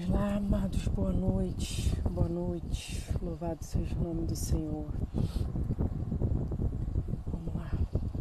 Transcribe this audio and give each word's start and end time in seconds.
Vamos 0.00 0.14
lá, 0.18 0.36
amados, 0.36 0.88
boa 0.88 1.12
noite, 1.12 1.94
boa 2.10 2.28
noite, 2.28 3.04
louvado 3.20 3.62
seja 3.62 3.94
o 3.96 4.02
nome 4.02 4.26
do 4.26 4.34
Senhor. 4.34 4.86
Vamos 7.26 7.54
lá, 7.54 7.70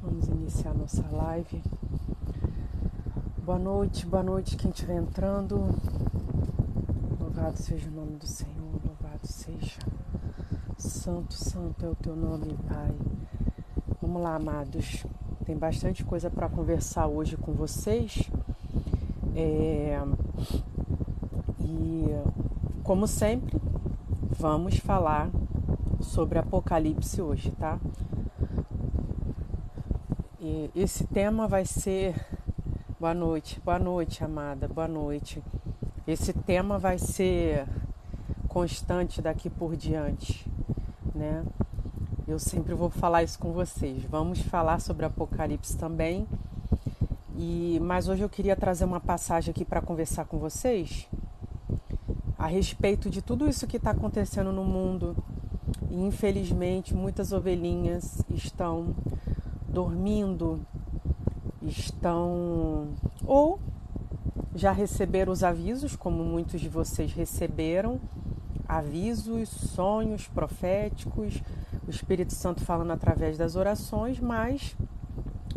vamos 0.02 0.28
iniciar 0.28 0.74
nossa 0.74 1.08
live. 1.10 1.64
Boa 3.46 3.58
noite, 3.58 4.06
boa 4.06 4.22
noite, 4.22 4.58
quem 4.58 4.72
estiver 4.72 4.98
entrando. 4.98 5.74
Louvado 7.18 7.58
seja 7.58 7.88
o 7.88 7.94
nome 7.94 8.18
do 8.18 8.28
Senhor, 8.28 8.82
louvado 8.86 9.26
seja. 9.26 9.80
Santo, 10.78 11.34
santo 11.34 11.86
é 11.86 11.90
o 11.90 11.96
teu 11.96 12.16
nome, 12.16 12.58
Pai. 12.68 12.94
Vamos 14.02 14.22
lá, 14.22 14.36
amados, 14.36 15.06
tem 15.46 15.58
bastante 15.58 16.04
coisa 16.04 16.30
para 16.30 16.50
conversar 16.50 17.08
hoje 17.08 17.38
com 17.38 17.54
vocês. 17.54 18.30
É 19.34 19.98
e, 21.70 22.06
como 22.84 23.08
sempre, 23.08 23.62
vamos 24.40 24.78
falar 24.78 25.30
sobre 26.02 26.40
Apocalipse 26.40 27.22
hoje, 27.22 27.52
tá? 27.52 27.80
E 30.40 30.72
esse 30.76 31.06
tema 31.06 31.48
vai 31.48 31.66
ser. 31.66 32.16
Boa 33.00 33.14
noite, 33.14 33.62
boa 33.64 33.80
noite, 33.80 34.24
amada, 34.24 34.68
boa 34.68 34.88
noite. 34.88 35.44
Esse 36.08 36.34
tema 36.34 36.80
vai 36.80 36.98
ser 36.98 37.66
constante 38.48 39.22
daqui 39.22 39.50
por 39.50 39.76
diante, 39.76 40.50
né? 41.14 41.46
Eu 42.28 42.40
sempre 42.40 42.74
vou 42.74 42.90
falar 42.90 43.24
isso 43.24 43.38
com 43.38 43.52
vocês. 43.52 44.04
Vamos 44.06 44.42
falar 44.42 44.80
sobre 44.82 45.06
Apocalipse 45.06 45.78
também. 45.78 46.28
E 47.38 47.80
mas 47.82 48.08
hoje 48.08 48.24
eu 48.24 48.30
queria 48.30 48.56
trazer 48.56 48.86
uma 48.86 49.00
passagem 49.00 49.52
aqui 49.52 49.64
para 49.64 49.82
conversar 49.82 50.26
com 50.26 50.38
vocês 50.38 51.09
a 52.40 52.48
respeito 52.48 53.10
de 53.10 53.22
tudo 53.22 53.50
isso 53.50 53.68
que 53.68 53.76
está 53.76 53.92
acontecendo 53.92 54.54
no 54.54 54.64
mundo. 54.64 55.14
E 55.92 56.02
infelizmente 56.02 56.96
muitas 56.96 57.34
ovelhinhas 57.34 58.24
estão 58.30 58.96
dormindo, 59.68 60.66
estão 61.62 62.88
ou 63.26 63.60
já 64.56 64.72
receberam 64.72 65.34
os 65.34 65.44
avisos, 65.44 65.96
como 65.96 66.24
muitos 66.24 66.60
de 66.62 66.70
vocês 66.70 67.12
receberam, 67.14 68.00
avisos, 68.68 69.50
sonhos 69.50 70.28
proféticos, 70.28 71.44
o 71.86 71.90
Espírito 71.90 72.34
Santo 72.34 72.64
falando 72.64 72.92
através 72.92 73.38
das 73.38 73.56
orações, 73.56 74.20
mas 74.20 74.76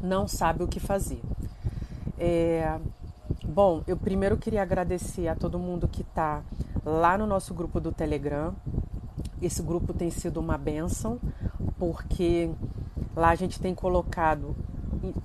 não 0.03 0.27
sabe 0.27 0.65
o 0.65 0.69
que 0.69 0.81
fazer. 0.81 1.21
É, 2.19 2.79
bom, 3.45 3.83
eu 3.87 3.97
primeiro 3.97 4.37
queria 4.37 4.63
agradecer 4.63 5.29
a 5.29 5.35
todo 5.35 5.59
mundo 5.59 5.89
que 5.89 6.03
está 6.03 6.43
lá 6.85 7.17
no 7.17 7.27
nosso 7.27 7.55
grupo 7.55 7.81
do 7.81 7.93
Telegram. 7.93 8.55
Esse 9.41 9.63
grupo 9.63 9.93
tem 9.93 10.11
sido 10.11 10.39
uma 10.39 10.57
benção, 10.57 11.19
porque 11.79 12.51
lá 13.17 13.31
a 13.31 13.35
gente 13.35 13.61
tem 13.61 13.75
colocado 13.75 14.55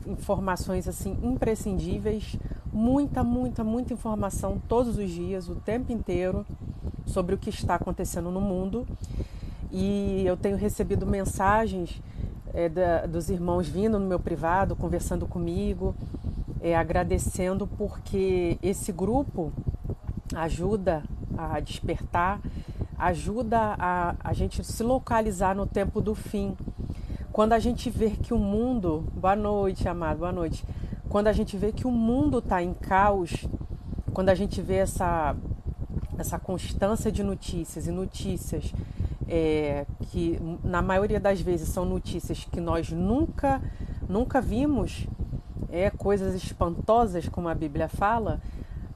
informações 0.07 0.87
assim 0.87 1.17
imprescindíveis, 1.21 2.35
muita, 2.71 3.23
muita, 3.23 3.63
muita 3.63 3.93
informação 3.93 4.61
todos 4.67 4.97
os 4.97 5.09
dias, 5.09 5.49
o 5.49 5.55
tempo 5.55 5.91
inteiro, 5.91 6.45
sobre 7.05 7.35
o 7.35 7.37
que 7.37 7.49
está 7.49 7.75
acontecendo 7.75 8.31
no 8.31 8.41
mundo. 8.41 8.87
E 9.71 10.23
eu 10.25 10.37
tenho 10.37 10.57
recebido 10.57 11.05
mensagens 11.05 12.01
é, 12.53 12.69
da, 12.69 13.05
dos 13.05 13.29
irmãos 13.29 13.67
vindo 13.67 13.99
no 13.99 14.05
meu 14.07 14.19
privado, 14.19 14.75
conversando 14.75 15.27
comigo, 15.27 15.95
é, 16.61 16.75
agradecendo 16.75 17.67
porque 17.67 18.57
esse 18.63 18.91
grupo 18.91 19.51
ajuda 20.35 21.03
a 21.37 21.59
despertar, 21.59 22.41
ajuda 22.97 23.75
a, 23.77 24.15
a 24.19 24.33
gente 24.33 24.63
se 24.63 24.83
localizar 24.83 25.55
no 25.55 25.65
tempo 25.65 26.01
do 26.01 26.15
fim. 26.15 26.57
Quando 27.31 27.53
a 27.53 27.59
gente 27.59 27.89
vê 27.89 28.09
que 28.09 28.33
o 28.33 28.39
mundo. 28.39 29.03
Boa 29.15 29.35
noite, 29.35 29.87
amado, 29.87 30.19
boa 30.19 30.31
noite. 30.31 30.65
Quando 31.07 31.27
a 31.27 31.33
gente 31.33 31.55
vê 31.55 31.71
que 31.71 31.85
o 31.85 31.91
mundo 31.91 32.39
está 32.39 32.61
em 32.63 32.73
caos, 32.73 33.45
quando 34.13 34.29
a 34.29 34.35
gente 34.35 34.61
vê 34.61 34.77
essa, 34.77 35.35
essa 36.17 36.39
constância 36.39 37.11
de 37.11 37.23
notícias 37.23 37.87
e 37.87 37.91
notícias 37.91 38.73
é, 39.27 39.85
que 40.09 40.39
na 40.63 40.81
maioria 40.81 41.19
das 41.19 41.41
vezes 41.41 41.69
são 41.69 41.85
notícias 41.85 42.45
que 42.45 42.59
nós 42.59 42.89
nunca 42.91 43.61
nunca 44.07 44.39
vimos, 44.39 45.05
é 45.69 45.89
coisas 45.89 46.33
espantosas 46.33 47.27
como 47.27 47.49
a 47.49 47.53
Bíblia 47.53 47.89
fala, 47.89 48.41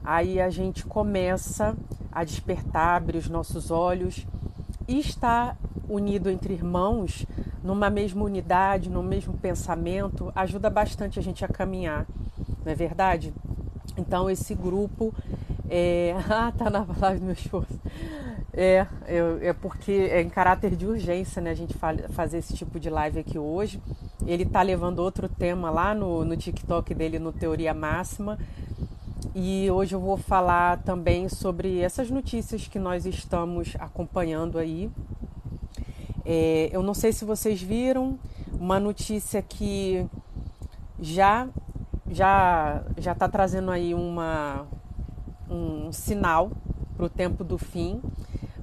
aí 0.04 0.40
a 0.40 0.50
gente 0.50 0.86
começa 0.86 1.76
a 2.12 2.24
despertar, 2.24 2.98
abrir 2.98 3.18
os 3.18 3.30
nossos 3.30 3.72
olhos 3.72 4.26
e 4.88 5.00
estar 5.00 5.58
unido 5.88 6.30
entre 6.30 6.54
irmãos, 6.54 7.26
numa 7.64 7.90
mesma 7.90 8.24
unidade, 8.24 8.90
no 8.90 9.04
mesmo 9.04 9.34
pensamento, 9.34 10.32
ajuda 10.36 10.70
bastante 10.70 11.20
a 11.20 11.22
gente 11.22 11.44
a 11.46 11.48
caminhar, 11.48 12.06
não 12.66 12.72
é 12.72 12.76
verdade? 12.76 13.34
Então 13.98 14.30
esse 14.30 14.56
grupo 14.56 15.14
é... 15.70 16.16
ah, 16.30 16.52
tá 16.58 16.70
na 16.70 16.84
palavra 16.84 17.20
do 17.20 17.26
meu 17.26 17.34
esposo. 17.34 17.80
É, 18.54 18.86
é, 19.06 19.18
é, 19.42 19.54
porque 19.54 20.10
é 20.12 20.22
em 20.22 20.30
caráter 20.30 20.76
de 20.76 20.86
urgência, 20.86 21.42
né? 21.42 21.52
A 21.52 21.56
gente 21.56 21.74
fazer 22.10 22.38
esse 22.38 22.54
tipo 22.54 22.80
de 22.80 22.90
live 22.90 23.20
aqui 23.20 23.40
hoje. 23.40 23.82
Ele 24.26 24.46
tá 24.46 24.62
levando 24.62 25.00
outro 25.00 25.30
tema 25.30 25.70
lá 25.70 25.96
no, 25.96 26.26
no 26.26 26.36
TikTok 26.36 26.94
dele, 26.94 27.18
no 27.18 27.32
Teoria 27.32 27.74
Máxima, 27.74 28.38
e 29.34 29.72
hoje 29.72 29.96
eu 29.96 30.00
vou 30.00 30.18
falar 30.18 30.80
também 30.84 31.30
sobre 31.30 31.80
essas 31.80 32.12
notícias 32.12 32.68
que 32.68 32.78
nós 32.78 33.06
estamos 33.06 33.74
acompanhando 33.80 34.58
aí. 34.58 34.92
É, 36.26 36.70
eu 36.72 36.84
não 36.84 36.94
sei 36.94 37.14
se 37.14 37.24
vocês 37.24 37.62
viram 37.62 38.20
uma 38.52 38.80
notícia 38.80 39.42
que 39.42 40.06
já 41.00 41.48
já 42.10 42.84
já 42.98 43.14
está 43.14 43.30
trazendo 43.30 43.72
aí 43.72 43.94
uma 43.94 44.68
um 45.50 45.92
sinal 45.94 46.52
para 46.98 47.06
o 47.06 47.10
tempo 47.10 47.44
do 47.44 47.58
fim, 47.58 48.02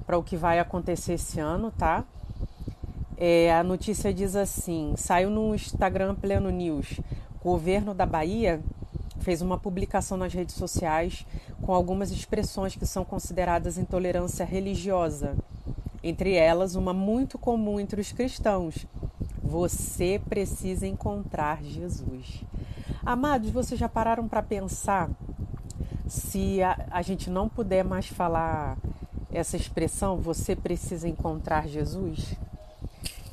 para 0.05 0.17
o 0.17 0.23
que 0.23 0.37
vai 0.37 0.59
acontecer 0.59 1.13
esse 1.13 1.39
ano, 1.39 1.71
tá? 1.71 2.05
É, 3.17 3.53
a 3.53 3.63
notícia 3.63 4.13
diz 4.13 4.35
assim: 4.35 4.93
saiu 4.95 5.31
no 5.31 5.53
Instagram 5.55 6.15
Pleno 6.15 6.49
News. 6.51 7.01
Governo 7.41 7.93
da 7.93 8.05
Bahia 8.05 8.61
fez 9.19 9.41
uma 9.41 9.57
publicação 9.57 10.17
nas 10.17 10.33
redes 10.33 10.55
sociais 10.55 11.25
com 11.61 11.73
algumas 11.73 12.11
expressões 12.11 12.75
que 12.75 12.85
são 12.85 13.03
consideradas 13.05 13.77
intolerância 13.77 14.45
religiosa. 14.45 15.35
Entre 16.01 16.33
elas, 16.33 16.75
uma 16.75 16.93
muito 16.93 17.37
comum 17.37 17.79
entre 17.79 17.99
os 17.99 18.11
cristãos: 18.11 18.85
você 19.43 20.21
precisa 20.29 20.87
encontrar 20.87 21.63
Jesus. 21.63 22.43
Amados, 23.05 23.49
vocês 23.49 23.79
já 23.79 23.89
pararam 23.89 24.27
para 24.27 24.41
pensar 24.41 25.09
se 26.07 26.61
a, 26.61 26.87
a, 26.91 27.01
gente 27.01 27.29
não 27.29 27.47
puder 27.47 27.83
mais 27.83 28.07
falar 28.07 28.77
essa 29.31 29.55
expressão, 29.55 30.17
você 30.17 30.55
precisa 30.55 31.07
encontrar 31.07 31.67
Jesus? 31.67 32.35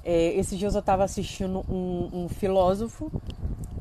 É, 0.05 0.35
esses 0.35 0.59
dias 0.59 0.75
eu 0.75 0.81
estava 0.81 1.05
assistindo 1.05 1.65
um, 1.69 2.25
um 2.25 2.29
filósofo 2.29 3.11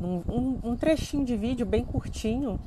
um, 0.01 0.59
um, 0.63 0.75
trechinho 0.75 1.25
de 1.25 1.35
vídeo 1.35 1.65
bem 1.65 1.83
curtinho, 1.83 2.59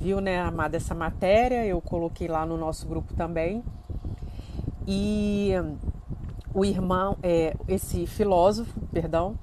viu, 0.00 0.20
né, 0.20 0.40
amada, 0.40 0.76
essa 0.76 0.94
matéria, 0.94 1.64
eu 1.64 1.80
coloquei 1.80 2.28
lá 2.28 2.44
no 2.44 2.56
nosso 2.56 2.86
grupo 2.86 3.14
também. 3.14 3.62
E 4.86 5.52
o 6.54 6.64
irmão, 6.64 7.16
é, 7.22 7.56
esse 7.68 8.06
filósofo, 8.06 8.80
perdão, 8.92 9.38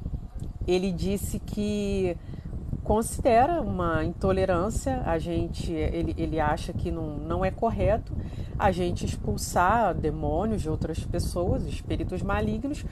ele 0.68 0.92
disse 0.92 1.40
que 1.40 2.16
considera 2.84 3.62
uma 3.62 4.04
intolerância, 4.04 5.02
a 5.06 5.18
gente, 5.18 5.72
ele, 5.72 6.14
ele 6.18 6.40
acha 6.40 6.74
que 6.74 6.92
não, 6.92 7.18
não 7.18 7.46
é 7.46 7.52
correto 7.52 8.14
a 8.60 8.72
gente 8.72 9.06
expulsar 9.06 9.94
demônios 9.96 10.62
de 10.62 10.70
outras 10.70 11.00
pessoas, 11.00 11.66
espíritos 11.66 12.22
malignos, 12.22 12.86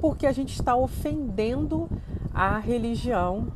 porque 0.00 0.26
a 0.26 0.32
gente 0.32 0.54
está 0.54 0.74
ofendendo 0.74 1.88
a 2.34 2.58
religião 2.58 3.48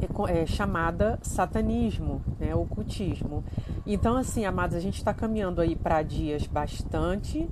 é, 0.00 0.42
é 0.42 0.46
chamada 0.46 1.18
satanismo, 1.22 2.22
né, 2.38 2.54
ocultismo. 2.54 3.44
Então, 3.86 4.16
assim, 4.16 4.44
amados, 4.44 4.76
a 4.76 4.80
gente 4.80 4.96
está 4.96 5.14
caminhando 5.14 5.60
aí 5.60 5.76
para 5.76 6.02
dias 6.02 6.46
bastante 6.46 7.48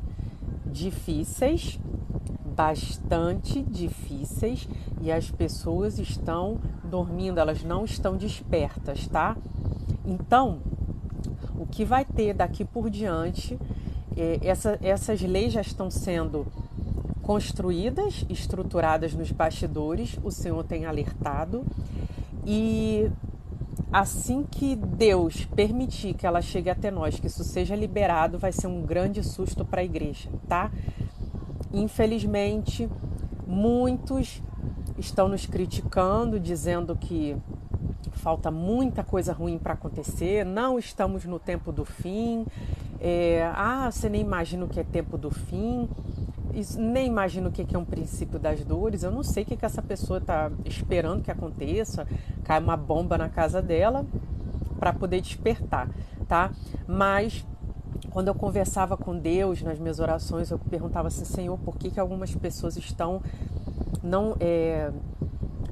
difíceis, 0.67 1.79
bastante 2.55 3.63
difíceis, 3.63 4.69
e 5.01 5.11
as 5.11 5.31
pessoas 5.31 5.99
estão 5.99 6.59
dormindo, 6.85 7.39
elas 7.39 7.63
não 7.63 7.85
estão 7.85 8.17
despertas, 8.17 9.07
tá? 9.09 9.37
Então, 10.05 10.59
o 11.59 11.67
que 11.67 11.85
vai 11.85 12.05
ter 12.05 12.35
daqui 12.35 12.65
por 12.65 12.91
diante, 12.91 13.59
é, 14.17 14.39
essa, 14.43 14.79
essas 14.83 15.21
leis 15.23 15.53
já 15.53 15.61
estão 15.61 15.91
sendo 15.91 16.47
construídas, 17.23 18.27
estruturadas 18.29 19.15
nos 19.15 19.31
bastidores, 19.31 20.19
o 20.23 20.31
Senhor 20.31 20.65
tem 20.65 20.85
alertado. 20.85 21.65
E 22.45 23.11
assim 23.93 24.43
que 24.43 24.75
Deus 24.75 25.45
permitir 25.45 26.15
que 26.15 26.27
ela 26.27 26.43
chegue 26.43 26.69
até 26.69 26.91
nós, 26.91 27.19
que 27.19 27.29
isso 27.29 27.45
seja 27.45 27.77
liberado, 27.77 28.39
vai 28.39 28.53
ser 28.53 28.67
um 28.67 28.83
grande 28.83 29.23
susto 29.23 29.65
para 29.65 29.81
a 29.81 29.85
igreja, 29.85 30.29
tá? 30.49 30.71
Infelizmente, 31.73 32.89
muitos 33.47 34.43
estão 34.99 35.29
nos 35.29 35.47
criticando, 35.47 36.41
dizendo 36.41 36.97
que 36.97 37.37
falta 38.13 38.51
muita 38.51 39.03
coisa 39.03 39.33
ruim 39.33 39.59
para 39.59 39.75
acontecer, 39.75 40.45
não 40.45 40.79
estamos 40.79 41.25
no 41.25 41.39
tempo 41.39 41.73
do 41.73 41.85
fim. 41.85 42.47
É, 43.01 43.51
ah, 43.55 43.91
você 43.91 44.09
nem 44.09 44.21
imagina 44.21 44.65
o 44.65 44.69
que 44.69 44.79
é 44.79 44.85
tempo 44.85 45.17
do 45.19 45.31
fim 45.31 45.89
nem 46.77 47.07
imagino 47.07 47.49
o 47.49 47.53
que 47.53 47.75
é 47.75 47.79
um 47.79 47.85
princípio 47.85 48.39
das 48.39 48.65
dores. 48.65 49.03
Eu 49.03 49.11
não 49.11 49.23
sei 49.23 49.43
o 49.43 49.47
que, 49.47 49.57
que 49.57 49.65
essa 49.65 49.83
pessoa 49.83 50.19
está 50.19 50.51
esperando 50.65 51.23
que 51.23 51.31
aconteça. 51.31 52.07
Cai 52.45 52.61
uma 52.61 52.77
bomba 52.77 53.17
na 53.17 53.29
casa 53.29 53.63
dela 53.63 54.05
para 54.79 54.93
poder 54.93 55.21
despertar, 55.21 55.89
tá? 56.29 56.51
Mas 56.87 57.45
quando 58.11 58.29
eu 58.29 58.35
conversava 58.35 58.97
com 58.97 59.17
Deus 59.17 59.63
nas 59.63 59.79
minhas 59.79 59.99
orações, 59.99 60.51
eu 60.51 60.59
perguntava 60.59 61.09
assim, 61.09 61.25
Senhor, 61.25 61.59
por 61.59 61.77
que, 61.77 61.91
que 61.91 62.01
algumas 62.01 62.35
pessoas 62.35 62.77
estão 62.77 63.23
não 64.03 64.37
é, 64.41 64.91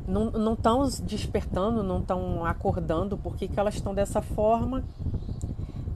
não 0.06 0.54
estão 0.54 0.88
despertando, 1.04 1.82
não 1.82 1.98
estão 1.98 2.44
acordando, 2.44 3.16
por 3.16 3.36
que, 3.36 3.48
que 3.48 3.58
elas 3.58 3.74
estão 3.74 3.94
dessa 3.94 4.22
forma? 4.22 4.84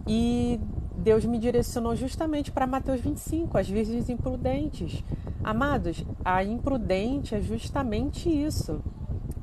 E 0.06 0.60
Deus 1.04 1.22
me 1.26 1.38
direcionou 1.38 1.94
justamente 1.94 2.50
para 2.50 2.66
Mateus 2.66 2.98
25, 2.98 3.58
as 3.58 3.68
virgens 3.68 4.08
imprudentes. 4.08 5.04
Amados, 5.44 6.02
a 6.24 6.42
imprudente 6.42 7.34
é 7.34 7.42
justamente 7.42 8.30
isso. 8.30 8.80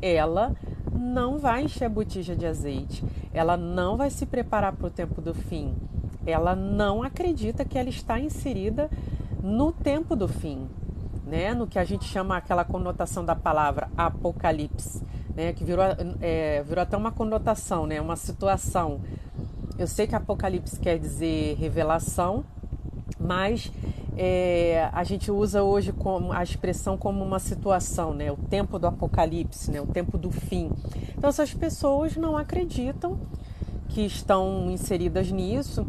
Ela 0.01 0.55
não 0.91 1.37
vai 1.37 1.65
encher 1.65 1.85
a 1.85 1.89
botija 1.89 2.35
de 2.35 2.47
azeite, 2.47 3.05
ela 3.31 3.55
não 3.55 3.95
vai 3.95 4.09
se 4.09 4.25
preparar 4.25 4.73
para 4.73 4.87
o 4.87 4.89
tempo 4.89 5.21
do 5.21 5.35
fim, 5.35 5.75
ela 6.25 6.55
não 6.55 7.03
acredita 7.03 7.63
que 7.63 7.77
ela 7.77 7.89
está 7.89 8.19
inserida 8.19 8.89
no 9.43 9.71
tempo 9.71 10.15
do 10.15 10.27
fim, 10.27 10.67
né? 11.27 11.53
no 11.53 11.67
que 11.67 11.77
a 11.77 11.83
gente 11.83 12.05
chama 12.05 12.37
aquela 12.37 12.65
conotação 12.65 13.23
da 13.23 13.35
palavra 13.35 13.87
apocalipse, 13.95 15.03
né? 15.35 15.53
que 15.53 15.63
virou, 15.63 15.85
é, 16.19 16.63
virou 16.63 16.81
até 16.81 16.97
uma 16.97 17.11
conotação, 17.11 17.85
né? 17.85 18.01
uma 18.01 18.15
situação 18.15 18.99
eu 19.81 19.87
sei 19.87 20.05
que 20.05 20.15
Apocalipse 20.15 20.79
quer 20.79 20.99
dizer 20.99 21.55
revelação, 21.55 22.45
mas 23.19 23.71
é, 24.15 24.87
a 24.93 25.03
gente 25.03 25.31
usa 25.31 25.63
hoje 25.63 25.91
como 25.91 26.31
a 26.31 26.43
expressão 26.43 26.97
como 26.97 27.23
uma 27.23 27.39
situação, 27.39 28.13
né? 28.13 28.31
O 28.31 28.37
tempo 28.37 28.77
do 28.77 28.85
Apocalipse, 28.85 29.71
né? 29.71 29.81
O 29.81 29.87
tempo 29.87 30.17
do 30.19 30.29
fim. 30.29 30.69
Então 31.17 31.29
essas 31.29 31.53
pessoas 31.53 32.15
não 32.15 32.37
acreditam 32.37 33.17
que 33.89 34.01
estão 34.01 34.69
inseridas 34.69 35.31
nisso. 35.31 35.87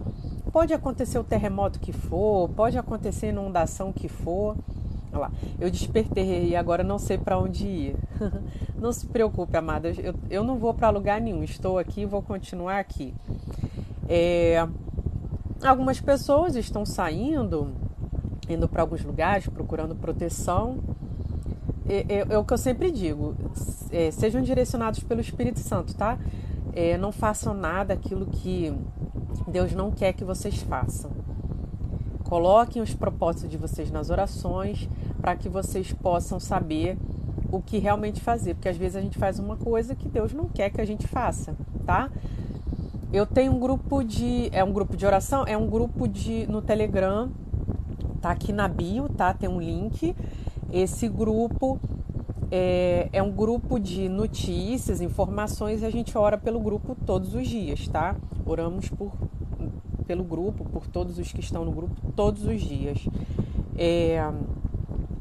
Pode 0.51 0.73
acontecer 0.73 1.19
o 1.19 1.25
terremoto 1.25 1.79
que 1.79 1.93
for, 1.93 2.49
pode 2.49 2.79
acontecer 2.79 3.29
inundação 3.29 3.93
que 3.93 4.09
for. 4.09 4.57
Olha 5.13 5.21
lá, 5.21 5.33
eu 5.61 5.71
despertei 5.71 6.49
e 6.49 6.57
agora 6.57 6.83
não 6.83 6.99
sei 6.99 7.19
para 7.19 7.39
onde 7.39 7.67
ir. 7.67 7.97
não 8.79 8.93
se 8.93 9.07
preocupe, 9.07 9.55
amada, 9.55 9.91
eu, 9.91 10.15
eu 10.31 10.43
não 10.43 10.57
vou 10.57 10.73
para 10.73 10.89
lugar 10.89 11.21
nenhum. 11.21 11.45
Estou 11.45 11.79
aqui 11.79 12.03
e 12.03 12.07
vou 12.07 12.23
continuar 12.23 12.79
aqui. 12.79 13.15
É, 14.09 14.67
algumas 15.63 16.01
pessoas 16.01 16.57
estão 16.57 16.85
saindo, 16.85 17.73
indo 18.49 18.69
para 18.69 18.83
alguns 18.83 19.05
lugares, 19.05 19.47
procurando 19.49 19.95
proteção. 19.95 20.79
É, 21.89 22.07
é, 22.09 22.27
é, 22.31 22.39
o 22.39 22.45
que 22.45 22.53
eu 22.53 22.59
sempre 22.59 22.91
digo: 22.91 23.35
é, 23.91 24.11
sejam 24.11 24.43
direcionados 24.43 25.01
pelo 25.01 25.21
Espírito 25.21 25.61
Santo, 25.61 25.95
tá? 25.95 26.19
É, 26.73 26.97
não 26.97 27.13
façam 27.13 27.55
nada 27.55 27.95
aquilo 27.95 28.27
que 28.27 28.73
Deus 29.47 29.73
não 29.73 29.91
quer 29.91 30.13
que 30.13 30.25
vocês 30.25 30.63
façam. 30.63 31.11
Coloquem 32.25 32.81
os 32.81 32.95
propósitos 32.95 33.51
de 33.51 33.59
vocês 33.59 33.91
nas 33.91 34.09
orações 34.09 34.89
para 35.21 35.37
que 35.37 35.51
vocês 35.51 35.93
possam 35.93 36.41
saber 36.41 36.97
o 37.51 37.61
que 37.61 37.79
realmente 37.79 38.21
fazer, 38.21 38.55
porque 38.55 38.71
às 38.71 38.77
vezes 38.79 38.97
a 38.97 39.03
gente 39.03 39.19
faz 39.19 39.39
uma 39.39 39.57
coisa 39.59 39.95
que 39.95 40.09
Deus 40.09 40.33
não 40.33 40.47
quer 40.47 40.71
que 40.71 40.81
a 40.81 40.85
gente 40.87 41.07
faça, 41.07 41.55
tá? 41.85 42.11
Eu 43.13 43.27
tenho 43.27 43.53
um 43.53 43.61
grupo 43.61 44.03
de. 44.03 44.49
É 44.53 44.65
um 44.65 44.73
grupo 44.73 44.97
de 44.97 45.05
oração? 45.05 45.45
É 45.47 45.55
um 45.55 45.67
grupo 45.67 46.09
de 46.09 46.47
no 46.47 46.63
Telegram. 46.63 47.31
Tá 48.23 48.31
aqui 48.31 48.53
na 48.53 48.67
bio, 48.67 49.07
tá? 49.11 49.35
Tem 49.35 49.51
um 49.51 49.61
link. 49.61 50.17
Esse 50.73 51.11
grupo 51.11 51.79
é, 52.51 53.11
é 53.13 53.23
um 53.23 53.31
grupo 53.31 53.79
de 53.79 54.09
notícias, 54.09 55.03
informações 55.03 55.83
e 55.83 55.85
a 55.85 55.91
gente 55.91 56.17
ora 56.17 56.39
pelo 56.39 56.59
grupo 56.59 56.97
todos 57.05 57.35
os 57.35 57.47
dias, 57.47 57.87
tá? 57.87 58.17
Oramos 58.47 58.89
por, 58.89 59.13
pelo 60.07 60.25
grupo, 60.25 60.65
por 60.65 60.87
todos 60.87 61.19
os 61.19 61.31
que 61.31 61.41
estão 61.41 61.67
no 61.67 61.73
grupo, 61.73 61.95
todos 62.17 62.47
os 62.47 62.63
dias. 62.63 63.07
É, 63.77 64.27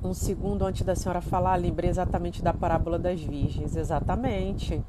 um 0.02 0.14
segundo 0.14 0.66
antes 0.66 0.84
da 0.84 0.96
senhora 0.96 1.20
falar, 1.20 1.56
lembrei 1.56 1.90
exatamente 1.90 2.42
da 2.42 2.54
parábola 2.54 2.98
das 2.98 3.20
virgens. 3.20 3.76
Exatamente 3.76 4.82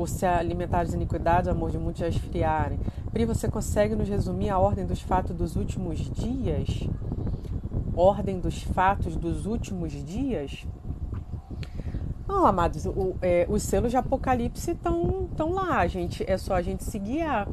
por 0.00 0.08
se 0.08 0.24
alimentar 0.24 0.84
de 0.84 0.94
iniquidades, 0.94 1.46
o 1.46 1.50
amor 1.50 1.70
de 1.70 1.76
muitos 1.76 2.00
já 2.00 2.08
esfriarem. 2.08 2.80
Pri, 3.12 3.26
você 3.26 3.50
consegue 3.50 3.94
nos 3.94 4.08
resumir 4.08 4.48
a 4.48 4.58
ordem 4.58 4.86
dos 4.86 5.02
fatos 5.02 5.36
dos 5.36 5.56
últimos 5.56 5.98
dias? 6.10 6.88
Ordem 7.94 8.40
dos 8.40 8.62
fatos 8.62 9.14
dos 9.14 9.44
últimos 9.44 9.92
dias? 9.92 10.64
Não, 12.26 12.46
amados, 12.46 12.86
o, 12.86 13.14
é, 13.20 13.44
os 13.50 13.62
selos 13.62 13.90
de 13.90 13.98
Apocalipse 13.98 14.70
estão 14.70 15.52
lá, 15.52 15.86
gente. 15.86 16.24
É 16.26 16.38
só 16.38 16.54
a 16.54 16.62
gente 16.62 16.82
se 16.82 16.98
guiar. 16.98 17.46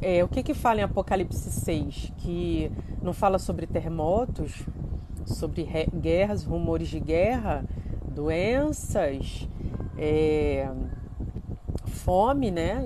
É, 0.00 0.24
o 0.24 0.28
que 0.28 0.42
que 0.42 0.54
fala 0.54 0.80
em 0.80 0.84
Apocalipse 0.84 1.52
6? 1.52 2.14
Que 2.16 2.72
não 3.02 3.12
fala 3.12 3.38
sobre 3.38 3.66
terremotos, 3.66 4.64
sobre 5.26 5.68
guerras, 5.94 6.42
rumores 6.42 6.88
de 6.88 7.00
guerra, 7.00 7.66
doenças, 8.08 9.46
é, 9.98 10.70
fome, 11.86 12.50
né? 12.50 12.82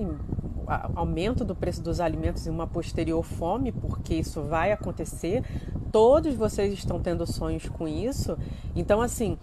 Aumento 0.95 1.45
do 1.45 1.55
preço 1.55 1.83
dos 1.83 2.01
alimentos 2.01 2.47
e 2.47 2.51
uma 2.51 2.67
posterior 2.67 3.23
fome, 3.25 3.73
porque 3.73 4.15
isso 4.15 4.43
vai 4.43 4.71
acontecer. 4.71 5.45
Todos 5.91 6.35
vocês 6.35 6.73
estão 6.73 7.01
tendo 7.01 7.27
sonhos 7.27 7.69
com 7.69 7.89
isso. 7.89 8.39
Então, 8.77 9.03
assim, 9.03 9.37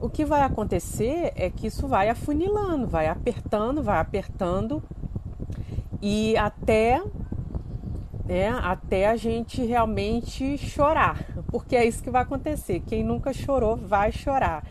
o 0.00 0.10
que 0.10 0.24
vai 0.24 0.42
acontecer 0.42 1.32
é 1.36 1.48
que 1.48 1.68
isso 1.68 1.86
vai 1.86 2.08
afunilando, 2.08 2.88
vai 2.88 3.06
apertando, 3.06 3.82
vai 3.82 4.00
apertando 4.00 4.82
e 6.00 6.36
até 6.36 7.00
né, 8.24 8.48
até 8.62 9.08
a 9.08 9.16
gente 9.16 9.64
realmente 9.64 10.56
chorar, 10.56 11.24
porque 11.48 11.76
é 11.76 11.84
isso 11.84 12.02
que 12.02 12.10
vai 12.10 12.22
acontecer. 12.22 12.80
Quem 12.80 13.04
nunca 13.04 13.32
chorou 13.32 13.76
vai 13.76 14.10
chorar. 14.10 14.64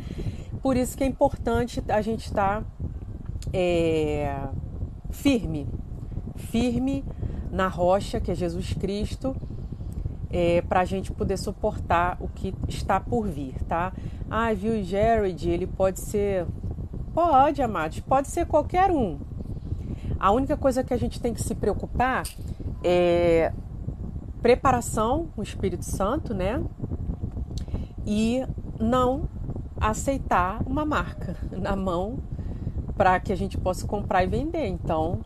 Por 0.61 0.77
isso 0.77 0.95
que 0.97 1.03
é 1.03 1.07
importante 1.07 1.83
a 1.87 2.01
gente 2.01 2.25
estar 2.25 2.63
é, 3.51 4.37
firme, 5.09 5.67
firme 6.35 7.03
na 7.51 7.67
rocha 7.67 8.19
que 8.19 8.31
é 8.31 8.35
Jesus 8.35 8.73
Cristo, 8.73 9.35
é, 10.29 10.61
para 10.61 10.81
a 10.81 10.85
gente 10.85 11.11
poder 11.11 11.37
suportar 11.37 12.17
o 12.19 12.27
que 12.27 12.53
está 12.67 12.99
por 12.99 13.27
vir, 13.27 13.55
tá? 13.67 13.91
Ah, 14.29 14.53
viu, 14.53 14.81
Jared, 14.83 15.49
ele 15.49 15.67
pode 15.67 15.99
ser. 15.99 16.45
Pode, 17.13 17.61
amados, 17.61 17.99
pode 17.99 18.29
ser 18.29 18.45
qualquer 18.45 18.89
um. 18.91 19.19
A 20.17 20.31
única 20.31 20.55
coisa 20.55 20.83
que 20.83 20.93
a 20.93 20.97
gente 20.97 21.19
tem 21.19 21.33
que 21.33 21.41
se 21.41 21.53
preocupar 21.53 22.23
é 22.83 23.51
preparação 24.41 25.27
o 25.35 25.43
Espírito 25.43 25.83
Santo, 25.83 26.33
né? 26.33 26.63
E 28.05 28.45
não 28.79 29.27
aceitar 29.81 30.61
uma 30.65 30.85
marca 30.85 31.35
na 31.51 31.75
mão 31.75 32.19
para 32.95 33.19
que 33.19 33.33
a 33.33 33.35
gente 33.35 33.57
possa 33.57 33.87
comprar 33.87 34.23
e 34.23 34.27
vender. 34.27 34.67
Então, 34.67 35.21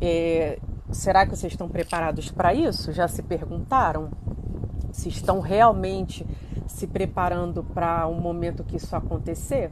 é, 0.00 0.58
será 0.90 1.24
que 1.24 1.34
vocês 1.34 1.52
estão 1.52 1.68
preparados 1.68 2.30
para 2.30 2.52
isso? 2.54 2.92
Já 2.92 3.08
se 3.08 3.22
perguntaram? 3.22 4.10
Se 4.92 5.08
estão 5.08 5.40
realmente 5.40 6.26
se 6.66 6.86
preparando 6.86 7.62
para 7.64 8.06
um 8.06 8.20
momento 8.20 8.64
que 8.64 8.76
isso 8.76 8.94
acontecer? 8.94 9.70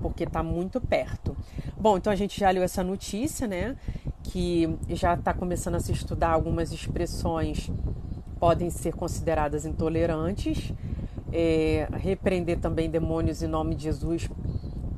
Porque 0.00 0.24
está 0.24 0.42
muito 0.42 0.80
perto. 0.80 1.36
Bom, 1.78 1.96
então 1.96 2.12
a 2.12 2.16
gente 2.16 2.38
já 2.40 2.50
leu 2.50 2.62
essa 2.62 2.82
notícia, 2.82 3.46
né? 3.46 3.76
Que 4.22 4.78
já 4.88 5.14
está 5.14 5.32
começando 5.34 5.74
a 5.74 5.80
se 5.80 5.92
estudar 5.92 6.30
algumas 6.30 6.72
expressões 6.72 7.70
podem 8.38 8.70
ser 8.70 8.94
consideradas 8.94 9.64
intolerantes 9.64 10.72
é, 11.32 11.88
repreender 11.92 12.58
também 12.58 12.88
demônios 12.88 13.42
em 13.42 13.46
nome 13.46 13.74
de 13.74 13.84
Jesus 13.84 14.28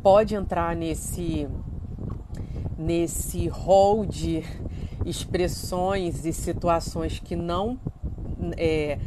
pode 0.02 0.34
entrar 0.34 0.76
nesse 0.76 1.48
nesse 2.78 3.48
rol 3.48 4.06
de 4.06 4.44
expressões 5.04 6.24
e 6.24 6.32
situações 6.32 7.18
que 7.18 7.34
não 7.34 7.78
é, 8.56 8.98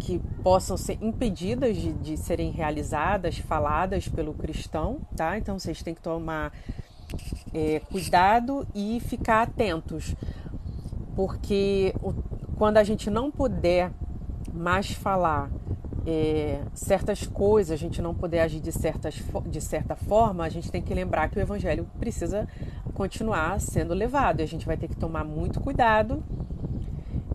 que 0.00 0.18
possam 0.42 0.76
ser 0.76 0.98
impedidas 1.00 1.76
de, 1.76 1.92
de, 1.92 2.16
serem 2.16 2.50
realizadas, 2.50 3.38
faladas 3.38 4.08
pelo 4.08 4.34
cristão, 4.34 5.00
tá? 5.16 5.38
Então 5.38 5.58
vocês 5.58 5.80
têm 5.82 5.94
que 5.94 6.00
tomar 6.00 6.52
é, 7.54 7.80
cuidado 7.80 8.66
e 8.74 8.98
ficar 9.00 9.42
atentos, 9.42 10.16
porque 11.14 11.94
o, 12.02 12.12
quando 12.56 12.78
a 12.78 12.84
gente 12.84 13.08
não 13.08 13.30
puder 13.30 13.92
mais 14.52 14.90
falar 14.90 15.50
é, 16.06 16.60
certas 16.74 17.26
coisas, 17.26 17.72
a 17.72 17.76
gente 17.76 18.02
não 18.02 18.14
puder 18.14 18.42
agir 18.42 18.60
de, 18.60 18.72
certas, 18.72 19.22
de 19.46 19.60
certa 19.60 19.94
forma, 19.94 20.44
a 20.44 20.48
gente 20.48 20.70
tem 20.70 20.82
que 20.82 20.92
lembrar 20.92 21.28
que 21.28 21.38
o 21.38 21.40
evangelho 21.40 21.86
precisa 21.98 22.48
continuar 22.94 23.60
sendo 23.60 23.94
levado 23.94 24.40
e 24.40 24.42
a 24.42 24.46
gente 24.46 24.66
vai 24.66 24.76
ter 24.76 24.88
que 24.88 24.96
tomar 24.96 25.24
muito 25.24 25.60
cuidado. 25.60 26.22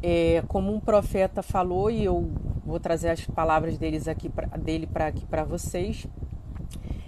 É, 0.01 0.43
como 0.47 0.73
um 0.73 0.79
profeta 0.79 1.41
falou, 1.41 1.89
e 1.89 2.03
eu 2.03 2.29
vou 2.65 2.79
trazer 2.79 3.09
as 3.09 3.25
palavras 3.25 3.77
deles 3.77 4.07
aqui 4.07 4.29
pra, 4.29 4.45
dele 4.57 4.85
para 4.85 5.07
aqui 5.07 5.25
para 5.25 5.43
vocês. 5.43 6.05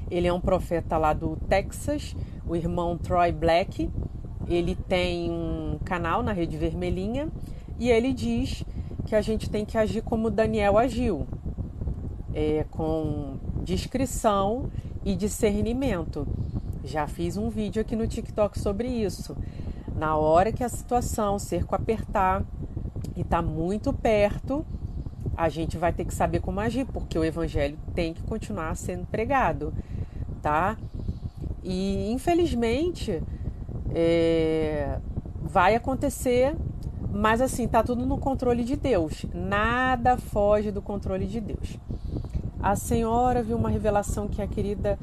Ele 0.10 0.28
é 0.28 0.34
um 0.34 0.42
profeta 0.42 0.98
lá 0.98 1.13
do 1.13 1.36
Texas, 1.48 2.16
o 2.48 2.56
irmão 2.56 2.98
Troy 2.98 3.32
Black. 3.32 3.89
Ele 4.48 4.75
tem 4.75 5.30
um 5.30 5.78
canal 5.86 6.24
na 6.24 6.32
Rede 6.32 6.58
Vermelhinha 6.58 7.30
e 7.78 7.92
ele 7.92 8.12
diz 8.12 8.66
que 9.06 9.16
a 9.16 9.22
gente 9.22 9.50
tem 9.50 9.66
que 9.66 9.78
agir 9.78 10.01
como 10.01 10.30
Daniel 10.30 10.78
agiu, 10.78 11.28
é, 12.33 12.65
com 12.69 13.38
discrição 13.63 14.69
e 15.03 15.15
discernimento. 15.15 16.27
Já 16.83 17.07
fiz 17.07 17.38
um 17.38 17.50
vídeo 17.50 17.81
aqui 17.81 17.95
no 17.95 18.07
TikTok 18.07 18.59
sobre 18.59 18.88
isso. 18.88 19.36
Na 19.95 20.15
hora 20.15 20.51
que 20.51 20.63
a 20.63 20.69
situação, 20.69 21.38
cerco 21.38 21.75
apertar 21.75 22.43
e 23.15 23.21
está 23.21 23.41
muito 23.41 23.91
perto, 23.91 24.65
a 25.36 25.50
gente 25.50 25.77
vai 25.77 25.91
ter 25.91 26.05
que 26.05 26.13
saber 26.13 26.39
como 26.41 26.59
agir, 26.59 26.86
porque 26.86 27.17
o 27.17 27.24
evangelho 27.24 27.77
tem 27.93 28.13
que 28.13 28.21
continuar 28.24 28.75
sendo 28.75 29.05
pregado, 29.07 29.74
tá? 30.41 30.77
E 31.63 32.12
infelizmente 32.12 33.21
é, 33.93 35.00
vai 35.41 35.75
acontecer, 35.75 36.55
mas 37.12 37.41
assim, 37.41 37.67
tá 37.67 37.83
tudo 37.83 38.05
no 38.05 38.17
controle 38.17 38.63
de 38.63 38.75
Deus. 38.75 39.25
Nada 39.33 40.17
foge 40.17 40.71
do 40.71 40.81
controle 40.81 41.25
de 41.25 41.41
Deus. 41.41 41.77
A 42.62 42.75
senhora 42.75 43.42
viu 43.42 43.58
uma 43.58 43.70
revelação 43.70 44.28
que 44.28 44.42
a 44.42 44.48
querida 44.48 45.00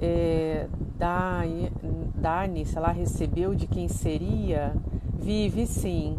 é, 0.00 0.68
Dani, 0.96 1.72
Dani, 2.14 2.64
se 2.64 2.76
ela 2.76 2.92
recebeu 2.92 3.54
de 3.54 3.66
quem 3.66 3.88
seria. 3.88 4.74
Vive 5.12 5.66
sim. 5.66 6.18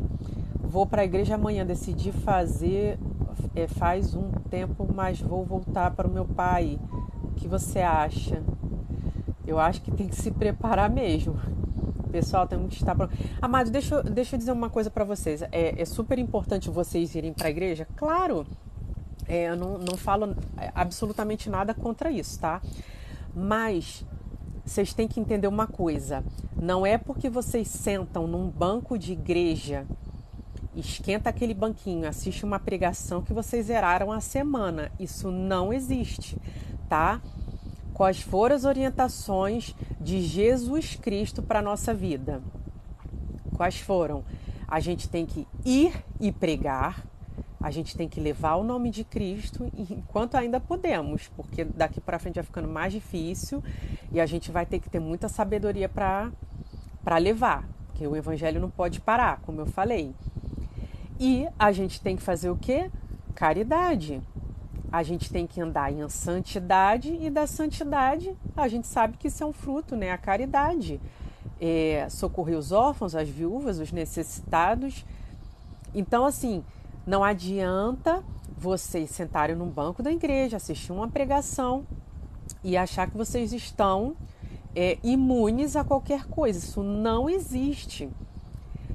Vou 0.61 0.85
para 0.85 1.03
a 1.03 1.05
igreja 1.05 1.35
amanhã, 1.35 1.65
decidi 1.65 2.11
fazer 2.11 2.97
é, 3.55 3.67
faz 3.67 4.13
um 4.13 4.29
tempo, 4.49 4.87
mas 4.93 5.21
vou 5.21 5.43
voltar 5.45 5.91
para 5.91 6.07
o 6.07 6.11
meu 6.11 6.25
pai. 6.25 6.79
O 7.23 7.31
que 7.35 7.47
você 7.47 7.79
acha? 7.79 8.43
Eu 9.47 9.59
acho 9.59 9.81
que 9.81 9.91
tem 9.91 10.07
que 10.07 10.15
se 10.15 10.31
preparar 10.31 10.89
mesmo. 10.89 11.39
Pessoal, 12.11 12.47
tem 12.47 12.67
que 12.67 12.75
estar. 12.75 12.95
Amado, 13.41 13.69
deixa, 13.69 14.01
deixa 14.03 14.35
eu 14.35 14.39
dizer 14.39 14.51
uma 14.51 14.69
coisa 14.69 14.89
para 14.89 15.03
vocês. 15.03 15.41
É, 15.43 15.81
é, 15.81 15.85
super 15.85 16.17
importante 16.19 16.69
vocês 16.69 17.13
irem 17.15 17.33
para 17.33 17.47
a 17.47 17.49
igreja? 17.49 17.87
Claro, 17.95 18.45
é, 19.27 19.49
eu 19.49 19.55
não, 19.55 19.77
não 19.77 19.97
falo 19.97 20.35
absolutamente 20.73 21.49
nada 21.49 21.73
contra 21.73 22.11
isso, 22.11 22.39
tá? 22.39 22.61
Mas 23.35 24.05
vocês 24.65 24.93
têm 24.93 25.07
que 25.07 25.19
entender 25.19 25.47
uma 25.47 25.67
coisa: 25.67 26.23
não 26.55 26.85
é 26.85 26.97
porque 26.97 27.29
vocês 27.29 27.67
sentam 27.67 28.27
num 28.27 28.49
banco 28.49 28.97
de 28.97 29.13
igreja 29.13 29.85
esquenta 30.75 31.29
aquele 31.29 31.53
banquinho, 31.53 32.07
assiste 32.07 32.43
uma 32.43 32.59
pregação 32.59 33.21
que 33.21 33.33
vocês 33.33 33.67
zeraram 33.67 34.11
a 34.11 34.19
semana. 34.19 34.91
Isso 34.99 35.31
não 35.31 35.71
existe, 35.71 36.37
tá? 36.89 37.21
Quais 37.93 38.19
foram 38.19 38.55
as 38.55 38.65
orientações 38.65 39.73
de 40.01 40.21
Jesus 40.21 40.95
Cristo 40.95 41.41
para 41.41 41.61
nossa 41.61 41.93
vida? 41.93 42.41
Quais 43.55 43.79
foram? 43.79 44.23
A 44.67 44.79
gente 44.79 45.07
tem 45.07 45.25
que 45.25 45.47
ir 45.63 45.93
e 46.19 46.31
pregar, 46.31 47.05
a 47.65 47.71
gente 47.71 47.97
tem 47.97 48.07
que 48.07 48.19
levar 48.19 48.57
o 48.57 48.63
nome 48.63 48.91
de 48.91 49.03
Cristo 49.03 49.71
enquanto 49.75 50.35
ainda 50.35 50.59
podemos, 50.59 51.29
porque 51.29 51.63
daqui 51.63 51.99
para 51.99 52.19
frente 52.19 52.35
vai 52.35 52.43
ficando 52.43 52.67
mais 52.67 52.93
difícil 52.93 53.63
e 54.11 54.21
a 54.21 54.25
gente 54.27 54.51
vai 54.51 54.67
ter 54.67 54.79
que 54.79 54.87
ter 54.87 54.99
muita 54.99 55.27
sabedoria 55.27 55.89
para 55.89 56.31
levar, 57.17 57.67
porque 57.87 58.05
o 58.05 58.15
evangelho 58.15 58.61
não 58.61 58.69
pode 58.69 59.01
parar, 59.01 59.39
como 59.41 59.61
eu 59.61 59.65
falei. 59.65 60.13
E 61.19 61.47
a 61.57 61.71
gente 61.71 61.99
tem 61.99 62.15
que 62.15 62.21
fazer 62.21 62.51
o 62.51 62.55
quê? 62.55 62.91
Caridade. 63.33 64.21
A 64.91 65.01
gente 65.01 65.31
tem 65.31 65.47
que 65.47 65.59
andar 65.59 65.91
em 65.91 66.07
santidade 66.07 67.17
e 67.19 67.31
da 67.31 67.47
santidade 67.47 68.37
a 68.55 68.67
gente 68.67 68.85
sabe 68.85 69.17
que 69.17 69.27
isso 69.27 69.43
é 69.43 69.47
um 69.47 69.53
fruto, 69.53 69.95
né? 69.95 70.11
A 70.11 70.19
caridade. 70.19 71.01
É, 71.59 72.05
socorrer 72.11 72.59
os 72.59 72.71
órfãos, 72.71 73.15
as 73.15 73.27
viúvas, 73.27 73.79
os 73.79 73.91
necessitados. 73.91 75.03
Então, 75.95 76.25
assim, 76.25 76.63
não 77.05 77.23
adianta 77.23 78.23
vocês 78.57 79.11
sentarem 79.11 79.55
num 79.55 79.69
banco 79.69 80.01
da 80.01 80.11
igreja, 80.11 80.57
assistir 80.57 80.91
uma 80.91 81.07
pregação 81.07 81.85
e 82.63 82.75
achar 82.75 83.09
que 83.09 83.17
vocês 83.17 83.53
estão 83.53 84.15
é, 84.75 84.97
imunes 85.03 85.75
a 85.75 85.83
qualquer 85.83 86.25
coisa. 86.25 86.59
Isso 86.59 86.81
não 86.81 87.29
existe. 87.29 88.09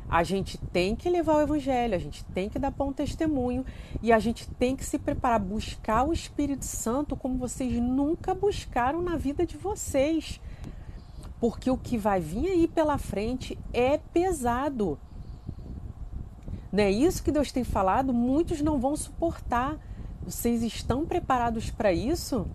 A 0.08 0.24
gente 0.24 0.58
tem 0.58 0.96
que 0.96 1.08
levar 1.08 1.36
o 1.36 1.40
evangelho, 1.40 1.94
a 1.94 1.98
gente 1.98 2.24
tem 2.24 2.48
que 2.48 2.58
dar 2.58 2.72
bom 2.72 2.92
testemunho 2.92 3.64
e 4.02 4.12
a 4.12 4.18
gente 4.18 4.48
tem 4.54 4.74
que 4.74 4.84
se 4.84 4.98
preparar, 4.98 5.38
buscar 5.38 6.02
o 6.02 6.12
Espírito 6.12 6.64
Santo 6.64 7.14
como 7.14 7.38
vocês 7.38 7.72
nunca 7.74 8.34
buscaram 8.34 9.00
na 9.00 9.16
vida 9.16 9.46
de 9.46 9.56
vocês. 9.56 10.40
Porque 11.38 11.70
o 11.70 11.78
que 11.78 11.96
vai 11.96 12.20
vir 12.20 12.48
aí 12.48 12.66
pela 12.66 12.98
frente 12.98 13.56
é 13.72 13.98
pesado. 13.98 14.98
Não 16.72 16.84
é 16.84 16.90
isso 16.90 17.22
que 17.22 17.32
Deus 17.32 17.50
tem 17.50 17.64
falado? 17.64 18.12
Muitos 18.12 18.60
não 18.60 18.78
vão 18.78 18.96
suportar. 18.96 19.76
Vocês 20.22 20.62
estão 20.62 21.04
preparados 21.04 21.70
para 21.70 21.92
isso? 21.92 22.46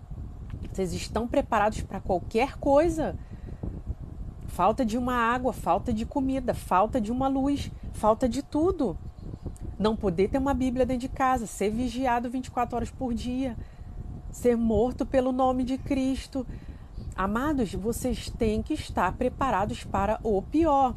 Vocês 0.72 0.92
estão 0.92 1.26
preparados 1.26 1.82
para 1.82 2.00
qualquer 2.00 2.56
coisa? 2.56 3.16
falta 4.56 4.86
de 4.86 4.96
uma 4.96 5.12
água, 5.12 5.52
falta 5.52 5.92
de 5.92 6.06
comida, 6.06 6.54
falta 6.54 6.98
de 6.98 7.12
uma 7.12 7.28
luz, 7.28 7.70
falta 7.92 8.26
de 8.26 8.42
tudo. 8.42 8.96
Não 9.78 9.94
poder 9.94 10.30
ter 10.30 10.38
uma 10.38 10.54
Bíblia 10.54 10.86
dentro 10.86 11.02
de 11.02 11.10
casa, 11.10 11.46
ser 11.46 11.68
vigiado 11.68 12.30
24 12.30 12.74
horas 12.74 12.90
por 12.90 13.12
dia, 13.12 13.54
ser 14.32 14.56
morto 14.56 15.04
pelo 15.04 15.30
nome 15.30 15.62
de 15.62 15.76
Cristo. 15.76 16.46
Amados, 17.14 17.74
vocês 17.74 18.30
têm 18.30 18.62
que 18.62 18.72
estar 18.72 19.12
preparados 19.12 19.84
para 19.84 20.18
o 20.22 20.40
pior. 20.40 20.94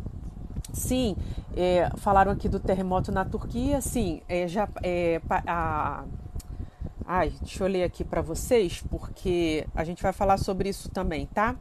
Sim, 0.73 1.15
é, 1.55 1.89
falaram 1.97 2.31
aqui 2.31 2.47
do 2.47 2.59
terremoto 2.59 3.11
na 3.11 3.25
Turquia. 3.25 3.81
Sim, 3.81 4.21
é, 4.27 4.47
já, 4.47 4.67
é, 4.83 5.21
a, 5.47 6.03
ai, 7.05 7.33
deixa 7.41 7.63
eu 7.63 7.67
ler 7.67 7.83
aqui 7.83 8.03
para 8.03 8.21
vocês, 8.21 8.83
porque 8.89 9.67
a 9.75 9.83
gente 9.83 10.01
vai 10.01 10.13
falar 10.13 10.37
sobre 10.37 10.69
isso 10.69 10.89
também, 10.89 11.25
tá? 11.25 11.55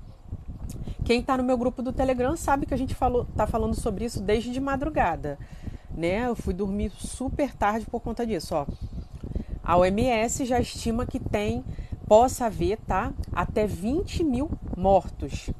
Quem 1.05 1.21
está 1.21 1.37
no 1.39 1.43
meu 1.43 1.57
grupo 1.57 1.83
do 1.83 1.93
Telegram 1.93 2.37
sabe 2.37 2.67
que 2.67 2.75
a 2.75 2.77
gente 2.77 2.95
falou, 2.95 3.25
tá 3.35 3.47
falando 3.47 3.75
sobre 3.75 4.05
isso 4.05 4.21
desde 4.23 4.51
de 4.51 4.61
madrugada, 4.61 5.39
né? 5.91 6.27
Eu 6.27 6.37
fui 6.37 6.53
dormir 6.53 6.93
super 6.99 7.55
tarde 7.55 7.87
por 7.87 8.01
conta 8.01 8.27
disso, 8.27 8.55
ó. 8.55 8.67
A 9.63 9.77
OMS 9.77 10.45
já 10.45 10.61
estima 10.61 11.07
que 11.07 11.19
tem, 11.19 11.65
possa 12.07 12.47
haver, 12.47 12.79
tá? 12.87 13.13
Até 13.33 13.67
20 13.67 14.23
mil 14.25 14.51
mortos, 14.77 15.51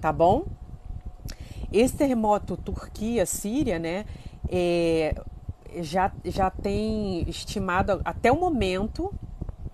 tá 0.00 0.12
bom? 0.12 0.44
Esse 1.74 1.96
terremoto 1.96 2.56
Turquia-Síria, 2.56 3.80
né? 3.80 4.06
É, 4.48 5.20
já, 5.80 6.12
já 6.24 6.48
tem 6.48 7.28
estimado 7.28 8.00
até 8.04 8.30
o 8.30 8.38
momento, 8.38 9.12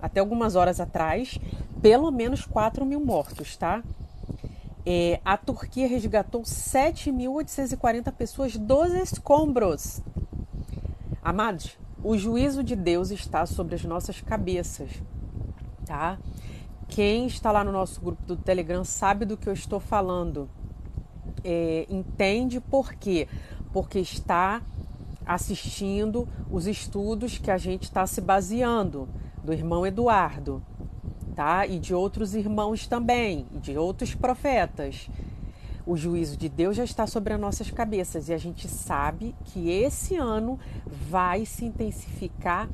até 0.01 0.19
algumas 0.19 0.57
horas 0.57 0.81
atrás, 0.81 1.39
pelo 1.83 2.11
menos 2.11 2.47
4 2.47 2.87
mil 2.87 3.05
mortos, 3.05 3.55
tá? 3.55 3.83
É, 4.87 5.21
a 5.23 5.37
Turquia 5.37 5.87
resgatou 5.87 6.41
7.840 6.41 8.11
pessoas 8.13 8.57
dos 8.57 8.95
escombros. 8.95 10.01
Amados, 11.23 11.77
o 12.03 12.17
juízo 12.17 12.65
de 12.65 12.75
Deus 12.75 13.11
está 13.11 13.45
sobre 13.45 13.75
as 13.75 13.85
nossas 13.85 14.23
cabeças, 14.23 14.91
tá? 15.85 16.19
Quem 16.89 17.27
está 17.27 17.53
lá 17.53 17.63
no 17.63 17.71
nosso 17.71 18.01
grupo 18.01 18.23
do 18.23 18.39
Telegram 18.39 18.85
sabe 18.87 19.27
do 19.27 19.37
que 19.37 19.51
eu 19.51 19.53
estou 19.53 19.79
falando. 19.79 20.49
É, 21.45 21.87
entende 21.89 22.61
por 22.61 22.95
quê? 22.95 23.29
Porque 23.73 23.99
está 23.99 24.63
assistindo 25.25 26.29
os 26.51 26.67
estudos 26.67 27.39
que 27.39 27.51
a 27.51 27.59
gente 27.59 27.85
está 27.85 28.07
se 28.07 28.21
baseando 28.21 29.09
do 29.45 29.53
irmão 29.53 29.87
Eduardo 29.87 30.63
tá? 31.41 31.67
E 31.67 31.79
de 31.79 31.95
outros 31.95 32.35
irmãos 32.35 32.87
também, 32.87 33.47
de 33.51 33.79
outros 33.79 34.15
profetas. 34.15 35.09
O 35.87 35.97
juízo 35.97 36.37
de 36.37 36.51
Deus 36.51 36.77
já 36.77 36.85
está 36.85 37.07
sobre 37.07 37.33
as 37.33 37.41
nossas 37.41 37.71
cabeças 37.71 38.29
e 38.29 38.35
a 38.35 38.37
gente 38.37 38.69
sabe 38.69 39.35
que 39.47 39.71
esse 39.71 40.17
ano 40.17 40.59
vai 41.09 41.47
se 41.47 41.65
intensificar 41.65 42.69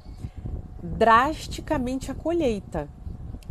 drasticamente 0.82 2.10
a 2.10 2.14
colheita. 2.14 2.88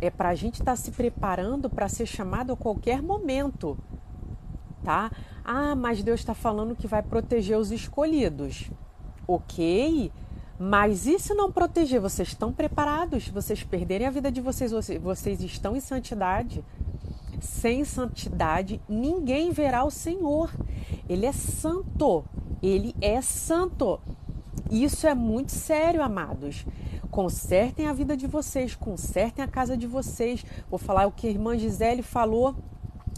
É 0.00 0.10
para 0.10 0.28
a 0.28 0.34
gente 0.34 0.54
estar 0.54 0.72
tá 0.72 0.76
se 0.76 0.90
preparando 0.90 1.70
para 1.70 1.88
ser 1.88 2.04
chamado 2.04 2.52
a 2.52 2.56
qualquer 2.56 3.00
momento. 3.00 3.78
Tá? 4.86 5.10
Ah, 5.44 5.74
mas 5.74 6.00
Deus 6.00 6.20
está 6.20 6.32
falando 6.32 6.76
que 6.76 6.86
vai 6.86 7.02
proteger 7.02 7.58
os 7.58 7.72
escolhidos. 7.72 8.70
Ok, 9.26 10.12
mas 10.60 11.08
e 11.08 11.18
se 11.18 11.34
não 11.34 11.50
proteger? 11.50 12.00
Vocês 12.00 12.28
estão 12.28 12.52
preparados? 12.52 13.28
Vocês 13.28 13.64
perderem 13.64 14.06
a 14.06 14.10
vida 14.12 14.30
de 14.30 14.40
vocês? 14.40 14.70
Vocês 15.02 15.42
estão 15.42 15.74
em 15.74 15.80
santidade? 15.80 16.64
Sem 17.40 17.84
santidade, 17.84 18.80
ninguém 18.88 19.50
verá 19.50 19.84
o 19.84 19.90
Senhor. 19.90 20.52
Ele 21.08 21.26
é 21.26 21.32
santo. 21.32 22.24
Ele 22.62 22.94
é 23.00 23.20
santo. 23.20 23.98
Isso 24.70 25.04
é 25.08 25.16
muito 25.16 25.50
sério, 25.50 26.00
amados. 26.00 26.64
Consertem 27.10 27.88
a 27.88 27.92
vida 27.92 28.16
de 28.16 28.28
vocês, 28.28 28.76
consertem 28.76 29.44
a 29.44 29.48
casa 29.48 29.76
de 29.76 29.86
vocês. 29.86 30.44
Vou 30.70 30.78
falar 30.78 31.06
o 31.06 31.12
que 31.12 31.26
a 31.26 31.30
irmã 31.30 31.58
Gisele 31.58 32.02
falou 32.02 32.54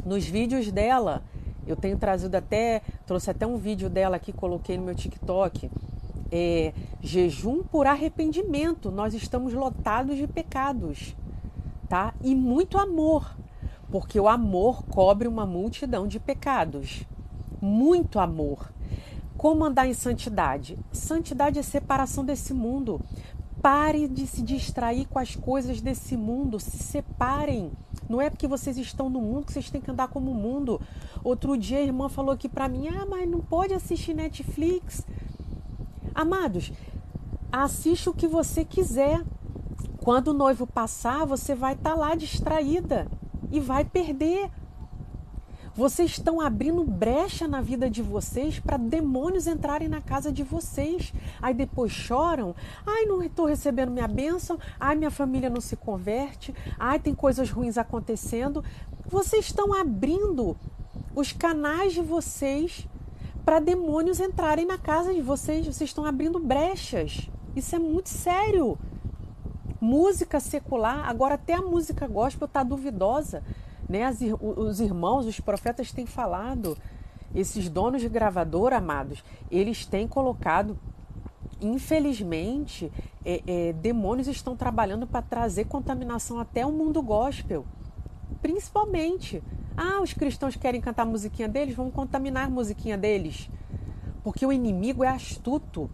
nos 0.05 0.25
vídeos 0.27 0.73
dela. 0.73 1.23
Eu 1.69 1.77
tenho 1.77 1.99
trazido 1.99 2.35
até, 2.35 2.81
trouxe 3.07 3.31
até 3.31 3.47
um 3.47 3.59
vídeo 3.59 3.91
dela 3.91 4.17
aqui, 4.17 4.33
coloquei 4.33 4.79
no 4.79 4.85
meu 4.85 4.95
TikTok. 4.95 5.71
É, 6.33 6.73
jejum 7.01 7.63
por 7.63 7.87
arrependimento. 7.87 8.91
Nós 8.91 9.13
estamos 9.13 9.53
lotados 9.53 10.17
de 10.17 10.27
pecados, 10.27 11.15
tá? 11.89 12.15
E 12.23 12.35
muito 12.35 12.79
amor, 12.79 13.37
porque 13.91 14.19
o 14.19 14.29
amor 14.29 14.83
cobre 14.85 15.29
uma 15.29 15.47
multidão 15.47 16.09
de 16.09 16.19
pecados. 16.19 17.05
Muito 17.61 18.19
amor. 18.19 18.73
Como 19.37 19.65
andar 19.65 19.87
em 19.87 19.95
santidade? 19.95 20.79
Santidade 20.91 21.59
é 21.59 21.63
separação 21.63 22.25
desse 22.25 22.53
mundo. 22.53 23.01
Pare 23.63 24.07
de 24.07 24.27
se 24.27 24.43
distrair 24.43 25.07
com 25.07 25.19
as 25.19 25.35
coisas 25.35 25.81
desse 25.81 26.17
mundo. 26.17 26.61
Se 26.61 26.79
separem. 26.79 27.73
Não 28.09 28.21
é 28.21 28.31
porque 28.31 28.47
vocês 28.47 28.77
estão 28.79 29.11
no 29.11 29.21
mundo 29.21 29.47
que 29.47 29.53
vocês 29.53 29.71
têm 29.71 29.81
que 29.81 29.91
andar 29.91 30.09
como 30.09 30.31
o 30.31 30.35
mundo. 30.35 30.81
Outro 31.23 31.57
dia 31.57 31.79
a 31.79 31.83
irmã 31.83 32.09
falou 32.09 32.33
aqui 32.33 32.49
para 32.49 32.69
mim: 32.69 32.89
"Ah, 32.89 33.05
mas 33.05 33.29
não 33.29 33.41
pode 33.41 33.75
assistir 33.75 34.15
Netflix". 34.15 35.05
Amados, 36.15 36.73
assiste 37.53 38.09
o 38.09 38.15
que 38.15 38.27
você 38.27 38.65
quiser. 38.65 39.23
Quando 39.99 40.29
o 40.29 40.35
noivo 40.35 40.67
passar, 40.67 41.27
você 41.27 41.55
vai 41.55 41.75
estar 41.75 41.91
tá 41.91 41.97
lá 41.97 42.15
distraída 42.15 43.07
e 43.51 43.61
vai 43.61 43.85
perder. 43.85 44.51
Vocês 45.79 46.11
estão 46.11 46.41
abrindo 46.41 46.83
brecha 46.83 47.47
na 47.47 47.61
vida 47.61 47.89
de 47.89 48.03
vocês 48.03 48.59
para 48.59 48.77
demônios 48.77 49.47
entrarem 49.47 49.87
na 49.87 50.01
casa 50.01 50.33
de 50.33 50.43
vocês. 50.43 51.15
Aí 51.41 51.55
depois 51.55 51.93
choram. 51.93 52.53
Ai, 52.85 53.07
não 53.07 53.23
estou 53.23 53.47
recebendo 53.47 53.93
minha 53.93 54.09
bênção. 54.09 54.59
Ai, 54.81 54.97
minha 54.97 55.09
família 55.09 55.49
não 55.49 55.61
se 55.61 55.77
converte. 55.77 56.53
Ai, 56.81 56.99
tem 56.99 57.15
coisas 57.15 57.49
ruins 57.49 57.79
acontecendo. 57.79 58.65
Vocês 59.07 59.45
estão 59.45 59.73
abrindo 59.73 60.57
os 61.15 61.31
canais 61.31 61.93
de 61.93 62.03
vocês 62.03 62.85
para 63.45 63.61
demônios 63.61 64.19
entrarem 64.19 64.67
na 64.67 64.79
casa 64.79 65.15
de 65.15 65.23
vocês. 65.23 65.65
Vocês 65.65 65.91
estão 65.91 66.05
abrindo 66.05 66.41
brechas. 66.41 67.31
Isso 67.55 67.77
é 67.77 67.79
muito 67.79 68.09
sério. 68.09 68.77
Música 69.81 70.41
secular, 70.41 71.09
agora 71.09 71.37
até 71.37 71.55
a 71.55 71.63
música 71.63 72.09
gospel 72.09 72.47
está 72.47 72.65
duvidosa. 72.65 73.45
Né? 73.89 74.05
As, 74.05 74.19
os 74.41 74.81
irmãos, 74.81 75.27
os 75.27 75.41
profetas 75.41 75.93
têm 75.93 76.07
falado, 76.07 76.77
esses 77.35 77.69
donos 77.69 78.03
de 78.03 78.09
gravadora, 78.09 78.77
amados, 78.77 79.25
eles 79.51 79.87
têm 79.87 80.07
colocado, 80.07 80.79
infelizmente, 81.61 82.93
é, 83.25 83.43
é, 83.47 83.73
demônios 83.73 84.29
estão 84.29 84.57
trabalhando 84.57 85.07
para 85.07 85.23
trazer 85.23 85.67
contaminação 85.67 86.39
até 86.39 86.65
o 86.65 86.73
mundo 86.73 87.03
gospel. 87.03 87.65
Principalmente. 88.41 89.43
Ah, 89.77 90.01
os 90.03 90.13
cristãos 90.13 90.57
querem 90.57 90.81
cantar 90.81 91.03
a 91.03 91.07
musiquinha 91.07 91.49
deles, 91.49 91.75
vamos 91.75 91.95
contaminar 91.95 92.47
a 92.47 92.51
musiquinha 92.51 92.99
deles. 92.99 93.49
Porque 94.25 94.45
o 94.45 94.53
inimigo 94.53 95.05
é 95.05 95.09
astuto. 95.09 95.91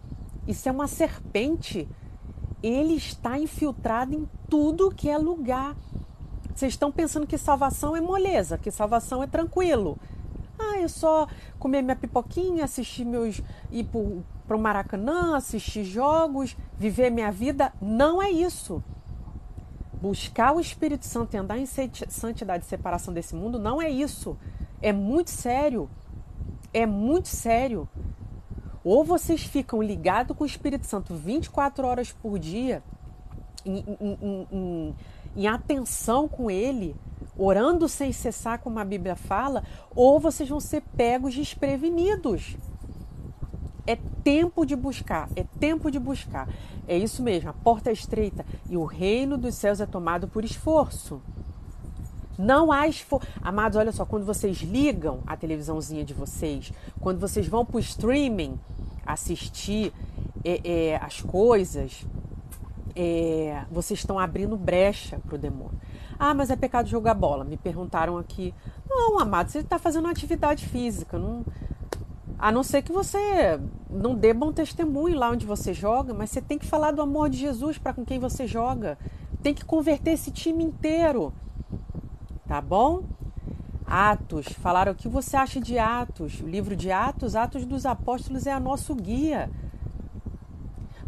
Isso 0.47 0.67
é 0.67 0.71
uma 0.71 0.87
serpente. 0.87 1.87
Ele 2.63 2.93
está 2.93 3.37
infiltrado 3.37 4.15
em 4.15 4.27
tudo 4.49 4.91
que 4.91 5.09
é 5.09 5.17
lugar. 5.17 5.75
Vocês 6.55 6.71
estão 6.71 6.89
pensando 6.89 7.27
que 7.27 7.37
salvação 7.37 7.97
é 7.97 8.01
moleza, 8.01 8.57
que 8.57 8.71
salvação 8.71 9.21
é 9.21 9.27
tranquilo. 9.27 9.99
Ah, 10.57 10.79
é 10.79 10.87
só 10.87 11.27
comer 11.59 11.81
minha 11.81 11.97
pipoquinha, 11.97 12.63
assistir 12.63 13.03
meus. 13.03 13.41
ir 13.69 13.85
para 14.47 14.55
o 14.55 14.59
Maracanã, 14.59 15.35
assistir 15.35 15.83
jogos, 15.83 16.55
viver 16.77 17.09
minha 17.09 17.29
vida. 17.29 17.73
Não 17.81 18.21
é 18.21 18.31
isso. 18.31 18.81
Buscar 20.01 20.55
o 20.55 20.61
Espírito 20.61 21.05
Santo 21.05 21.33
e 21.33 21.37
andar 21.37 21.57
em 21.57 21.65
santidade 21.65 22.63
e 22.63 22.67
separação 22.67 23.13
desse 23.13 23.35
mundo 23.35 23.59
não 23.59 23.81
é 23.81 23.89
isso. 23.89 24.37
É 24.81 24.93
muito 24.93 25.31
sério. 25.31 25.89
É 26.73 26.85
muito 26.85 27.27
sério. 27.27 27.85
Ou 28.81 29.03
vocês 29.03 29.43
ficam 29.43 29.81
ligados 29.81 30.37
com 30.37 30.45
o 30.45 30.47
Espírito 30.47 30.85
Santo 30.85 31.15
24 31.15 31.85
horas 31.85 32.13
por 32.13 32.39
dia, 32.39 32.81
em, 33.65 33.83
em, 33.99 34.47
em, 34.51 34.95
em 35.35 35.47
atenção 35.47 36.27
com 36.27 36.49
Ele, 36.49 36.95
orando 37.37 37.87
sem 37.89 38.11
cessar, 38.11 38.59
como 38.59 38.79
a 38.79 38.85
Bíblia 38.85 39.15
fala, 39.15 39.63
ou 39.93 40.19
vocês 40.19 40.47
vão 40.47 40.59
ser 40.59 40.81
pegos 40.95 41.35
desprevenidos. 41.35 42.55
É 43.87 43.97
tempo 44.23 44.65
de 44.65 44.75
buscar, 44.75 45.29
é 45.35 45.43
tempo 45.59 45.91
de 45.91 45.99
buscar. 45.99 46.49
É 46.87 46.97
isso 46.97 47.21
mesmo, 47.21 47.49
a 47.49 47.53
porta 47.53 47.89
é 47.89 47.93
estreita 47.93 48.45
e 48.69 48.77
o 48.77 48.85
reino 48.85 49.37
dos 49.37 49.55
céus 49.55 49.79
é 49.79 49.85
tomado 49.85 50.27
por 50.27 50.43
esforço. 50.43 51.21
Não 52.37 52.71
há 52.71 52.87
esforço. 52.87 53.27
Amados, 53.41 53.77
olha 53.77 53.91
só, 53.91 54.05
quando 54.05 54.25
vocês 54.25 54.57
ligam 54.57 55.19
a 55.25 55.37
televisãozinha 55.37 56.03
de 56.03 56.13
vocês, 56.13 56.71
quando 56.99 57.19
vocês 57.19 57.47
vão 57.47 57.65
para 57.65 57.77
o 57.77 57.79
streaming 57.79 58.59
assistir 59.05 59.93
é, 60.43 60.61
é, 60.63 60.95
as 60.97 61.21
coisas, 61.21 62.05
é, 62.95 63.65
vocês 63.69 63.99
estão 63.99 64.17
abrindo 64.17 64.55
brecha 64.55 65.19
para 65.19 65.35
o 65.35 65.37
demônio. 65.37 65.79
Ah, 66.17 66.33
mas 66.33 66.49
é 66.49 66.55
pecado 66.55 66.87
jogar 66.87 67.13
bola. 67.13 67.43
Me 67.43 67.57
perguntaram 67.57 68.17
aqui. 68.17 68.53
Não, 68.89 69.19
amado, 69.19 69.49
você 69.49 69.59
está 69.59 69.77
fazendo 69.77 70.07
atividade 70.07 70.65
física. 70.65 71.19
Não, 71.19 71.45
a 72.39 72.51
não 72.51 72.63
ser 72.63 72.81
que 72.81 72.91
você 72.91 73.59
não 73.89 74.15
dê 74.15 74.33
bom 74.33 74.51
testemunho 74.51 75.17
lá 75.17 75.29
onde 75.29 75.45
você 75.45 75.73
joga, 75.73 76.13
mas 76.13 76.29
você 76.29 76.41
tem 76.41 76.57
que 76.57 76.65
falar 76.65 76.91
do 76.91 77.01
amor 77.01 77.29
de 77.29 77.37
Jesus 77.37 77.77
para 77.77 77.93
com 77.93 78.05
quem 78.05 78.17
você 78.17 78.47
joga. 78.47 78.97
Tem 79.43 79.53
que 79.53 79.65
converter 79.65 80.11
esse 80.11 80.31
time 80.31 80.63
inteiro. 80.63 81.33
Tá 82.47 82.61
bom? 82.61 83.03
Atos, 83.85 84.47
falaram 84.47 84.93
o 84.93 84.95
que 84.95 85.07
você 85.07 85.37
acha 85.37 85.59
de 85.59 85.77
Atos? 85.77 86.39
O 86.41 86.47
livro 86.47 86.75
de 86.75 86.91
Atos, 86.91 87.35
Atos 87.35 87.65
dos 87.65 87.85
Apóstolos 87.85 88.47
é 88.47 88.51
a 88.51 88.59
nosso 88.59 88.95
guia 88.95 89.49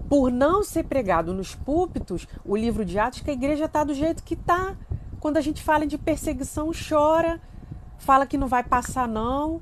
por 0.09 0.31
não 0.31 0.63
ser 0.63 0.83
pregado 0.83 1.33
nos 1.33 1.53
púlpitos 1.55 2.27
o 2.45 2.55
livro 2.55 2.85
de 2.85 2.97
Atos, 2.97 3.21
que 3.21 3.29
a 3.29 3.33
igreja 3.33 3.65
está 3.65 3.83
do 3.83 3.93
jeito 3.93 4.23
que 4.23 4.33
está. 4.33 4.75
Quando 5.19 5.37
a 5.37 5.41
gente 5.41 5.61
fala 5.61 5.85
de 5.85 5.97
perseguição, 5.97 6.71
chora, 6.71 7.41
fala 7.97 8.25
que 8.25 8.37
não 8.37 8.47
vai 8.47 8.63
passar, 8.63 9.07
não. 9.07 9.61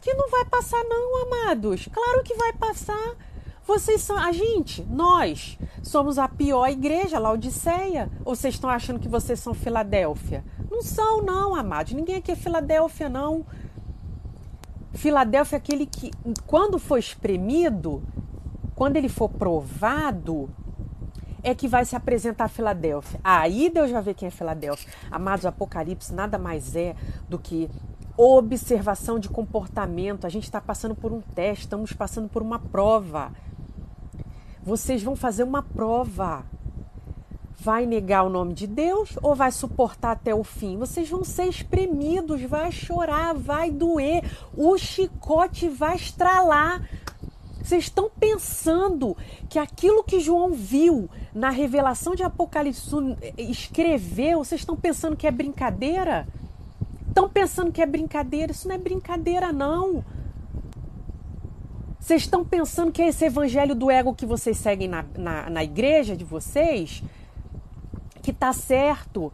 Que 0.00 0.14
não 0.14 0.28
vai 0.28 0.44
passar, 0.44 0.82
não, 0.84 1.22
amados. 1.22 1.88
Claro 1.92 2.22
que 2.22 2.34
vai 2.34 2.52
passar. 2.54 3.16
Vocês 3.64 4.00
são. 4.00 4.16
A 4.16 4.32
gente, 4.32 4.82
nós, 4.82 5.56
somos 5.82 6.18
a 6.18 6.26
pior 6.26 6.68
igreja, 6.68 7.18
Laodiceia. 7.18 8.10
Ou 8.24 8.34
vocês 8.34 8.54
estão 8.54 8.68
achando 8.68 8.98
que 8.98 9.08
vocês 9.08 9.38
são 9.38 9.54
Filadélfia? 9.54 10.44
Não 10.68 10.82
são, 10.82 11.22
não, 11.22 11.54
amados. 11.54 11.92
Ninguém 11.92 12.16
aqui 12.16 12.32
é 12.32 12.36
Filadélfia, 12.36 13.08
não. 13.08 13.46
Filadélfia 14.92 15.56
é 15.56 15.58
aquele 15.58 15.86
que, 15.86 16.10
quando 16.46 16.78
foi 16.78 16.98
espremido, 16.98 18.02
quando 18.82 18.96
ele 18.96 19.08
for 19.08 19.28
provado, 19.28 20.50
é 21.40 21.54
que 21.54 21.68
vai 21.68 21.84
se 21.84 21.94
apresentar 21.94 22.46
a 22.46 22.48
Filadélfia. 22.48 23.20
Aí 23.22 23.70
Deus 23.70 23.92
vai 23.92 24.02
ver 24.02 24.14
quem 24.14 24.26
é 24.26 24.30
Filadélfia. 24.32 24.92
Amados, 25.08 25.46
Apocalipse 25.46 26.12
nada 26.12 26.36
mais 26.36 26.74
é 26.74 26.96
do 27.28 27.38
que 27.38 27.70
observação 28.16 29.20
de 29.20 29.28
comportamento. 29.28 30.26
A 30.26 30.28
gente 30.28 30.42
está 30.42 30.60
passando 30.60 30.96
por 30.96 31.12
um 31.12 31.20
teste, 31.20 31.66
estamos 31.66 31.92
passando 31.92 32.28
por 32.28 32.42
uma 32.42 32.58
prova. 32.58 33.30
Vocês 34.64 35.00
vão 35.00 35.14
fazer 35.14 35.44
uma 35.44 35.62
prova. 35.62 36.44
Vai 37.60 37.86
negar 37.86 38.24
o 38.24 38.28
nome 38.28 38.52
de 38.52 38.66
Deus 38.66 39.16
ou 39.22 39.36
vai 39.36 39.52
suportar 39.52 40.10
até 40.10 40.34
o 40.34 40.42
fim? 40.42 40.76
Vocês 40.76 41.08
vão 41.08 41.22
ser 41.22 41.44
espremidos, 41.44 42.42
vai 42.42 42.72
chorar, 42.72 43.32
vai 43.32 43.70
doer, 43.70 44.24
o 44.56 44.76
chicote 44.76 45.68
vai 45.68 45.94
estralar. 45.94 46.82
Vocês 47.62 47.84
estão 47.84 48.10
pensando 48.10 49.16
que 49.48 49.58
aquilo 49.58 50.02
que 50.02 50.18
João 50.18 50.52
viu 50.52 51.08
na 51.32 51.50
revelação 51.50 52.14
de 52.14 52.22
Apocalipse 52.22 52.90
escreveu, 53.38 54.44
vocês 54.44 54.60
estão 54.60 54.76
pensando 54.76 55.16
que 55.16 55.26
é 55.26 55.30
brincadeira? 55.30 56.26
Estão 57.06 57.28
pensando 57.28 57.70
que 57.70 57.80
é 57.80 57.86
brincadeira? 57.86 58.52
Isso 58.52 58.66
não 58.66 58.74
é 58.74 58.78
brincadeira, 58.78 59.52
não. 59.52 60.04
Vocês 62.00 62.22
estão 62.22 62.44
pensando 62.44 62.90
que 62.90 63.00
é 63.00 63.08
esse 63.08 63.24
evangelho 63.24 63.76
do 63.76 63.90
ego 63.90 64.12
que 64.12 64.26
vocês 64.26 64.56
seguem 64.56 64.88
na, 64.88 65.04
na, 65.16 65.48
na 65.48 65.62
igreja 65.62 66.16
de 66.16 66.24
vocês? 66.24 67.02
Que 68.22 68.32
tá 68.32 68.52
certo? 68.52 69.32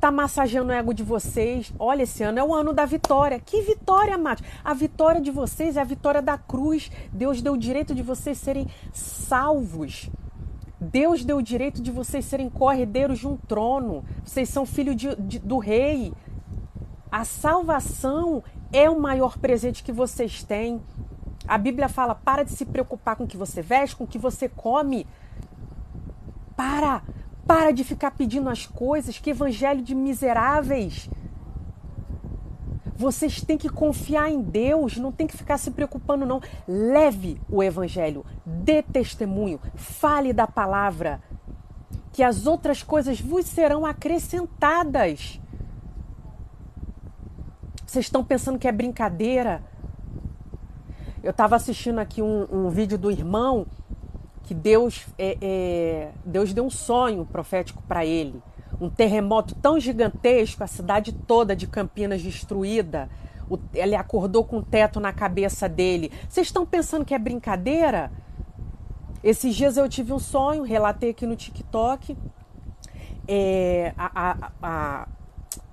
Tá 0.00 0.10
massageando 0.10 0.70
o 0.70 0.72
ego 0.72 0.92
de 0.92 1.02
vocês. 1.02 1.72
Olha, 1.78 2.02
esse 2.02 2.22
ano 2.22 2.38
é 2.38 2.44
o 2.44 2.54
ano 2.54 2.72
da 2.72 2.84
vitória. 2.84 3.40
Que 3.40 3.62
vitória, 3.62 4.16
Mate? 4.16 4.44
A 4.64 4.74
vitória 4.74 5.20
de 5.20 5.30
vocês 5.30 5.76
é 5.76 5.80
a 5.80 5.84
vitória 5.84 6.22
da 6.22 6.36
cruz. 6.36 6.90
Deus 7.12 7.40
deu 7.40 7.54
o 7.54 7.58
direito 7.58 7.94
de 7.94 8.02
vocês 8.02 8.38
serem 8.38 8.66
salvos. 8.92 10.10
Deus 10.78 11.24
deu 11.24 11.38
o 11.38 11.42
direito 11.42 11.80
de 11.80 11.90
vocês 11.90 12.24
serem 12.24 12.50
corredeiros 12.50 13.18
de 13.18 13.26
um 13.26 13.36
trono. 13.36 14.04
Vocês 14.24 14.48
são 14.48 14.66
filhos 14.66 14.96
de, 14.96 15.14
de, 15.16 15.38
do 15.38 15.58
rei. 15.58 16.12
A 17.10 17.24
salvação 17.24 18.42
é 18.72 18.90
o 18.90 19.00
maior 19.00 19.38
presente 19.38 19.82
que 19.82 19.92
vocês 19.92 20.42
têm. 20.42 20.80
A 21.48 21.56
Bíblia 21.56 21.88
fala: 21.88 22.14
para 22.14 22.42
de 22.42 22.52
se 22.52 22.66
preocupar 22.66 23.16
com 23.16 23.24
o 23.24 23.26
que 23.26 23.36
você 23.36 23.62
veste, 23.62 23.96
com 23.96 24.04
o 24.04 24.06
que 24.06 24.18
você 24.18 24.48
come. 24.48 25.06
Para, 26.56 27.02
para 27.46 27.70
de 27.70 27.84
ficar 27.84 28.10
pedindo 28.10 28.48
as 28.48 28.66
coisas. 28.66 29.18
Que 29.18 29.30
evangelho 29.30 29.82
de 29.82 29.94
miseráveis. 29.94 31.08
Vocês 32.96 33.42
têm 33.42 33.58
que 33.58 33.68
confiar 33.68 34.30
em 34.30 34.40
Deus, 34.40 34.96
não 34.96 35.12
tem 35.12 35.26
que 35.26 35.36
ficar 35.36 35.58
se 35.58 35.70
preocupando, 35.70 36.24
não. 36.24 36.40
Leve 36.66 37.38
o 37.48 37.62
evangelho, 37.62 38.24
dê 38.44 38.82
testemunho, 38.82 39.60
fale 39.74 40.32
da 40.32 40.46
palavra, 40.46 41.20
que 42.10 42.22
as 42.22 42.46
outras 42.46 42.82
coisas 42.82 43.20
vos 43.20 43.44
serão 43.44 43.84
acrescentadas. 43.84 45.38
Vocês 47.86 48.06
estão 48.06 48.24
pensando 48.24 48.58
que 48.58 48.66
é 48.66 48.72
brincadeira? 48.72 49.62
Eu 51.22 51.32
estava 51.32 51.56
assistindo 51.56 51.98
aqui 51.98 52.22
um, 52.22 52.46
um, 52.50 52.70
vídeo 52.70 52.96
do 52.96 53.10
irmão 53.10 53.66
que 54.46 54.54
Deus, 54.54 55.06
é, 55.18 55.36
é, 55.40 56.10
Deus 56.24 56.54
deu 56.54 56.64
um 56.64 56.70
sonho 56.70 57.26
profético 57.26 57.82
para 57.86 58.06
ele 58.06 58.42
um 58.80 58.90
terremoto 58.90 59.54
tão 59.54 59.78
gigantesco, 59.80 60.62
a 60.62 60.66
cidade 60.66 61.12
toda 61.12 61.56
de 61.56 61.66
Campinas 61.66 62.22
destruída. 62.22 63.08
O, 63.48 63.58
ele 63.72 63.94
acordou 63.94 64.44
com 64.44 64.58
o 64.58 64.62
teto 64.62 65.00
na 65.00 65.12
cabeça 65.12 65.68
dele. 65.68 66.12
Vocês 66.28 66.48
estão 66.48 66.66
pensando 66.66 67.04
que 67.04 67.14
é 67.14 67.18
brincadeira? 67.18 68.10
Esses 69.22 69.54
dias 69.54 69.76
eu 69.76 69.88
tive 69.88 70.12
um 70.12 70.18
sonho, 70.18 70.62
relatei 70.62 71.10
aqui 71.10 71.26
no 71.26 71.36
TikTok. 71.36 72.16
É, 73.28 73.92
a, 73.96 74.10
a, 74.14 74.52
a, 74.62 75.08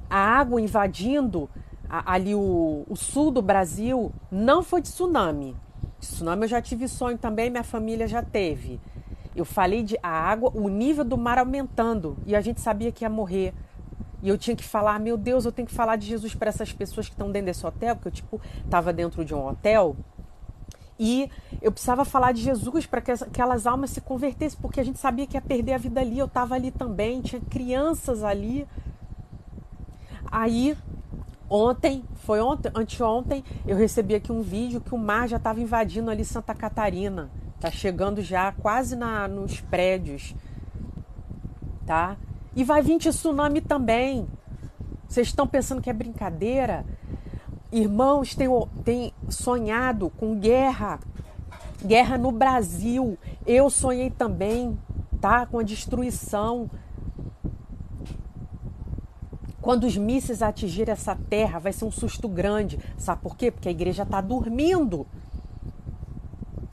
a, 0.10 0.18
água 0.18 0.60
invadindo 0.60 1.50
ali 1.88 2.34
o, 2.34 2.84
o 2.90 2.96
sul 2.96 3.30
do 3.30 3.42
Brasil 3.42 4.12
não 4.32 4.64
foi 4.64 4.82
de 4.82 4.90
tsunami. 4.90 5.56
Tsunami 6.08 6.44
eu 6.44 6.48
já 6.48 6.62
tive 6.62 6.88
sonho 6.88 7.18
também, 7.18 7.50
minha 7.50 7.64
família 7.64 8.08
já 8.08 8.22
teve. 8.22 8.80
Eu 9.36 9.46
falei 9.46 9.84
de 9.84 9.98
a 10.04 10.10
água, 10.10 10.52
o 10.54 10.70
nível 10.70 11.04
do 11.04 11.18
mar 11.18 11.38
aumentando 11.38 12.18
e 12.26 12.36
a 12.36 12.42
gente 12.42 12.62
sabia 12.62 12.92
que 12.92 13.04
ia 13.04 13.10
morrer. 13.10 13.54
E 14.22 14.30
eu 14.30 14.38
tinha 14.38 14.56
que 14.56 14.64
falar, 14.64 15.00
meu 15.00 15.18
Deus, 15.18 15.44
eu 15.46 15.52
tenho 15.52 15.68
que 15.68 15.74
falar 15.74 15.96
de 15.98 16.08
Jesus 16.08 16.34
para 16.34 16.50
essas 16.50 16.72
pessoas 16.72 17.08
que 17.08 17.14
estão 17.14 17.32
dentro 17.32 17.48
desse 17.48 17.66
hotel, 17.66 17.96
porque 17.96 18.08
eu 18.08 18.12
tipo 18.12 18.42
estava 18.64 18.94
dentro 18.94 19.26
de 19.26 19.34
um 19.34 19.46
hotel 19.46 19.98
e 21.00 21.30
eu 21.62 21.72
precisava 21.72 22.06
falar 22.06 22.32
de 22.32 22.42
Jesus 22.42 22.86
para 22.86 23.02
que 23.02 23.12
aquelas 23.12 23.66
almas 23.66 23.90
se 23.90 24.02
convertessem, 24.02 24.60
porque 24.62 24.80
a 24.80 24.84
gente 24.84 25.00
sabia 25.00 25.26
que 25.26 25.36
ia 25.36 25.42
perder 25.42 25.74
a 25.74 25.78
vida 25.78 26.00
ali. 26.00 26.20
Eu 26.20 26.28
estava 26.28 26.56
ali 26.56 26.72
também, 26.72 27.22
tinha 27.22 27.42
crianças 27.42 28.24
ali. 28.24 28.68
Aí, 30.32 30.78
ontem, 31.54 32.04
foi 32.16 32.42
ontem, 32.42 32.72
anteontem, 32.74 33.44
eu 33.68 33.78
recebi 33.78 34.16
aqui 34.16 34.32
um 34.32 34.42
vídeo 34.42 34.82
que 34.82 34.96
o 34.96 34.98
mar 34.98 35.28
já 35.28 35.38
estava 35.38 35.62
invadindo 35.62 36.10
ali 36.10 36.26
Santa 36.26 36.56
Catarina. 36.56 37.30
Tá 37.60 37.70
chegando 37.70 38.22
já 38.22 38.52
quase 38.52 38.96
na, 38.96 39.28
nos 39.28 39.62
prédios, 39.62 40.34
tá? 41.86 42.18
E 42.56 42.64
vai 42.64 42.82
vir 42.82 42.98
tsunami 42.98 43.62
também. 43.62 44.28
Vocês 45.08 45.28
estão 45.28 45.46
pensando 45.48 45.82
que 45.82 45.90
é 45.90 45.94
brincadeira? 45.94 46.86
Irmãos 47.72 48.36
têm, 48.36 48.50
têm 48.84 49.14
sonhado 49.30 50.10
com 50.10 50.40
guerra, 50.40 51.00
guerra 51.86 52.18
no 52.18 52.32
Brasil. 52.32 53.18
Eu 53.46 53.70
sonhei 53.70 54.10
também, 54.10 54.78
tá? 55.22 55.46
Com 55.46 55.60
a 55.60 55.64
destruição. 55.64 56.70
Quando 59.64 59.86
os 59.86 59.96
mísseis 59.96 60.42
atingirem 60.42 60.92
essa 60.92 61.16
terra, 61.16 61.58
vai 61.58 61.72
ser 61.72 61.86
um 61.86 61.92
susto 61.92 62.28
grande. 62.28 62.78
Sabe 62.98 63.22
por 63.22 63.38
quê? 63.38 63.50
Porque 63.50 63.70
a 63.70 63.72
igreja 63.72 64.04
está 64.04 64.20
dormindo. 64.20 65.08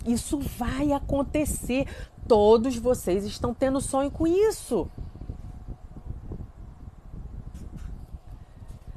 Isso 0.04 0.40
vai 0.40 0.92
acontecer. 0.92 1.86
Todos 2.26 2.76
vocês 2.76 3.24
estão 3.24 3.54
tendo 3.54 3.80
sonho 3.80 4.10
com 4.10 4.26
isso. 4.26 4.90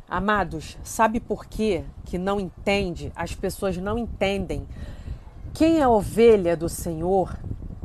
Amados, 0.10 0.75
sabe 0.84 1.19
por 1.19 1.45
quê 1.45 1.84
que 2.03 2.17
não 2.17 2.39
entende? 2.39 3.12
As 3.15 3.36
pessoas 3.36 3.77
não 3.77 3.95
entendem. 3.95 4.67
Quem 5.53 5.79
é 5.79 5.88
ovelha 5.88 6.58
do 6.58 6.67
Senhor, 6.67 7.38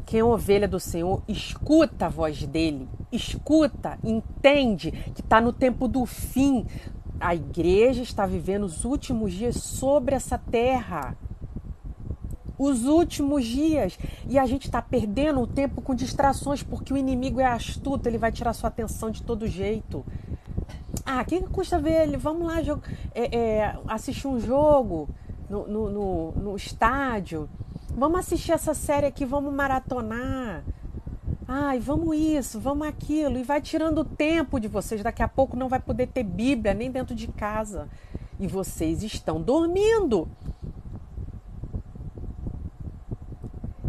quem 0.09 0.21
é 0.21 0.25
ovelha 0.25 0.67
do 0.67 0.81
Senhor, 0.81 1.23
escuta 1.29 2.07
a 2.07 2.09
voz 2.09 2.43
dele, 2.47 2.89
escuta, 3.13 3.99
entende 4.03 4.91
que 4.91 5.21
está 5.21 5.39
no 5.39 5.53
tempo 5.53 5.87
do 5.87 6.07
fim. 6.07 6.67
A 7.21 7.35
igreja 7.35 8.03
está 8.03 8.25
vivendo 8.25 8.65
os 8.65 8.87
últimos 8.87 9.35
dias 9.35 9.57
sobre 9.57 10.15
essa 10.15 10.39
terra 10.39 11.15
os 12.59 12.87
últimos 12.87 13.45
dias. 13.45 13.99
E 14.27 14.39
a 14.39 14.47
gente 14.47 14.65
está 14.65 14.81
perdendo 14.81 15.43
o 15.43 15.47
tempo 15.47 15.83
com 15.83 15.95
distrações, 15.95 16.63
porque 16.63 16.91
o 16.91 16.97
inimigo 16.97 17.39
é 17.39 17.45
astuto, 17.45 18.09
ele 18.09 18.17
vai 18.17 18.33
tirar 18.33 18.55
sua 18.55 18.69
atenção 18.69 19.11
de 19.11 19.23
todo 19.23 19.47
jeito. 19.47 20.07
Ah, 21.05 21.23
que, 21.23 21.39
custa 21.43 21.79
ver 21.79 22.05
ele? 22.05 22.17
Vamos 22.17 22.47
lá 22.47 22.61
é, 23.15 23.37
é, 23.37 23.79
assistir 23.87 24.27
um 24.27 24.41
jogo 24.41 25.07
no, 25.51 25.69
no, 25.69 25.91
no, 25.91 26.33
no 26.33 26.57
estádio. 26.57 27.47
Vamos 27.99 28.21
assistir 28.21 28.53
essa 28.53 28.75
série 28.75 29.07
aqui, 29.07 29.25
vamos 29.25 29.53
maratonar. 29.53 30.63
Ai, 31.49 31.81
vamos 31.81 32.17
isso, 32.17 32.61
vamos 32.61 32.87
aquilo. 32.87 33.37
E 33.37 33.43
vai 33.43 33.61
tirando 33.61 34.03
o 34.03 34.05
tempo 34.05 34.61
de 34.61 34.69
vocês. 34.69 35.03
Daqui 35.03 35.21
a 35.21 35.27
pouco 35.27 35.57
não 35.57 35.69
vai 35.69 35.81
poder 35.81 36.07
ter 36.07 36.23
Bíblia 36.23 36.75
nem 36.75 36.93
dentro 36.93 37.13
de 37.13 37.27
casa. 37.27 37.89
E 38.39 38.47
vocês 38.47 39.03
estão 39.03 39.43
dormindo. 39.43 40.29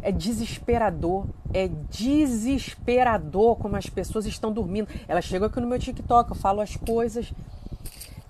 É 0.02 0.12
desesperador, 0.12 1.28
é 1.54 1.68
desesperador 1.68 3.58
como 3.58 3.76
as 3.76 3.92
pessoas 3.92 4.26
estão 4.26 4.52
dormindo. 4.52 4.88
Ela 5.08 5.22
chega 5.22 5.46
aqui 5.46 5.60
no 5.60 5.68
meu 5.68 5.78
TikTok, 5.78 6.32
eu 6.32 6.36
falo 6.36 6.62
as 6.62 6.76
coisas. 6.76 7.32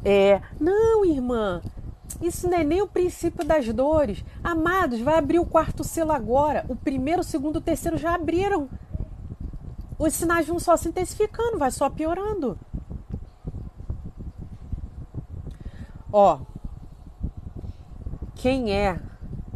É, 0.04 0.42
não, 0.60 1.06
irmã, 1.06 1.62
isso 2.22 2.50
não 2.50 2.58
é 2.58 2.63
nem 2.63 2.82
o 2.82 2.88
princípio 2.88 3.45
das 3.45 3.72
dores. 3.74 4.24
Amados, 4.43 5.00
vai 5.00 5.17
abrir 5.17 5.39
o 5.39 5.45
quarto 5.45 5.84
selo 5.84 6.12
agora. 6.12 6.65
O 6.67 6.76
primeiro, 6.76 7.22
o 7.22 7.24
segundo, 7.24 7.58
o 7.58 7.62
terceiro 7.62 7.98
já 7.98 8.15
abriram. 8.15 8.69
Os 9.98 10.13
sinais 10.13 10.48
vão 10.48 10.60
só 10.60 10.76
se 10.78 10.88
intensificando, 10.89 11.58
vai 11.58 11.72
só 11.72 11.89
piorando. 11.89 12.58
Ó, 16.12 16.39
quem 18.36 18.72
é 18.72 19.00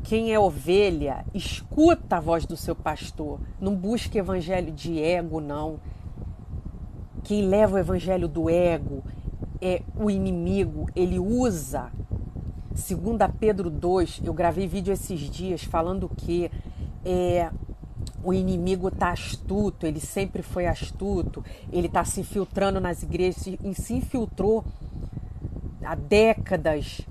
quem 0.04 0.34
é 0.34 0.40
ovelha, 0.40 1.26
escuta 1.34 2.18
a 2.18 2.20
voz 2.20 2.46
do 2.46 2.58
seu 2.58 2.76
pastor. 2.76 3.40
Não 3.60 3.74
busca 3.74 4.18
evangelho 4.18 4.72
de 4.72 5.02
ego, 5.02 5.40
não. 5.40 5.80
Quem 7.24 7.48
leva 7.48 7.76
o 7.76 7.80
evangelho 7.80 8.28
do 8.28 8.50
ego 8.50 9.02
é 9.62 9.82
o 9.96 10.12
inimigo. 10.12 10.90
Ele 10.94 11.18
usa. 11.18 11.90
Segundo 12.76 13.28
Pedro 13.40 13.70
2, 13.70 14.22
eu 14.24 14.34
gravei 14.34 14.68
vídeo 14.68 14.92
esses 14.92 15.20
dias 15.20 15.64
falando 15.64 16.10
que 16.10 16.50
é, 17.06 17.52
o 18.24 18.34
inimigo 18.34 18.88
está 18.88 19.12
astuto, 19.12 19.86
ele 19.86 20.00
sempre 20.00 20.42
foi 20.42 20.66
astuto, 20.66 21.46
ele 21.72 21.86
está 21.86 22.04
se 22.04 22.22
infiltrando 22.22 22.80
nas 22.80 23.04
igrejas 23.04 23.46
e 23.46 23.76
se 23.76 23.94
infiltrou 23.94 24.66
há 25.84 25.94
décadas 25.94 27.02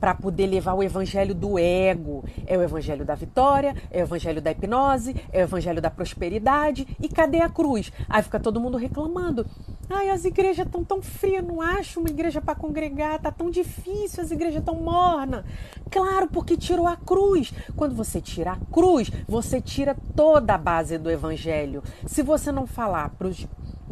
para 0.00 0.14
poder 0.14 0.46
levar 0.46 0.74
o 0.74 0.82
evangelho 0.82 1.34
do 1.34 1.58
ego. 1.58 2.24
É 2.46 2.56
o 2.56 2.62
evangelho 2.62 3.04
da 3.04 3.14
vitória, 3.14 3.74
é 3.90 4.00
o 4.00 4.04
evangelho 4.04 4.40
da 4.40 4.50
hipnose, 4.50 5.16
é 5.32 5.40
o 5.40 5.42
evangelho 5.42 5.80
da 5.80 5.90
prosperidade. 5.90 6.86
E 7.00 7.08
cadê 7.08 7.40
a 7.40 7.48
cruz? 7.48 7.92
Aí 8.08 8.22
fica 8.22 8.40
todo 8.40 8.60
mundo 8.60 8.76
reclamando. 8.76 9.46
Ai, 9.88 10.10
as 10.10 10.24
igrejas 10.24 10.66
estão 10.66 10.82
tão 10.82 11.00
frias, 11.00 11.44
não 11.44 11.60
acho 11.60 12.00
uma 12.00 12.08
igreja 12.08 12.40
para 12.40 12.56
congregar, 12.56 13.20
tá 13.20 13.30
tão 13.30 13.50
difícil, 13.50 14.22
as 14.22 14.30
igrejas 14.32 14.64
tão 14.64 14.74
morna. 14.74 15.44
Claro, 15.90 16.28
porque 16.28 16.56
tirou 16.56 16.86
a 16.86 16.96
cruz. 16.96 17.52
Quando 17.76 17.94
você 17.94 18.20
tira 18.20 18.52
a 18.52 18.58
cruz, 18.72 19.10
você 19.28 19.60
tira 19.60 19.96
toda 20.16 20.54
a 20.54 20.58
base 20.58 20.98
do 20.98 21.10
evangelho. 21.10 21.82
Se 22.04 22.22
você 22.22 22.50
não 22.50 22.66
falar 22.66 23.10
pros, 23.10 23.46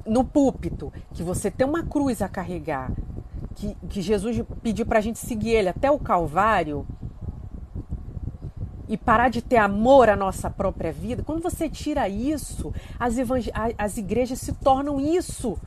no 0.05 0.25
púlpito 0.25 0.93
que 1.12 1.23
você 1.23 1.51
tem 1.51 1.67
uma 1.67 1.85
cruz 1.85 2.21
a 2.21 2.29
carregar, 2.29 2.90
que, 3.55 3.75
que 3.88 4.03
Jesus 4.03 4.43
pediu 4.62 4.85
para 4.87 4.99
a 4.99 5.03
gente 5.03 5.19
seguir 5.19 5.51
ele 5.51 5.69
até 5.69 5.90
o 5.90 5.99
Calvário 5.99 6.87
e 8.88 8.97
parar 8.97 9.31
de 9.31 9.40
ter 9.40 9.57
amor 9.57 10.09
à 10.09 10.17
nossa 10.17 10.51
própria 10.51 10.93
vida, 10.93 11.23
quando 11.23 11.43
você 11.43 11.69
tira 11.69 12.09
isso, 12.09 12.73
as, 12.99 13.14
as 13.79 13.97
igrejas 13.97 14.38
se 14.40 14.53
tornam 14.53 15.01
isso. 15.01 15.59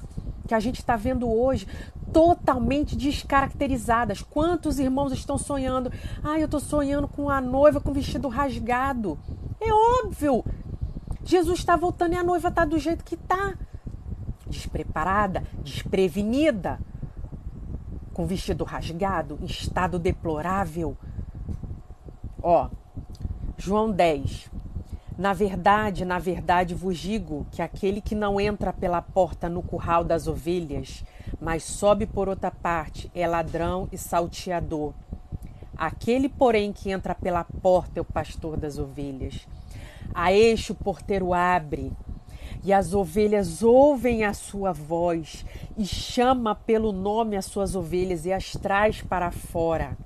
que 0.47 0.53
a 0.53 0.59
gente 0.59 0.79
está 0.79 0.95
vendo 0.95 1.29
hoje 1.29 1.67
totalmente 2.13 2.95
descaracterizadas. 2.95 4.21
Quantos 4.21 4.79
irmãos 4.79 5.11
estão 5.11 5.37
sonhando? 5.37 5.91
Ah, 6.23 6.39
eu 6.39 6.45
estou 6.45 6.59
sonhando 6.59 7.07
com 7.07 7.29
a 7.29 7.41
noiva 7.41 7.81
com 7.81 7.91
vestido 7.91 8.27
rasgado. 8.27 9.19
É 9.59 9.71
óbvio. 9.73 10.43
Jesus 11.23 11.59
está 11.59 11.75
voltando 11.75 12.13
e 12.13 12.17
a 12.17 12.23
noiva 12.23 12.47
está 12.47 12.63
do 12.63 12.79
jeito 12.79 13.03
que 13.03 13.15
está. 13.15 13.55
Despreparada, 14.47 15.43
desprevenida, 15.61 16.79
com 18.17 18.25
vestido 18.25 18.63
rasgado, 18.63 19.37
em 19.43 19.45
estado 19.45 19.99
deplorável. 19.99 20.97
Ó, 22.41 22.67
João 23.55 23.91
10. 23.91 24.49
Na 25.15 25.33
verdade, 25.33 26.03
na 26.03 26.17
verdade 26.17 26.73
vos 26.73 26.97
digo 26.97 27.45
que 27.51 27.61
aquele 27.61 28.01
que 28.01 28.15
não 28.15 28.41
entra 28.41 28.73
pela 28.73 29.03
porta 29.03 29.47
no 29.47 29.61
curral 29.61 30.03
das 30.03 30.25
ovelhas, 30.27 31.03
mas 31.39 31.63
sobe 31.63 32.07
por 32.07 32.27
outra 32.27 32.49
parte, 32.49 33.11
é 33.13 33.27
ladrão 33.27 33.87
e 33.91 33.99
salteador. 33.99 34.95
Aquele, 35.77 36.27
porém, 36.27 36.73
que 36.73 36.89
entra 36.89 37.13
pela 37.13 37.43
porta 37.43 37.99
é 37.99 38.01
o 38.01 38.05
pastor 38.05 38.57
das 38.57 38.79
ovelhas. 38.79 39.47
A 40.11 40.33
este 40.33 40.71
o 40.71 40.75
porteiro 40.75 41.35
abre, 41.35 41.93
e 42.67 42.73
as 42.73 42.93
ovelhas 42.93 43.63
ouvem 43.63 44.25
a 44.25 44.33
sua 44.33 44.73
voz, 44.73 45.45
e 45.77 45.85
chama 45.85 46.53
pelo 46.53 46.91
nome 46.91 47.37
as 47.37 47.45
suas 47.45 47.75
ovelhas 47.75 48.25
e 48.25 48.33
as 48.33 48.51
traz 48.51 49.01
para 49.01 49.31
fora. 49.31 49.97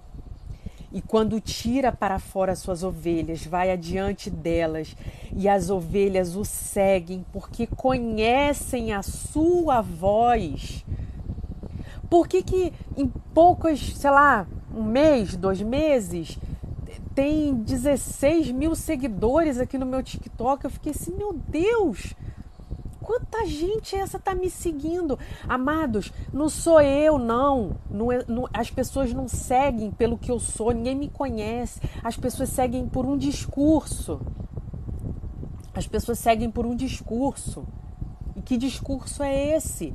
E 0.94 1.02
quando 1.02 1.42
tira 1.42 1.92
para 1.92 2.20
fora 2.20 2.52
as 2.52 2.60
suas 2.60 2.84
ovelhas, 2.84 3.44
vai 3.44 3.72
adiante 3.72 4.30
delas, 4.30 4.96
e 5.36 5.50
as 5.50 5.72
ovelhas 5.72 6.36
o 6.36 6.46
seguem, 6.46 7.26
porque 7.34 7.66
conhecem 7.66 8.94
a 8.94 9.02
sua 9.02 9.82
voz. 9.82 10.86
Por 12.12 12.28
que, 12.28 12.44
que 12.44 12.72
em 12.96 13.08
poucos, 13.34 13.98
sei 13.98 14.12
lá, 14.12 14.46
um 14.72 14.84
mês, 14.84 15.36
dois 15.36 15.64
meses, 15.64 16.38
tem 17.16 17.56
16 17.56 18.52
mil 18.52 18.76
seguidores 18.76 19.58
aqui 19.58 19.80
no 19.80 19.86
meu 19.88 20.04
TikTok? 20.04 20.66
Eu 20.66 20.70
fiquei 20.70 20.92
assim, 20.92 21.16
meu 21.16 21.34
Deus! 21.34 22.14
Quanta 23.32 23.48
gente 23.48 23.96
essa 23.96 24.20
tá 24.20 24.36
me 24.36 24.50
seguindo? 24.50 25.18
Amados, 25.48 26.12
não 26.34 26.50
sou 26.50 26.82
eu, 26.82 27.18
não. 27.18 27.78
não, 27.90 28.12
é, 28.12 28.26
não. 28.28 28.46
As 28.54 28.70
pessoas 28.70 29.14
não 29.14 29.26
seguem 29.26 29.90
pelo 29.90 30.18
que 30.18 30.30
eu 30.30 30.38
sou, 30.38 30.74
ninguém 30.74 30.96
me 30.96 31.08
conhece. 31.08 31.80
As 32.04 32.18
pessoas 32.18 32.50
seguem 32.50 32.86
por 32.90 33.06
um 33.06 33.18
discurso. 33.18 34.20
As 35.74 35.88
pessoas 35.88 36.20
seguem 36.20 36.52
por 36.52 36.66
um 36.66 36.76
discurso. 36.76 37.66
E 38.36 38.42
que 38.42 38.58
discurso 38.58 39.24
é 39.24 39.56
esse? 39.56 39.94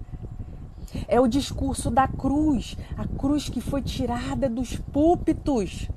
É 1.07 1.21
o 1.21 1.29
discurso 1.29 1.91
da 1.91 2.09
cruz, 2.09 2.75
a 2.97 3.07
cruz 3.07 3.51
que 3.51 3.61
foi 3.61 3.83
tirada 3.83 4.49
dos 4.49 4.77
púlpitos. 4.77 5.91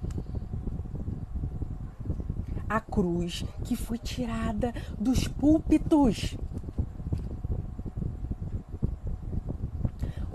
A 2.68 2.82
cruz 2.82 3.46
que 3.64 3.78
foi 3.78 3.98
tirada 3.98 4.74
dos 5.00 5.26
púlpitos. 5.26 6.36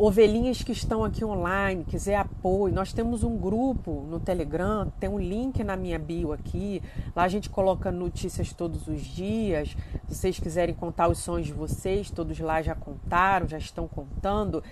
Ovelhinhas 0.07 0.63
que 0.63 0.73
estão 0.73 1.03
aqui 1.03 1.25
online, 1.25 1.83
quiser 1.83 2.17
apoio, 2.17 2.75
nós 2.75 2.93
temos 2.93 3.25
um 3.25 3.39
grupo 3.39 4.05
no 4.07 4.21
Telegram, 4.21 4.93
tem 5.01 5.09
um 5.09 5.19
link 5.19 5.65
na 5.65 5.79
minha 5.79 5.99
bio 5.99 6.31
aqui. 6.31 6.83
Lá 7.17 7.23
a 7.23 7.29
gente 7.29 7.49
coloca 7.49 7.91
notícias 7.91 8.53
todos 8.53 8.87
os 8.87 9.01
dias. 9.01 9.75
Se 10.07 10.15
vocês 10.15 10.39
quiserem 10.39 10.75
contar 10.75 11.09
os 11.09 11.21
sonhos 11.21 11.47
de 11.47 11.55
vocês, 11.55 12.11
todos 12.11 12.39
lá 12.39 12.61
já 12.61 12.75
contaram, 12.75 13.49
já 13.49 13.57
estão 13.57 13.89
contando. 13.89 14.63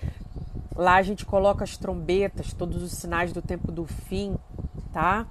Lá 0.75 0.97
a 0.97 1.01
gente 1.01 1.25
coloca 1.25 1.63
as 1.63 1.77
trombetas, 1.77 2.53
todos 2.53 2.83
os 2.83 2.91
sinais 2.91 3.33
do 3.33 3.41
tempo 3.41 3.71
do 3.71 3.87
fim, 3.87 4.35
tá? 4.91 5.25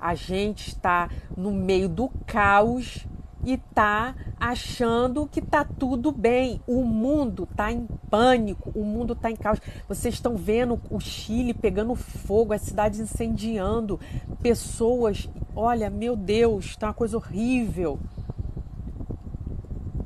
A 0.00 0.14
gente 0.14 0.68
está 0.68 1.10
no 1.36 1.52
meio 1.52 1.86
do 1.86 2.08
caos 2.26 3.06
e 3.46 3.56
tá 3.56 4.16
achando 4.40 5.24
que 5.28 5.40
tá 5.40 5.64
tudo 5.64 6.10
bem. 6.10 6.60
O 6.66 6.82
mundo 6.82 7.46
tá 7.54 7.70
em 7.70 7.86
pânico, 8.10 8.72
o 8.74 8.84
mundo 8.84 9.14
tá 9.14 9.30
em 9.30 9.36
caos. 9.36 9.60
Vocês 9.88 10.14
estão 10.14 10.36
vendo 10.36 10.80
o 10.90 10.98
Chile 10.98 11.54
pegando 11.54 11.94
fogo, 11.94 12.52
as 12.52 12.62
cidades 12.62 12.98
incendiando, 12.98 14.00
pessoas, 14.42 15.30
olha, 15.54 15.88
meu 15.88 16.16
Deus, 16.16 16.76
tá 16.76 16.88
uma 16.88 16.94
coisa 16.94 17.16
horrível. 17.16 18.00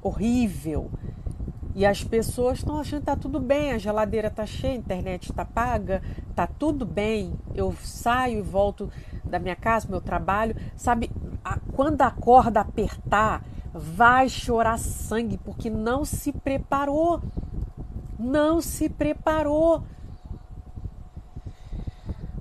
Horrível. 0.02 0.90
E 1.74 1.86
as 1.86 2.04
pessoas 2.04 2.58
estão 2.58 2.78
achando 2.78 3.00
que 3.00 3.06
tá 3.06 3.16
tudo 3.16 3.40
bem, 3.40 3.72
a 3.72 3.78
geladeira 3.78 4.28
tá 4.28 4.44
cheia, 4.44 4.74
a 4.74 4.76
internet 4.76 5.32
tá 5.32 5.46
paga, 5.46 6.02
tá 6.34 6.46
tudo 6.46 6.84
bem. 6.84 7.32
Eu 7.54 7.74
saio 7.82 8.40
e 8.40 8.42
volto 8.42 8.90
da 9.24 9.38
minha 9.38 9.56
casa, 9.56 9.88
meu 9.88 10.00
trabalho, 10.00 10.54
sabe? 10.76 11.10
Quando 11.72 12.02
a 12.02 12.10
corda 12.10 12.60
apertar, 12.60 13.42
vai 13.72 14.28
chorar 14.28 14.78
sangue, 14.78 15.38
porque 15.38 15.70
não 15.70 16.04
se 16.04 16.32
preparou. 16.32 17.20
Não 18.18 18.60
se 18.60 18.88
preparou. 18.88 19.82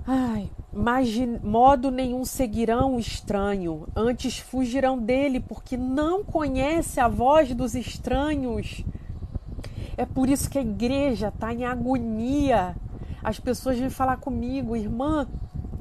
Ai, 0.06 0.50
mas 0.72 1.08
de 1.08 1.26
modo 1.26 1.90
nenhum 1.90 2.24
seguirão 2.24 2.96
o 2.96 3.00
estranho, 3.00 3.86
antes 3.94 4.38
fugirão 4.38 4.98
dele, 4.98 5.40
porque 5.40 5.76
não 5.76 6.24
conhece 6.24 7.00
a 7.00 7.08
voz 7.08 7.54
dos 7.54 7.74
estranhos. 7.74 8.84
É 9.96 10.06
por 10.06 10.28
isso 10.28 10.48
que 10.48 10.58
a 10.58 10.62
igreja 10.62 11.28
está 11.28 11.52
em 11.52 11.64
agonia. 11.64 12.74
As 13.22 13.38
pessoas 13.38 13.78
vêm 13.78 13.90
falar 13.90 14.16
comigo, 14.16 14.74
irmã, 14.74 15.26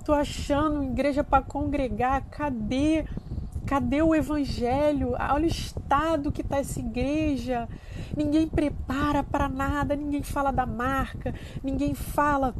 tô 0.09 0.15
achando 0.15 0.83
igreja 0.83 1.23
para 1.23 1.43
congregar, 1.43 2.23
cadê? 2.31 3.05
Cadê 3.67 4.01
o 4.01 4.15
evangelho? 4.15 5.11
Olha 5.11 5.43
o 5.43 5.47
estado 5.47 6.31
que 6.31 6.41
está 6.41 6.57
essa 6.57 6.79
igreja. 6.79 7.69
Ninguém 8.17 8.47
prepara 8.47 9.21
para 9.21 9.47
nada, 9.47 9.95
ninguém 9.95 10.23
fala 10.23 10.49
da 10.49 10.65
marca, 10.65 11.35
ninguém 11.63 11.93
fala 11.93 12.55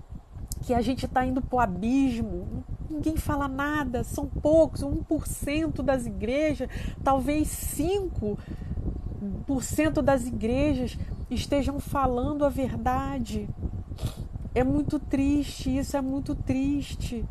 que 0.62 0.75
a 0.75 0.81
gente 0.81 1.07
está 1.07 1.25
indo 1.25 1.41
para 1.41 1.55
o 1.55 1.59
abismo. 1.59 2.63
Ninguém 2.88 3.17
fala 3.17 3.47
nada, 3.47 4.03
são 4.03 4.27
poucos, 4.27 4.83
1% 4.83 5.81
das 5.81 6.05
igrejas, 6.05 6.69
talvez 7.03 7.47
5% 7.75 10.03
das 10.03 10.27
igrejas 10.27 10.99
estejam 11.31 11.79
falando 11.79 12.45
a 12.45 12.49
verdade. 12.49 13.49
É 14.53 14.63
muito 14.63 14.97
triste, 14.99 15.77
isso 15.77 15.95
é 15.95 16.01
muito 16.01 16.33
triste. 16.33 17.23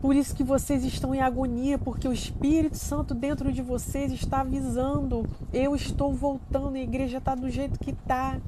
Por 0.00 0.14
isso 0.14 0.34
que 0.34 0.44
vocês 0.44 0.84
estão 0.84 1.12
em 1.12 1.20
agonia, 1.20 1.76
porque 1.76 2.06
o 2.06 2.12
Espírito 2.12 2.76
Santo 2.76 3.14
dentro 3.14 3.52
de 3.52 3.60
vocês 3.60 4.12
está 4.12 4.40
avisando: 4.40 5.28
eu 5.52 5.74
estou 5.74 6.12
voltando, 6.12 6.76
a 6.76 6.80
igreja 6.80 7.18
está 7.18 7.34
do 7.34 7.50
jeito 7.50 7.80
que 7.80 7.90
está. 7.90 8.40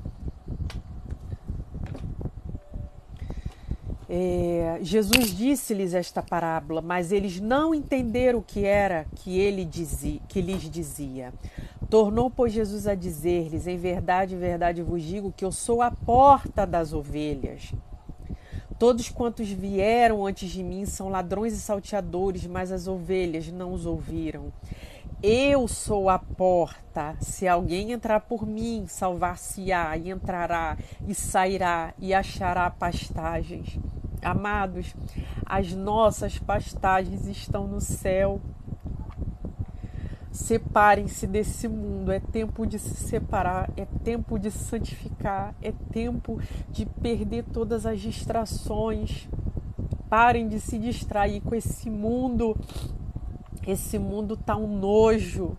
É, 4.12 4.80
Jesus 4.82 5.36
disse-lhes 5.36 5.94
esta 5.94 6.20
parábola, 6.20 6.82
mas 6.82 7.12
eles 7.12 7.38
não 7.38 7.72
entenderam 7.72 8.40
o 8.40 8.42
que 8.42 8.64
era 8.64 9.06
que 9.14 9.38
ele 9.38 9.64
dizia, 9.64 10.18
que 10.26 10.40
lhes 10.40 10.68
dizia. 10.68 11.32
Tornou, 11.88 12.28
pois, 12.28 12.52
Jesus 12.52 12.88
a 12.88 12.96
dizer-lhes: 12.96 13.68
Em 13.68 13.76
verdade, 13.76 14.34
em 14.34 14.38
verdade 14.38 14.82
vos 14.82 15.00
digo 15.00 15.32
que 15.36 15.44
eu 15.44 15.52
sou 15.52 15.80
a 15.80 15.92
porta 15.92 16.66
das 16.66 16.92
ovelhas. 16.92 17.72
Todos 18.80 19.08
quantos 19.10 19.48
vieram 19.48 20.26
antes 20.26 20.50
de 20.50 20.64
mim 20.64 20.86
são 20.86 21.08
ladrões 21.08 21.52
e 21.52 21.60
salteadores, 21.60 22.44
mas 22.48 22.72
as 22.72 22.88
ovelhas 22.88 23.46
não 23.46 23.72
os 23.72 23.86
ouviram. 23.86 24.52
Eu 25.22 25.68
sou 25.68 26.08
a 26.08 26.18
porta. 26.18 27.14
Se 27.20 27.46
alguém 27.46 27.92
entrar 27.92 28.20
por 28.20 28.44
mim, 28.44 28.86
salvar-se-á, 28.88 29.96
e 29.96 30.10
entrará, 30.10 30.76
e 31.06 31.14
sairá, 31.14 31.94
e 31.96 32.12
achará 32.12 32.68
pastagens. 32.70 33.78
Amados, 34.22 34.94
as 35.46 35.72
nossas 35.72 36.38
pastagens 36.38 37.26
estão 37.26 37.66
no 37.66 37.80
céu. 37.80 38.40
Separem-se 40.30 41.26
desse 41.26 41.66
mundo. 41.66 42.12
É 42.12 42.20
tempo 42.20 42.66
de 42.66 42.78
se 42.78 42.94
separar, 42.94 43.70
é 43.76 43.86
tempo 44.04 44.38
de 44.38 44.50
santificar, 44.50 45.54
é 45.62 45.72
tempo 45.90 46.38
de 46.70 46.84
perder 46.84 47.44
todas 47.44 47.86
as 47.86 48.00
distrações. 48.00 49.28
Parem 50.08 50.48
de 50.48 50.60
se 50.60 50.78
distrair 50.78 51.40
com 51.40 51.54
esse 51.54 51.88
mundo. 51.88 52.56
Esse 53.66 53.98
mundo 53.98 54.36
tá 54.36 54.56
um 54.56 54.78
nojo. 54.78 55.56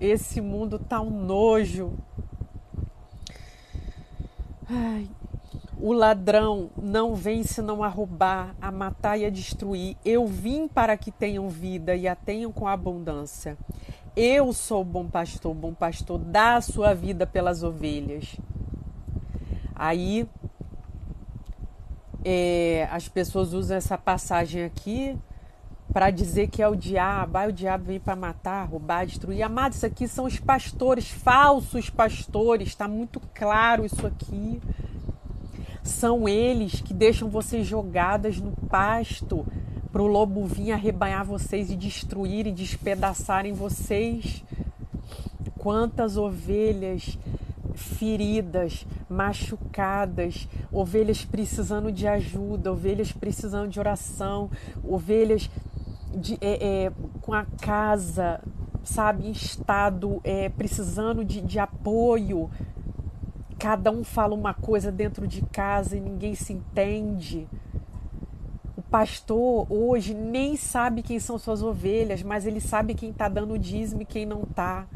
Esse 0.00 0.40
mundo 0.40 0.78
tá 0.78 1.00
um 1.00 1.24
nojo. 1.24 1.92
Ai, 4.68 5.08
o 5.84 5.92
ladrão 5.92 6.70
não 6.80 7.14
vem 7.14 7.42
senão 7.42 7.84
a 7.84 7.88
roubar, 7.88 8.54
a 8.58 8.72
matar 8.72 9.18
e 9.18 9.26
a 9.26 9.28
destruir. 9.28 9.98
Eu 10.02 10.26
vim 10.26 10.66
para 10.66 10.96
que 10.96 11.10
tenham 11.10 11.46
vida 11.50 11.94
e 11.94 12.08
a 12.08 12.16
tenham 12.16 12.50
com 12.50 12.66
abundância. 12.66 13.54
Eu 14.16 14.50
sou 14.54 14.80
o 14.80 14.84
bom 14.84 15.06
pastor, 15.06 15.52
o 15.52 15.54
bom 15.54 15.74
pastor 15.74 16.18
dá 16.18 16.56
a 16.56 16.62
sua 16.62 16.94
vida 16.94 17.26
pelas 17.26 17.62
ovelhas. 17.62 18.34
Aí 19.74 20.26
é, 22.24 22.88
as 22.90 23.06
pessoas 23.06 23.52
usam 23.52 23.76
essa 23.76 23.98
passagem 23.98 24.64
aqui 24.64 25.14
para 25.92 26.08
dizer 26.08 26.48
que 26.48 26.62
é 26.62 26.66
o 26.66 26.74
diabo, 26.74 27.36
ah, 27.36 27.48
o 27.48 27.52
diabo 27.52 27.84
vem 27.84 28.00
para 28.00 28.16
matar, 28.16 28.64
roubar, 28.64 29.04
destruir. 29.04 29.42
Amados, 29.42 29.76
isso 29.76 29.86
aqui 29.86 30.08
são 30.08 30.24
os 30.24 30.40
pastores, 30.40 31.10
falsos 31.10 31.90
pastores, 31.90 32.68
está 32.68 32.88
muito 32.88 33.20
claro 33.34 33.84
isso 33.84 34.06
aqui. 34.06 34.62
São 35.84 36.28
eles 36.28 36.80
que 36.80 36.92
deixam 36.92 37.28
vocês 37.28 37.66
jogadas 37.66 38.40
no 38.40 38.50
pasto 38.68 39.46
para 39.92 40.02
o 40.02 40.06
lobo 40.06 40.44
vir 40.46 40.72
arrebanhar 40.72 41.24
vocês 41.24 41.70
e 41.70 41.76
destruir 41.76 42.48
e 42.48 42.50
despedaçarem 42.50 43.52
vocês. 43.52 44.42
Quantas 45.56 46.16
ovelhas 46.16 47.16
feridas, 47.74 48.86
machucadas, 49.08 50.48
ovelhas 50.72 51.24
precisando 51.24 51.92
de 51.92 52.08
ajuda, 52.08 52.72
ovelhas 52.72 53.12
precisando 53.12 53.68
de 53.68 53.78
oração, 53.78 54.50
ovelhas 54.82 55.50
de, 56.16 56.38
é, 56.40 56.86
é, 56.86 56.92
com 57.20 57.32
a 57.32 57.44
casa, 57.44 58.40
sabe, 58.82 59.26
em 59.26 59.30
estado, 59.32 60.20
é, 60.24 60.48
precisando 60.48 61.24
de, 61.24 61.40
de 61.40 61.58
apoio. 61.58 62.50
Cada 63.64 63.90
um 63.90 64.04
fala 64.04 64.34
uma 64.34 64.52
coisa 64.52 64.92
dentro 64.92 65.26
de 65.26 65.40
casa 65.40 65.96
e 65.96 66.00
ninguém 66.00 66.34
se 66.34 66.52
entende. 66.52 67.48
O 68.76 68.82
pastor 68.82 69.66
hoje 69.72 70.12
nem 70.12 70.54
sabe 70.54 71.02
quem 71.02 71.18
são 71.18 71.38
suas 71.38 71.62
ovelhas, 71.62 72.22
mas 72.22 72.44
ele 72.44 72.60
sabe 72.60 72.92
quem 72.92 73.08
está 73.08 73.26
dando 73.26 73.54
o 73.54 73.58
dízimo 73.58 74.02
e 74.02 74.04
quem 74.04 74.26
não 74.26 74.42
está. 74.42 74.86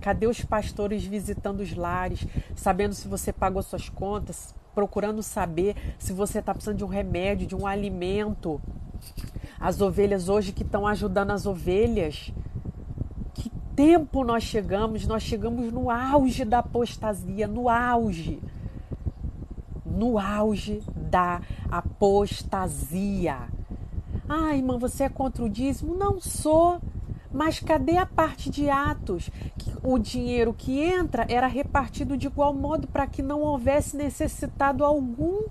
Cadê 0.00 0.26
os 0.26 0.42
pastores 0.42 1.04
visitando 1.04 1.60
os 1.60 1.76
lares, 1.76 2.26
sabendo 2.56 2.92
se 2.92 3.06
você 3.06 3.32
pagou 3.32 3.62
suas 3.62 3.88
contas, 3.88 4.52
procurando 4.74 5.22
saber 5.22 5.76
se 5.96 6.12
você 6.12 6.40
está 6.40 6.52
precisando 6.52 6.78
de 6.78 6.84
um 6.84 6.88
remédio, 6.88 7.46
de 7.46 7.54
um 7.54 7.68
alimento? 7.68 8.60
As 9.60 9.80
ovelhas 9.80 10.28
hoje 10.28 10.50
que 10.50 10.64
estão 10.64 10.88
ajudando 10.88 11.30
as 11.30 11.46
ovelhas. 11.46 12.32
Tempo 13.76 14.24
nós 14.24 14.42
chegamos? 14.42 15.06
Nós 15.06 15.22
chegamos 15.22 15.70
no 15.70 15.90
auge 15.90 16.46
da 16.46 16.60
apostasia, 16.60 17.46
no 17.46 17.68
auge. 17.68 18.40
No 19.84 20.18
auge 20.18 20.82
da 20.96 21.42
apostasia. 21.70 23.36
Ah, 24.26 24.56
irmã, 24.56 24.78
você 24.78 25.04
é 25.04 25.08
contra 25.10 25.44
o 25.44 25.48
dízimo? 25.50 25.94
Não 25.94 26.18
sou. 26.18 26.80
Mas 27.30 27.60
cadê 27.60 27.98
a 27.98 28.06
parte 28.06 28.48
de 28.48 28.70
Atos? 28.70 29.28
O 29.82 29.98
dinheiro 29.98 30.54
que 30.54 30.80
entra 30.80 31.26
era 31.28 31.46
repartido 31.46 32.16
de 32.16 32.28
igual 32.28 32.54
modo 32.54 32.86
para 32.88 33.06
que 33.06 33.20
não 33.20 33.42
houvesse 33.42 33.94
necessitado 33.94 34.86
algum. 34.86 35.42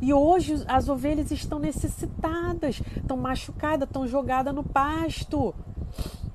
E 0.00 0.10
hoje 0.14 0.64
as 0.66 0.88
ovelhas 0.88 1.30
estão 1.30 1.58
necessitadas, 1.58 2.80
estão 2.96 3.18
machucadas, 3.18 3.86
estão 3.86 4.08
jogadas 4.08 4.54
no 4.54 4.64
pasto. 4.64 5.54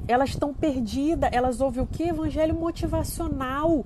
Elas 0.07 0.29
estão 0.29 0.53
perdidas, 0.53 1.29
elas 1.33 1.59
ouvem 1.59 1.83
o 1.83 1.87
que? 1.87 2.03
Evangelho 2.03 2.55
motivacional. 2.55 3.85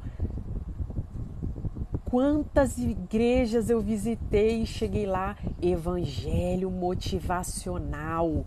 Quantas 2.06 2.78
igrejas 2.78 3.70
eu 3.70 3.80
visitei 3.80 4.64
e 4.64 4.66
cheguei 4.66 5.06
lá, 5.06 5.38
evangelho 5.62 6.70
motivacional. 6.70 8.46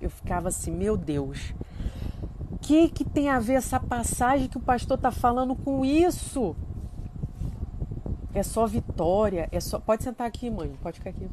Eu 0.00 0.08
ficava 0.08 0.48
assim, 0.48 0.70
meu 0.70 0.96
Deus, 0.96 1.54
o 2.50 2.58
que, 2.58 2.88
que 2.88 3.04
tem 3.04 3.28
a 3.28 3.38
ver 3.38 3.54
essa 3.54 3.78
passagem 3.78 4.48
que 4.48 4.56
o 4.56 4.60
pastor 4.60 4.96
está 4.96 5.10
falando 5.10 5.54
com 5.54 5.84
isso? 5.84 6.56
É 8.34 8.42
só 8.42 8.66
vitória, 8.66 9.48
é 9.52 9.60
só. 9.60 9.78
Pode 9.78 10.02
sentar 10.02 10.26
aqui, 10.26 10.50
mãe, 10.50 10.72
pode 10.82 10.98
ficar 10.98 11.10
aqui. 11.10 11.28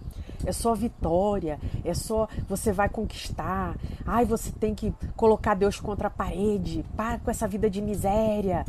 É 0.45 0.51
só 0.51 0.73
vitória, 0.73 1.59
é 1.83 1.93
só 1.93 2.27
você 2.47 2.71
vai 2.71 2.89
conquistar. 2.89 3.77
Ai, 4.05 4.25
você 4.25 4.51
tem 4.51 4.75
que 4.75 4.93
colocar 5.15 5.53
Deus 5.53 5.79
contra 5.79 6.07
a 6.07 6.11
parede. 6.11 6.83
Para 6.95 7.19
com 7.19 7.31
essa 7.31 7.47
vida 7.47 7.69
de 7.69 7.81
miséria. 7.81 8.65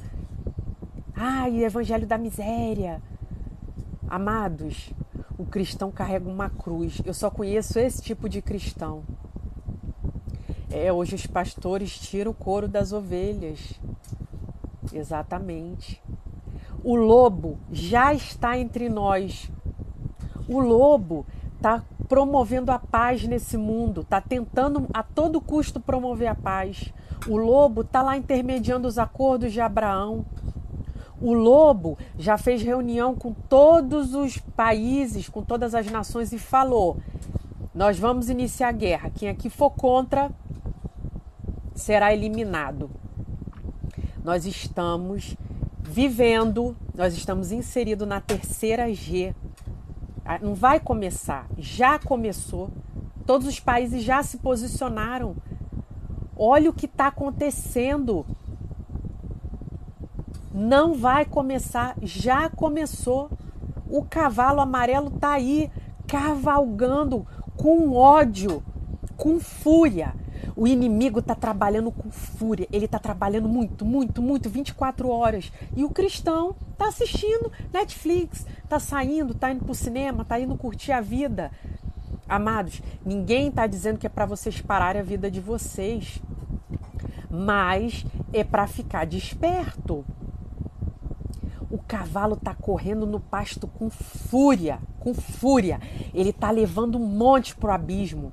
Ai, 1.15 1.65
evangelho 1.65 2.07
da 2.07 2.19
miséria. 2.19 3.03
Amados, 4.09 4.93
o 5.39 5.45
cristão 5.45 5.91
carrega 5.91 6.29
uma 6.29 6.51
cruz. 6.51 7.01
Eu 7.05 7.15
só 7.15 7.31
conheço 7.31 7.79
esse 7.79 8.03
tipo 8.03 8.29
de 8.29 8.41
cristão. 8.41 9.03
É, 10.71 10.93
hoje 10.93 11.15
os 11.15 11.27
pastores 11.27 11.99
tiram 11.99 12.33
o 12.33 12.35
couro 12.35 12.67
das 12.67 12.93
ovelhas. 12.93 13.81
Exatamente. 14.93 16.03
O 16.83 16.97
lobo 16.97 17.59
já 17.71 18.13
está 18.13 18.59
entre 18.59 18.89
nós. 18.89 19.51
O 20.49 20.61
lobo 20.61 21.25
está 21.65 21.83
promovendo 22.07 22.71
a 22.71 22.79
paz 22.79 23.25
nesse 23.25 23.57
mundo, 23.57 24.03
está 24.03 24.21
tentando 24.21 24.87
a 24.93 25.03
todo 25.03 25.41
custo 25.41 25.81
promover 25.81 26.29
a 26.29 26.35
paz. 26.35 26.93
O 27.27 27.39
lobo 27.39 27.81
está 27.81 28.03
lá 28.03 28.19
intermediando 28.19 28.87
os 28.87 28.99
acordos 28.99 29.51
de 29.51 29.63
Abraão. 29.63 30.27
O 31.23 31.33
lobo 31.33 31.97
já 32.19 32.37
fez 32.37 32.63
reunião 32.63 33.15
com 33.15 33.33
todos 33.33 34.15
os 34.15 34.37
países, 34.37 35.27
com 35.27 35.43
todas 35.43 35.75
as 35.75 35.91
nações 35.91 36.35
e 36.35 36.39
falou: 36.39 36.99
nós 37.75 37.99
vamos 37.99 38.29
iniciar 38.29 38.69
a 38.69 38.73
guerra. 38.73 39.11
Quem 39.11 39.31
aqui 39.31 39.49
for 39.49 39.71
contra 39.71 40.31
será 41.75 42.13
eliminado. 42.13 42.91
Nós 44.23 44.45
estamos 44.45 45.35
vivendo, 45.81 46.77
nós 46.95 47.15
estamos 47.15 47.53
inseridos 47.53 48.07
na 48.07 48.21
terceira 48.21 48.93
G. 48.93 49.35
Não 50.41 50.55
vai 50.55 50.81
começar, 50.81 51.47
já 51.59 51.99
começou. 51.99 52.71
Todos 53.27 53.47
os 53.47 53.61
países 53.61 54.03
já 54.03 54.23
se 54.23 54.39
posicionaram. 54.39 55.37
Olha 56.37 56.71
o 56.71 56.73
que 56.73 56.87
está 56.87 57.09
acontecendo. 57.09 58.25
Não 60.53 60.95
vai 60.95 61.25
começar, 61.25 61.97
já 62.03 62.49
começou. 62.49 63.31
O 63.89 64.05
cavalo 64.05 64.61
amarelo 64.61 65.09
está 65.09 65.33
aí, 65.33 65.71
cavalgando 66.07 67.27
com 67.57 67.93
ódio, 67.93 68.63
com 69.17 69.39
fúria 69.39 70.15
o 70.57 70.67
inimigo 70.67 71.19
está 71.19 71.35
trabalhando 71.35 71.91
com 71.91 72.11
fúria, 72.11 72.69
ele 72.73 72.85
está 72.85 72.99
trabalhando 72.99 73.49
muito, 73.49 73.85
muito, 73.85 74.23
muito, 74.23 74.49
24 74.49 75.09
horas. 75.09 75.53
E 75.77 75.85
o 75.85 75.91
cristão 75.91 76.55
está 76.73 76.89
assistindo 76.89 77.51
Netflix, 77.73 78.47
está 78.63 78.79
saindo, 78.79 79.33
está 79.33 79.51
indo 79.51 79.65
para 79.65 79.73
o 79.73 79.75
cinema, 79.75 80.23
está 80.23 80.39
indo 80.39 80.57
curtir 80.57 80.93
a 80.93 81.01
vida. 81.01 81.51
Amados, 82.29 82.81
ninguém 83.05 83.49
está 83.49 83.67
dizendo 83.67 83.99
que 83.99 84.07
é 84.07 84.11
para 84.11 84.27
vocês 84.27 84.61
pararem 84.61 85.01
a 85.01 85.05
vida 85.05 85.31
de 85.31 85.41
vocês, 85.41 86.23
mas 87.29 88.07
é 88.33 88.45
para 88.45 88.67
ficar 88.67 89.05
desperto. 89.05 90.05
O 91.69 91.79
cavalo 91.79 92.35
está 92.35 92.55
correndo 92.55 93.05
no 93.05 93.19
pasto 93.19 93.67
com 93.67 93.91
fúria, 93.91 94.79
com 95.01 95.13
fúria. 95.13 95.81
Ele 96.15 96.31
está 96.31 96.51
levando 96.51 96.97
um 96.97 97.05
monte 97.05 97.57
para 97.57 97.71
o 97.71 97.73
abismo. 97.73 98.33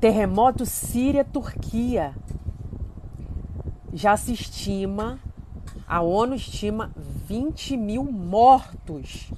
Terremoto 0.00 0.64
Síria-Turquia. 0.64 2.14
Já 3.92 4.16
se 4.16 4.32
estima, 4.32 5.18
a 5.86 6.00
ONU 6.00 6.36
estima 6.36 6.92
20 6.96 7.76
mil 7.76 8.04
mortos. 8.04 9.30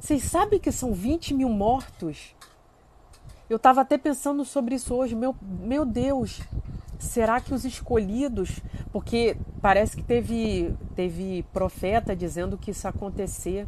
Vocês 0.00 0.22
sabem 0.22 0.58
que 0.58 0.72
são 0.72 0.94
20 0.94 1.34
mil 1.34 1.50
mortos? 1.50 2.34
Eu 3.50 3.56
estava 3.56 3.82
até 3.82 3.98
pensando 3.98 4.44
sobre 4.46 4.76
isso 4.76 4.94
hoje. 4.94 5.14
Meu, 5.14 5.36
meu 5.42 5.84
Deus, 5.84 6.40
será 6.98 7.38
que 7.38 7.52
os 7.52 7.66
escolhidos. 7.66 8.60
Porque 8.92 9.36
parece 9.60 9.96
que 9.96 10.02
teve, 10.02 10.74
teve 10.96 11.44
profeta 11.52 12.16
dizendo 12.16 12.56
que 12.56 12.70
isso 12.70 12.88
acontecer. 12.88 13.66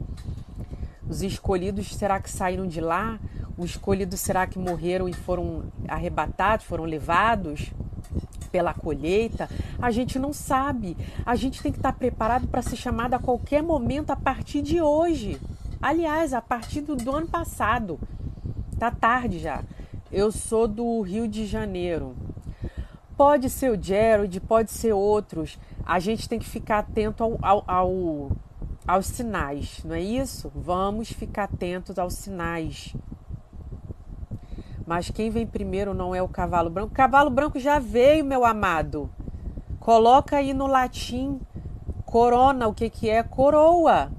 Os 1.08 1.22
escolhidos, 1.22 1.94
será 1.94 2.20
que 2.20 2.30
saíram 2.30 2.66
de 2.66 2.80
lá? 2.80 3.18
Os 3.56 3.70
escolhidos 3.70 4.20
será 4.20 4.46
que 4.46 4.58
morreram 4.58 5.08
e 5.08 5.12
foram 5.12 5.64
arrebatados, 5.86 6.66
foram 6.66 6.84
levados 6.84 7.70
pela 8.50 8.74
colheita? 8.74 9.48
A 9.80 9.90
gente 9.90 10.18
não 10.18 10.32
sabe. 10.32 10.96
A 11.24 11.36
gente 11.36 11.62
tem 11.62 11.70
que 11.70 11.78
estar 11.78 11.92
preparado 11.92 12.46
para 12.48 12.62
ser 12.62 12.76
chamado 12.76 13.14
a 13.14 13.18
qualquer 13.18 13.62
momento 13.62 14.10
a 14.10 14.16
partir 14.16 14.62
de 14.62 14.80
hoje. 14.80 15.40
Aliás, 15.80 16.32
a 16.32 16.40
partir 16.40 16.80
do, 16.80 16.96
do 16.96 17.14
ano 17.14 17.28
passado. 17.28 17.98
Tá 18.78 18.90
tarde 18.90 19.38
já. 19.38 19.62
Eu 20.10 20.32
sou 20.32 20.66
do 20.66 21.00
Rio 21.00 21.28
de 21.28 21.46
Janeiro. 21.46 22.14
Pode 23.16 23.48
ser 23.48 23.70
o 23.70 23.80
Jared, 23.80 24.40
pode 24.40 24.72
ser 24.72 24.92
outros. 24.92 25.58
A 25.86 26.00
gente 26.00 26.28
tem 26.28 26.38
que 26.38 26.48
ficar 26.48 26.78
atento 26.78 27.22
ao, 27.22 27.38
ao, 27.42 27.64
ao, 27.66 28.32
aos 28.86 29.06
sinais, 29.06 29.82
não 29.84 29.94
é 29.94 30.00
isso? 30.00 30.52
Vamos 30.54 31.10
ficar 31.10 31.44
atentos 31.44 31.98
aos 31.98 32.14
sinais 32.14 32.94
Mas 34.86 35.10
quem 35.10 35.30
vem 35.30 35.46
primeiro 35.46 35.94
não 35.94 36.14
é 36.14 36.22
o 36.22 36.28
cavalo 36.28 36.68
branco. 36.68 36.92
O 36.92 36.96
cavalo 36.96 37.30
branco 37.30 37.58
já 37.58 37.78
veio, 37.78 38.24
meu 38.24 38.44
amado. 38.44 39.10
Coloca 39.80 40.36
aí 40.36 40.52
no 40.52 40.66
latim 40.66 41.40
corona, 42.04 42.68
o 42.68 42.74
que, 42.74 42.88
que 42.90 43.08
é? 43.08 43.22
Coroa. 43.22 44.12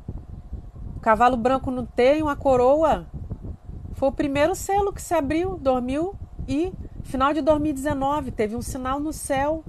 O 0.98 1.00
cavalo 1.00 1.38
branco 1.38 1.70
não 1.72 1.86
tem 1.86 2.22
uma 2.22 2.36
coroa. 2.36 3.06
Foi 3.94 4.10
o 4.10 4.12
primeiro 4.12 4.54
selo 4.56 4.92
que 4.92 5.02
se 5.02 5.14
abriu, 5.14 5.58
dormiu 5.58 6.16
e 6.48 6.74
final 7.04 7.32
de 7.34 7.42
2019 7.42 8.32
teve 8.32 8.56
um 8.56 8.62
sinal 8.62 9.00
no 9.00 9.14
céu. 9.14 9.64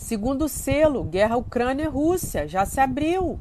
Segundo 0.00 0.48
selo, 0.48 1.04
guerra 1.04 1.36
Ucrânia-Rússia, 1.36 2.48
já 2.48 2.64
se 2.64 2.80
abriu. 2.80 3.38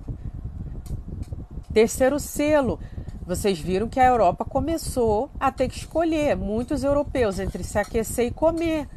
Terceiro 1.73 2.19
selo, 2.19 2.77
vocês 3.25 3.57
viram 3.57 3.87
que 3.87 3.97
a 3.97 4.05
Europa 4.05 4.43
começou 4.43 5.31
a 5.39 5.53
ter 5.53 5.69
que 5.69 5.77
escolher, 5.77 6.35
muitos 6.35 6.83
europeus, 6.83 7.39
entre 7.39 7.63
se 7.63 7.79
aquecer 7.79 8.27
e 8.27 8.31
comer. 8.31 8.89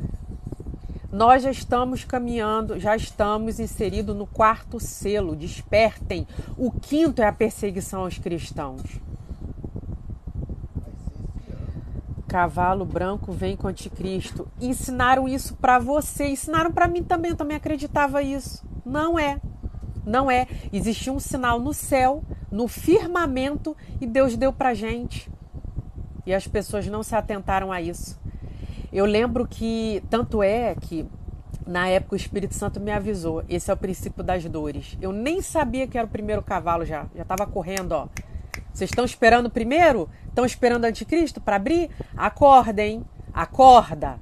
Nós 1.11 1.45
já 1.45 1.53
estamos 1.53 2.05
caminhando, 2.05 2.81
já 2.81 2.97
estamos 2.97 3.61
inseridos 3.61 4.17
no 4.17 4.27
quarto 4.27 4.81
selo, 4.81 5.37
despertem. 5.37 6.27
O 6.59 6.69
quinto 6.73 7.23
é 7.23 7.27
a 7.27 7.33
perseguição 7.33 8.01
aos 8.01 8.19
cristãos. 8.19 8.83
Cavalo 12.33 12.87
branco 12.87 13.31
vem 13.31 13.55
com 13.55 13.67
o 13.67 13.71
anticristo. 13.71 14.49
Ensinaram 14.59 15.29
isso 15.29 15.55
para 15.57 15.79
você, 15.79 16.29
ensinaram 16.29 16.73
para 16.73 16.89
mim 16.89 17.03
também, 17.03 17.33
eu 17.33 17.37
também 17.37 17.59
acreditava 17.59 18.23
isso. 18.23 18.65
Não 18.87 19.19
é. 19.19 19.39
Não 20.07 20.31
é. 20.31 20.47
Existia 20.73 21.13
um 21.13 21.21
sinal 21.21 21.61
no 21.61 21.75
céu 21.75 22.25
no 22.51 22.67
firmamento 22.67 23.77
e 24.01 24.07
Deus 24.07 24.35
deu 24.35 24.51
para 24.51 24.73
gente. 24.73 25.31
E 26.25 26.33
as 26.33 26.49
pessoas 26.49 26.87
não 26.87 27.03
se 27.03 27.15
atentaram 27.15 27.71
a 27.71 27.83
isso. 27.83 28.19
Eu 28.91 29.05
lembro 29.05 29.47
que, 29.47 30.03
tanto 30.09 30.43
é 30.43 30.75
que 30.75 31.07
na 31.67 31.87
época 31.89 32.15
o 32.15 32.17
Espírito 32.17 32.55
Santo 32.55 32.81
me 32.81 32.91
avisou: 32.93 33.45
esse 33.47 33.71
é 33.71 33.75
o 33.75 33.77
princípio 33.77 34.25
das 34.25 34.43
dores. 34.47 34.97
Eu 35.03 35.13
nem 35.13 35.43
sabia 35.43 35.87
que 35.87 35.99
era 35.99 36.07
o 36.07 36.11
primeiro 36.11 36.43
cavalo 36.43 36.87
já, 36.87 37.07
já 37.15 37.23
estava 37.23 37.47
correndo, 37.47 37.93
ó. 37.93 38.09
Vocês 38.73 38.89
estão 38.89 39.05
esperando 39.05 39.47
o 39.47 39.51
primeiro? 39.51 40.09
Estão 40.33 40.47
esperando 40.47 40.85
o 40.85 40.87
anticristo 40.87 41.43
para 41.43 41.57
abrir? 41.57 41.91
Acordem, 42.17 43.05
acorda. 43.35 44.19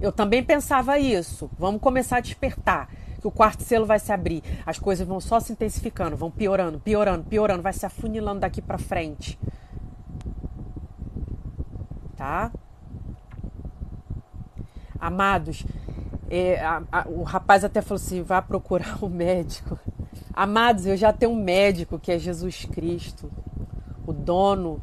Eu 0.00 0.12
também 0.12 0.40
pensava 0.40 1.00
isso. 1.00 1.50
Vamos 1.58 1.80
começar 1.80 2.18
a 2.18 2.20
despertar 2.20 2.88
que 3.20 3.26
o 3.26 3.30
quarto 3.32 3.64
selo 3.64 3.84
vai 3.84 3.98
se 3.98 4.12
abrir. 4.12 4.40
As 4.64 4.78
coisas 4.78 5.04
vão 5.04 5.18
só 5.18 5.40
se 5.40 5.50
intensificando, 5.50 6.16
vão 6.16 6.30
piorando, 6.30 6.78
piorando, 6.78 7.24
piorando, 7.24 7.60
vai 7.60 7.72
se 7.72 7.84
afunilando 7.84 8.38
daqui 8.38 8.62
para 8.62 8.78
frente. 8.78 9.36
Tá? 12.16 12.52
Amados, 15.00 15.66
é, 16.30 16.64
a, 16.64 16.82
a, 16.92 17.08
o 17.08 17.24
rapaz 17.24 17.64
até 17.64 17.82
falou 17.82 17.96
assim: 17.96 18.22
vá 18.22 18.40
procurar 18.40 18.96
um 19.02 19.08
médico. 19.08 19.76
Amados, 20.32 20.86
eu 20.86 20.96
já 20.96 21.12
tenho 21.12 21.32
um 21.32 21.42
médico 21.42 21.98
que 21.98 22.12
é 22.12 22.18
Jesus 22.18 22.64
Cristo, 22.64 23.28
o 24.06 24.12
dono, 24.12 24.80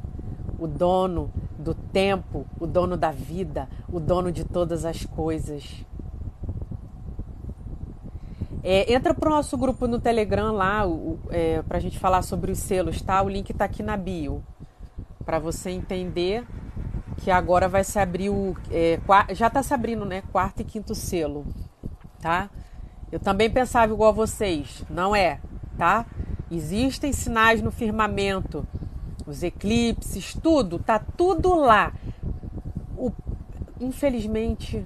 o 0.64 0.68
dono 0.68 1.30
do 1.60 1.76
tempo, 1.76 2.46
o 2.58 2.66
dono 2.66 2.96
da 2.96 3.12
vida, 3.12 3.68
o 3.92 4.00
dono 4.00 4.32
de 4.32 4.46
todas 4.46 4.86
as 4.86 5.06
coisas. 5.06 5.86
É, 8.64 8.94
entra 8.94 9.14
para 9.14 9.28
o 9.28 9.32
nosso 9.34 9.58
grupo 9.58 9.88
no 9.88 10.00
Telegram 10.00 10.54
lá, 10.54 10.84
é, 11.32 11.62
para 11.64 11.78
a 11.78 11.82
gente 11.82 12.00
falar 12.00 12.22
sobre 12.22 12.50
os 12.50 12.60
selos, 12.60 13.02
tá? 13.02 13.22
O 13.22 13.28
link 13.28 13.50
está 13.50 13.66
aqui 13.66 13.84
na 13.84 13.98
bio. 13.98 14.42
Para 15.26 15.38
você 15.38 15.70
entender 15.70 16.46
que 17.18 17.30
agora 17.30 17.68
vai 17.68 17.84
se 17.84 18.00
abrir 18.00 18.30
o. 18.30 18.56
É, 18.72 19.02
já 19.32 19.48
está 19.48 19.62
se 19.62 19.74
abrindo, 19.74 20.06
né? 20.06 20.24
Quarto 20.32 20.62
e 20.62 20.64
quinto 20.64 20.96
selo, 20.96 21.46
tá? 22.22 22.50
Eu 23.12 23.20
também 23.20 23.50
pensava 23.50 23.92
igual 23.92 24.12
a 24.12 24.14
vocês, 24.14 24.86
não 24.90 25.14
é, 25.14 25.42
tá? 25.78 26.06
Existem 26.50 27.12
sinais 27.12 27.62
no 27.62 27.70
firmamento, 27.70 28.66
os 29.26 29.44
eclipses, 29.44 30.34
tudo, 30.34 30.80
tá 30.80 31.00
tudo 31.00 31.56
lá. 31.56 31.94
O, 32.98 33.12
infelizmente, 33.80 34.84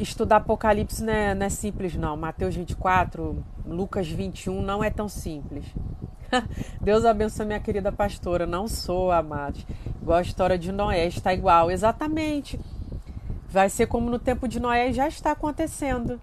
estudar 0.00 0.36
Apocalipse 0.36 1.04
não 1.04 1.12
é, 1.12 1.34
não 1.34 1.46
é, 1.46 1.48
simples, 1.48 1.94
não. 1.96 2.16
Mateus 2.16 2.54
24, 2.54 3.42
Lucas 3.66 4.08
21 4.08 4.62
não 4.62 4.82
é 4.82 4.90
tão 4.90 5.08
simples. 5.08 5.64
Deus 6.80 7.04
abençoe 7.04 7.46
minha 7.46 7.60
querida 7.60 7.92
pastora. 7.92 8.46
Não 8.46 8.66
sou, 8.66 9.12
amados. 9.12 9.64
Igual 10.00 10.18
a 10.18 10.22
história 10.22 10.58
de 10.58 10.72
Noé, 10.72 11.06
está 11.06 11.32
igual. 11.32 11.70
Exatamente. 11.70 12.58
Vai 13.48 13.68
ser 13.68 13.86
como 13.86 14.10
no 14.10 14.18
tempo 14.18 14.48
de 14.48 14.58
Noé 14.58 14.88
e 14.88 14.92
já 14.92 15.06
está 15.06 15.32
acontecendo. 15.32 16.20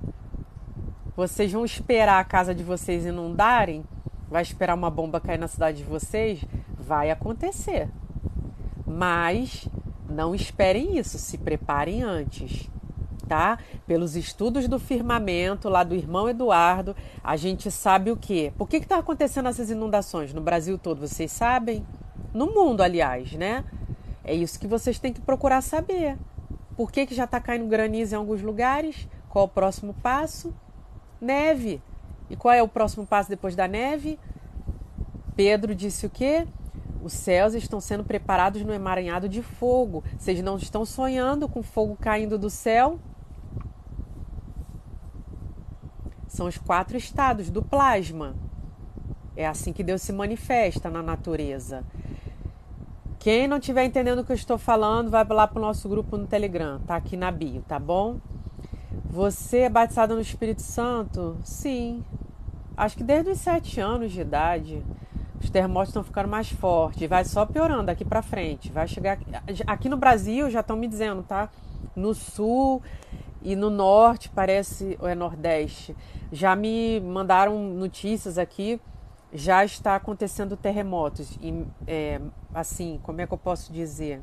Vocês 1.16 1.52
vão 1.52 1.64
esperar 1.64 2.20
a 2.20 2.24
casa 2.24 2.56
de 2.56 2.64
vocês 2.64 3.06
inundarem? 3.06 3.84
Vai 4.30 4.44
esperar 4.44 4.76
uma 4.76 4.90
bomba 4.90 5.20
cair 5.20 5.40
na 5.40 5.48
cidade 5.48 5.80
de 5.80 5.84
vocês? 5.84 6.44
Vai 6.78 7.12
acontecer. 7.12 7.90
Mas 8.86 9.68
não 10.10 10.34
esperem 10.34 10.98
isso, 10.98 11.18
se 11.18 11.38
preparem 11.38 12.04
antes 12.04 12.70
tá? 13.30 13.60
Pelos 13.86 14.16
estudos 14.16 14.68
do 14.68 14.80
firmamento 14.80 15.70
lá 15.70 15.84
do 15.84 15.94
irmão 15.94 16.28
Eduardo, 16.28 16.96
a 17.24 17.38
gente 17.38 17.70
sabe 17.70 18.12
o 18.12 18.18
quê? 18.18 18.52
Por 18.58 18.68
que 18.68 18.78
está 18.78 18.98
acontecendo 18.98 19.48
essas 19.48 19.70
inundações 19.70 20.34
no 20.34 20.42
Brasil 20.42 20.80
todo? 20.80 21.08
Vocês 21.08 21.32
sabem? 21.32 21.86
No 22.34 22.48
mundo, 22.48 22.82
aliás, 22.82 23.34
né? 23.34 23.64
É 24.24 24.34
isso 24.34 24.60
que 24.60 24.68
vocês 24.68 25.00
têm 25.00 25.14
que 25.14 25.22
procurar 25.22 25.62
saber. 25.62 26.18
Por 26.76 26.92
que, 26.92 27.06
que 27.06 27.14
já 27.14 27.26
está 27.26 27.40
caindo 27.40 27.68
granizo 27.68 28.16
em 28.16 28.18
alguns 28.18 28.42
lugares? 28.42 29.08
Qual 29.30 29.46
o 29.46 29.50
próximo 29.50 29.94
passo? 30.02 30.54
Neve. 31.22 31.82
E 32.30 32.36
qual 32.36 32.54
é 32.54 32.62
o 32.62 32.68
próximo 32.68 33.06
passo 33.06 33.30
depois 33.30 33.56
da 33.56 33.68
neve? 33.68 34.20
Pedro 35.36 35.74
disse 35.74 36.06
o 36.06 36.10
quê? 36.10 36.48
Os 37.02 37.14
céus 37.14 37.54
estão 37.54 37.80
sendo 37.80 38.04
preparados 38.04 38.62
no 38.62 38.74
emaranhado 38.74 39.30
de 39.30 39.42
fogo. 39.42 40.04
Vocês 40.18 40.42
não 40.42 40.58
estão 40.58 40.86
sonhando 40.86 41.48
com 41.48 41.64
fogo 41.64 41.98
caindo 42.00 42.38
do 42.38 42.50
céu? 42.50 43.00
São 46.28 46.48
os 46.48 46.58
quatro 46.58 46.98
estados 46.98 47.50
do 47.50 47.64
plasma. 47.64 48.36
É 49.36 49.48
assim 49.48 49.72
que 49.72 49.84
Deus 49.84 50.02
se 50.02 50.12
manifesta 50.12 50.90
na 50.90 51.02
natureza. 51.02 51.84
Quem 53.18 53.48
não 53.48 53.58
estiver 53.58 53.84
entendendo 53.84 54.20
o 54.20 54.24
que 54.26 54.32
eu 54.32 54.36
estou 54.36 54.58
falando, 54.58 55.10
vai 55.10 55.26
lá 55.26 55.48
para 55.48 55.60
o 55.60 55.62
nosso 55.62 55.90
grupo 55.90 56.18
no 56.18 56.28
Telegram, 56.28 56.80
tá 56.80 56.96
aqui 56.96 57.18
na 57.18 57.32
bio, 57.32 57.62
tá 57.68 57.78
bom? 57.78 58.20
Você 59.06 59.60
é 59.60 59.70
batizado 59.70 60.16
no 60.16 60.22
Espírito 60.22 60.62
Santo? 60.62 61.38
Sim. 61.44 62.04
Acho 62.76 62.98
que 62.98 63.04
desde 63.04 63.32
os 63.32 63.40
sete 63.40 63.80
anos 63.80 64.12
de 64.12 64.22
idade. 64.22 64.84
Os 65.42 65.50
terremotos 65.50 65.90
estão 65.90 66.04
ficando 66.04 66.28
mais 66.28 66.50
fortes. 66.52 67.08
Vai 67.08 67.24
só 67.24 67.46
piorando 67.46 67.84
daqui 67.84 68.04
para 68.04 68.22
frente. 68.22 68.72
Vai 68.72 68.88
chegar 68.88 69.14
aqui, 69.14 69.26
aqui 69.66 69.90
no 69.90 69.96
Brasil, 69.96 70.50
já 70.50 70.60
estão 70.60 70.76
me 70.76 70.88
dizendo, 70.88 71.24
tá? 71.24 71.50
No 71.96 72.14
sul 72.14 72.82
e 73.42 73.56
no 73.56 73.70
norte, 73.70 74.30
parece, 74.30 74.98
ou 75.00 75.08
é 75.08 75.16
nordeste, 75.16 75.96
já 76.32 76.56
me 76.56 77.00
mandaram 77.00 77.58
notícias 77.74 78.38
aqui, 78.38 78.80
já 79.32 79.64
está 79.64 79.96
acontecendo 79.96 80.58
terremotos, 80.58 81.38
em, 81.42 81.66
é, 81.88 82.20
assim, 82.54 83.00
como 83.04 83.22
é 83.22 83.28
que 83.28 83.34
eu 83.34 83.38
posso 83.38 83.72
dizer? 83.72 84.22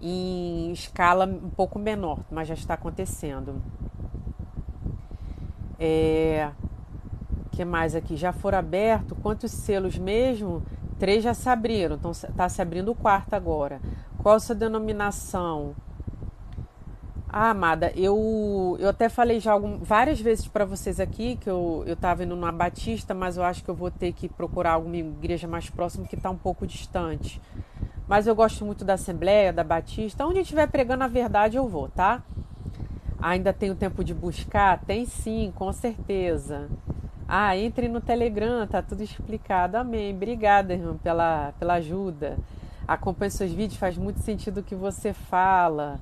Em 0.00 0.72
escala 0.72 1.24
um 1.24 1.50
pouco 1.50 1.78
menor, 1.78 2.20
mas 2.30 2.48
já 2.48 2.54
está 2.54 2.74
acontecendo. 2.74 3.62
É, 5.78 6.50
que 7.52 7.64
mais 7.64 7.94
aqui? 7.94 8.16
Já 8.16 8.32
foram 8.32 8.58
abertos? 8.58 9.16
Quantos 9.22 9.50
selos 9.50 9.96
mesmo? 9.96 10.62
Três 10.98 11.24
já 11.24 11.34
se 11.34 11.48
abriram, 11.48 11.96
então 11.96 12.10
está 12.10 12.48
se 12.48 12.60
abrindo 12.60 12.90
o 12.90 12.94
quarto 12.94 13.34
agora. 13.34 13.80
Qual 14.22 14.34
a 14.34 14.40
sua 14.40 14.54
denominação? 14.54 15.74
Ah, 17.28 17.50
amada, 17.50 17.92
eu, 17.94 18.76
eu 18.78 18.88
até 18.88 19.08
falei 19.08 19.40
já 19.40 19.52
algum, 19.52 19.78
várias 19.78 20.20
vezes 20.20 20.48
para 20.48 20.64
vocês 20.64 20.98
aqui 21.00 21.36
que 21.36 21.50
eu 21.50 21.84
estava 21.86 22.24
indo 22.24 22.34
numa 22.34 22.52
Batista, 22.52 23.12
mas 23.12 23.36
eu 23.36 23.42
acho 23.42 23.62
que 23.62 23.68
eu 23.68 23.74
vou 23.74 23.90
ter 23.90 24.12
que 24.12 24.28
procurar 24.28 24.72
alguma 24.72 24.96
igreja 24.96 25.46
mais 25.46 25.68
próxima 25.68 26.06
que 26.06 26.14
está 26.14 26.30
um 26.30 26.36
pouco 26.36 26.66
distante. 26.66 27.40
Mas 28.08 28.26
eu 28.26 28.34
gosto 28.34 28.64
muito 28.64 28.84
da 28.84 28.94
Assembleia, 28.94 29.52
da 29.52 29.64
Batista. 29.64 30.26
Onde 30.26 30.40
estiver 30.40 30.68
pregando 30.68 31.04
a 31.04 31.08
verdade, 31.08 31.56
eu 31.56 31.68
vou, 31.68 31.88
tá? 31.88 32.22
Ainda 33.20 33.52
tenho 33.52 33.74
tempo 33.74 34.04
de 34.04 34.14
buscar? 34.14 34.80
Tem 34.84 35.04
sim, 35.06 35.52
com 35.56 35.72
certeza. 35.72 36.68
Ah, 37.26 37.56
entre 37.56 37.88
no 37.88 38.00
Telegram, 38.00 38.66
tá 38.66 38.80
tudo 38.80 39.02
explicado. 39.02 39.76
Amém. 39.76 40.14
Obrigada, 40.14 40.74
irmão, 40.74 40.96
pela, 40.96 41.52
pela 41.58 41.74
ajuda. 41.74 42.38
Acompanhe 42.86 43.30
seus 43.30 43.50
vídeos, 43.50 43.80
faz 43.80 43.98
muito 43.98 44.20
sentido 44.20 44.58
o 44.58 44.62
que 44.62 44.76
você 44.76 45.12
fala. 45.12 45.98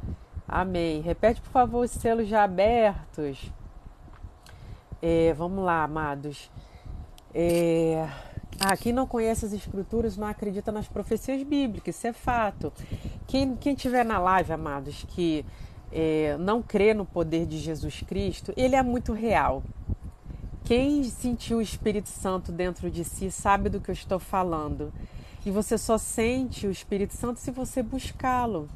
Amém. 0.47 1.01
Repete, 1.01 1.41
por 1.41 1.51
favor, 1.51 1.85
os 1.85 1.91
selos 1.91 2.29
já 2.29 2.45
abertos. 2.45 3.51
É, 5.01 5.33
vamos 5.33 5.65
lá, 5.65 5.83
amados. 5.83 6.51
É... 7.33 8.07
Ah, 8.59 8.77
quem 8.77 8.93
não 8.93 9.07
conhece 9.07 9.45
as 9.45 9.53
escrituras 9.53 10.17
não 10.17 10.27
acredita 10.27 10.71
nas 10.71 10.87
profecias 10.87 11.43
bíblicas, 11.43 11.97
isso 11.97 12.07
é 12.07 12.13
fato. 12.13 12.73
Quem, 13.27 13.57
quem 13.57 13.75
tiver 13.75 14.05
na 14.05 14.19
live, 14.19 14.53
amados, 14.53 15.05
que 15.09 15.45
é, 15.93 16.37
não 16.39 16.63
crê 16.63 16.95
no 16.95 17.05
poder 17.05 17.47
de 17.47 17.59
Jesus 17.59 18.03
Cristo, 18.07 18.53
ele 18.57 18.77
é 18.77 18.83
muito 18.83 19.13
real. 19.13 19.63
Quem 20.65 21.05
sentiu 21.05 21.59
o 21.59 21.63
Espírito 21.63 22.09
Santo 22.09 22.51
dentro 22.51 22.91
de 22.91 23.05
si 23.05 23.31
sabe 23.31 23.69
do 23.69 23.81
que 23.81 23.91
eu 23.91 23.93
estou 23.93 24.19
falando. 24.19 24.93
E 25.45 25.51
você 25.51 25.77
só 25.77 25.99
sente 25.99 26.67
o 26.67 26.71
Espírito 26.71 27.15
Santo 27.15 27.39
se 27.39 27.51
você 27.51 27.83
buscá-lo. 27.83 28.69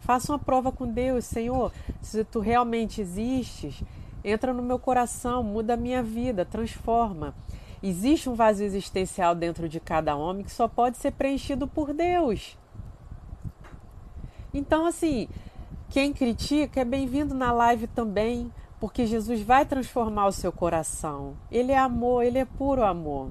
Faça 0.00 0.32
uma 0.32 0.38
prova 0.38 0.72
com 0.72 0.90
Deus, 0.90 1.24
Senhor. 1.24 1.72
Se 2.00 2.24
tu 2.24 2.40
realmente 2.40 3.00
existes, 3.00 3.84
entra 4.24 4.52
no 4.52 4.62
meu 4.62 4.80
coração, 4.80 5.44
muda 5.44 5.74
a 5.74 5.76
minha 5.76 6.02
vida, 6.02 6.44
transforma. 6.44 7.32
Existe 7.82 8.28
um 8.28 8.34
vazio 8.34 8.64
existencial 8.64 9.34
dentro 9.34 9.68
de 9.68 9.80
cada 9.80 10.14
homem 10.14 10.44
que 10.44 10.52
só 10.52 10.68
pode 10.68 10.96
ser 10.98 11.12
preenchido 11.12 11.66
por 11.66 11.92
Deus. 11.92 12.56
Então, 14.54 14.86
assim, 14.86 15.28
quem 15.90 16.12
critica 16.12 16.80
é 16.80 16.84
bem-vindo 16.84 17.34
na 17.34 17.52
live 17.52 17.86
também 17.86 18.52
porque 18.82 19.06
Jesus 19.06 19.40
vai 19.42 19.64
transformar 19.64 20.26
o 20.26 20.32
seu 20.32 20.50
coração. 20.50 21.34
Ele 21.52 21.70
é 21.70 21.78
amor, 21.78 22.24
ele 22.24 22.38
é 22.38 22.44
puro 22.44 22.84
amor. 22.84 23.30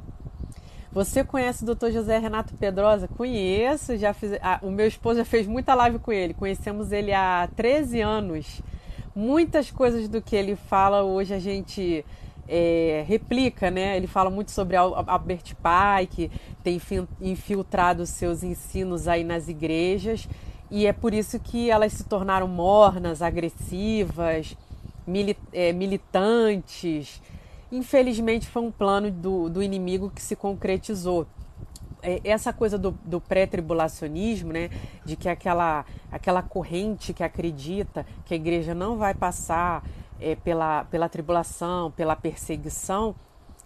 Você 0.93 1.25
conhece 1.25 1.63
o 1.63 1.75
Dr. 1.75 1.89
José 1.91 2.17
Renato 2.17 2.53
Pedrosa? 2.53 3.07
Conheço, 3.07 3.97
já 3.97 4.13
fiz, 4.13 4.31
ah, 4.41 4.59
o 4.61 4.71
meu 4.71 4.87
esposo 4.87 5.19
já 5.19 5.25
fez 5.25 5.47
muita 5.47 5.73
live 5.73 5.99
com 5.99 6.11
ele. 6.11 6.33
Conhecemos 6.33 6.93
ele 6.93 7.13
há 7.13 7.49
13 7.53 7.99
anos. 7.99 8.61
Muitas 9.13 9.69
coisas 9.69 10.07
do 10.07 10.21
que 10.21 10.37
ele 10.37 10.55
fala 10.55 11.03
hoje 11.03 11.33
a 11.33 11.39
gente 11.39 12.05
é, 12.53 13.05
replica, 13.07 13.71
né? 13.71 13.95
Ele 13.95 14.07
fala 14.07 14.29
muito 14.29 14.51
sobre 14.51 14.75
Albert 14.75 15.55
Pike, 15.55 16.29
tem 16.61 16.81
infiltrado 17.21 18.05
seus 18.05 18.43
ensinos 18.43 19.07
aí 19.07 19.23
nas 19.23 19.47
igrejas 19.47 20.27
e 20.69 20.85
é 20.85 20.91
por 20.91 21.13
isso 21.13 21.39
que 21.39 21.69
elas 21.69 21.93
se 21.93 22.03
tornaram 22.03 22.49
mornas, 22.49 23.21
agressivas 23.21 24.57
é, 25.53 25.71
militantes. 25.71 27.21
Infelizmente, 27.71 28.47
foi 28.47 28.61
um 28.61 28.71
plano 28.71 29.09
do, 29.09 29.49
do 29.49 29.63
inimigo 29.63 30.09
que 30.09 30.21
se 30.21 30.35
concretizou. 30.35 31.25
É, 32.03 32.19
essa 32.23 32.51
coisa 32.51 32.77
do, 32.77 32.91
do 33.05 33.21
pré-tribulacionismo, 33.21 34.51
né, 34.51 34.69
de 35.05 35.15
que 35.15 35.29
aquela, 35.29 35.85
aquela 36.11 36.41
corrente 36.41 37.13
que 37.13 37.23
acredita 37.23 38.05
que 38.25 38.33
a 38.33 38.37
igreja 38.37 38.73
não 38.73 38.97
vai 38.97 39.13
passar 39.13 39.83
é, 40.21 40.35
pela, 40.35 40.85
pela 40.85 41.09
tribulação, 41.09 41.91
pela 41.91 42.15
perseguição, 42.15 43.15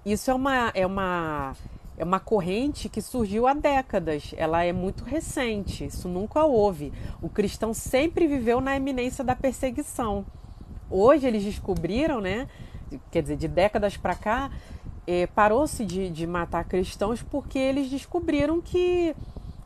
isso 0.06 0.32
é 0.32 0.34
uma, 0.34 0.72
é, 0.74 0.86
uma, 0.86 1.54
é 1.98 2.04
uma 2.04 2.20
corrente 2.20 2.88
que 2.88 3.02
surgiu 3.02 3.48
há 3.48 3.54
décadas, 3.54 4.34
ela 4.38 4.64
é 4.64 4.72
muito 4.72 5.04
recente, 5.04 5.86
isso 5.86 6.08
nunca 6.08 6.44
houve. 6.44 6.94
O 7.22 7.28
cristão 7.28 7.74
sempre 7.74 8.28
viveu 8.28 8.62
na 8.62 8.76
eminência 8.76 9.24
da 9.24 9.36
perseguição. 9.36 10.26
Hoje 10.90 11.28
eles 11.28 11.44
descobriram, 11.44 12.22
né? 12.22 12.48
Quer 13.12 13.24
dizer, 13.24 13.36
de 13.36 13.48
décadas 13.48 13.98
para 13.98 14.16
cá, 14.16 14.52
é, 15.08 15.28
parou-se 15.28 15.84
de, 15.84 16.10
de 16.10 16.26
matar 16.26 16.64
cristãos 16.66 17.22
porque 17.22 17.60
eles 17.60 17.90
descobriram 17.90 18.62
que 18.62 19.16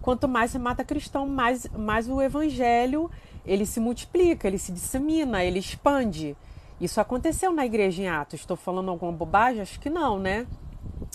quanto 0.01 0.27
mais 0.27 0.51
se 0.51 0.59
mata 0.59 0.83
cristão, 0.83 1.27
mais, 1.27 1.67
mais 1.67 2.09
o 2.09 2.21
evangelho 2.21 3.11
ele 3.45 3.65
se 3.65 3.79
multiplica, 3.79 4.47
ele 4.47 4.57
se 4.57 4.71
dissemina, 4.71 5.43
ele 5.43 5.59
expande. 5.59 6.35
Isso 6.79 7.01
aconteceu 7.01 7.51
na 7.51 7.65
igreja 7.65 8.01
em 8.01 8.07
Atos. 8.07 8.39
Estou 8.39 8.55
falando 8.55 8.89
alguma 8.89 9.11
bobagem? 9.11 9.61
Acho 9.61 9.79
que 9.79 9.89
não, 9.89 10.17
né? 10.19 10.47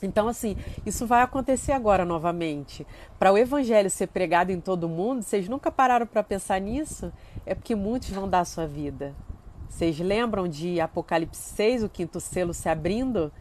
Então, 0.02 0.28
assim, 0.28 0.56
isso 0.84 1.06
vai 1.06 1.22
acontecer 1.22 1.72
agora 1.72 2.04
novamente. 2.04 2.86
Para 3.18 3.32
o 3.32 3.38
evangelho 3.38 3.88
ser 3.88 4.08
pregado 4.08 4.50
em 4.50 4.60
todo 4.60 4.88
mundo, 4.88 5.22
vocês 5.22 5.48
nunca 5.48 5.70
pararam 5.70 6.06
para 6.06 6.22
pensar 6.22 6.60
nisso? 6.60 7.12
É 7.46 7.54
porque 7.54 7.74
muitos 7.74 8.10
vão 8.10 8.28
dar 8.28 8.40
a 8.40 8.44
sua 8.44 8.66
vida. 8.66 9.14
Vocês 9.68 9.98
lembram 9.98 10.46
de 10.46 10.80
Apocalipse 10.80 11.40
6, 11.54 11.84
o 11.84 11.88
quinto 11.88 12.20
selo 12.20 12.52
se 12.52 12.68
abrindo? 12.68 13.32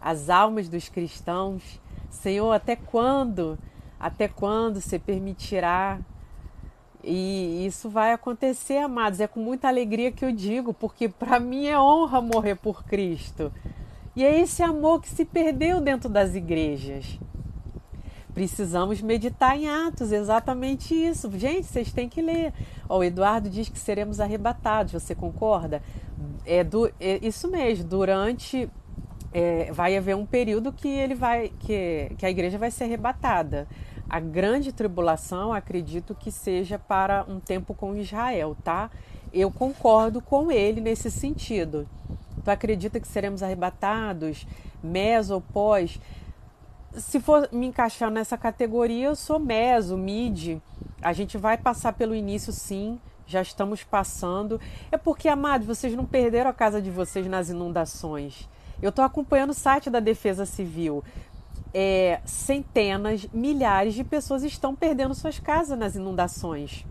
As 0.00 0.30
almas 0.30 0.68
dos 0.68 0.88
cristãos. 0.88 1.80
Senhor, 2.08 2.52
até 2.52 2.76
quando? 2.76 3.58
Até 3.98 4.28
quando 4.28 4.80
você 4.80 4.98
permitirá? 4.98 5.98
E 7.06 7.64
isso 7.64 7.88
vai 7.88 8.12
acontecer, 8.12 8.78
amados. 8.78 9.20
É 9.20 9.28
com 9.28 9.38
muita 9.38 9.68
alegria 9.68 10.10
que 10.10 10.24
eu 10.24 10.32
digo, 10.32 10.74
porque 10.74 11.08
para 11.08 11.38
mim 11.38 11.66
é 11.66 11.78
honra 11.78 12.20
morrer 12.20 12.56
por 12.56 12.84
Cristo. 12.84 13.52
E 14.16 14.24
é 14.24 14.40
esse 14.40 14.60
amor 14.60 15.00
que 15.00 15.08
se 15.08 15.24
perdeu 15.24 15.80
dentro 15.80 16.08
das 16.08 16.34
igrejas. 16.34 17.18
Precisamos 18.34 19.00
meditar 19.00 19.56
em 19.56 19.68
Atos, 19.68 20.10
exatamente 20.10 20.94
isso. 20.94 21.30
Gente, 21.38 21.66
vocês 21.66 21.92
têm 21.92 22.08
que 22.08 22.20
ler. 22.20 22.52
Ó, 22.88 22.98
o 22.98 23.04
Eduardo 23.04 23.48
diz 23.48 23.68
que 23.68 23.78
seremos 23.78 24.18
arrebatados, 24.18 24.92
você 24.92 25.14
concorda? 25.14 25.80
É, 26.44 26.64
do, 26.64 26.92
é 26.98 27.18
isso 27.22 27.48
mesmo, 27.48 27.84
durante. 27.84 28.68
É, 29.32 29.70
vai 29.72 29.96
haver 29.96 30.16
um 30.16 30.26
período 30.26 30.72
que 30.72 30.88
ele 30.88 31.14
vai 31.14 31.52
que, 31.60 32.12
que 32.18 32.26
a 32.26 32.30
igreja 32.30 32.58
vai 32.58 32.70
ser 32.70 32.84
arrebatada. 32.84 33.68
A 34.08 34.20
grande 34.20 34.72
tribulação, 34.72 35.52
acredito 35.52 36.14
que 36.14 36.30
seja 36.30 36.78
para 36.78 37.24
um 37.28 37.40
tempo 37.40 37.74
com 37.74 37.96
Israel, 37.96 38.56
tá? 38.62 38.90
Eu 39.32 39.50
concordo 39.50 40.20
com 40.20 40.50
ele 40.50 40.80
nesse 40.80 41.10
sentido. 41.10 41.88
Tu 42.44 42.50
acredita 42.50 43.00
que 43.00 43.08
seremos 43.08 43.42
arrebatados, 43.42 44.46
meso 44.82 45.34
ou 45.34 45.40
pós? 45.40 45.98
se 46.98 47.20
for 47.20 47.48
me 47.52 47.66
encaixar 47.66 48.10
nessa 48.10 48.38
categoria, 48.38 49.06
eu 49.06 49.16
sou 49.16 49.38
meso, 49.38 49.96
mid. 49.96 50.58
A 51.02 51.12
gente 51.12 51.36
vai 51.36 51.58
passar 51.58 51.92
pelo 51.92 52.14
início, 52.14 52.52
sim. 52.52 52.98
Já 53.26 53.42
estamos 53.42 53.82
passando. 53.82 54.60
É 54.90 54.96
porque, 54.96 55.28
amados, 55.28 55.66
vocês 55.66 55.94
não 55.94 56.06
perderam 56.06 56.48
a 56.48 56.54
casa 56.54 56.80
de 56.80 56.90
vocês 56.90 57.26
nas 57.26 57.50
inundações. 57.50 58.48
Eu 58.80 58.90
estou 58.90 59.04
acompanhando 59.04 59.50
o 59.50 59.54
site 59.54 59.90
da 59.90 60.00
Defesa 60.00 60.46
Civil. 60.46 61.02
É, 61.78 62.20
centenas, 62.24 63.28
milhares 63.34 63.92
de 63.92 64.02
pessoas 64.02 64.42
estão 64.42 64.74
perdendo 64.74 65.14
suas 65.14 65.38
casas 65.38 65.78
nas 65.78 65.94
inundações. 65.94 66.86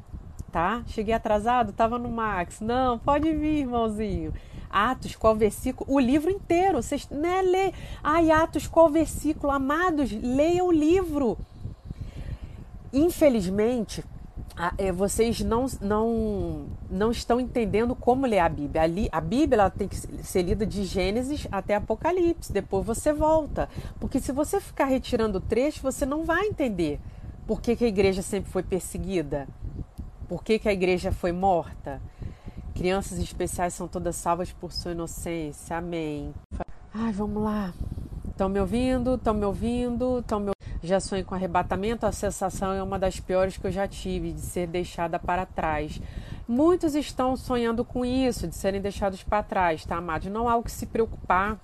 Tá? 0.51 0.83
Cheguei 0.85 1.13
atrasado, 1.13 1.71
estava 1.71 1.97
no 1.97 2.07
Max. 2.07 2.61
Não, 2.61 2.99
pode 2.99 3.33
vir, 3.33 3.61
irmãozinho. 3.61 4.31
Atos, 4.69 5.15
qual 5.15 5.35
versículo? 5.35 5.91
O 5.91 5.99
livro 5.99 6.29
inteiro. 6.29 6.83
Vocês, 6.83 7.09
né, 7.09 7.41
lê. 7.41 7.73
Ai, 8.03 8.29
Atos, 8.29 8.67
qual 8.67 8.87
versículo? 8.87 9.51
Amados, 9.51 10.11
leia 10.11 10.63
o 10.63 10.71
livro. 10.71 11.35
Infelizmente, 12.93 14.03
vocês 14.93 15.41
não, 15.41 15.65
não, 15.81 16.67
não 16.89 17.11
estão 17.11 17.39
entendendo 17.39 17.93
como 17.93 18.25
ler 18.25 18.39
a 18.39 18.49
Bíblia. 18.49 18.83
A, 19.11 19.21
Bíblia 19.21 19.61
ela 19.61 19.69
tem 19.69 19.87
que 19.87 19.95
ser 19.95 20.43
lida 20.43 20.65
de 20.65 20.85
Gênesis 20.85 21.45
até 21.51 21.75
Apocalipse, 21.75 22.53
depois 22.53 22.85
você 22.85 23.11
volta. 23.11 23.67
Porque 23.99 24.19
se 24.19 24.31
você 24.31 24.61
ficar 24.61 24.85
retirando 24.85 25.41
trecho, 25.41 25.81
você 25.81 26.05
não 26.05 26.23
vai 26.23 26.47
entender 26.47 26.99
por 27.45 27.61
que, 27.61 27.75
que 27.75 27.85
a 27.85 27.87
igreja 27.87 28.21
sempre 28.21 28.49
foi 28.49 28.63
perseguida, 28.63 29.47
por 30.27 30.43
que, 30.43 30.57
que 30.57 30.69
a 30.69 30.73
igreja 30.73 31.11
foi 31.11 31.31
morta. 31.31 32.01
Crianças 32.73 33.19
especiais 33.19 33.73
são 33.73 33.87
todas 33.87 34.15
salvas 34.15 34.51
por 34.51 34.71
sua 34.71 34.91
inocência. 34.91 35.77
Amém. 35.77 36.33
Ai, 36.93 37.11
vamos 37.11 37.43
lá. 37.43 37.73
Estão 38.29 38.49
me 38.49 38.59
ouvindo? 38.59 39.15
Estão 39.15 39.33
me 39.33 39.45
ouvindo? 39.45 40.19
Estão 40.19 40.39
me 40.39 40.54
Já 40.85 40.99
sonhei 40.99 41.23
com 41.23 41.35
arrebatamento. 41.35 42.05
A 42.05 42.11
sensação 42.11 42.71
é 42.71 42.81
uma 42.81 42.99
das 42.99 43.19
piores 43.19 43.57
que 43.57 43.65
eu 43.65 43.71
já 43.71 43.87
tive, 43.87 44.31
de 44.31 44.41
ser 44.41 44.67
deixada 44.67 45.19
para 45.19 45.45
trás. 45.45 45.99
Muitos 46.47 46.95
estão 46.95 47.35
sonhando 47.35 47.83
com 47.83 48.05
isso, 48.05 48.47
de 48.47 48.55
serem 48.55 48.79
deixados 48.79 49.23
para 49.23 49.41
trás, 49.41 49.83
tá, 49.83 49.97
amados? 49.97 50.27
Não 50.31 50.47
há 50.47 50.55
o 50.55 50.63
que 50.63 50.71
se 50.71 50.85
preocupar. 50.85 51.59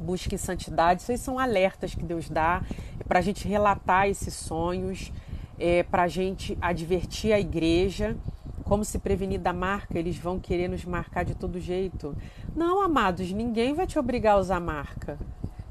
Busque 0.00 0.38
santidade. 0.38 1.02
Isso 1.02 1.12
aí 1.12 1.18
são 1.18 1.38
alertas 1.38 1.94
que 1.94 2.02
Deus 2.02 2.28
dá 2.30 2.62
para 3.06 3.18
a 3.18 3.22
gente 3.22 3.46
relatar 3.46 4.08
esses 4.08 4.32
sonhos, 4.32 5.12
é 5.58 5.82
para 5.82 6.04
a 6.04 6.08
gente 6.08 6.56
advertir 6.60 7.32
a 7.32 7.38
igreja 7.38 8.16
como 8.64 8.84
se 8.84 8.98
prevenir 8.98 9.38
da 9.38 9.52
marca? 9.52 9.98
Eles 9.98 10.16
vão 10.16 10.40
querer 10.40 10.68
nos 10.68 10.84
marcar 10.84 11.24
de 11.24 11.34
todo 11.34 11.60
jeito. 11.60 12.16
Não, 12.56 12.82
amados, 12.82 13.30
ninguém 13.30 13.74
vai 13.74 13.86
te 13.86 13.98
obrigar 13.98 14.34
a 14.34 14.38
usar 14.38 14.58
marca. 14.58 15.18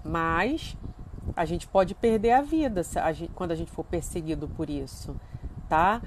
Mas 0.06 0.78
a 1.36 1.46
gente 1.46 1.68
pode 1.68 1.96
perder 1.96 2.32
a 2.32 2.42
vida 2.42 2.82
a 2.96 3.12
gente, 3.12 3.32
quando 3.34 3.52
a 3.52 3.56
gente 3.56 3.72
for 3.72 3.84
perseguido 3.84 4.48
por 4.48 4.70
isso, 4.70 5.16
tá? 5.68 6.02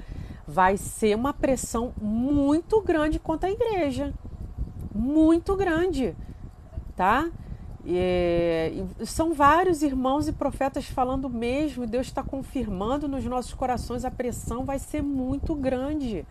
Vai 0.46 0.76
ser 0.76 1.16
uma 1.16 1.32
pressão 1.32 1.92
muito 2.00 2.80
grande 2.80 3.18
contra 3.18 3.48
a 3.48 3.52
igreja. 3.52 4.12
Muito 4.94 5.56
grande, 5.56 6.14
tá? 6.94 7.28
É, 7.88 8.72
são 9.04 9.32
vários 9.32 9.82
irmãos 9.82 10.26
e 10.26 10.32
profetas 10.32 10.86
falando 10.86 11.28
mesmo, 11.28 11.86
Deus 11.86 12.06
está 12.06 12.22
confirmando 12.22 13.06
nos 13.06 13.24
nossos 13.24 13.54
corações, 13.54 14.04
a 14.04 14.10
pressão 14.10 14.64
vai 14.64 14.78
ser 14.78 15.02
muito 15.02 15.54
grande 15.54 16.26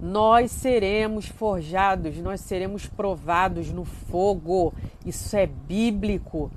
nós 0.00 0.52
seremos 0.52 1.26
forjados, 1.26 2.16
nós 2.18 2.40
seremos 2.40 2.86
provados 2.86 3.70
no 3.70 3.84
fogo. 3.84 4.72
Isso 5.04 5.36
é 5.36 5.46
bíblico. 5.46 6.50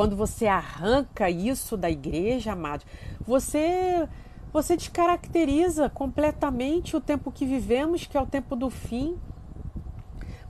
Quando 0.00 0.16
você 0.16 0.46
arranca 0.46 1.28
isso 1.28 1.76
da 1.76 1.90
igreja, 1.90 2.52
amados, 2.52 2.86
você 3.20 4.08
você 4.50 4.74
descaracteriza 4.74 5.90
completamente 5.90 6.96
o 6.96 7.02
tempo 7.02 7.30
que 7.30 7.44
vivemos, 7.44 8.06
que 8.06 8.16
é 8.16 8.20
o 8.22 8.24
tempo 8.24 8.56
do 8.56 8.70
fim. 8.70 9.18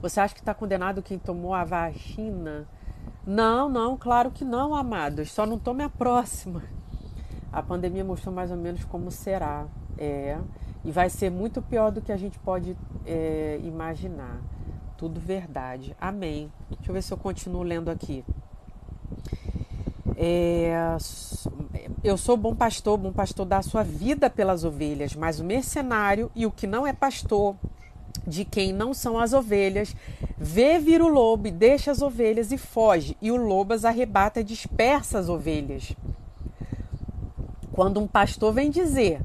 Você 0.01 0.21
acha 0.21 0.33
que 0.33 0.39
está 0.39 0.53
condenado 0.53 1.01
quem 1.01 1.19
tomou 1.19 1.53
a 1.53 1.65
vacina? 1.65 2.65
Não, 3.27 3.67
não, 3.67 3.97
claro 3.97 4.31
que 4.31 4.45
não, 4.45 4.73
amados. 4.73 5.29
Só 5.29 5.45
não 5.45 5.59
tome 5.59 5.83
a 5.83 5.89
próxima. 5.89 6.63
A 7.51 7.61
pandemia 7.61 8.05
mostrou 8.05 8.33
mais 8.33 8.51
ou 8.51 8.57
menos 8.57 8.85
como 8.85 9.11
será. 9.11 9.67
É. 9.97 10.39
E 10.85 10.93
vai 10.93 11.09
ser 11.09 11.29
muito 11.29 11.61
pior 11.61 11.91
do 11.91 12.01
que 12.01 12.13
a 12.13 12.17
gente 12.17 12.39
pode 12.39 12.77
é, 13.05 13.59
imaginar. 13.65 14.39
Tudo 14.97 15.19
verdade. 15.19 15.93
Amém. 15.99 16.49
Deixa 16.69 16.89
eu 16.89 16.93
ver 16.93 17.01
se 17.03 17.11
eu 17.11 17.17
continuo 17.17 17.63
lendo 17.63 17.89
aqui. 17.89 18.23
É, 20.15 20.97
eu 22.03 22.17
sou 22.17 22.35
bom 22.35 22.55
pastor, 22.55 22.97
bom 22.97 23.11
pastor 23.11 23.45
dá 23.45 23.57
a 23.57 23.63
sua 23.63 23.83
vida 23.83 24.29
pelas 24.29 24.63
ovelhas, 24.63 25.15
mas 25.15 25.39
o 25.39 25.43
mercenário 25.43 26.31
e 26.35 26.45
o 26.45 26.51
que 26.51 26.67
não 26.67 26.85
é 26.85 26.93
pastor, 26.93 27.55
de 28.25 28.45
quem 28.45 28.73
não 28.73 28.93
são 28.93 29.17
as 29.17 29.33
ovelhas, 29.33 29.95
vê 30.37 30.77
vir 30.79 31.01
o 31.01 31.07
lobo 31.07 31.47
e 31.47 31.51
deixa 31.51 31.91
as 31.91 32.01
ovelhas 32.01 32.51
e 32.51 32.57
foge, 32.57 33.15
e 33.21 33.31
o 33.31 33.35
lobo 33.35 33.73
as 33.73 33.85
arrebata 33.85 34.41
e 34.41 34.43
dispersa 34.43 35.19
as 35.19 35.29
ovelhas. 35.29 35.95
Quando 37.71 37.99
um 37.99 38.07
pastor 38.07 38.53
vem 38.53 38.69
dizer 38.69 39.21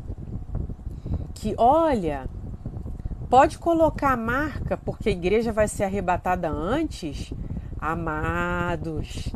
que, 1.35 1.55
olha, 1.59 2.29
pode 3.29 3.59
colocar 3.59 4.13
a 4.13 4.17
marca 4.17 4.77
porque 4.77 5.09
a 5.09 5.13
igreja 5.13 5.53
vai 5.53 5.69
ser 5.69 5.85
arrebatada 5.85 6.49
antes, 6.49 7.33
amados, 7.79 9.33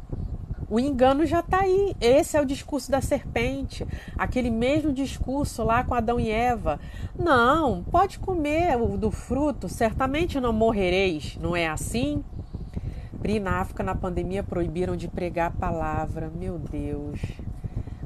o 0.70 0.78
engano 0.78 1.26
já 1.26 1.40
está 1.40 1.62
aí. 1.62 1.96
Esse 2.00 2.36
é 2.36 2.40
o 2.40 2.46
discurso 2.46 2.92
da 2.92 3.00
serpente. 3.00 3.84
Aquele 4.16 4.50
mesmo 4.50 4.92
discurso 4.92 5.64
lá 5.64 5.82
com 5.82 5.94
Adão 5.94 6.20
e 6.20 6.30
Eva. 6.30 6.78
Não, 7.18 7.82
pode 7.82 8.20
comer 8.20 8.78
do 8.96 9.10
fruto, 9.10 9.68
certamente 9.68 10.38
não 10.38 10.52
morrereis. 10.52 11.36
Não 11.40 11.56
é 11.56 11.66
assim? 11.66 12.24
Pri, 13.20 13.40
na 13.40 13.60
África, 13.60 13.82
na 13.82 13.96
pandemia, 13.96 14.44
proibiram 14.44 14.94
de 14.94 15.08
pregar 15.08 15.48
a 15.48 15.58
palavra. 15.58 16.30
Meu 16.32 16.56
Deus. 16.56 17.20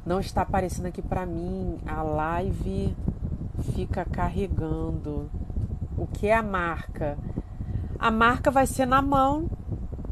Não 0.07 0.19
está 0.19 0.41
aparecendo 0.41 0.87
aqui 0.87 1.03
para 1.03 1.27
mim. 1.27 1.77
A 1.87 2.03
live 2.03 2.97
fica 3.75 4.07
carregando. 4.07 5.31
O 5.99 6.07
que 6.07 6.29
é 6.29 6.35
a 6.35 6.43
marca? 6.43 7.19
A 7.99 8.11
marca 8.11 8.51
vai 8.51 8.67
ser 8.67 8.87
na 8.87 9.03
mão 9.03 9.51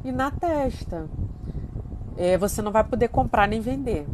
e 0.04 0.12
na 0.12 0.30
testa 0.30 1.08
é, 2.16 2.36
você 2.36 2.62
não 2.62 2.72
vai 2.72 2.84
poder 2.84 3.08
comprar 3.08 3.46
nem 3.48 3.60
vender. 3.60 4.06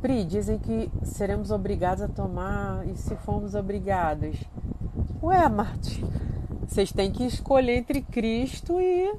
Pri, 0.00 0.24
dizem 0.24 0.58
que 0.58 0.90
seremos 1.04 1.50
obrigados 1.50 2.02
a 2.02 2.08
tomar 2.08 2.86
e 2.88 2.96
se 2.96 3.14
formos 3.16 3.54
obrigados. 3.54 4.36
Ué, 5.22 5.48
Marte, 5.48 6.04
vocês 6.66 6.90
têm 6.90 7.12
que 7.12 7.24
escolher 7.24 7.76
entre 7.76 8.02
Cristo 8.02 8.80
e 8.80 9.14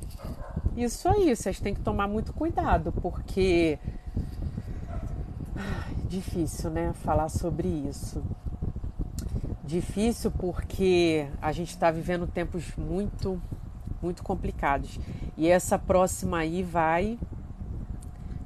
isso 0.75 1.07
aí. 1.07 1.35
Vocês 1.35 1.59
têm 1.59 1.73
que 1.73 1.81
tomar 1.81 2.07
muito 2.07 2.33
cuidado, 2.33 2.91
porque. 2.91 3.79
Difícil, 6.09 6.69
né? 6.69 6.93
Falar 6.93 7.29
sobre 7.29 7.67
isso. 7.67 8.21
Difícil 9.63 10.29
porque 10.31 11.27
a 11.41 11.51
gente 11.51 11.69
está 11.69 11.89
vivendo 11.89 12.27
tempos 12.27 12.75
muito, 12.75 13.41
muito 14.01 14.21
complicados. 14.21 14.99
E 15.37 15.47
essa 15.47 15.79
próxima 15.79 16.39
aí 16.39 16.61
vai 16.61 17.17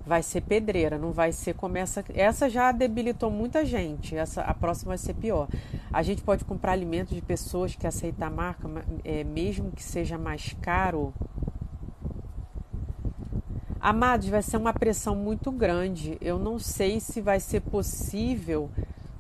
vai 0.07 0.23
ser 0.23 0.41
pedreira, 0.41 0.97
não 0.97 1.11
vai 1.11 1.31
ser 1.31 1.53
como 1.53 1.77
essa. 1.77 2.03
Essa 2.13 2.49
já 2.49 2.71
debilitou 2.71 3.29
muita 3.29 3.65
gente, 3.65 4.15
essa, 4.15 4.41
a 4.41 4.53
próxima 4.53 4.89
vai 4.89 4.97
ser 4.97 5.13
pior. 5.13 5.47
A 5.91 6.01
gente 6.01 6.21
pode 6.23 6.45
comprar 6.45 6.71
alimentos 6.71 7.13
de 7.13 7.21
pessoas 7.21 7.75
que 7.75 7.85
aceitam 7.85 8.27
a 8.27 8.31
marca, 8.31 8.69
é, 9.03 9.23
mesmo 9.23 9.71
que 9.71 9.83
seja 9.83 10.17
mais 10.17 10.55
caro. 10.61 11.13
Amados, 13.79 14.27
vai 14.27 14.41
ser 14.41 14.57
uma 14.57 14.73
pressão 14.73 15.15
muito 15.15 15.51
grande. 15.51 16.17
Eu 16.21 16.39
não 16.39 16.57
sei 16.57 16.99
se 16.99 17.21
vai 17.21 17.39
ser 17.39 17.61
possível 17.61 18.71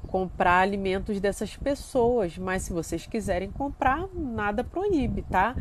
comprar 0.07 0.61
alimentos 0.61 1.19
dessas 1.19 1.55
pessoas, 1.55 2.37
mas 2.37 2.63
se 2.63 2.73
vocês 2.73 3.05
quiserem 3.05 3.51
comprar, 3.51 4.07
nada 4.13 4.63
proíbe, 4.63 5.21
tá? 5.23 5.55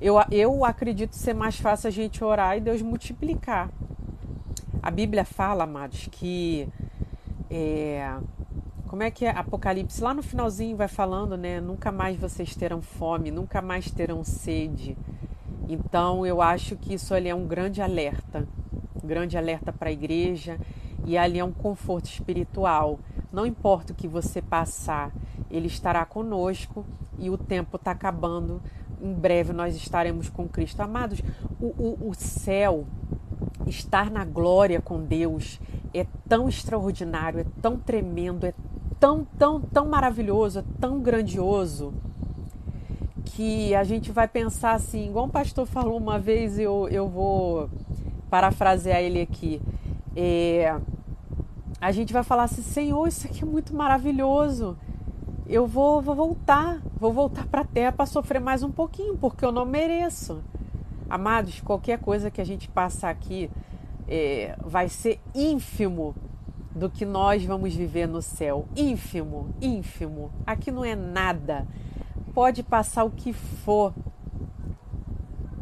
Eu, 0.00 0.16
eu 0.30 0.64
acredito 0.64 1.14
ser 1.14 1.34
mais 1.34 1.58
fácil 1.58 1.88
a 1.88 1.90
gente 1.90 2.22
orar 2.22 2.56
e 2.56 2.60
Deus 2.60 2.80
multiplicar. 2.80 3.68
A 4.82 4.90
Bíblia 4.90 5.24
fala, 5.24 5.64
amados, 5.64 6.08
que 6.10 6.68
é, 7.50 8.16
como 8.86 9.02
é 9.02 9.10
que 9.10 9.24
é 9.24 9.30
Apocalipse 9.30 10.02
lá 10.02 10.14
no 10.14 10.22
finalzinho 10.22 10.76
vai 10.76 10.88
falando, 10.88 11.36
né? 11.36 11.60
Nunca 11.60 11.90
mais 11.90 12.16
vocês 12.18 12.54
terão 12.54 12.80
fome, 12.80 13.30
nunca 13.30 13.60
mais 13.60 13.90
terão 13.90 14.22
sede. 14.22 14.96
Então 15.68 16.24
eu 16.24 16.40
acho 16.40 16.76
que 16.76 16.94
isso 16.94 17.12
ali 17.12 17.28
é 17.28 17.34
um 17.34 17.46
grande 17.46 17.82
alerta, 17.82 18.46
um 19.02 19.06
grande 19.06 19.36
alerta 19.36 19.72
para 19.72 19.88
a 19.88 19.92
igreja 19.92 20.58
e 21.04 21.18
ali 21.18 21.38
é 21.38 21.44
um 21.44 21.52
conforto 21.52 22.06
espiritual. 22.06 22.98
Não 23.32 23.44
importa 23.44 23.92
o 23.92 23.96
que 23.96 24.08
você 24.08 24.40
passar, 24.40 25.12
Ele 25.50 25.66
estará 25.66 26.04
conosco 26.04 26.86
e 27.18 27.28
o 27.28 27.36
tempo 27.36 27.76
está 27.76 27.90
acabando. 27.90 28.62
Em 29.00 29.12
breve 29.12 29.52
nós 29.52 29.76
estaremos 29.76 30.28
com 30.28 30.48
Cristo. 30.48 30.80
Amados, 30.80 31.20
o, 31.60 31.66
o, 31.66 32.08
o 32.10 32.14
céu 32.14 32.86
estar 33.66 34.10
na 34.10 34.24
glória 34.24 34.80
com 34.80 35.02
Deus 35.02 35.60
é 35.92 36.06
tão 36.28 36.48
extraordinário, 36.48 37.40
é 37.40 37.46
tão 37.60 37.76
tremendo, 37.76 38.46
é 38.46 38.54
tão, 38.98 39.26
tão, 39.38 39.60
tão 39.60 39.86
maravilhoso, 39.86 40.60
é 40.60 40.64
tão 40.80 41.00
grandioso 41.00 41.92
que 43.24 43.74
a 43.74 43.84
gente 43.84 44.10
vai 44.10 44.26
pensar 44.26 44.72
assim, 44.72 45.06
igual 45.06 45.26
um 45.26 45.30
pastor 45.30 45.66
falou 45.66 45.96
uma 45.96 46.18
vez, 46.18 46.58
eu, 46.58 46.88
eu 46.90 47.08
vou 47.08 47.70
parafrasear 48.28 49.00
ele 49.00 49.20
aqui. 49.20 49.62
É, 50.16 50.76
a 51.80 51.92
gente 51.92 52.12
vai 52.12 52.24
falar 52.24 52.44
assim, 52.44 52.62
Senhor, 52.62 53.06
isso 53.06 53.26
aqui 53.26 53.44
é 53.44 53.46
muito 53.46 53.74
maravilhoso. 53.74 54.76
Eu 55.48 55.66
vou, 55.66 56.02
vou 56.02 56.14
voltar, 56.14 56.78
vou 57.00 57.10
voltar 57.10 57.46
para 57.46 57.62
a 57.62 57.64
terra 57.64 57.90
para 57.90 58.04
sofrer 58.04 58.38
mais 58.38 58.62
um 58.62 58.70
pouquinho, 58.70 59.16
porque 59.16 59.42
eu 59.42 59.50
não 59.50 59.64
mereço. 59.64 60.42
Amados, 61.08 61.62
qualquer 61.62 61.98
coisa 61.98 62.30
que 62.30 62.38
a 62.38 62.44
gente 62.44 62.68
passar 62.68 63.08
aqui 63.08 63.50
é, 64.06 64.54
vai 64.62 64.90
ser 64.90 65.18
ínfimo 65.34 66.14
do 66.74 66.90
que 66.90 67.06
nós 67.06 67.42
vamos 67.46 67.74
viver 67.74 68.06
no 68.06 68.20
céu. 68.20 68.66
Ínfimo, 68.76 69.48
ínfimo. 69.58 70.30
Aqui 70.46 70.70
não 70.70 70.84
é 70.84 70.94
nada. 70.94 71.66
Pode 72.34 72.62
passar 72.62 73.04
o 73.04 73.10
que 73.10 73.32
for. 73.32 73.94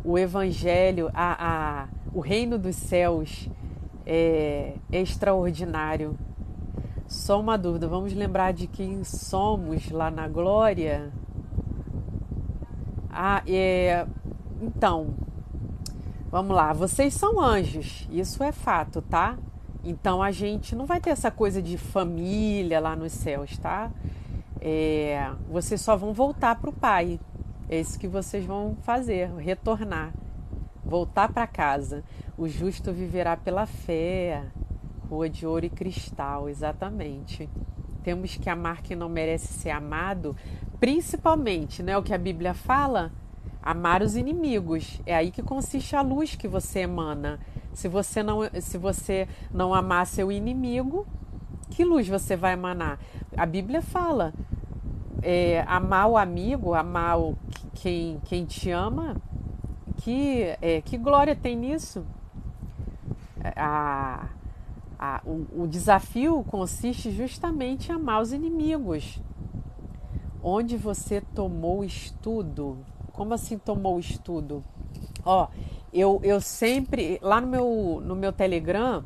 O 0.04 0.18
Evangelho, 0.18 1.10
a, 1.14 1.84
a, 1.84 1.88
o 2.12 2.18
reino 2.18 2.58
dos 2.58 2.74
céus 2.74 3.48
é, 4.04 4.74
é 4.90 5.00
extraordinário. 5.00 6.18
Só 7.06 7.40
uma 7.40 7.56
dúvida, 7.56 7.86
vamos 7.86 8.12
lembrar 8.12 8.52
de 8.52 8.66
quem 8.66 9.04
somos 9.04 9.90
lá 9.90 10.10
na 10.10 10.28
glória? 10.28 11.12
Ah, 13.10 13.42
é, 13.46 14.06
então, 14.60 15.14
Vamos 16.28 16.56
lá, 16.56 16.72
vocês 16.72 17.14
são 17.14 17.40
anjos, 17.40 18.06
isso 18.10 18.42
é 18.42 18.50
fato, 18.50 19.00
tá? 19.00 19.38
Então 19.84 20.20
a 20.20 20.32
gente 20.32 20.74
não 20.74 20.84
vai 20.84 21.00
ter 21.00 21.10
essa 21.10 21.30
coisa 21.30 21.62
de 21.62 21.78
família 21.78 22.80
lá 22.80 22.96
nos 22.96 23.12
céus, 23.12 23.56
tá? 23.56 23.92
É, 24.60 25.30
vocês 25.48 25.80
só 25.80 25.96
vão 25.96 26.12
voltar 26.12 26.56
para 26.56 26.68
o 26.68 26.72
Pai. 26.72 27.20
É 27.68 27.80
isso 27.80 27.98
que 27.98 28.08
vocês 28.08 28.44
vão 28.44 28.76
fazer, 28.82 29.30
retornar, 29.36 30.12
voltar 30.84 31.32
para 31.32 31.46
casa. 31.46 32.02
O 32.36 32.48
justo 32.48 32.92
viverá 32.92 33.36
pela 33.36 33.64
fé. 33.64 34.44
Rua 35.08 35.28
de 35.28 35.46
ouro 35.46 35.66
e 35.66 35.70
cristal, 35.70 36.48
exatamente. 36.48 37.48
Temos 38.02 38.36
que 38.36 38.48
amar 38.50 38.82
quem 38.82 38.96
não 38.96 39.08
merece 39.08 39.52
ser 39.52 39.70
amado, 39.70 40.36
principalmente, 40.78 41.82
né? 41.82 41.96
O 41.96 42.02
que 42.02 42.14
a 42.14 42.18
Bíblia 42.18 42.54
fala 42.54 43.12
amar 43.66 44.00
os 44.00 44.14
inimigos. 44.14 45.00
É 45.04 45.16
aí 45.16 45.32
que 45.32 45.42
consiste 45.42 45.96
a 45.96 46.00
luz 46.00 46.36
que 46.36 46.46
você 46.46 46.80
emana. 46.80 47.40
Se 47.72 47.88
você 47.88 48.22
não, 48.22 48.40
se 48.60 48.78
você 48.78 49.28
não 49.52 49.74
amar 49.74 50.06
seu 50.06 50.30
inimigo, 50.30 51.06
que 51.70 51.84
luz 51.84 52.06
você 52.08 52.36
vai 52.36 52.52
emanar? 52.52 52.98
A 53.36 53.44
Bíblia 53.44 53.82
fala: 53.82 54.32
é, 55.20 55.64
amar 55.66 56.06
o 56.06 56.16
amigo, 56.16 56.74
amar 56.74 57.18
o, 57.18 57.36
quem, 57.74 58.20
quem 58.24 58.44
te 58.44 58.70
ama, 58.70 59.16
que, 59.98 60.56
é, 60.62 60.80
que 60.80 60.96
glória 60.96 61.34
tem 61.34 61.56
nisso? 61.56 62.06
A, 63.56 64.28
a, 64.98 65.20
o, 65.24 65.62
o 65.62 65.66
desafio 65.66 66.44
consiste 66.44 67.10
justamente 67.10 67.90
em 67.90 67.94
amar 67.94 68.22
os 68.22 68.32
inimigos. 68.32 69.20
Onde 70.42 70.76
você 70.76 71.20
tomou 71.20 71.84
estudo, 71.84 72.78
como 73.12 73.34
assim 73.34 73.58
tomou 73.58 73.98
estudo? 73.98 74.64
Ó, 75.24 75.48
eu, 75.92 76.20
eu 76.22 76.40
sempre, 76.40 77.18
lá 77.20 77.40
no 77.40 77.46
meu, 77.46 78.02
no 78.04 78.14
meu 78.14 78.32
Telegram, 78.32 79.02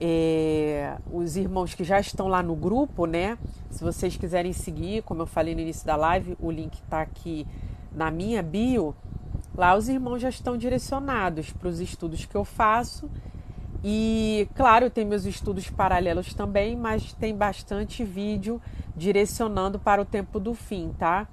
é, 0.00 0.96
os 1.12 1.36
irmãos 1.36 1.74
que 1.74 1.84
já 1.84 2.00
estão 2.00 2.26
lá 2.26 2.42
no 2.42 2.56
grupo, 2.56 3.06
né? 3.06 3.38
Se 3.70 3.84
vocês 3.84 4.16
quiserem 4.16 4.52
seguir, 4.52 5.02
como 5.02 5.22
eu 5.22 5.26
falei 5.26 5.54
no 5.54 5.60
início 5.60 5.86
da 5.86 5.94
live, 5.94 6.36
o 6.40 6.50
link 6.50 6.74
está 6.74 7.02
aqui 7.02 7.46
na 7.92 8.10
minha 8.10 8.42
bio. 8.42 8.96
Lá 9.54 9.76
os 9.76 9.88
irmãos 9.88 10.20
já 10.20 10.28
estão 10.28 10.56
direcionados 10.56 11.52
para 11.52 11.68
os 11.68 11.78
estudos 11.78 12.24
que 12.24 12.34
eu 12.34 12.44
faço. 12.44 13.08
E, 13.84 14.48
claro, 14.54 14.88
tem 14.88 15.04
meus 15.04 15.24
estudos 15.24 15.68
paralelos 15.68 16.32
também, 16.34 16.76
mas 16.76 17.12
tem 17.14 17.36
bastante 17.36 18.04
vídeo 18.04 18.62
direcionando 18.96 19.78
para 19.78 20.00
o 20.00 20.04
tempo 20.04 20.38
do 20.38 20.54
fim, 20.54 20.94
tá? 20.96 21.26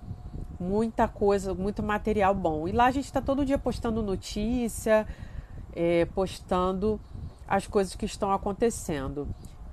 Muita 0.60 1.08
coisa, 1.08 1.54
muito 1.54 1.84
material 1.84 2.34
bom. 2.34 2.68
E 2.68 2.72
lá 2.72 2.86
a 2.86 2.92
gente 2.92 3.06
está 3.06 3.22
todo 3.22 3.46
dia 3.46 3.58
postando 3.58 4.02
notícia, 4.02 5.06
é, 5.76 6.06
postando 6.06 7.00
as 7.48 7.68
coisas 7.68 7.96
que 7.96 8.06
estão 8.06 8.32
acontecendo. 8.32 9.28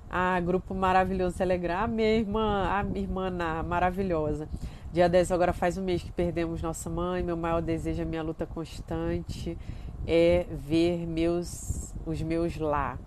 Ah, 0.09 0.39
grupo 0.39 0.75
maravilhoso 0.75 1.35
Telegram. 1.35 1.79
A 1.79 1.87
minha 1.87 2.15
irmã, 2.15 2.67
a 2.69 2.83
minha 2.83 3.01
irmã 3.01 3.29
Ná, 3.29 3.63
maravilhosa. 3.63 4.47
Dia 4.93 5.09
10 5.09 5.31
agora 5.31 5.51
faz 5.51 5.77
um 5.77 5.83
mês 5.83 6.01
que 6.01 6.11
perdemos 6.11 6.61
nossa 6.61 6.89
mãe. 6.89 7.23
Meu 7.23 7.35
maior 7.35 7.61
desejo, 7.61 8.03
a 8.03 8.05
minha 8.05 8.23
luta 8.23 8.45
constante 8.45 9.57
é 10.07 10.45
ver 10.49 11.05
meus, 11.05 11.93
os 12.05 12.21
meus 12.21 12.57
lá. 12.57 12.97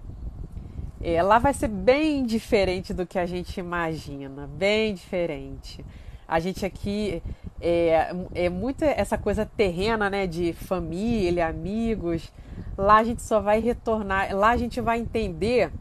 É, 1.01 1.23
lá 1.23 1.39
vai 1.39 1.55
ser 1.55 1.69
bem 1.69 2.27
diferente 2.27 2.93
do 2.93 3.07
que 3.07 3.19
a 3.19 3.25
gente 3.25 3.59
imagina, 3.59 4.47
bem 4.47 4.93
diferente. 4.93 5.83
A 6.29 6.39
gente 6.39 6.65
aqui 6.67 7.23
é, 7.61 8.15
é 8.35 8.49
muito 8.51 8.85
essa 8.85 9.17
coisa 9.17 9.47
terrena, 9.47 10.11
né, 10.11 10.27
de 10.27 10.53
família, 10.53 11.49
amigos. 11.49 12.31
Lá 12.77 12.99
a 12.99 13.05
gente 13.05 13.23
só 13.23 13.41
vai 13.41 13.61
retornar, 13.61 14.35
lá 14.37 14.51
a 14.51 14.57
gente 14.59 14.81
vai 14.81 15.01
entender, 15.01 15.73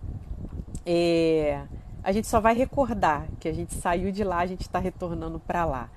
é, 0.85 1.61
a 2.01 2.13
gente 2.13 2.27
só 2.27 2.39
vai 2.39 2.55
recordar 2.55 3.27
que 3.41 3.47
a 3.49 3.53
gente 3.53 3.73
saiu 3.75 4.11
de 4.11 4.23
lá, 4.23 4.39
a 4.39 4.45
gente 4.45 4.61
está 4.61 4.79
retornando 4.79 5.37
para 5.37 5.65
lá. 5.65 5.89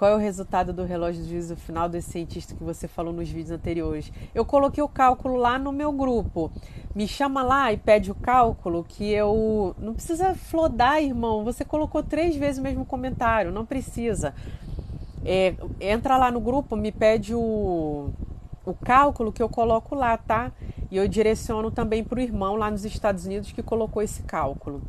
Qual 0.00 0.10
é 0.10 0.14
o 0.14 0.18
resultado 0.18 0.72
do 0.72 0.82
relógio 0.82 1.22
de 1.22 1.28
juízo 1.28 1.54
final 1.56 1.86
desse 1.86 2.12
cientista 2.12 2.54
que 2.54 2.64
você 2.64 2.88
falou 2.88 3.12
nos 3.12 3.28
vídeos 3.28 3.50
anteriores? 3.50 4.10
Eu 4.34 4.46
coloquei 4.46 4.82
o 4.82 4.88
cálculo 4.88 5.36
lá 5.36 5.58
no 5.58 5.70
meu 5.72 5.92
grupo. 5.92 6.50
Me 6.94 7.06
chama 7.06 7.42
lá 7.42 7.70
e 7.70 7.76
pede 7.76 8.10
o 8.10 8.14
cálculo 8.14 8.82
que 8.82 9.12
eu. 9.12 9.76
Não 9.78 9.92
precisa 9.92 10.34
flodar, 10.34 11.02
irmão. 11.02 11.44
Você 11.44 11.66
colocou 11.66 12.02
três 12.02 12.34
vezes 12.34 12.58
o 12.58 12.62
mesmo 12.62 12.86
comentário. 12.86 13.52
Não 13.52 13.66
precisa. 13.66 14.34
É, 15.22 15.54
entra 15.78 16.16
lá 16.16 16.30
no 16.30 16.40
grupo, 16.40 16.76
me 16.76 16.92
pede 16.92 17.34
o, 17.34 18.08
o 18.64 18.72
cálculo 18.72 19.30
que 19.30 19.42
eu 19.42 19.50
coloco 19.50 19.94
lá, 19.94 20.16
tá? 20.16 20.50
E 20.90 20.96
eu 20.96 21.06
direciono 21.06 21.70
também 21.70 22.02
para 22.02 22.20
o 22.20 22.22
irmão 22.22 22.56
lá 22.56 22.70
nos 22.70 22.86
Estados 22.86 23.26
Unidos 23.26 23.52
que 23.52 23.62
colocou 23.62 24.00
esse 24.00 24.22
cálculo. 24.22 24.80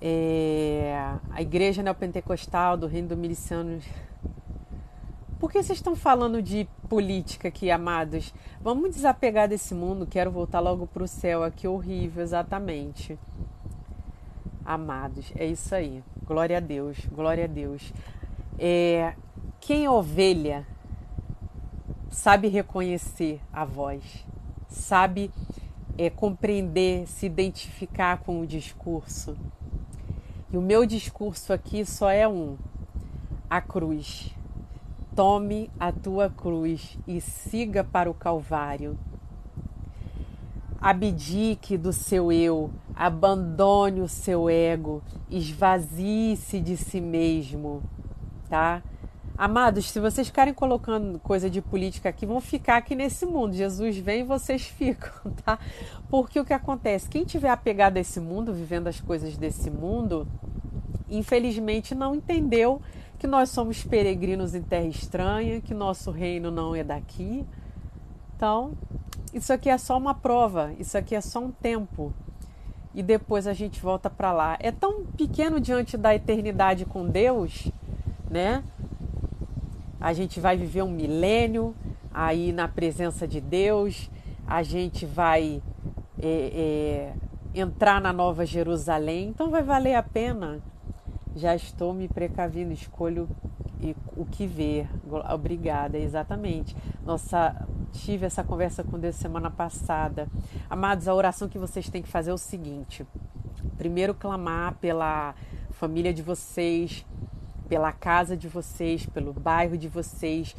É, 0.00 0.94
a 1.30 1.42
igreja 1.42 1.82
neopentecostal 1.82 2.76
do 2.76 2.86
reino 2.86 3.08
do 3.08 3.16
miliciano. 3.16 3.80
Por 5.38 5.50
que 5.50 5.62
vocês 5.62 5.78
estão 5.78 5.94
falando 5.94 6.42
de 6.42 6.66
política 6.88 7.48
aqui, 7.48 7.70
amados? 7.70 8.32
Vamos 8.60 8.94
desapegar 8.94 9.48
desse 9.48 9.74
mundo, 9.74 10.06
quero 10.06 10.30
voltar 10.30 10.60
logo 10.60 10.86
para 10.86 11.02
o 11.02 11.08
céu 11.08 11.42
aqui, 11.42 11.66
horrível, 11.66 12.22
exatamente. 12.22 13.18
Amados, 14.64 15.32
é 15.36 15.46
isso 15.46 15.74
aí. 15.74 16.02
Glória 16.24 16.58
a 16.58 16.60
Deus, 16.60 16.98
glória 17.12 17.44
a 17.44 17.48
Deus. 17.48 17.92
É, 18.58 19.14
quem 19.60 19.84
é 19.84 19.90
ovelha 19.90 20.66
sabe 22.10 22.48
reconhecer 22.48 23.40
a 23.52 23.64
voz, 23.64 24.26
sabe 24.68 25.30
é, 25.96 26.10
compreender, 26.10 27.06
se 27.06 27.26
identificar 27.26 28.18
com 28.18 28.40
o 28.40 28.46
discurso. 28.46 29.36
E 30.52 30.56
o 30.56 30.60
meu 30.60 30.84
discurso 30.84 31.52
aqui 31.52 31.84
só 31.84 32.10
é 32.10 32.26
um: 32.26 32.56
a 33.48 33.60
cruz. 33.60 34.34
Tome 35.14 35.70
a 35.78 35.92
tua 35.92 36.30
cruz 36.30 36.96
e 37.06 37.20
siga 37.20 37.84
para 37.84 38.10
o 38.10 38.14
Calvário. 38.14 38.98
Abdique 40.80 41.76
do 41.76 41.92
seu 41.92 42.32
eu, 42.32 42.70
abandone 42.96 44.00
o 44.00 44.08
seu 44.08 44.48
ego, 44.48 45.02
esvazie-se 45.28 46.58
de 46.58 46.76
si 46.76 47.00
mesmo, 47.00 47.82
tá? 48.48 48.82
Amados, 49.40 49.90
se 49.90 49.98
vocês 49.98 50.26
ficarem 50.26 50.52
colocando 50.52 51.18
coisa 51.18 51.48
de 51.48 51.62
política 51.62 52.10
aqui, 52.10 52.26
vão 52.26 52.42
ficar 52.42 52.76
aqui 52.76 52.94
nesse 52.94 53.24
mundo. 53.24 53.54
Jesus 53.54 53.96
vem 53.96 54.20
e 54.20 54.22
vocês 54.22 54.64
ficam, 54.68 55.32
tá? 55.32 55.58
Porque 56.10 56.38
o 56.38 56.44
que 56.44 56.52
acontece? 56.52 57.08
Quem 57.08 57.24
tiver 57.24 57.48
apegado 57.48 57.96
a 57.96 58.00
esse 58.00 58.20
mundo, 58.20 58.52
vivendo 58.52 58.86
as 58.86 59.00
coisas 59.00 59.38
desse 59.38 59.70
mundo, 59.70 60.28
infelizmente 61.08 61.94
não 61.94 62.14
entendeu 62.14 62.82
que 63.18 63.26
nós 63.26 63.48
somos 63.48 63.82
peregrinos 63.82 64.54
em 64.54 64.60
terra 64.60 64.88
estranha, 64.88 65.62
que 65.62 65.72
nosso 65.72 66.10
reino 66.10 66.50
não 66.50 66.76
é 66.76 66.84
daqui. 66.84 67.46
Então, 68.36 68.72
isso 69.32 69.54
aqui 69.54 69.70
é 69.70 69.78
só 69.78 69.96
uma 69.96 70.12
prova, 70.12 70.74
isso 70.78 70.98
aqui 70.98 71.14
é 71.14 71.20
só 71.22 71.40
um 71.40 71.50
tempo. 71.50 72.12
E 72.94 73.02
depois 73.02 73.46
a 73.46 73.54
gente 73.54 73.80
volta 73.80 74.10
para 74.10 74.34
lá. 74.34 74.58
É 74.60 74.70
tão 74.70 75.06
pequeno 75.06 75.58
diante 75.58 75.96
da 75.96 76.14
eternidade 76.14 76.84
com 76.84 77.08
Deus, 77.08 77.72
né? 78.30 78.62
A 80.00 80.12
gente 80.12 80.40
vai 80.40 80.56
viver 80.56 80.82
um 80.82 80.90
milênio 80.90 81.74
aí 82.12 82.52
na 82.52 82.66
presença 82.66 83.28
de 83.28 83.40
Deus, 83.40 84.10
a 84.46 84.62
gente 84.62 85.04
vai 85.04 85.62
é, 86.18 87.12
é, 87.54 87.60
entrar 87.60 88.00
na 88.00 88.12
Nova 88.12 88.46
Jerusalém, 88.46 89.28
então 89.28 89.50
vai 89.50 89.62
valer 89.62 89.94
a 89.94 90.02
pena. 90.02 90.60
Já 91.36 91.54
estou 91.54 91.92
me 91.92 92.08
precavindo, 92.08 92.72
escolho 92.72 93.28
o 94.16 94.24
que 94.24 94.46
ver. 94.46 94.88
Obrigada, 95.32 95.96
exatamente. 95.96 96.76
Nossa, 97.04 97.66
tive 97.92 98.26
essa 98.26 98.44
conversa 98.44 98.84
com 98.84 98.98
Deus 98.98 99.16
semana 99.16 99.50
passada. 99.50 100.28
Amados, 100.68 101.08
a 101.08 101.14
oração 101.14 101.48
que 101.48 101.58
vocês 101.58 101.88
têm 101.88 102.02
que 102.02 102.08
fazer 102.08 102.30
é 102.30 102.34
o 102.34 102.38
seguinte: 102.38 103.06
primeiro, 103.78 104.14
clamar 104.14 104.74
pela 104.74 105.34
família 105.70 106.12
de 106.12 106.22
vocês, 106.22 107.06
pela 107.70 107.92
casa 107.92 108.36
de 108.36 108.48
vocês, 108.48 109.06
pelo 109.06 109.32
bairro 109.32 109.78
de 109.78 109.86
vocês, 109.86 110.56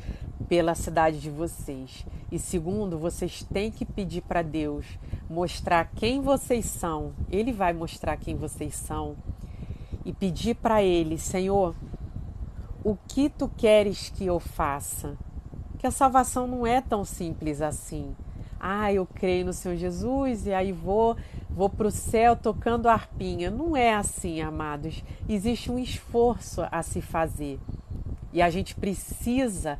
pela 0.47 0.73
cidade 0.73 1.19
de 1.19 1.29
vocês. 1.29 2.05
E 2.31 2.39
segundo, 2.39 2.97
vocês 2.97 3.43
têm 3.43 3.69
que 3.69 3.83
pedir 3.83 4.21
para 4.21 4.41
Deus 4.41 4.85
mostrar 5.29 5.91
quem 5.93 6.21
vocês 6.21 6.65
são. 6.65 7.11
Ele 7.29 7.51
vai 7.51 7.73
mostrar 7.73 8.15
quem 8.15 8.37
vocês 8.37 8.75
são. 8.75 9.17
E 10.05 10.13
pedir 10.13 10.55
para 10.55 10.81
Ele, 10.81 11.17
Senhor, 11.17 11.75
o 12.81 12.95
que 12.95 13.29
tu 13.29 13.49
queres 13.57 14.09
que 14.09 14.25
eu 14.25 14.39
faça? 14.39 15.17
Que 15.79 15.85
a 15.85 15.91
salvação 15.91 16.47
não 16.47 16.65
é 16.65 16.79
tão 16.79 17.03
simples 17.03 17.61
assim. 17.61 18.15
Ah, 18.63 18.93
eu 18.93 19.07
creio 19.07 19.45
no 19.45 19.53
Senhor 19.53 19.75
Jesus 19.75 20.45
e 20.45 20.53
aí 20.53 20.71
vou 20.71 21.17
vou 21.49 21.69
para 21.69 21.87
o 21.87 21.91
céu 21.91 22.35
tocando 22.35 22.87
arpinha. 22.87 23.49
Não 23.49 23.75
é 23.75 23.93
assim, 23.93 24.39
amados. 24.39 25.03
Existe 25.27 25.71
um 25.71 25.79
esforço 25.79 26.61
a 26.71 26.83
se 26.83 27.01
fazer 27.01 27.59
e 28.33 28.41
a 28.41 28.49
gente 28.49 28.75
precisa, 28.75 29.77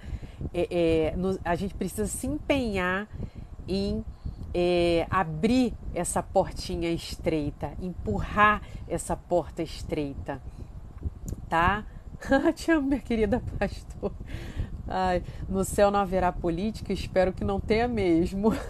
é, 0.54 0.68
é, 0.70 1.16
no, 1.16 1.40
a 1.44 1.56
gente 1.56 1.74
precisa 1.74 2.08
se 2.08 2.28
empenhar 2.28 3.08
em 3.68 4.04
é, 4.54 5.08
abrir 5.10 5.74
essa 5.94 6.22
portinha 6.22 6.92
estreita, 6.92 7.72
empurrar 7.82 8.62
essa 8.88 9.16
porta 9.16 9.64
estreita, 9.64 10.42
tá? 11.50 11.86
Te 12.56 12.72
amo, 12.72 12.90
minha 12.90 13.00
querida 13.00 13.42
pastor. 13.58 14.12
Ai, 14.94 15.24
no 15.48 15.64
céu 15.64 15.89
não 15.89 16.00
haverá 16.00 16.32
política, 16.32 16.92
espero 16.92 17.32
que 17.32 17.46
não 17.46 17.60
tenha 17.60 17.88
mesmo. 17.88 18.54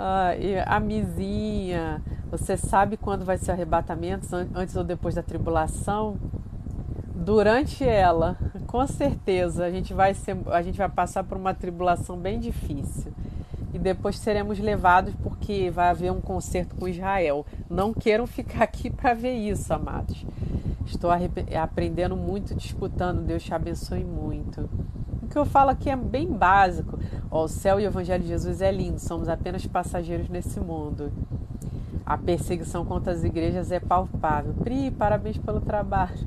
Ah, 0.00 0.30
a 0.66 0.78
você 2.30 2.56
sabe 2.56 2.96
quando 2.96 3.24
vai 3.24 3.36
ser 3.36 3.50
arrebatamento, 3.50 4.28
antes 4.54 4.76
ou 4.76 4.84
depois 4.84 5.16
da 5.16 5.24
tribulação? 5.24 6.16
Durante 7.16 7.82
ela, 7.82 8.38
com 8.68 8.86
certeza, 8.86 9.64
a 9.64 9.70
gente 9.72 9.92
vai 9.92 10.14
ser, 10.14 10.36
a 10.52 10.62
gente 10.62 10.78
vai 10.78 10.88
passar 10.88 11.24
por 11.24 11.36
uma 11.36 11.52
tribulação 11.52 12.16
bem 12.16 12.38
difícil. 12.38 13.12
E 13.72 13.78
depois 13.78 14.18
seremos 14.18 14.58
levados 14.58 15.14
porque 15.22 15.70
vai 15.70 15.88
haver 15.88 16.10
um 16.10 16.20
concerto 16.20 16.74
com 16.74 16.88
Israel. 16.88 17.44
Não 17.68 17.92
queiram 17.92 18.26
ficar 18.26 18.64
aqui 18.64 18.88
para 18.90 19.14
ver 19.14 19.34
isso, 19.34 19.72
amados. 19.72 20.24
Estou 20.86 21.10
aprendendo 21.60 22.16
muito, 22.16 22.54
disputando. 22.54 23.24
Deus 23.24 23.42
te 23.42 23.52
abençoe 23.52 24.04
muito. 24.04 24.68
O 25.22 25.26
que 25.28 25.36
eu 25.36 25.44
falo 25.44 25.70
aqui 25.70 25.90
é 25.90 25.96
bem 25.96 26.26
básico. 26.26 26.98
O 27.30 27.46
céu 27.46 27.78
e 27.78 27.84
o 27.84 27.88
Evangelho 27.88 28.22
de 28.22 28.28
Jesus 28.30 28.62
é 28.62 28.72
lindo, 28.72 28.98
somos 28.98 29.28
apenas 29.28 29.66
passageiros 29.66 30.30
nesse 30.30 30.58
mundo. 30.58 31.12
A 32.06 32.16
perseguição 32.16 32.86
contra 32.86 33.12
as 33.12 33.22
igrejas 33.22 33.70
é 33.70 33.78
palpável. 33.78 34.54
Pri, 34.54 34.90
parabéns 34.90 35.36
pelo 35.36 35.60
trabalho. 35.60 36.26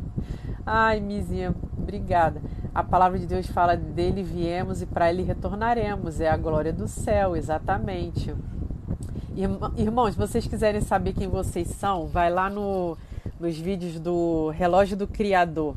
Ai, 0.63 0.99
Mizinha, 0.99 1.55
obrigada. 1.75 2.39
A 2.73 2.83
palavra 2.83 3.19
de 3.19 3.25
Deus 3.25 3.47
fala 3.47 3.75
dele 3.75 4.23
viemos 4.23 4.81
e 4.81 4.85
para 4.85 5.11
ele 5.11 5.23
retornaremos. 5.23 6.21
É 6.21 6.29
a 6.29 6.37
glória 6.37 6.71
do 6.71 6.87
céu, 6.87 7.35
exatamente. 7.35 8.33
Irmãos, 9.75 10.13
se 10.13 10.17
vocês 10.17 10.47
quiserem 10.47 10.79
saber 10.79 11.11
quem 11.11 11.27
vocês 11.27 11.67
são, 11.67 12.07
vai 12.07 12.29
lá 12.29 12.49
no, 12.49 12.97
nos 13.37 13.57
vídeos 13.57 13.99
do 13.99 14.51
Relógio 14.51 14.95
do 14.95 15.05
Criador, 15.05 15.75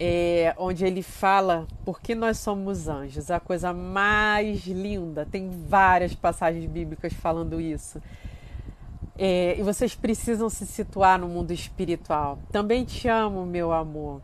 é, 0.00 0.54
onde 0.56 0.82
ele 0.86 1.02
fala 1.02 1.66
por 1.84 2.00
que 2.00 2.14
nós 2.14 2.38
somos 2.38 2.88
anjos. 2.88 3.30
A 3.30 3.38
coisa 3.38 3.74
mais 3.74 4.66
linda, 4.66 5.26
tem 5.30 5.50
várias 5.68 6.14
passagens 6.14 6.64
bíblicas 6.64 7.12
falando 7.12 7.60
isso. 7.60 8.00
É, 9.18 9.58
e 9.58 9.62
vocês 9.62 9.94
precisam 9.94 10.48
se 10.48 10.64
situar 10.66 11.18
no 11.18 11.28
mundo 11.28 11.52
espiritual. 11.52 12.38
Também 12.50 12.82
te 12.82 13.08
amo, 13.08 13.44
meu 13.44 13.72
amor. 13.72 14.22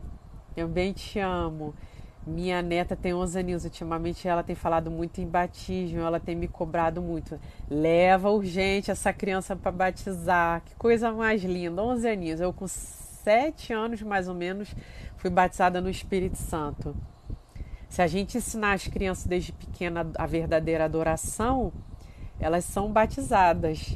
Também 0.55 0.93
te 0.93 1.19
amo. 1.19 1.73
Minha 2.25 2.61
neta 2.61 2.95
tem 2.95 3.13
11 3.13 3.39
aninhos. 3.39 3.63
Ultimamente 3.65 4.27
ela 4.27 4.43
tem 4.43 4.55
falado 4.55 4.89
muito 4.89 5.19
em 5.19 5.27
batismo, 5.27 6.01
ela 6.01 6.19
tem 6.19 6.35
me 6.35 6.47
cobrado 6.47 7.01
muito. 7.01 7.39
Leva 7.69 8.29
urgente 8.29 8.91
essa 8.91 9.11
criança 9.11 9.55
para 9.55 9.71
batizar. 9.71 10.61
Que 10.63 10.75
coisa 10.75 11.11
mais 11.11 11.43
linda. 11.43 11.83
11 11.83 12.07
aninhos. 12.07 12.41
Eu, 12.41 12.53
com 12.53 12.67
7 12.67 13.73
anos 13.73 14.01
mais 14.01 14.27
ou 14.27 14.35
menos, 14.35 14.73
fui 15.17 15.29
batizada 15.29 15.81
no 15.81 15.89
Espírito 15.89 16.37
Santo. 16.37 16.95
Se 17.89 18.01
a 18.01 18.07
gente 18.07 18.37
ensinar 18.37 18.73
as 18.73 18.87
crianças 18.87 19.27
desde 19.27 19.51
pequena 19.51 20.09
a 20.17 20.25
verdadeira 20.25 20.85
adoração, 20.85 21.71
elas 22.39 22.65
são 22.65 22.91
batizadas. 22.91 23.95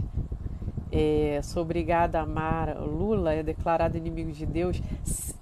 É, 0.91 1.39
sou 1.43 1.63
obrigada 1.63 2.19
a 2.19 2.21
amar 2.21 2.77
Lula, 2.77 3.33
é 3.33 3.41
declarado 3.41 3.97
inimigo 3.97 4.31
de 4.31 4.45
Deus. 4.45 4.81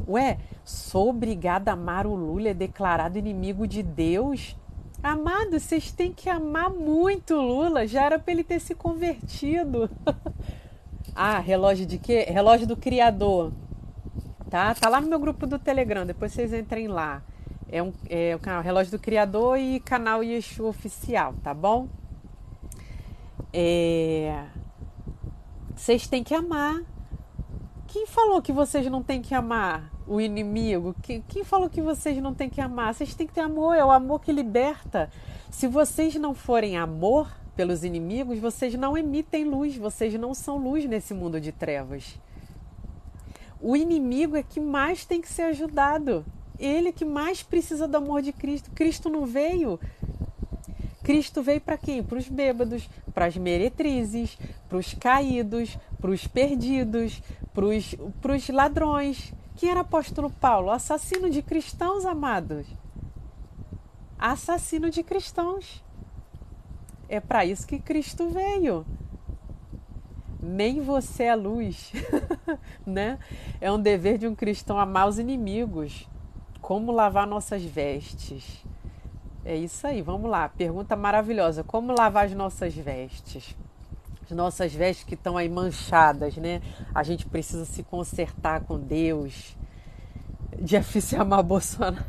Ué, 0.08 0.38
sou 0.64 1.10
obrigada 1.10 1.72
a 1.72 1.74
amar 1.74 2.06
o 2.06 2.14
Lula, 2.14 2.50
é 2.50 2.54
declarado 2.54 3.18
inimigo 3.18 3.68
de 3.68 3.82
Deus? 3.82 4.56
Amado, 5.02 5.60
vocês 5.60 5.92
têm 5.92 6.14
que 6.14 6.30
amar 6.30 6.70
muito 6.70 7.36
Lula, 7.36 7.88
já 7.88 8.04
era 8.04 8.20
para 8.20 8.32
ele 8.32 8.44
ter 8.44 8.60
se 8.60 8.76
convertido. 8.76 9.90
ah, 11.16 11.40
relógio 11.40 11.88
de 11.88 11.98
quê? 11.98 12.26
Relógio 12.30 12.68
do 12.68 12.78
Criador. 12.78 13.52
Tá? 14.48 14.76
Tá 14.76 14.90
lá 14.90 15.02
no 15.02 15.08
meu 15.08 15.20
grupo 15.20 15.48
do 15.48 15.58
Telegram, 15.58 16.06
depois 16.06 16.32
vocês 16.32 16.54
entrem 16.54 16.88
lá. 16.88 17.24
É, 17.68 17.82
um, 17.82 17.92
é 18.08 18.36
o 18.36 18.40
canal 18.40 18.62
Relógio 18.62 18.92
do 18.92 19.00
Criador 19.00 19.58
e 19.58 19.80
canal 19.80 20.24
Yeshua 20.24 20.70
Oficial, 20.70 21.34
tá 21.44 21.52
bom? 21.52 21.88
É... 23.52 24.46
Vocês 25.76 26.08
têm 26.08 26.24
que 26.24 26.36
amar. 26.36 26.84
Quem 27.88 28.06
falou 28.06 28.40
que 28.40 28.54
vocês 28.54 28.86
não 28.86 29.02
têm 29.02 29.20
que 29.22 29.34
amar 29.34 29.95
o 30.08 30.20
inimigo? 30.22 30.96
Quem, 31.02 31.22
quem 31.28 31.44
falou 31.44 31.70
que 31.70 31.82
vocês 31.82 32.18
não 32.18 32.34
têm 32.34 32.50
que 32.50 32.62
amar? 32.62 32.94
Vocês 32.94 33.14
têm 33.14 33.28
que 33.28 33.34
ter 33.34 33.42
amor, 33.42 33.76
é 33.76 33.84
o 33.84 33.92
amor 33.92 34.22
que 34.22 34.32
liberta. 34.32 35.10
Se 35.50 35.68
vocês 35.68 36.16
não 36.16 36.34
forem 36.34 36.78
amor 36.78 37.32
pelos 37.56 37.84
inimigos, 37.84 38.40
vocês 38.40 38.76
não 38.76 38.98
emitem 38.98 39.46
luz, 39.46 39.76
vocês 39.78 40.14
não 40.16 40.34
são 40.34 40.58
luz 40.58 40.86
nesse 40.86 41.14
mundo 41.14 41.40
de 41.40 41.52
trevas. 41.52 42.20
O 43.62 43.76
inimigo 43.76 44.36
é 44.36 44.44
que 44.44 44.60
mais 44.60 45.06
tem 45.06 45.22
que 45.22 45.30
ser 45.30 45.44
ajudado. 45.44 46.26
Ele 46.60 46.90
é 46.90 46.92
que 46.92 47.06
mais 47.06 47.42
precisa 47.42 47.88
do 47.88 47.98
amor 47.98 48.22
de 48.22 48.32
Cristo. 48.32 48.72
Cristo 48.72 49.10
não 49.10 49.26
veio 49.26 49.80
Cristo 51.06 51.44
veio 51.44 51.62
para 51.62 51.78
quem? 51.78 52.02
Para 52.02 52.18
os 52.18 52.28
bêbados, 52.28 52.90
para 53.14 53.28
as 53.28 53.38
meretrizes, 53.38 54.40
para 54.68 54.80
os 54.80 54.92
caídos, 54.96 55.78
para 56.02 56.10
os 56.10 56.26
perdidos, 56.26 57.22
para 57.54 58.36
os 58.36 58.50
ladrões. 58.50 59.32
Quem 59.56 59.70
era 59.70 59.82
apóstolo 59.82 60.30
Paulo? 60.30 60.70
Assassino 60.70 61.30
de 61.30 61.42
cristãos, 61.42 62.06
amados. 62.06 62.68
Assassino 64.18 64.90
de 64.90 65.04
cristãos. 65.04 65.84
É 67.08 67.20
para 67.20 67.46
isso 67.46 67.68
que 67.68 67.80
Cristo 67.80 68.30
veio. 68.30 68.86
Nem 70.42 70.82
você 70.82 71.24
é 71.24 71.36
luz, 71.36 71.92
né? 72.86 73.18
É 73.60 73.72
um 73.72 73.80
dever 73.80 74.18
de 74.18 74.28
um 74.28 74.36
cristão 74.36 74.80
amar 74.80 75.08
os 75.08 75.18
inimigos. 75.18 76.08
Como 76.62 76.92
lavar 76.92 77.26
nossas 77.26 77.64
vestes 77.64 78.64
é 79.46 79.56
isso 79.56 79.86
aí, 79.86 80.02
vamos 80.02 80.30
lá. 80.30 80.50
Pergunta 80.50 80.96
maravilhosa: 80.96 81.64
como 81.64 81.94
lavar 81.96 82.26
as 82.26 82.34
nossas 82.34 82.74
vestes? 82.74 83.56
As 84.26 84.32
nossas 84.32 84.74
vestes 84.74 85.06
que 85.06 85.14
estão 85.14 85.38
aí 85.38 85.48
manchadas, 85.48 86.36
né? 86.38 86.62
A 86.94 87.04
gente 87.04 87.28
precisa 87.28 87.64
se 87.64 87.84
consertar 87.84 88.62
com 88.62 88.80
Deus. 88.80 89.56
Difícil 90.60 91.22
amar 91.22 91.44
Bolsonaro. 91.44 92.04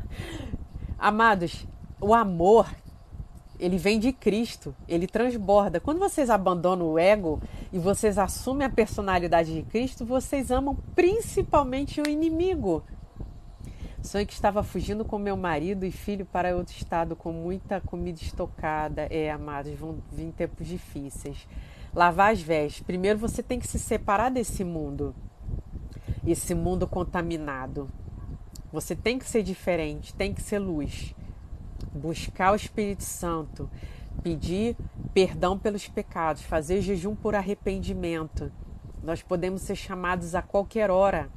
Amados, 0.99 1.67
o 2.01 2.14
amor, 2.14 2.67
ele 3.61 3.77
vem 3.77 3.99
de 3.99 4.12
Cristo, 4.12 4.75
ele 4.89 5.07
transborda. 5.07 5.79
Quando 5.79 5.99
vocês 5.99 6.31
abandonam 6.31 6.93
o 6.93 6.99
ego 6.99 7.41
e 7.71 7.79
vocês 7.79 8.17
assumem 8.17 8.67
a 8.67 8.71
personalidade 8.71 9.53
de 9.53 9.62
Cristo, 9.62 10.07
vocês 10.07 10.51
amam 10.51 10.75
principalmente 10.95 12.01
o 12.01 12.09
inimigo. 12.09 12.83
Sonho 14.03 14.27
que 14.27 14.33
estava 14.33 14.62
fugindo 14.62 15.05
com 15.05 15.19
meu 15.19 15.37
marido 15.37 15.85
e 15.85 15.91
filho 15.91 16.25
para 16.25 16.57
outro 16.57 16.75
estado 16.75 17.17
com 17.17 17.33
muita 17.33 17.81
comida 17.81 18.21
estocada. 18.23 19.03
É, 19.11 19.31
amados, 19.31 19.75
vão 19.75 19.99
vir 20.12 20.33
tempos 20.33 20.67
difíceis. 20.67 21.47
Lavar 21.97 22.30
as 22.30 22.42
vestes. 22.42 22.82
Primeiro 22.82 23.18
você 23.18 23.42
tem 23.42 23.59
que 23.59 23.66
se 23.66 23.78
separar 23.78 24.30
desse 24.30 24.62
mundo. 24.62 25.14
Esse 26.26 26.55
mundo 26.55 26.86
contaminado. 26.86 27.88
Você 28.70 28.94
tem 28.94 29.18
que 29.18 29.24
ser 29.24 29.42
diferente, 29.42 30.12
tem 30.12 30.34
que 30.34 30.42
ser 30.42 30.59
luz. 30.59 31.14
Buscar 31.94 32.53
o 32.53 32.55
Espírito 32.55 33.03
Santo, 33.03 33.70
pedir 34.22 34.76
perdão 35.14 35.59
pelos 35.59 35.88
pecados, 35.88 36.42
fazer 36.42 36.82
jejum 36.82 37.14
por 37.14 37.34
arrependimento. 37.34 38.53
Nós 39.03 39.22
podemos 39.22 39.62
ser 39.62 39.76
chamados 39.76 40.34
a 40.34 40.42
qualquer 40.42 40.90
hora. 40.90 41.30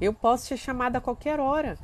Eu 0.00 0.14
posso 0.14 0.46
ser 0.46 0.56
chamada 0.56 0.98
a 0.98 1.00
qualquer 1.00 1.40
hora. 1.40 1.76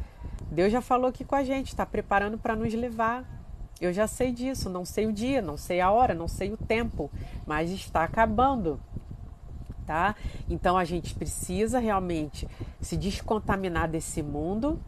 Deus 0.48 0.70
já 0.70 0.80
falou 0.80 1.08
aqui 1.08 1.24
com 1.24 1.34
a 1.34 1.42
gente, 1.42 1.70
está 1.70 1.84
preparando 1.84 2.38
para 2.38 2.54
nos 2.54 2.72
levar. 2.72 3.41
Eu 3.82 3.92
já 3.92 4.06
sei 4.06 4.30
disso, 4.30 4.70
não 4.70 4.84
sei 4.84 5.06
o 5.06 5.12
dia, 5.12 5.42
não 5.42 5.56
sei 5.56 5.80
a 5.80 5.90
hora, 5.90 6.14
não 6.14 6.28
sei 6.28 6.52
o 6.52 6.56
tempo, 6.56 7.10
mas 7.44 7.68
está 7.68 8.04
acabando. 8.04 8.78
Tá? 9.84 10.14
Então 10.48 10.78
a 10.78 10.84
gente 10.84 11.12
precisa 11.16 11.80
realmente 11.80 12.46
se 12.80 12.96
descontaminar 12.96 13.88
desse 13.88 14.22
mundo 14.22 14.80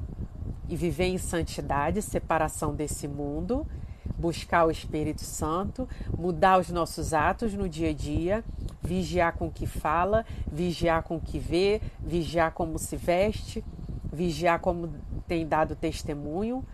e 0.69 0.77
viver 0.77 1.07
em 1.07 1.19
santidade, 1.19 2.01
separação 2.01 2.73
desse 2.73 3.09
mundo, 3.09 3.67
buscar 4.17 4.65
o 4.65 4.71
Espírito 4.71 5.23
Santo, 5.23 5.89
mudar 6.17 6.61
os 6.61 6.71
nossos 6.71 7.13
atos 7.13 7.53
no 7.53 7.69
dia 7.69 7.91
a 7.91 7.93
dia, 7.93 8.45
vigiar 8.81 9.33
com 9.33 9.49
o 9.49 9.51
que 9.51 9.67
fala, 9.67 10.25
vigiar 10.47 11.03
com 11.03 11.17
o 11.17 11.21
que 11.21 11.41
vê, 11.41 11.83
vigiar 11.99 12.53
como 12.53 12.79
se 12.79 12.97
veste, 12.97 13.65
vigiar 14.13 14.61
como 14.61 14.89
tem 15.27 15.45
dado 15.45 15.75
testemunho, 15.75 16.65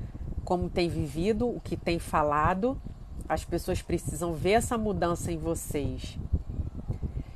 como 0.45 0.69
tem 0.69 0.89
vivido, 0.89 1.49
o 1.49 1.61
que 1.61 1.77
tem 1.77 1.99
falado. 1.99 2.81
As 3.29 3.45
pessoas 3.45 3.83
precisam 3.83 4.33
ver 4.33 4.53
essa 4.53 4.77
mudança 4.77 5.31
em 5.31 5.39
vocês. 5.39 6.19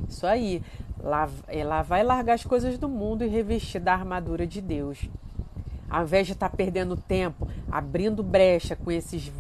Isso 0.08 0.26
aí. 0.26 0.62
Lá, 1.00 1.28
é, 1.48 1.62
lá 1.62 1.82
vai 1.82 2.02
largar 2.02 2.32
as 2.32 2.44
coisas 2.44 2.78
do 2.78 2.88
mundo 2.88 3.24
e 3.24 3.28
revestir 3.28 3.78
da 3.78 3.92
armadura 3.92 4.46
de 4.46 4.62
Deus. 4.62 5.06
Ao 5.90 6.02
invés 6.02 6.26
de 6.26 6.32
estar 6.32 6.48
tá 6.48 6.56
perdendo 6.56 6.96
tempo, 6.96 7.46
abrindo 7.70 8.22
brecha 8.22 8.74
com 8.74 8.90
esses, 8.90 9.30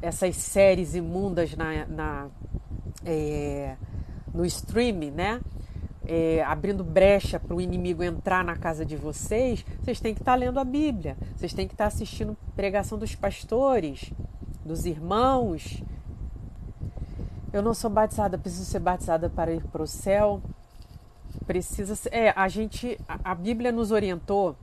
essas 0.00 0.36
séries 0.36 0.94
imundas 0.94 1.56
na, 1.56 1.84
na 1.86 2.28
é, 3.04 3.76
no 4.32 4.44
streaming, 4.44 5.10
né? 5.10 5.40
É, 6.06 6.42
abrindo 6.42 6.82
brecha 6.82 7.38
para 7.38 7.54
o 7.54 7.60
inimigo 7.60 8.02
entrar 8.02 8.44
na 8.44 8.56
casa 8.56 8.84
de 8.84 8.96
vocês, 8.96 9.64
vocês 9.82 10.00
têm 10.00 10.14
que 10.14 10.20
estar 10.20 10.32
tá 10.32 10.36
lendo 10.36 10.58
a 10.58 10.64
Bíblia, 10.64 11.16
vocês 11.36 11.52
têm 11.52 11.66
que 11.66 11.74
estar 11.74 11.84
tá 11.84 11.88
assistindo 11.88 12.36
pregação 12.56 12.98
dos 12.98 13.14
pastores, 13.14 14.12
dos 14.64 14.86
irmãos. 14.86 15.82
Eu 17.52 17.62
não 17.62 17.74
sou 17.74 17.90
batizada, 17.90 18.38
preciso 18.38 18.64
ser 18.64 18.80
batizada 18.80 19.28
para 19.28 19.52
ir 19.52 19.64
para 19.64 19.82
o 19.82 19.86
céu. 19.86 20.40
Precisa 21.46 21.94
ser, 21.94 22.12
é, 22.12 22.32
a 22.36 22.48
gente, 22.48 22.98
a, 23.08 23.32
a 23.32 23.34
Bíblia 23.34 23.72
nos 23.72 23.90
orientou 23.90 24.56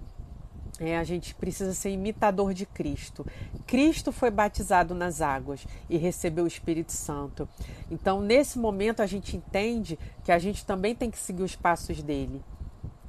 é, 0.79 0.97
a 0.97 1.03
gente 1.03 1.33
precisa 1.33 1.73
ser 1.73 1.89
imitador 1.91 2.53
de 2.53 2.65
Cristo. 2.65 3.25
Cristo 3.65 4.11
foi 4.11 4.29
batizado 4.29 4.93
nas 4.93 5.21
águas 5.21 5.65
e 5.89 5.97
recebeu 5.97 6.43
o 6.43 6.47
Espírito 6.47 6.91
Santo. 6.91 7.49
Então, 7.89 8.21
nesse 8.21 8.59
momento, 8.59 9.01
a 9.01 9.07
gente 9.07 9.35
entende 9.35 9.97
que 10.23 10.31
a 10.31 10.37
gente 10.37 10.65
também 10.65 10.93
tem 10.93 11.09
que 11.09 11.17
seguir 11.17 11.43
os 11.43 11.55
passos 11.55 12.03
dele. 12.03 12.43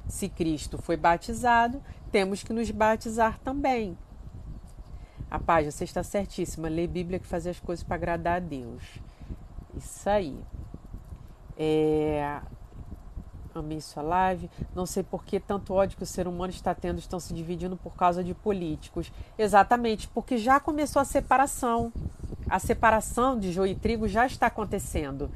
Se 0.07 0.27
Cristo 0.27 0.79
foi 0.81 0.97
batizado, 0.97 1.81
temos 2.11 2.43
que 2.43 2.51
nos 2.51 2.71
batizar 2.71 3.39
também. 3.43 3.95
A 5.29 5.37
paz, 5.37 5.71
você 5.71 5.83
está 5.83 6.01
certíssima. 6.01 6.67
Ler 6.67 6.87
Bíblia 6.87 7.19
que 7.19 7.27
fazer 7.27 7.51
as 7.51 7.59
coisas 7.59 7.83
para 7.83 7.95
agradar 7.95 8.37
a 8.37 8.39
Deus. 8.39 8.83
Isso 9.77 10.09
aí. 10.09 10.35
É, 11.55 12.41
amei 13.53 13.81
sua 13.81 14.03
live. 14.03 14.49
Não 14.75 14.85
sei 14.85 15.03
por 15.03 15.23
que 15.23 15.39
tanto 15.39 15.73
ódio 15.73 15.97
que 15.97 16.03
o 16.03 16.07
ser 16.07 16.27
humano 16.27 16.51
está 16.51 16.73
tendo 16.75 16.99
estão 16.99 17.19
se 17.19 17.33
dividindo 17.33 17.75
por 17.75 17.95
causa 17.95 18.23
de 18.23 18.33
políticos. 18.33 19.11
Exatamente, 19.37 20.07
porque 20.07 20.37
já 20.37 20.59
começou 20.59 21.01
a 21.01 21.05
separação. 21.05 21.91
A 22.49 22.59
separação 22.59 23.39
de 23.39 23.51
joio 23.51 23.71
e 23.71 23.75
trigo 23.75 24.07
já 24.07 24.25
está 24.25 24.47
acontecendo. 24.47 25.29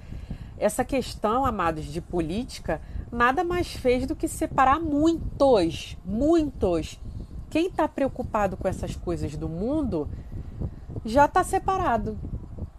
Essa 0.58 0.86
questão, 0.86 1.46
amados, 1.46 1.86
de 1.86 2.02
política, 2.02 2.82
nada 3.12 3.44
mais 3.44 3.74
fez 3.74 4.08
do 4.08 4.16
que 4.16 4.28
separar 4.28 4.80
muitos, 4.80 5.98
muitos. 6.06 7.00
Quem 7.50 7.68
está 7.68 7.88
preocupado 7.88 8.58
com 8.58 8.68
essas 8.68 8.96
coisas 8.96 9.36
do 9.36 9.48
mundo 9.48 10.10
já 11.06 11.26
está 11.26 11.44
separado. 11.44 12.18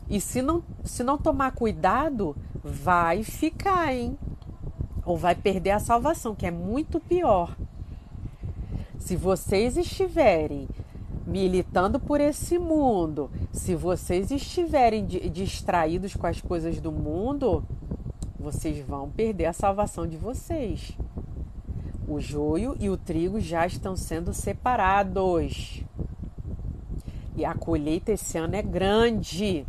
E 0.09 0.21
se 0.21 0.43
não, 0.43 0.63
se 0.83 1.03
não 1.03 1.17
tomar 1.17 1.53
cuidado, 1.53 2.37
vai 2.63 3.23
ficar, 3.23 3.95
hein? 3.95 4.19
Ou 5.05 5.17
vai 5.17 5.35
perder 5.35 5.71
a 5.71 5.79
salvação, 5.79 6.35
que 6.35 6.47
é 6.47 6.51
muito 6.51 6.99
pior. 6.99 7.57
Se 8.99 9.17
vocês 9.17 9.77
estiverem 9.77 10.69
militando 11.27 11.99
por 11.99 12.21
esse 12.21 12.59
mundo, 12.59 13.31
se 13.53 13.75
vocês 13.75 14.31
estiverem 14.31 15.07
distraídos 15.07 16.15
com 16.15 16.27
as 16.27 16.41
coisas 16.41 16.81
do 16.81 16.93
mundo, 16.93 17.65
vocês 18.39 18.85
vão 18.87 19.09
perder 19.11 19.47
a 19.47 19.53
salvação 19.53 20.07
de 20.07 20.17
vocês. 20.17 20.97
O 22.07 22.21
joio 22.21 22.77
e 22.79 22.91
o 22.91 22.97
trigo 22.97 23.41
já 23.41 23.67
estão 23.67 23.97
sendo 23.97 24.35
separados. 24.35 25.83
E 27.37 27.45
a 27.45 27.55
colheita 27.55 28.13
esse 28.13 28.37
ano 28.37 28.55
é 28.55 28.63
grande. 28.63 29.67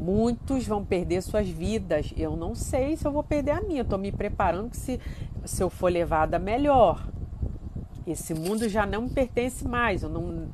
Muitos 0.00 0.66
vão 0.66 0.82
perder 0.82 1.22
suas 1.22 1.46
vidas. 1.46 2.14
Eu 2.16 2.34
não 2.34 2.54
sei 2.54 2.96
se 2.96 3.06
eu 3.06 3.12
vou 3.12 3.22
perder 3.22 3.50
a 3.50 3.60
minha. 3.60 3.82
Estou 3.82 3.98
me 3.98 4.10
preparando 4.10 4.70
que 4.70 4.76
se, 4.78 4.98
se 5.44 5.62
eu 5.62 5.68
for 5.68 5.92
levada 5.92 6.38
melhor. 6.38 7.06
Esse 8.06 8.32
mundo 8.32 8.66
já 8.66 8.86
não 8.86 9.02
me 9.02 9.10
pertence 9.10 9.68
mais. 9.68 10.02
Eu 10.02 10.08
não, 10.08 10.48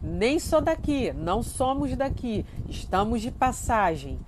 nem 0.00 0.38
sou 0.38 0.60
daqui. 0.60 1.12
Não 1.12 1.42
somos 1.42 1.96
daqui. 1.96 2.46
Estamos 2.68 3.20
de 3.20 3.32
passagem. 3.32 4.20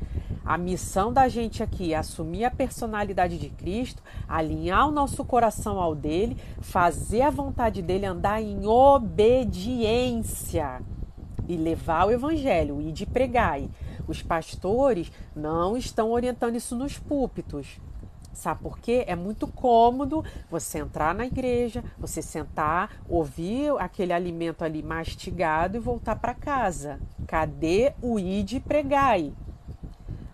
A 0.44 0.58
missão 0.58 1.12
da 1.12 1.28
gente 1.28 1.62
aqui 1.62 1.94
é 1.94 1.96
assumir 1.96 2.44
a 2.44 2.50
personalidade 2.50 3.38
de 3.38 3.48
Cristo, 3.48 4.02
alinhar 4.28 4.88
o 4.88 4.92
nosso 4.92 5.24
coração 5.24 5.78
ao 5.78 5.94
dele, 5.94 6.36
fazer 6.60 7.22
a 7.22 7.30
vontade 7.30 7.80
dele 7.80 8.04
andar 8.04 8.42
em 8.42 8.66
obediência 8.66 10.02
e 11.48 11.56
levar 11.56 12.08
o 12.08 12.10
evangelho 12.10 12.82
e 12.82 12.92
de 12.92 13.06
pregar. 13.06 13.58
Os 14.06 14.22
pastores 14.22 15.10
não 15.34 15.76
estão 15.76 16.10
orientando 16.10 16.56
isso 16.56 16.76
nos 16.76 16.98
púlpitos. 16.98 17.80
Sabe 18.34 18.62
por 18.62 18.78
quê? 18.78 19.04
É 19.06 19.14
muito 19.14 19.46
cômodo 19.46 20.24
você 20.50 20.78
entrar 20.78 21.14
na 21.14 21.24
igreja, 21.24 21.84
você 21.96 22.20
sentar, 22.20 22.90
ouvir 23.08 23.72
aquele 23.78 24.12
alimento 24.12 24.64
ali 24.64 24.82
mastigado 24.82 25.76
e 25.76 25.80
voltar 25.80 26.16
para 26.16 26.34
casa. 26.34 26.98
Cadê 27.26 27.94
o 28.02 28.18
id 28.18 28.54
e 28.54 28.60
pregai? 28.60 29.32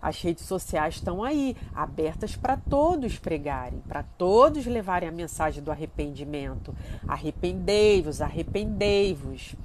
As 0.01 0.19
redes 0.19 0.45
sociais 0.45 0.95
estão 0.95 1.23
aí, 1.23 1.55
abertas 1.75 2.35
para 2.35 2.57
todos 2.57 3.19
pregarem, 3.19 3.79
para 3.87 4.01
todos 4.01 4.65
levarem 4.65 5.07
a 5.07 5.11
mensagem 5.11 5.61
do 5.61 5.69
arrependimento. 5.69 6.75
Arrependei-vos, 7.07 8.19
arrependei-vos. 8.19 9.55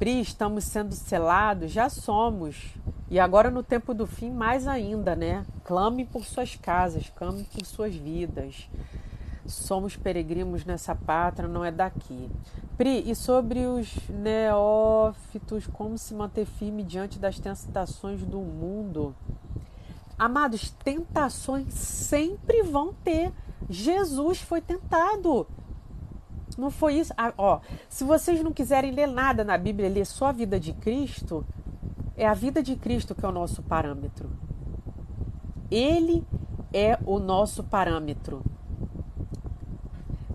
Pri, 0.00 0.18
estamos 0.18 0.64
sendo 0.64 0.94
selados? 0.94 1.70
Já 1.70 1.90
somos. 1.90 2.56
E 3.10 3.20
agora, 3.20 3.50
no 3.50 3.62
tempo 3.62 3.92
do 3.92 4.06
fim, 4.06 4.30
mais 4.30 4.66
ainda, 4.66 5.14
né? 5.14 5.44
Clame 5.62 6.06
por 6.06 6.24
suas 6.24 6.56
casas, 6.56 7.12
clame 7.14 7.44
por 7.44 7.66
suas 7.66 7.94
vidas. 7.94 8.66
Somos 9.44 9.96
peregrinos 9.96 10.64
nessa 10.64 10.94
pátria, 10.94 11.46
não 11.46 11.62
é 11.62 11.70
daqui. 11.70 12.30
Pri, 12.78 13.10
e 13.10 13.14
sobre 13.14 13.66
os 13.66 13.94
neófitos, 14.08 15.66
como 15.66 15.98
se 15.98 16.14
manter 16.14 16.46
firme 16.46 16.82
diante 16.82 17.18
das 17.18 17.38
tentações 17.38 18.22
do 18.22 18.38
mundo? 18.38 19.14
Amados, 20.18 20.70
tentações 20.82 21.74
sempre 21.74 22.62
vão 22.62 22.94
ter. 23.04 23.30
Jesus 23.68 24.40
foi 24.40 24.62
tentado. 24.62 25.46
Não 26.58 26.70
foi 26.70 26.94
isso? 26.94 27.12
Ah, 27.16 27.32
ó, 27.36 27.60
se 27.88 28.04
vocês 28.04 28.42
não 28.42 28.52
quiserem 28.52 28.92
ler 28.92 29.06
nada 29.06 29.44
na 29.44 29.56
Bíblia, 29.56 29.88
ler 29.88 30.06
só 30.06 30.26
a 30.26 30.32
vida 30.32 30.58
de 30.58 30.72
Cristo, 30.72 31.44
é 32.16 32.26
a 32.26 32.34
vida 32.34 32.62
de 32.62 32.76
Cristo 32.76 33.14
que 33.14 33.24
é 33.24 33.28
o 33.28 33.32
nosso 33.32 33.62
parâmetro. 33.62 34.30
Ele 35.70 36.24
é 36.72 36.98
o 37.04 37.18
nosso 37.18 37.64
parâmetro. 37.64 38.42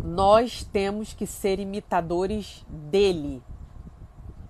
Nós 0.03 0.63
temos 0.63 1.13
que 1.13 1.25
ser 1.27 1.59
imitadores 1.59 2.65
dele. 2.69 3.41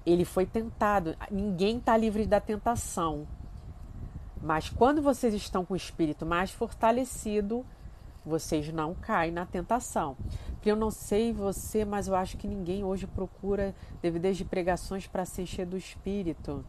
Ele 0.06 0.26
foi 0.26 0.46
tentado. 0.46 1.16
Ninguém 1.32 1.78
está 1.78 1.98
livre 1.98 2.26
da 2.26 2.40
tentação. 2.40 3.28
Mas 4.42 4.70
quando 4.70 5.02
vocês 5.02 5.34
estão 5.34 5.66
com 5.66 5.74
o 5.74 5.78
espírito 5.78 6.26
mais 6.26 6.52
fortalecido, 6.52 7.66
vocês 8.26 8.72
não 8.72 8.94
caem 8.94 9.32
na 9.32 9.46
tentação. 9.46 10.16
Eu 10.66 10.76
não 10.76 10.90
sei 10.90 11.32
você, 11.32 11.86
mas 11.86 12.08
eu 12.08 12.16
acho 12.16 12.38
que 12.38 12.48
ninguém 12.48 12.84
hoje 12.84 13.06
procura 13.06 13.76
DVDs 14.02 14.38
de 14.38 14.44
pregações 14.44 15.06
para 15.06 15.24
se 15.24 15.44
encher 15.44 15.66
do 15.66 15.78
espírito. 15.78 16.66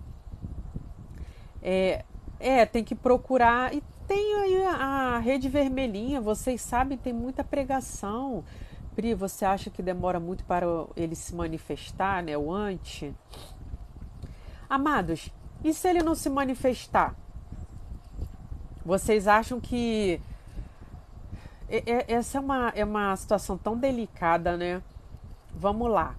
É, 1.62 2.05
é, 2.38 2.66
tem 2.66 2.84
que 2.84 2.94
procurar. 2.94 3.74
E 3.74 3.82
tem 4.07 4.34
aí 4.34 4.64
a, 4.64 5.18
rede 5.18 5.49
vermelhinha, 5.49 6.20
vocês 6.20 6.61
sabem, 6.61 6.99
tem 6.99 7.12
muita 7.12 7.42
pregação. 7.42 8.44
Pri, 8.94 9.14
você 9.14 9.44
acha 9.44 9.70
que 9.70 9.82
demora 9.82 10.20
muito 10.20 10.44
para 10.44 10.66
ele 10.94 11.14
se 11.14 11.34
manifestar, 11.34 12.22
né? 12.22 12.36
O 12.36 12.53
ante? 12.53 13.14
Amados, 14.68 15.30
e 15.64 15.72
se 15.72 15.88
ele 15.88 16.03
não 16.03 16.14
se 16.14 16.28
manifestar? 16.28 17.14
Vocês 18.84 19.26
acham 19.26 19.61
que 19.61 20.20
é, 21.69 21.83
é, 21.91 22.12
essa 22.12 22.39
é 22.39 22.41
uma, 22.41 22.69
é 22.75 22.85
uma 22.85 23.14
situação 23.17 23.59
tão 23.59 23.77
delicada, 23.77 24.57
né? 24.57 24.83
Vamos 25.55 25.91
lá. 25.91 26.14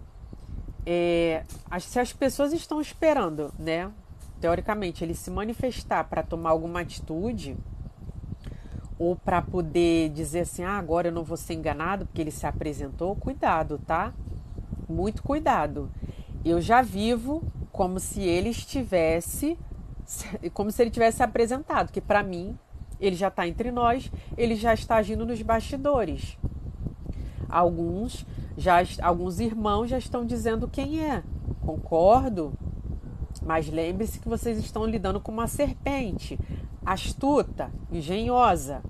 É, 0.85 1.43
se 1.79 1.99
as 1.99 2.13
pessoas 2.13 2.53
estão 2.53 2.81
esperando, 2.81 3.53
né? 3.57 3.91
Teoricamente, 4.39 5.03
ele 5.03 5.13
se 5.13 5.31
manifestar 5.31 6.03
para 6.05 6.21
tomar 6.21 6.51
alguma 6.51 6.81
atitude 6.81 7.57
ou 8.99 9.15
para 9.15 9.41
poder 9.41 10.09
dizer 10.09 10.41
assim, 10.41 10.63
ah, 10.63 10.77
agora 10.77 11.09
eu 11.09 11.11
não 11.11 11.23
vou 11.23 11.37
ser 11.37 11.53
enganado 11.53 12.05
porque 12.05 12.21
ele 12.21 12.31
se 12.31 12.45
apresentou, 12.45 13.15
cuidado, 13.15 13.79
tá? 13.85 14.13
Muito 14.89 15.21
cuidado. 15.23 15.89
Eu 16.43 16.59
já 16.61 16.81
vivo 16.81 17.43
como 17.71 17.99
se 17.99 18.21
ele 18.21 18.49
estivesse, 18.49 19.57
como 20.53 20.71
se 20.71 20.81
ele 20.81 20.89
tivesse 20.91 21.21
apresentado, 21.21 21.91
que 21.91 22.01
para 22.01 22.23
mim 22.23 22.57
ele 22.99 23.15
já 23.15 23.27
está 23.27 23.47
entre 23.47 23.71
nós, 23.71 24.11
ele 24.37 24.55
já 24.55 24.73
está 24.73 24.97
agindo 24.97 25.25
nos 25.25 25.41
bastidores. 25.41 26.37
Alguns 27.49 28.25
já 28.57 28.77
alguns 29.03 29.39
irmãos 29.39 29.87
já 29.87 29.97
estão 29.97 30.25
dizendo 30.25 30.67
quem 30.67 31.03
é. 31.03 31.23
Concordo. 31.61 32.53
Mas 33.45 33.69
lembre-se 33.69 34.19
que 34.19 34.27
vocês 34.27 34.57
estão 34.57 34.85
lidando 34.85 35.21
com 35.21 35.31
uma 35.31 35.47
serpente 35.47 36.39
astuta, 36.83 37.69
engenhosa, 37.91 38.81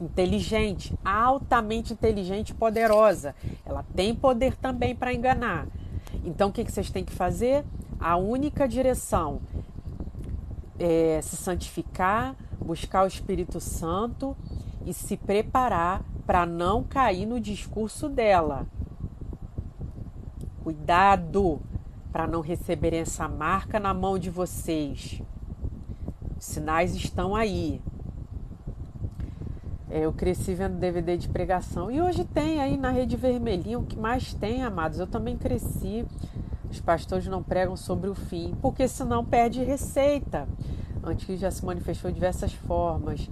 inteligente, 0.00 0.94
altamente 1.04 1.92
inteligente 1.92 2.50
e 2.50 2.54
poderosa. 2.54 3.34
Ela 3.66 3.84
tem 3.94 4.14
poder 4.14 4.56
também 4.56 4.94
para 4.94 5.12
enganar. 5.12 5.66
Então 6.24 6.48
o 6.48 6.52
que 6.52 6.64
vocês 6.64 6.90
têm 6.90 7.04
que 7.04 7.12
fazer? 7.12 7.64
A 7.98 8.16
única 8.16 8.66
direção 8.66 9.40
é 10.78 11.20
se 11.20 11.36
santificar, 11.36 12.34
buscar 12.64 13.04
o 13.04 13.06
Espírito 13.06 13.60
Santo 13.60 14.36
e 14.84 14.92
se 14.92 15.16
preparar 15.16 16.02
para 16.26 16.46
não 16.46 16.82
cair 16.82 17.26
no 17.26 17.40
discurso 17.40 18.08
dela. 18.08 18.66
Cuidado 20.62 21.60
para 22.12 22.26
não 22.26 22.40
receberem 22.40 23.00
essa 23.00 23.28
marca 23.28 23.80
na 23.80 23.94
mão 23.94 24.18
de 24.18 24.30
vocês. 24.30 25.22
Os 26.38 26.44
sinais 26.44 26.94
estão 26.94 27.34
aí. 27.34 27.80
É, 29.88 30.04
eu 30.04 30.12
cresci 30.12 30.54
vendo 30.54 30.78
DVD 30.78 31.16
de 31.16 31.28
pregação 31.28 31.90
e 31.90 32.00
hoje 32.00 32.24
tem 32.24 32.60
aí 32.60 32.76
na 32.76 32.90
Rede 32.90 33.16
Vermelhinha 33.16 33.78
o 33.78 33.84
que 33.84 33.98
mais 33.98 34.32
tem, 34.34 34.62
amados. 34.62 35.00
Eu 35.00 35.06
também 35.06 35.36
cresci. 35.36 36.06
Os 36.70 36.80
pastores 36.80 37.26
não 37.26 37.42
pregam 37.42 37.76
sobre 37.76 38.08
o 38.08 38.14
fim, 38.14 38.54
porque 38.62 38.86
senão 38.86 39.24
perde 39.24 39.64
receita 39.64 40.46
antigo 41.04 41.36
já 41.36 41.50
se 41.50 41.64
manifestou 41.64 42.10
de 42.10 42.14
diversas 42.14 42.52
formas. 42.52 43.28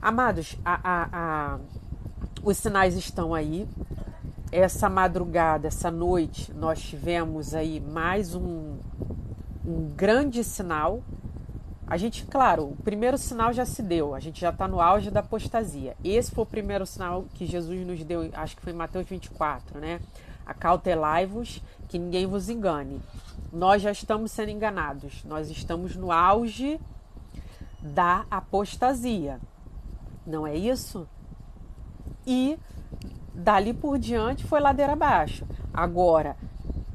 Amados, 0.00 0.56
a, 0.64 0.80
a, 0.82 1.08
a, 1.12 1.58
os 2.42 2.56
sinais 2.56 2.94
estão 2.94 3.34
aí. 3.34 3.68
Essa 4.52 4.88
madrugada, 4.88 5.66
essa 5.66 5.90
noite, 5.90 6.52
nós 6.52 6.80
tivemos 6.80 7.54
aí 7.54 7.80
mais 7.80 8.34
um, 8.34 8.76
um 9.64 9.90
grande 9.96 10.44
sinal. 10.44 11.02
A 11.86 11.96
gente, 11.96 12.24
claro, 12.26 12.70
o 12.70 12.76
primeiro 12.76 13.18
sinal 13.18 13.52
já 13.52 13.64
se 13.64 13.82
deu, 13.82 14.14
a 14.14 14.20
gente 14.20 14.40
já 14.40 14.50
está 14.50 14.68
no 14.68 14.80
auge 14.80 15.10
da 15.10 15.20
apostasia. 15.20 15.96
Esse 16.04 16.30
foi 16.30 16.42
o 16.42 16.46
primeiro 16.46 16.86
sinal 16.86 17.24
que 17.34 17.46
Jesus 17.46 17.84
nos 17.86 18.02
deu, 18.04 18.30
acho 18.32 18.56
que 18.56 18.62
foi 18.62 18.72
em 18.72 18.76
Mateus 18.76 19.06
24, 19.06 19.80
né? 19.80 20.00
Acautelai-vos, 20.44 21.60
que 21.88 21.98
ninguém 21.98 22.26
vos 22.26 22.48
engane 22.48 23.00
nós 23.52 23.82
já 23.82 23.90
estamos 23.90 24.32
sendo 24.32 24.50
enganados. 24.50 25.24
Nós 25.24 25.50
estamos 25.50 25.96
no 25.96 26.10
auge 26.12 26.80
da 27.80 28.24
apostasia. 28.30 29.40
Não 30.26 30.46
é 30.46 30.56
isso? 30.56 31.08
E 32.26 32.58
dali 33.34 33.72
por 33.72 33.98
diante 33.98 34.44
foi 34.44 34.60
ladeira 34.60 34.94
abaixo. 34.94 35.46
Agora, 35.72 36.36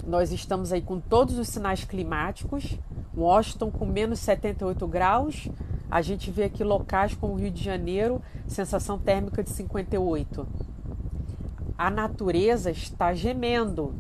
nós 0.06 0.32
estamos 0.32 0.74
aí 0.74 0.82
com 0.82 1.00
todos 1.00 1.38
os 1.38 1.48
sinais 1.48 1.86
climáticos, 1.86 2.78
Washington 3.16 3.72
com 3.72 3.86
menos 3.86 4.20
78 4.20 4.88
graus, 4.88 5.48
a 5.92 6.02
gente 6.02 6.32
vê 6.32 6.46
aqui 6.46 6.64
locais 6.64 7.14
como 7.14 7.34
o 7.34 7.36
Rio 7.36 7.52
de 7.52 7.62
Janeiro, 7.62 8.22
sensação 8.48 8.98
térmica 8.98 9.44
de 9.44 9.50
58. 9.50 10.48
A 11.78 11.90
natureza 11.90 12.72
está 12.72 13.14
gemendo. 13.14 13.94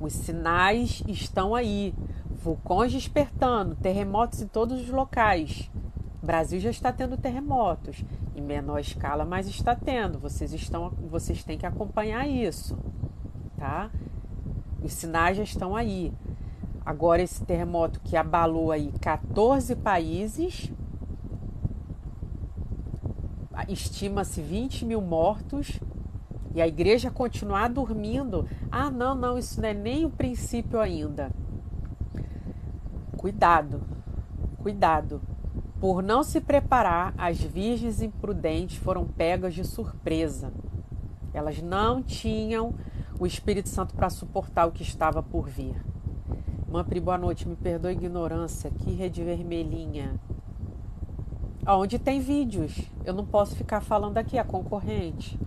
Os 0.00 0.14
sinais 0.14 1.02
estão 1.06 1.54
aí. 1.54 1.94
Vulcões 2.42 2.90
despertando, 2.90 3.76
terremotos 3.76 4.40
em 4.40 4.46
todos 4.46 4.80
os 4.80 4.88
locais. 4.88 5.70
O 6.22 6.26
Brasil 6.26 6.58
já 6.58 6.70
está 6.70 6.90
tendo 6.90 7.18
terremotos, 7.18 8.02
em 8.34 8.40
menor 8.40 8.78
escala, 8.78 9.26
mas 9.26 9.46
está 9.46 9.76
tendo. 9.76 10.18
Vocês 10.18 10.54
estão, 10.54 10.90
vocês 11.10 11.44
têm 11.44 11.58
que 11.58 11.66
acompanhar 11.66 12.26
isso, 12.26 12.78
tá? 13.58 13.90
Os 14.82 14.92
sinais 14.94 15.36
já 15.36 15.42
estão 15.42 15.76
aí. 15.76 16.12
Agora, 16.84 17.20
esse 17.20 17.44
terremoto 17.44 18.00
que 18.00 18.16
abalou 18.16 18.72
aí 18.72 18.90
14 19.00 19.76
países, 19.76 20.72
estima-se 23.68 24.40
20 24.40 24.86
mil 24.86 25.00
mortos, 25.00 25.78
e 26.54 26.60
a 26.60 26.66
igreja 26.66 27.10
continuar 27.10 27.68
dormindo. 27.68 28.48
Ah, 28.70 28.90
não, 28.90 29.14
não, 29.14 29.38
isso 29.38 29.60
não 29.60 29.68
é 29.68 29.74
nem 29.74 30.04
o 30.04 30.10
princípio 30.10 30.80
ainda. 30.80 31.30
Cuidado, 33.16 33.82
cuidado. 34.58 35.20
Por 35.80 36.02
não 36.02 36.22
se 36.22 36.40
preparar, 36.40 37.14
as 37.16 37.40
virgens 37.40 38.02
imprudentes 38.02 38.76
foram 38.76 39.06
pegas 39.06 39.54
de 39.54 39.64
surpresa. 39.64 40.52
Elas 41.32 41.62
não 41.62 42.02
tinham 42.02 42.74
o 43.18 43.26
Espírito 43.26 43.68
Santo 43.68 43.94
para 43.94 44.10
suportar 44.10 44.66
o 44.66 44.72
que 44.72 44.82
estava 44.82 45.22
por 45.22 45.48
vir. 45.48 45.76
Mampri, 46.70 47.00
boa 47.00 47.18
noite. 47.18 47.48
Me 47.48 47.56
perdoe 47.56 47.90
a 47.90 47.92
ignorância. 47.92 48.70
Que 48.70 48.92
rede 48.92 49.24
vermelhinha. 49.24 50.14
Onde 51.66 51.98
tem 51.98 52.20
vídeos. 52.20 52.80
Eu 53.04 53.12
não 53.12 53.24
posso 53.24 53.56
ficar 53.56 53.80
falando 53.80 54.18
aqui, 54.18 54.38
a 54.38 54.44
concorrente. 54.44 55.38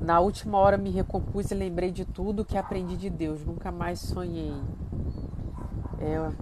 Na 0.00 0.20
última 0.20 0.58
hora 0.58 0.76
me 0.76 0.90
recompus 0.90 1.50
e 1.50 1.54
lembrei 1.54 1.90
de 1.90 2.04
tudo 2.04 2.44
que 2.44 2.56
aprendi 2.56 2.96
de 2.96 3.10
Deus. 3.10 3.44
Nunca 3.44 3.70
mais 3.72 4.00
sonhei. 4.00 4.54
É, 6.00 6.32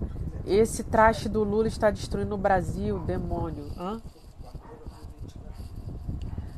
esse 0.46 0.84
traste 0.84 1.28
do 1.28 1.42
Lula 1.42 1.66
está 1.66 1.90
destruindo 1.90 2.34
o 2.34 2.38
Brasil, 2.38 2.98
demônio. 3.00 3.72
Hã? 3.76 4.00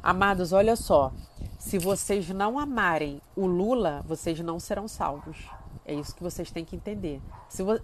Amados, 0.03 0.53
olha 0.53 0.77
só. 0.77 1.13
Se 1.59 1.79
vocês 1.79 2.29
não 2.31 2.59
amarem 2.59 3.21
o 3.37 3.47
Lula, 3.47 4.05
vocês 4.07 4.39
não 4.41 4.61
serão 4.61 4.87
salvos. 4.89 5.37
É 5.85 5.95
isso 5.95 6.15
que 6.15 6.23
vocês 6.23 6.51
têm 6.51 6.65
que 6.65 6.77
entender. 6.77 7.21
Se 7.49 7.63
vo... 7.63 7.81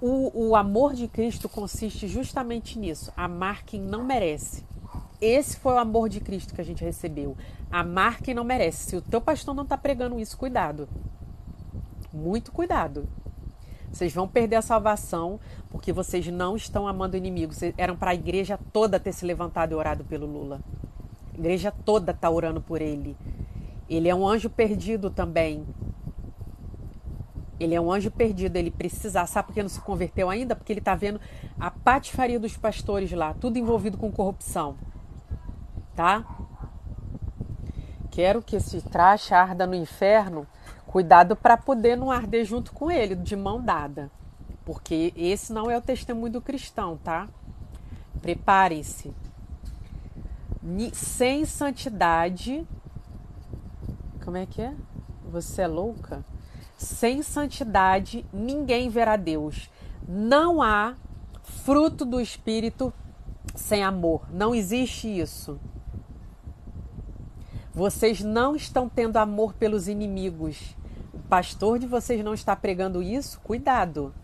o, 0.00 0.48
o 0.48 0.56
amor 0.56 0.94
de 0.94 1.06
Cristo 1.06 1.48
consiste 1.48 2.08
justamente 2.08 2.78
nisso: 2.78 3.12
amar 3.16 3.62
quem 3.64 3.80
não 3.80 4.04
merece. 4.04 4.64
Esse 5.20 5.56
foi 5.56 5.74
o 5.74 5.78
amor 5.78 6.08
de 6.08 6.20
Cristo 6.20 6.54
que 6.54 6.60
a 6.60 6.64
gente 6.64 6.84
recebeu. 6.84 7.36
Amar 7.70 8.20
quem 8.20 8.34
não 8.34 8.44
merece. 8.44 8.90
Se 8.90 8.96
o 8.96 9.02
teu 9.02 9.20
pastor 9.20 9.54
não 9.54 9.62
está 9.62 9.76
pregando 9.76 10.18
isso, 10.18 10.36
cuidado. 10.36 10.88
Muito 12.12 12.50
cuidado. 12.50 13.08
Vocês 13.92 14.12
vão 14.12 14.28
perder 14.28 14.56
a 14.56 14.62
salvação 14.62 15.40
porque 15.70 15.92
vocês 15.92 16.26
não 16.28 16.56
estão 16.56 16.86
amando 16.86 17.16
inimigos. 17.16 17.60
Eram 17.76 17.96
para 17.96 18.12
a 18.12 18.14
igreja 18.14 18.58
toda 18.72 19.00
ter 19.00 19.12
se 19.12 19.24
levantado 19.24 19.72
e 19.72 19.74
orado 19.74 20.04
pelo 20.04 20.26
Lula. 20.26 20.60
A 21.34 21.38
igreja 21.38 21.72
toda 21.84 22.12
está 22.12 22.30
orando 22.30 22.60
por 22.60 22.80
ele. 22.80 23.16
Ele 23.88 24.08
é 24.08 24.14
um 24.14 24.26
anjo 24.26 24.50
perdido 24.50 25.10
também. 25.10 25.66
Ele 27.58 27.74
é 27.74 27.80
um 27.80 27.90
anjo 27.90 28.10
perdido, 28.10 28.56
ele 28.56 28.70
precisa. 28.70 29.26
Sabe 29.26 29.48
por 29.48 29.54
que 29.54 29.62
não 29.62 29.68
se 29.68 29.80
converteu 29.80 30.30
ainda? 30.30 30.54
Porque 30.54 30.72
ele 30.72 30.80
está 30.80 30.94
vendo 30.94 31.20
a 31.58 31.70
patifaria 31.70 32.38
dos 32.38 32.56
pastores 32.56 33.10
lá, 33.12 33.34
tudo 33.34 33.58
envolvido 33.58 33.96
com 33.96 34.12
corrupção. 34.12 34.76
Tá? 35.96 36.24
Quero 38.18 38.42
que 38.42 38.56
esse 38.56 38.80
traste 38.82 39.32
arda 39.32 39.64
no 39.64 39.76
inferno. 39.76 40.44
Cuidado 40.88 41.36
para 41.36 41.56
poder 41.56 41.96
não 41.96 42.10
arder 42.10 42.44
junto 42.44 42.72
com 42.72 42.90
ele, 42.90 43.14
de 43.14 43.36
mão 43.36 43.62
dada. 43.62 44.10
Porque 44.64 45.12
esse 45.14 45.52
não 45.52 45.70
é 45.70 45.78
o 45.78 45.80
testemunho 45.80 46.32
do 46.32 46.40
cristão, 46.40 46.96
tá? 46.96 47.28
Preparem-se. 48.20 49.14
Sem 50.92 51.44
santidade. 51.44 52.66
Como 54.24 54.36
é 54.36 54.46
que 54.46 54.62
é? 54.62 54.74
Você 55.30 55.62
é 55.62 55.68
louca? 55.68 56.24
Sem 56.76 57.22
santidade, 57.22 58.26
ninguém 58.32 58.88
verá 58.88 59.14
Deus. 59.14 59.70
Não 60.08 60.60
há 60.60 60.96
fruto 61.44 62.04
do 62.04 62.20
Espírito 62.20 62.92
sem 63.54 63.84
amor. 63.84 64.22
Não 64.32 64.56
existe 64.56 65.06
isso. 65.06 65.60
Vocês 67.74 68.20
não 68.20 68.56
estão 68.56 68.88
tendo 68.88 69.16
amor 69.16 69.54
pelos 69.54 69.88
inimigos. 69.88 70.76
O 71.12 71.18
pastor 71.18 71.78
de 71.78 71.86
vocês 71.86 72.24
não 72.24 72.34
está 72.34 72.56
pregando 72.56 73.02
isso? 73.02 73.40
Cuidado. 73.40 74.14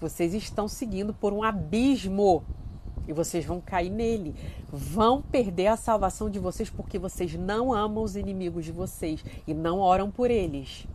Vocês 0.00 0.34
estão 0.34 0.68
seguindo 0.68 1.14
por 1.14 1.32
um 1.32 1.42
abismo 1.42 2.44
e 3.06 3.12
vocês 3.12 3.44
vão 3.44 3.60
cair 3.60 3.90
nele. 3.90 4.34
Vão 4.70 5.22
perder 5.22 5.68
a 5.68 5.76
salvação 5.76 6.28
de 6.28 6.38
vocês 6.38 6.68
porque 6.68 6.98
vocês 6.98 7.34
não 7.34 7.72
amam 7.72 8.02
os 8.02 8.16
inimigos 8.16 8.64
de 8.64 8.72
vocês 8.72 9.24
e 9.46 9.54
não 9.54 9.78
oram 9.78 10.10
por 10.10 10.30
eles 10.30 10.86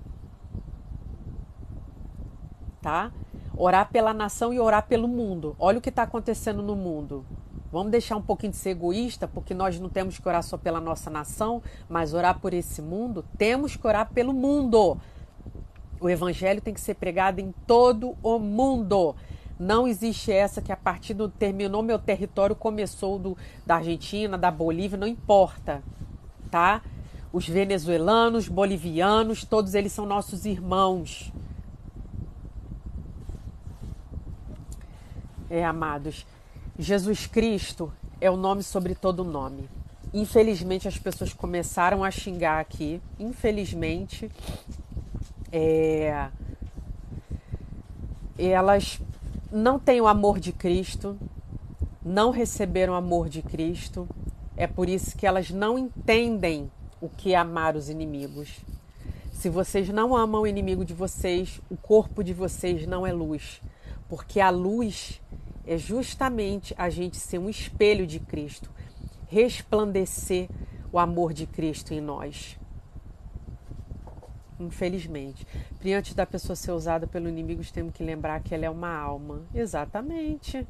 tá? 2.82 3.12
Orar 3.56 3.90
pela 3.92 4.14
nação 4.14 4.54
e 4.54 4.60
orar 4.60 4.88
pelo 4.88 5.08
mundo. 5.08 5.56
Olha 5.60 5.78
o 5.78 5.82
que 5.82 5.90
está 5.90 6.04
acontecendo 6.04 6.64
no 6.64 6.76
mundo. 6.76 7.26
Vamos 7.72 7.92
deixar 7.92 8.18
um 8.18 8.22
pouquinho 8.22 8.52
de 8.52 8.58
ser 8.58 8.72
egoísta, 8.72 9.28
porque 9.28 9.54
nós 9.54 9.80
não 9.80 9.90
temos 9.90 10.20
que 10.20 10.28
orar 10.28 10.44
só 10.44 10.58
pela 10.58 10.82
nossa 10.82 11.10
nação, 11.10 11.62
mas 11.88 12.14
orar 12.14 12.40
por 12.40 12.54
esse 12.54 12.82
mundo. 12.82 13.24
Temos 13.38 13.76
que 13.76 13.88
orar 13.88 14.12
pelo 14.12 14.34
mundo. 14.34 14.98
O 16.00 16.10
evangelho 16.10 16.62
tem 16.62 16.74
que 16.74 16.82
ser 16.82 16.96
pregado 16.96 17.40
em 17.40 17.54
todo 17.66 18.16
o 18.22 18.40
mundo. 18.40 19.16
Não 19.58 19.88
existe 19.88 20.32
essa 20.32 20.62
que 20.62 20.72
a 20.72 20.78
partir 20.78 21.14
do 21.14 21.30
terminou 21.30 21.82
meu 21.82 22.00
território 22.00 22.56
começou 22.56 23.18
do, 23.18 23.38
da 23.66 23.76
Argentina, 23.76 24.38
da 24.38 24.52
Bolívia, 24.52 24.98
não 24.98 25.08
importa, 25.08 25.82
tá? 26.50 26.82
Os 27.32 27.48
venezuelanos, 27.48 28.48
bolivianos, 28.48 29.46
todos 29.46 29.76
eles 29.76 29.94
são 29.94 30.06
nossos 30.06 30.46
irmãos. 30.46 31.32
é, 35.52 35.66
amados, 35.66 36.26
Jesus 36.82 37.28
Cristo 37.28 37.94
é 38.20 38.32
o 38.32 38.36
nome 38.36 38.64
sobre 38.64 38.96
todo 38.96 39.24
nome. 39.24 39.70
Infelizmente 40.12 40.88
as 40.88 40.98
pessoas 40.98 41.32
começaram 41.32 42.04
a 42.04 42.10
xingar 42.10 42.60
aqui. 42.60 43.00
Infelizmente, 43.20 44.32
é, 45.52 46.28
elas 48.36 49.00
não 49.52 49.78
têm 49.78 50.02
o 50.02 50.08
amor 50.08 50.40
de 50.40 50.52
Cristo, 50.52 51.16
não 52.04 52.32
receberam 52.32 52.94
o 52.94 52.96
amor 52.96 53.30
de 53.30 53.44
Cristo. 53.44 54.10
É 54.58 54.66
por 54.66 54.90
isso 54.90 55.16
que 55.16 55.28
elas 55.28 55.52
não 55.52 55.78
entendem 55.78 56.72
o 57.00 57.08
que 57.08 57.36
é 57.36 57.38
amar 57.38 57.76
os 57.76 57.90
inimigos. 57.90 58.58
Se 59.32 59.50
vocês 59.50 59.88
não 59.90 60.16
amam 60.18 60.42
o 60.42 60.48
inimigo 60.48 60.84
de 60.84 60.96
vocês, 60.96 61.62
o 61.70 61.78
corpo 61.78 62.24
de 62.24 62.34
vocês 62.34 62.88
não 62.88 63.06
é 63.06 63.14
luz, 63.14 63.62
porque 64.10 64.40
a 64.40 64.50
luz 64.50 65.22
é 65.66 65.78
justamente 65.78 66.74
a 66.78 66.90
gente 66.90 67.18
ser 67.18 67.38
um 67.38 67.50
espelho 67.50 68.06
de 68.08 68.20
Cristo, 68.20 68.70
resplandecer 69.28 70.50
o 70.92 71.00
amor 71.00 71.34
de 71.34 71.46
Cristo 71.46 71.94
em 71.94 72.02
nós. 72.02 72.58
Infelizmente. 74.60 75.48
Antes 75.98 76.14
da 76.14 76.26
pessoa 76.26 76.56
ser 76.56 76.72
usada 76.72 77.08
pelo 77.08 77.28
inimigo, 77.28 77.64
temos 77.72 77.94
que 77.94 78.04
lembrar 78.04 78.42
que 78.42 78.54
ela 78.54 78.66
é 78.66 78.70
uma 78.70 78.96
alma. 78.96 79.42
Exatamente. 79.54 80.68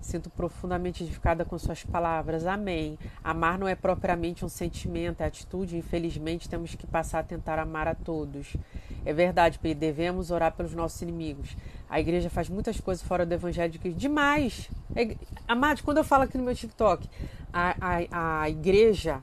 Sinto 0.00 0.30
profundamente 0.30 1.04
edificada 1.04 1.44
com 1.44 1.58
suas 1.58 1.84
palavras. 1.84 2.46
Amém. 2.46 2.98
Amar 3.22 3.58
não 3.58 3.68
é 3.68 3.74
propriamente 3.74 4.44
um 4.44 4.48
sentimento, 4.48 5.20
é 5.20 5.26
atitude. 5.26 5.76
Infelizmente, 5.76 6.48
temos 6.48 6.74
que 6.74 6.86
passar 6.86 7.20
a 7.20 7.22
tentar 7.22 7.58
amar 7.58 7.86
a 7.86 7.94
todos. 7.94 8.56
É 9.04 9.12
verdade, 9.12 9.58
Pedro, 9.58 9.80
devemos 9.80 10.30
orar 10.30 10.52
pelos 10.52 10.74
nossos 10.74 11.00
inimigos. 11.02 11.56
A 11.88 12.00
igreja 12.00 12.30
faz 12.30 12.48
muitas 12.48 12.80
coisas 12.80 13.06
fora 13.06 13.26
do 13.26 13.32
evangelho 13.32 13.70
de 13.70 13.78
Cristo. 13.78 13.98
Demais! 13.98 14.70
É, 14.94 15.16
amados, 15.46 15.82
quando 15.82 15.98
eu 15.98 16.04
falo 16.04 16.24
aqui 16.24 16.38
no 16.38 16.44
meu 16.44 16.54
TikTok, 16.54 17.08
a, 17.52 17.76
a, 17.80 18.42
a 18.42 18.50
igreja 18.50 19.20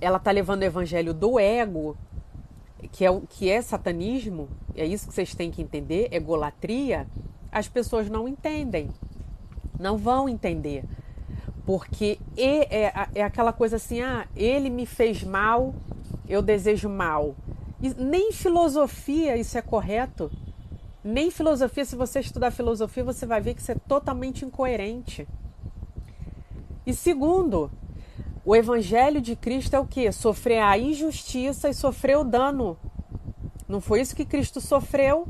ela 0.00 0.18
tá 0.18 0.32
levando 0.32 0.62
o 0.62 0.64
evangelho 0.64 1.14
do 1.14 1.38
ego, 1.38 1.96
que 2.90 3.04
é, 3.04 3.10
o, 3.10 3.20
que 3.20 3.48
é 3.48 3.62
satanismo, 3.62 4.48
é 4.74 4.84
isso 4.84 5.06
que 5.06 5.14
vocês 5.14 5.34
têm 5.34 5.50
que 5.50 5.62
entender, 5.62 6.08
egolatria, 6.10 7.06
as 7.52 7.68
pessoas 7.68 8.10
não 8.10 8.26
entendem. 8.26 8.90
Não 9.82 9.98
vão 9.98 10.28
entender. 10.28 10.84
Porque 11.66 12.18
é, 12.36 12.92
é, 13.14 13.22
aquela 13.22 13.52
coisa 13.52 13.76
assim, 13.76 14.00
ah, 14.00 14.26
ele 14.36 14.70
me 14.70 14.86
fez 14.86 15.24
mal, 15.24 15.74
eu 16.28 16.40
desejo 16.40 16.88
mal. 16.88 17.34
E 17.80 17.92
nem 17.94 18.30
filosofia 18.30 19.36
isso 19.36 19.58
é 19.58 19.62
correto. 19.62 20.30
Nem 21.02 21.32
filosofia, 21.32 21.84
se 21.84 21.96
você 21.96 22.20
estudar 22.20 22.52
filosofia, 22.52 23.02
você 23.02 23.26
vai 23.26 23.40
ver 23.40 23.54
que 23.54 23.60
isso 23.60 23.72
é 23.72 23.74
totalmente 23.74 24.44
incoerente. 24.44 25.26
E 26.86 26.94
segundo, 26.94 27.68
o 28.44 28.54
evangelho 28.54 29.20
de 29.20 29.34
Cristo 29.34 29.74
é 29.74 29.80
o 29.80 29.86
que? 29.86 30.12
Sofrer 30.12 30.62
a 30.62 30.78
injustiça 30.78 31.68
e 31.68 31.74
sofrer 31.74 32.18
o 32.18 32.24
dano. 32.24 32.76
Não 33.68 33.80
foi 33.80 34.00
isso 34.00 34.14
que 34.14 34.24
Cristo 34.24 34.60
sofreu? 34.60 35.26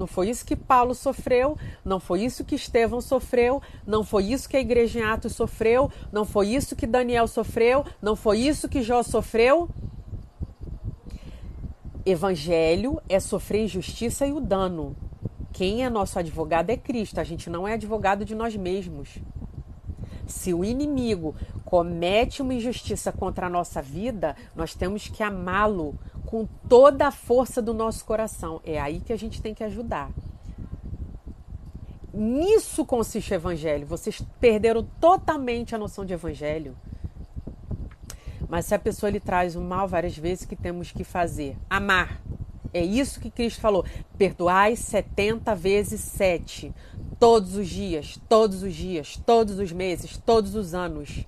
Não 0.00 0.06
foi 0.06 0.30
isso 0.30 0.46
que 0.46 0.56
Paulo 0.56 0.94
sofreu, 0.94 1.58
não 1.84 2.00
foi 2.00 2.22
isso 2.22 2.42
que 2.42 2.54
Estevão 2.54 3.02
sofreu, 3.02 3.60
não 3.86 4.02
foi 4.02 4.24
isso 4.24 4.48
que 4.48 4.56
a 4.56 4.60
igreja 4.60 4.98
em 4.98 5.02
Atos 5.02 5.34
sofreu, 5.34 5.92
não 6.10 6.24
foi 6.24 6.48
isso 6.48 6.74
que 6.74 6.86
Daniel 6.86 7.28
sofreu, 7.28 7.84
não 8.00 8.16
foi 8.16 8.38
isso 8.38 8.66
que 8.66 8.80
Jó 8.80 9.02
sofreu. 9.02 9.68
Evangelho 12.06 12.98
é 13.10 13.20
sofrer 13.20 13.64
injustiça 13.64 14.26
e 14.26 14.32
o 14.32 14.40
dano. 14.40 14.96
Quem 15.52 15.84
é 15.84 15.90
nosso 15.90 16.18
advogado 16.18 16.70
é 16.70 16.78
Cristo, 16.78 17.20
a 17.20 17.24
gente 17.24 17.50
não 17.50 17.68
é 17.68 17.74
advogado 17.74 18.24
de 18.24 18.34
nós 18.34 18.56
mesmos. 18.56 19.18
Se 20.30 20.54
o 20.54 20.64
inimigo 20.64 21.34
comete 21.64 22.40
uma 22.40 22.54
injustiça 22.54 23.12
contra 23.12 23.46
a 23.46 23.50
nossa 23.50 23.82
vida, 23.82 24.36
nós 24.54 24.74
temos 24.74 25.08
que 25.08 25.22
amá-lo 25.22 25.98
com 26.24 26.46
toda 26.68 27.08
a 27.08 27.10
força 27.10 27.60
do 27.60 27.74
nosso 27.74 28.04
coração. 28.04 28.60
É 28.64 28.80
aí 28.80 29.00
que 29.00 29.12
a 29.12 29.18
gente 29.18 29.42
tem 29.42 29.52
que 29.52 29.64
ajudar. 29.64 30.10
Nisso 32.12 32.84
consiste 32.84 33.32
o 33.32 33.34
evangelho. 33.34 33.86
Vocês 33.86 34.22
perderam 34.40 34.86
totalmente 35.00 35.74
a 35.74 35.78
noção 35.78 36.04
de 36.04 36.12
evangelho. 36.12 36.76
Mas 38.48 38.66
se 38.66 38.74
a 38.74 38.78
pessoa 38.78 39.10
lhe 39.10 39.20
traz 39.20 39.54
o 39.54 39.60
mal 39.60 39.86
várias 39.86 40.16
vezes, 40.16 40.44
o 40.44 40.48
que 40.48 40.56
temos 40.56 40.90
que 40.90 41.04
fazer? 41.04 41.56
Amar. 41.68 42.20
É 42.72 42.84
isso 42.84 43.20
que 43.20 43.30
Cristo 43.30 43.60
falou. 43.60 43.84
Perdoai 44.16 44.76
70 44.76 45.54
vezes 45.54 46.00
7. 46.00 46.72
Todos 47.18 47.54
os 47.56 47.68
dias, 47.68 48.18
todos 48.28 48.62
os 48.62 48.74
dias, 48.74 49.20
todos 49.26 49.58
os 49.58 49.72
meses, 49.72 50.16
todos 50.16 50.54
os 50.54 50.72
anos. 50.72 51.26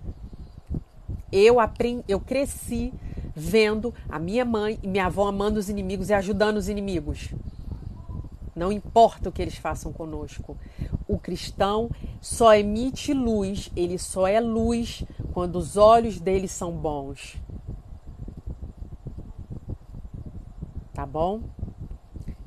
Eu 1.31 1.59
aprendi, 1.59 2.05
eu 2.09 2.21
cresci 2.21 2.93
vendo 3.35 3.93
a 4.09 4.19
minha 4.19 4.45
mãe 4.45 4.79
e 4.83 4.89
minha 4.89 5.07
avó 5.07 5.27
amando 5.27 5.59
os 5.59 5.69
inimigos 5.69 6.11
e 6.11 6.15
ajudando 6.15 6.57
os 6.59 6.69
inimigos. 6.69 7.31
Não 8.55 8.71
importa 8.71 9.29
o 9.29 9.33
que 9.33 9.41
eles 9.41 9.57
façam 9.57 9.93
conosco. 9.93 10.57
O 11.09 11.19
cristão 11.19 11.91
só 12.21 12.55
emite 12.55 13.15
luz, 13.15 13.71
ele 13.75 13.99
só 13.99 14.27
é 14.27 14.41
luz 14.41 15.03
quando 15.33 15.57
os 15.57 15.77
olhos 15.77 16.21
dele 16.21 16.47
são 16.47 16.71
bons. 16.73 17.37
Tá 20.93 21.07
bom? 21.07 21.43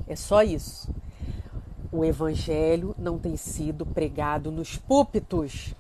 É 0.08 0.16
só 0.16 0.44
isso. 0.44 0.94
O 1.92 2.06
evangelho 2.06 2.96
não 2.98 3.18
tem 3.18 3.36
sido 3.36 3.86
pregado 3.86 4.52
nos 4.52 4.78
púlpitos. 4.78 5.74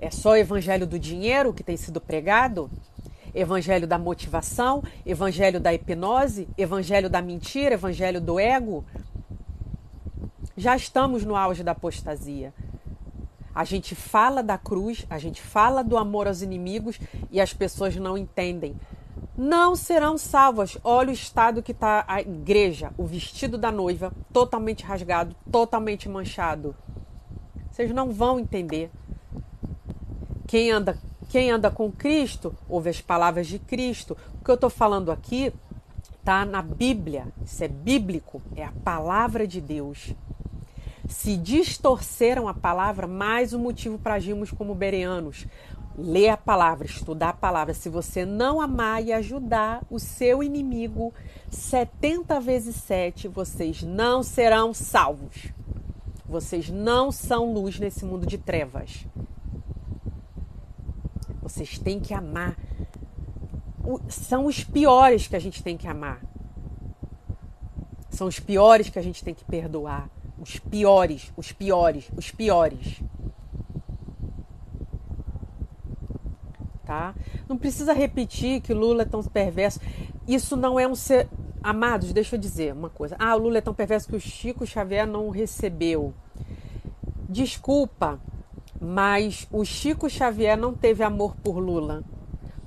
É 0.00 0.10
só 0.10 0.30
o 0.30 0.36
evangelho 0.36 0.86
do 0.86 0.98
dinheiro 0.98 1.52
que 1.52 1.64
tem 1.64 1.76
sido 1.76 2.00
pregado? 2.00 2.70
Evangelho 3.34 3.86
da 3.86 3.98
motivação, 3.98 4.82
evangelho 5.04 5.58
da 5.58 5.74
hipnose, 5.74 6.48
evangelho 6.56 7.10
da 7.10 7.20
mentira, 7.20 7.74
evangelho 7.74 8.20
do 8.20 8.38
ego? 8.38 8.84
Já 10.56 10.76
estamos 10.76 11.24
no 11.24 11.34
auge 11.34 11.64
da 11.64 11.72
apostasia. 11.72 12.54
A 13.54 13.64
gente 13.64 13.94
fala 13.94 14.42
da 14.42 14.56
cruz, 14.56 15.04
a 15.10 15.18
gente 15.18 15.42
fala 15.42 15.82
do 15.82 15.96
amor 15.96 16.28
aos 16.28 16.42
inimigos 16.42 17.00
e 17.30 17.40
as 17.40 17.52
pessoas 17.52 17.96
não 17.96 18.16
entendem. 18.16 18.76
Não 19.36 19.76
serão 19.76 20.16
salvas. 20.16 20.78
Olha 20.82 21.10
o 21.10 21.12
estado 21.12 21.62
que 21.62 21.72
está 21.72 22.04
a 22.08 22.22
igreja, 22.22 22.92
o 22.96 23.04
vestido 23.04 23.58
da 23.58 23.70
noiva, 23.70 24.12
totalmente 24.32 24.82
rasgado, 24.82 25.36
totalmente 25.52 26.08
manchado. 26.08 26.74
Vocês 27.70 27.90
não 27.90 28.10
vão 28.10 28.40
entender. 28.40 28.90
Quem 30.46 30.70
anda, 30.70 30.96
quem 31.28 31.50
anda 31.50 31.70
com 31.70 31.92
Cristo 31.92 32.56
ouve 32.66 32.88
as 32.88 33.02
palavras 33.02 33.46
de 33.46 33.58
Cristo. 33.58 34.16
O 34.40 34.44
que 34.44 34.50
eu 34.50 34.54
estou 34.54 34.70
falando 34.70 35.12
aqui 35.12 35.52
está 36.18 36.46
na 36.46 36.62
Bíblia. 36.62 37.26
Isso 37.44 37.62
é 37.62 37.68
bíblico, 37.68 38.40
é 38.56 38.64
a 38.64 38.72
palavra 38.82 39.46
de 39.46 39.60
Deus. 39.60 40.14
Se 41.08 41.36
distorceram 41.36 42.48
a 42.48 42.54
palavra, 42.54 43.06
mais 43.06 43.52
um 43.52 43.58
motivo 43.58 43.98
para 43.98 44.14
agirmos 44.14 44.50
como 44.50 44.74
bereanos. 44.74 45.46
Ler 45.98 46.28
a 46.28 46.36
palavra, 46.36 46.86
estudar 46.86 47.30
a 47.30 47.32
palavra. 47.32 47.72
Se 47.72 47.88
você 47.88 48.26
não 48.26 48.60
amar 48.60 49.02
e 49.02 49.12
ajudar 49.14 49.82
o 49.90 49.98
seu 49.98 50.42
inimigo 50.42 51.14
70 51.50 52.38
vezes 52.40 52.76
7, 52.76 53.28
vocês 53.28 53.82
não 53.82 54.22
serão 54.22 54.74
salvos. 54.74 55.52
Vocês 56.28 56.68
não 56.68 57.10
são 57.10 57.52
luz 57.52 57.78
nesse 57.78 58.04
mundo 58.04 58.26
de 58.26 58.36
trevas. 58.36 59.06
Vocês 61.40 61.78
têm 61.78 62.00
que 62.00 62.12
amar. 62.12 62.56
são 64.08 64.46
os 64.46 64.64
piores 64.64 65.26
que 65.28 65.36
a 65.36 65.38
gente 65.38 65.62
tem 65.62 65.76
que 65.76 65.88
amar. 65.88 66.20
São 68.10 68.26
os 68.26 68.40
piores 68.40 68.90
que 68.90 68.98
a 68.98 69.02
gente 69.02 69.22
tem 69.24 69.34
que 69.34 69.44
perdoar. 69.44 70.10
Os 70.38 70.58
piores, 70.58 71.32
os 71.36 71.52
piores, 71.52 72.10
os 72.16 72.30
piores. 72.30 73.00
Tá? 76.86 77.16
Não 77.48 77.58
precisa 77.58 77.92
repetir 77.92 78.60
que 78.60 78.72
Lula 78.72 79.02
é 79.02 79.04
tão 79.04 79.20
perverso. 79.20 79.80
Isso 80.26 80.56
não 80.56 80.78
é 80.78 80.86
um 80.86 80.94
ser. 80.94 81.28
Amados, 81.60 82.12
deixa 82.12 82.36
eu 82.36 82.40
dizer 82.40 82.72
uma 82.72 82.88
coisa. 82.88 83.16
Ah, 83.18 83.34
o 83.34 83.38
Lula 83.40 83.58
é 83.58 83.60
tão 83.60 83.74
perverso 83.74 84.08
que 84.08 84.14
o 84.14 84.20
Chico 84.20 84.64
Xavier 84.64 85.04
não 85.04 85.28
recebeu. 85.30 86.14
Desculpa, 87.28 88.20
mas 88.80 89.48
o 89.50 89.64
Chico 89.64 90.08
Xavier 90.08 90.56
não 90.56 90.72
teve 90.74 91.02
amor 91.02 91.34
por 91.42 91.58
Lula, 91.58 92.04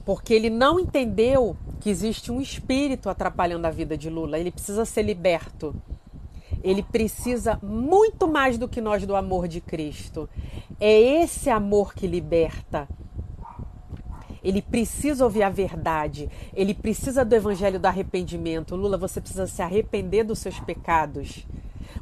porque 0.03 0.33
ele 0.33 0.49
não 0.49 0.77
entendeu 0.77 1.55
que 1.79 1.89
existe 1.89 2.29
um 2.29 2.41
espírito 2.41 3.09
atrapalhando 3.09 3.67
a 3.67 3.71
vida 3.71 3.97
de 3.97 4.09
Lula. 4.09 4.37
Ele 4.37 4.51
precisa 4.51 4.83
ser 4.83 5.03
liberto. 5.03 5.73
Ele 6.61 6.83
precisa 6.83 7.57
muito 7.63 8.27
mais 8.27 8.57
do 8.57 8.67
que 8.67 8.81
nós 8.81 9.05
do 9.05 9.15
amor 9.15 9.47
de 9.47 9.61
Cristo. 9.61 10.27
É 10.77 11.21
esse 11.21 11.49
amor 11.49 11.93
que 11.93 12.05
liberta. 12.05 12.85
Ele 14.43 14.61
precisa 14.61 15.23
ouvir 15.23 15.43
a 15.43 15.49
verdade. 15.49 16.29
Ele 16.53 16.73
precisa 16.73 17.25
do 17.25 17.35
evangelho 17.35 17.79
do 17.79 17.85
arrependimento. 17.85 18.75
Lula, 18.75 18.97
você 18.97 19.19
precisa 19.19 19.47
se 19.47 19.61
arrepender 19.61 20.23
dos 20.23 20.39
seus 20.39 20.59
pecados. 20.59 21.45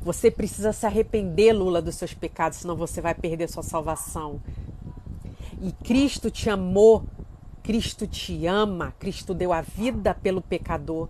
Você 0.02 0.30
precisa 0.30 0.72
se 0.72 0.86
arrepender, 0.86 1.54
Lula, 1.54 1.82
dos 1.82 1.96
seus 1.96 2.14
pecados, 2.14 2.60
senão 2.60 2.76
você 2.76 3.02
vai 3.02 3.14
perder 3.14 3.50
sua 3.50 3.64
salvação. 3.64 4.42
E 5.62 5.72
Cristo 5.84 6.30
te 6.30 6.50
amou, 6.50 7.04
Cristo 7.64 8.06
te 8.06 8.46
ama, 8.46 8.94
Cristo 9.00 9.34
deu 9.34 9.52
a 9.52 9.62
vida 9.62 10.14
pelo 10.14 10.42
pecador, 10.42 11.10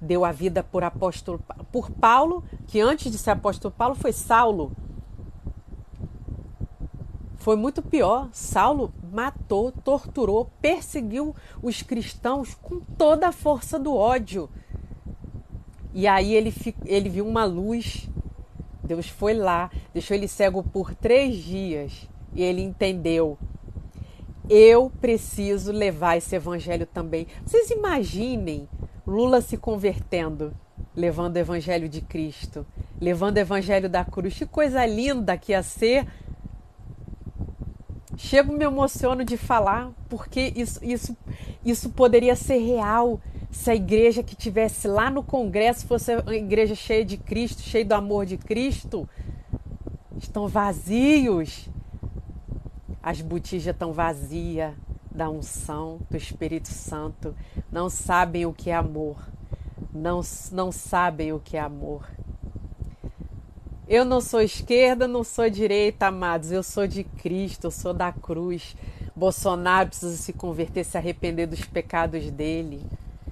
deu 0.00 0.24
a 0.24 0.32
vida 0.32 0.62
por 0.62 0.84
apóstolo 0.84 1.40
por 1.72 1.90
Paulo, 1.90 2.44
que 2.66 2.80
antes 2.80 3.10
de 3.10 3.18
ser 3.18 3.30
apóstolo 3.30 3.74
Paulo 3.76 3.94
foi 3.94 4.12
Saulo. 4.12 4.72
Foi 7.46 7.54
muito 7.54 7.80
pior. 7.80 8.28
Saulo 8.32 8.92
matou, 9.12 9.70
torturou, 9.70 10.50
perseguiu 10.60 11.32
os 11.62 11.80
cristãos 11.80 12.54
com 12.54 12.80
toda 12.80 13.28
a 13.28 13.32
força 13.32 13.78
do 13.78 13.94
ódio. 13.94 14.50
E 15.94 16.08
aí 16.08 16.34
ele, 16.34 16.52
ele 16.84 17.08
viu 17.08 17.24
uma 17.24 17.44
luz. 17.44 18.08
Deus 18.82 19.08
foi 19.08 19.32
lá, 19.32 19.70
deixou 19.94 20.16
ele 20.16 20.26
cego 20.26 20.60
por 20.60 20.92
três 20.92 21.36
dias. 21.36 22.08
E 22.34 22.42
ele 22.42 22.62
entendeu. 22.62 23.38
Eu 24.50 24.90
preciso 25.00 25.70
levar 25.70 26.16
esse 26.16 26.34
evangelho 26.34 26.84
também. 26.84 27.28
Vocês 27.44 27.70
imaginem 27.70 28.68
Lula 29.06 29.40
se 29.40 29.56
convertendo, 29.56 30.52
levando 30.96 31.36
o 31.36 31.38
evangelho 31.38 31.88
de 31.88 32.00
Cristo, 32.00 32.66
levando 33.00 33.36
o 33.36 33.40
evangelho 33.40 33.88
da 33.88 34.04
cruz. 34.04 34.36
Que 34.36 34.46
coisa 34.46 34.84
linda 34.84 35.38
que 35.38 35.52
ia 35.52 35.62
ser. 35.62 36.08
Chego 38.16 38.52
me 38.52 38.64
emociono 38.64 39.24
de 39.24 39.36
falar, 39.36 39.90
porque 40.08 40.52
isso, 40.56 40.82
isso, 40.82 41.16
isso 41.64 41.90
poderia 41.90 42.34
ser 42.34 42.58
real 42.58 43.20
se 43.50 43.70
a 43.70 43.74
igreja 43.74 44.22
que 44.22 44.34
tivesse 44.34 44.88
lá 44.88 45.10
no 45.10 45.22
congresso 45.22 45.86
fosse 45.86 46.16
uma 46.16 46.34
igreja 46.34 46.74
cheia 46.74 47.04
de 47.04 47.16
Cristo, 47.16 47.62
cheia 47.62 47.84
do 47.84 47.92
amor 47.92 48.26
de 48.26 48.36
Cristo, 48.36 49.08
estão 50.16 50.48
vazios. 50.48 51.68
As 53.02 53.20
botijas 53.20 53.66
estão 53.66 53.92
vazias 53.92 54.72
da 55.10 55.30
unção 55.30 56.00
do 56.10 56.16
Espírito 56.16 56.68
Santo. 56.68 57.34
Não 57.70 57.88
sabem 57.88 58.46
o 58.46 58.52
que 58.52 58.70
é 58.70 58.74
amor. 58.74 59.16
Não, 59.92 60.20
não 60.52 60.72
sabem 60.72 61.32
o 61.32 61.40
que 61.40 61.56
é 61.56 61.60
amor. 61.60 62.06
Eu 63.88 64.04
não 64.04 64.20
sou 64.20 64.40
esquerda, 64.42 65.06
não 65.06 65.22
sou 65.22 65.48
direita, 65.48 66.08
amados. 66.08 66.50
Eu 66.50 66.64
sou 66.64 66.88
de 66.88 67.04
Cristo, 67.04 67.68
eu 67.68 67.70
sou 67.70 67.94
da 67.94 68.10
cruz. 68.10 68.76
Bolsonaro 69.14 69.90
precisa 69.90 70.16
se 70.16 70.32
converter, 70.32 70.84
se 70.84 70.98
arrepender 70.98 71.46
dos 71.46 71.64
pecados 71.64 72.28
dele. 72.32 72.84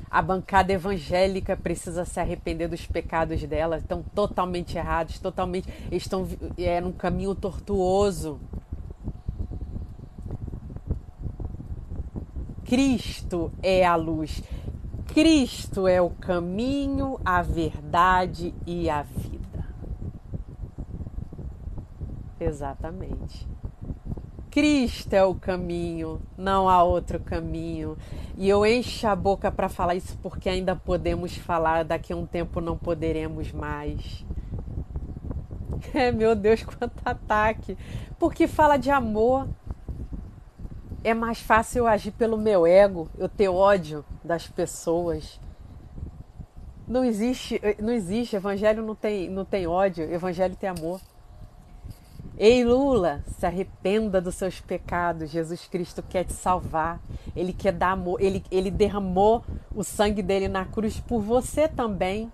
A 0.08 0.22
bancada 0.22 0.72
evangélica 0.72 1.56
precisa 1.56 2.04
se 2.04 2.20
arrepender 2.20 2.68
dos 2.68 2.86
pecados 2.86 3.42
dela. 3.42 3.78
Estão 3.78 4.04
totalmente 4.14 4.78
errados, 4.78 5.18
totalmente. 5.18 5.68
Estão 5.90 6.24
é, 6.56 6.80
num 6.80 6.92
caminho 6.92 7.34
tortuoso. 7.34 8.38
Cristo 12.64 13.50
é 13.60 13.84
a 13.84 13.96
luz. 13.96 14.40
Cristo 15.08 15.88
é 15.88 16.00
o 16.00 16.10
caminho, 16.10 17.18
a 17.24 17.42
verdade 17.42 18.54
e 18.64 18.88
a 18.88 19.02
vida. 19.02 19.33
Exatamente. 22.44 23.48
Cristo 24.50 25.12
é 25.14 25.24
o 25.24 25.34
caminho, 25.34 26.20
não 26.36 26.68
há 26.68 26.82
outro 26.84 27.18
caminho. 27.18 27.96
E 28.36 28.48
eu 28.48 28.64
encho 28.64 29.08
a 29.08 29.16
boca 29.16 29.50
para 29.50 29.68
falar 29.68 29.94
isso 29.94 30.16
porque 30.22 30.48
ainda 30.48 30.76
podemos 30.76 31.36
falar, 31.36 31.84
daqui 31.84 32.12
a 32.12 32.16
um 32.16 32.26
tempo 32.26 32.60
não 32.60 32.76
poderemos 32.76 33.50
mais. 33.52 34.24
É, 35.92 36.10
meu 36.10 36.34
Deus, 36.34 36.62
quanto 36.62 36.98
ataque. 37.04 37.76
Porque 38.18 38.46
fala 38.48 38.78
de 38.78 38.90
amor. 38.90 39.46
É 41.04 41.12
mais 41.12 41.38
fácil 41.38 41.80
eu 41.80 41.86
agir 41.86 42.12
pelo 42.12 42.38
meu 42.38 42.66
ego, 42.66 43.08
eu 43.18 43.28
ter 43.28 43.48
ódio 43.48 44.02
das 44.24 44.46
pessoas. 44.46 45.38
Não 46.88 47.04
existe, 47.04 47.60
não 47.78 47.92
existe, 47.92 48.34
evangelho 48.34 48.82
não 48.82 48.94
tem, 48.94 49.28
não 49.28 49.44
tem 49.44 49.66
ódio, 49.66 50.10
evangelho 50.10 50.56
tem 50.56 50.70
amor. 50.70 51.00
Ei 52.36 52.64
Lula, 52.64 53.22
se 53.38 53.46
arrependa 53.46 54.20
dos 54.20 54.34
seus 54.34 54.60
pecados. 54.60 55.30
Jesus 55.30 55.68
Cristo 55.68 56.02
quer 56.02 56.24
te 56.24 56.32
salvar. 56.32 57.00
Ele 57.34 57.52
quer 57.52 57.72
dar 57.72 57.92
amor. 57.92 58.20
Ele, 58.20 58.42
ele 58.50 58.72
derramou 58.72 59.44
o 59.72 59.84
sangue 59.84 60.20
dele 60.20 60.48
na 60.48 60.64
cruz 60.64 60.98
por 60.98 61.20
você 61.20 61.68
também. 61.68 62.32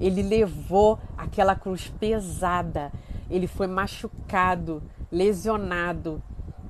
Ele 0.00 0.22
levou 0.22 0.98
aquela 1.18 1.54
cruz 1.54 1.92
pesada. 2.00 2.90
Ele 3.28 3.46
foi 3.46 3.66
machucado, 3.66 4.82
lesionado, 5.10 6.22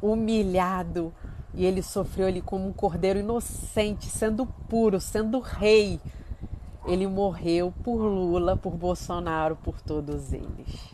humilhado. 0.03 1.13
E 1.55 1.65
ele 1.65 1.83
sofreu 1.83 2.27
ele 2.29 2.41
como 2.41 2.67
um 2.67 2.73
cordeiro 2.73 3.21
inocente, 3.21 4.07
sendo 4.07 4.45
puro, 4.69 5.01
sendo 5.01 5.39
rei. 5.39 6.01
Ele 6.85 7.07
morreu 7.07 7.73
por 7.85 7.99
Lula, 7.99 8.57
por 8.57 8.73
Bolsonaro, 8.73 9.55
por 9.55 9.81
todos 9.81 10.33
eles. 10.33 10.92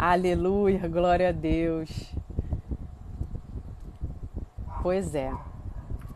Aleluia, 0.00 0.86
glória 0.86 1.30
a 1.30 1.32
Deus. 1.32 1.90
Pois 4.80 5.12
é. 5.12 5.36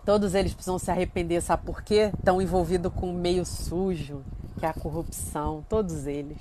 Todos 0.07 0.37
eles 0.37 0.55
precisam 0.55 0.79
se 0.79 0.89
arrepender, 0.89 1.43
sabe 1.43 1.65
por 1.67 1.83
quê? 1.83 2.13
Estão 2.17 2.41
envolvidos 2.41 2.93
com 2.93 3.11
um 3.11 3.13
meio 3.13 3.45
sujo, 3.45 4.23
que 4.57 4.65
é 4.65 4.69
a 4.69 4.73
corrupção, 4.73 5.65
todos 5.69 6.07
eles. 6.07 6.39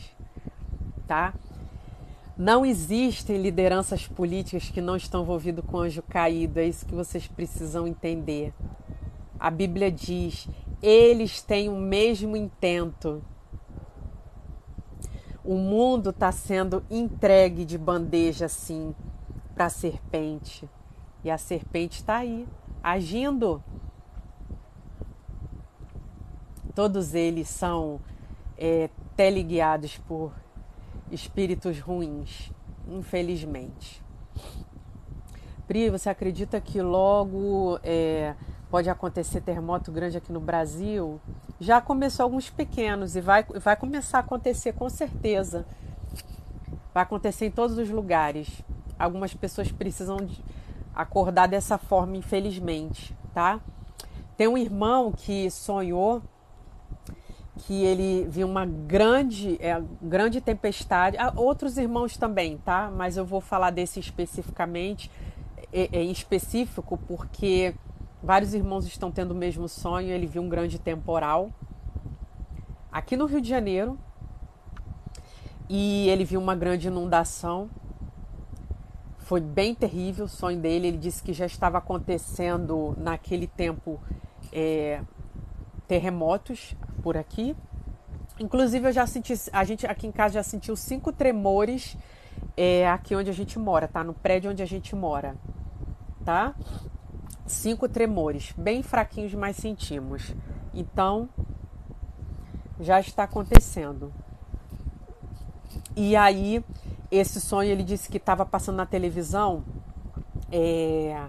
Tá? 1.08 1.34
Não 2.38 2.64
existem 2.64 3.42
lideranças 3.42 4.08
políticas 4.08 4.70
que 4.70 4.80
não 4.80 4.96
estão 4.96 5.24
envolvidas 5.24 5.66
com 5.66 5.80
anjo 5.80 6.04
caído, 6.04 6.60
é 6.60 6.68
isso 6.68 6.86
que 6.86 6.94
vocês 6.94 7.28
precisam 7.28 7.88
entender. 7.88 8.54
A 9.40 9.50
Bíblia 9.50 9.92
diz: 9.92 10.48
eles 10.80 11.42
têm 11.42 11.70
o 11.70 11.76
mesmo 11.76 12.38
intento 12.38 13.24
o 15.44 15.56
mundo 15.56 16.12
está 16.12 16.32
sendo 16.32 16.84
entregue 16.90 17.66
de 17.66 17.78
bandeja 17.78 18.46
assim 18.46 18.94
para 19.56 19.66
a 19.66 19.70
serpente. 19.70 20.70
E 21.24 21.30
a 21.30 21.38
serpente 21.38 22.00
está 22.00 22.18
aí, 22.18 22.48
agindo. 22.82 23.64
Todos 26.74 27.14
eles 27.14 27.48
são 27.50 28.00
é, 28.58 28.90
teleguiados 29.16 29.98
por 29.98 30.32
espíritos 31.12 31.80
ruins, 31.80 32.52
infelizmente. 32.88 34.02
Pri, 35.68 35.90
você 35.90 36.10
acredita 36.10 36.60
que 36.60 36.82
logo 36.82 37.80
é, 37.84 38.36
pode 38.72 38.90
acontecer 38.90 39.42
terremoto 39.42 39.92
grande 39.92 40.18
aqui 40.18 40.32
no 40.32 40.40
Brasil? 40.40 41.22
já 41.62 41.80
começou 41.80 42.24
alguns 42.24 42.50
pequenos 42.50 43.16
e 43.16 43.22
vai, 43.22 43.44
vai 43.44 43.76
começar 43.76 44.18
a 44.18 44.22
acontecer 44.22 44.74
com 44.74 44.90
certeza. 44.90 45.64
Vai 46.92 47.04
acontecer 47.04 47.46
em 47.46 47.52
todos 47.52 47.78
os 47.78 47.88
lugares. 47.88 48.64
Algumas 48.98 49.32
pessoas 49.36 49.72
precisam 49.72 50.28
acordar 50.94 51.48
dessa 51.48 51.78
forma, 51.78 52.18
infelizmente, 52.18 53.16
tá? 53.32 53.60
Tem 54.36 54.48
um 54.48 54.58
irmão 54.58 55.12
que 55.12 55.52
sonhou 55.52 56.24
que 57.60 57.84
ele 57.84 58.28
viu 58.28 58.48
uma 58.48 58.66
grande, 58.66 59.56
é, 59.62 59.80
grande 60.02 60.42
tempestade. 60.42 61.16
Ah, 61.20 61.32
outros 61.36 61.78
irmãos 61.78 62.18
também, 62.18 62.58
tá? 62.58 62.90
Mas 62.90 63.18
eu 63.18 63.26
vou 63.26 63.40
falar 63.40 63.70
desse 63.70 64.00
especificamente, 64.00 65.12
é, 65.72 65.90
é, 65.92 66.04
em 66.04 66.12
específico, 66.12 66.98
porque 67.08 67.76
Vários 68.24 68.54
irmãos 68.54 68.86
estão 68.86 69.12
tendo 69.12 69.32
o 69.32 69.36
mesmo 69.36 69.68
sonho. 69.68 70.10
Ele 70.10 70.28
viu 70.28 70.42
um 70.42 70.50
grande 70.50 70.78
temporal 70.78 71.52
aqui 72.92 73.18
no 73.18 73.26
Rio 73.26 73.42
de 73.42 73.50
Janeiro 73.50 73.98
e 75.68 76.08
ele 76.10 76.24
viu 76.24 76.40
uma 76.40 76.56
grande 76.56 76.88
inundação. 76.88 77.70
Foi 79.18 79.42
bem 79.42 79.74
terrível 79.74 80.26
o 80.26 80.28
sonho 80.28 80.60
dele. 80.60 80.88
Ele 80.88 80.98
disse 80.98 81.24
que 81.24 81.34
já 81.34 81.46
estava 81.46 81.80
acontecendo 81.80 82.96
naquele 82.98 83.48
tempo 83.48 84.00
é, 84.52 85.02
terremotos 85.88 86.76
por 87.02 87.18
aqui. 87.18 87.56
Inclusive 88.40 88.90
eu 88.90 88.92
já 88.92 89.08
senti, 89.08 89.34
a 89.52 89.64
gente 89.64 89.88
aqui 89.88 90.06
em 90.06 90.12
casa 90.12 90.36
já 90.36 90.44
sentiu 90.44 90.76
cinco 90.76 91.12
tremores 91.12 91.98
é, 92.56 92.88
aqui 92.90 93.16
onde 93.16 93.30
a 93.30 93.34
gente 93.34 93.58
mora, 93.58 93.88
tá? 93.88 94.04
No 94.04 94.14
prédio 94.14 94.52
onde 94.52 94.62
a 94.62 94.66
gente 94.66 94.96
mora, 94.96 95.36
tá? 96.26 96.54
Cinco 97.46 97.88
tremores, 97.90 98.54
bem 98.58 98.82
fraquinhos, 98.84 99.34
mas 99.34 99.56
sentimos. 99.56 100.34
Então, 100.74 101.30
já 102.80 103.00
está 103.00 103.24
acontecendo. 103.24 104.12
E 105.96 106.16
aí, 106.16 106.64
esse 107.12 107.42
sonho 107.42 107.70
ele 107.70 107.84
disse 107.84 108.10
que 108.10 108.18
estava 108.18 108.46
passando 108.46 108.78
na 108.78 108.86
televisão. 108.86 109.64
É, 110.52 111.28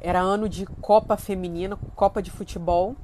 era 0.00 0.20
ano 0.20 0.48
de 0.48 0.66
Copa 0.66 1.16
Feminina, 1.16 1.78
Copa 1.94 2.22
de 2.22 2.30
Futebol. 2.30 2.96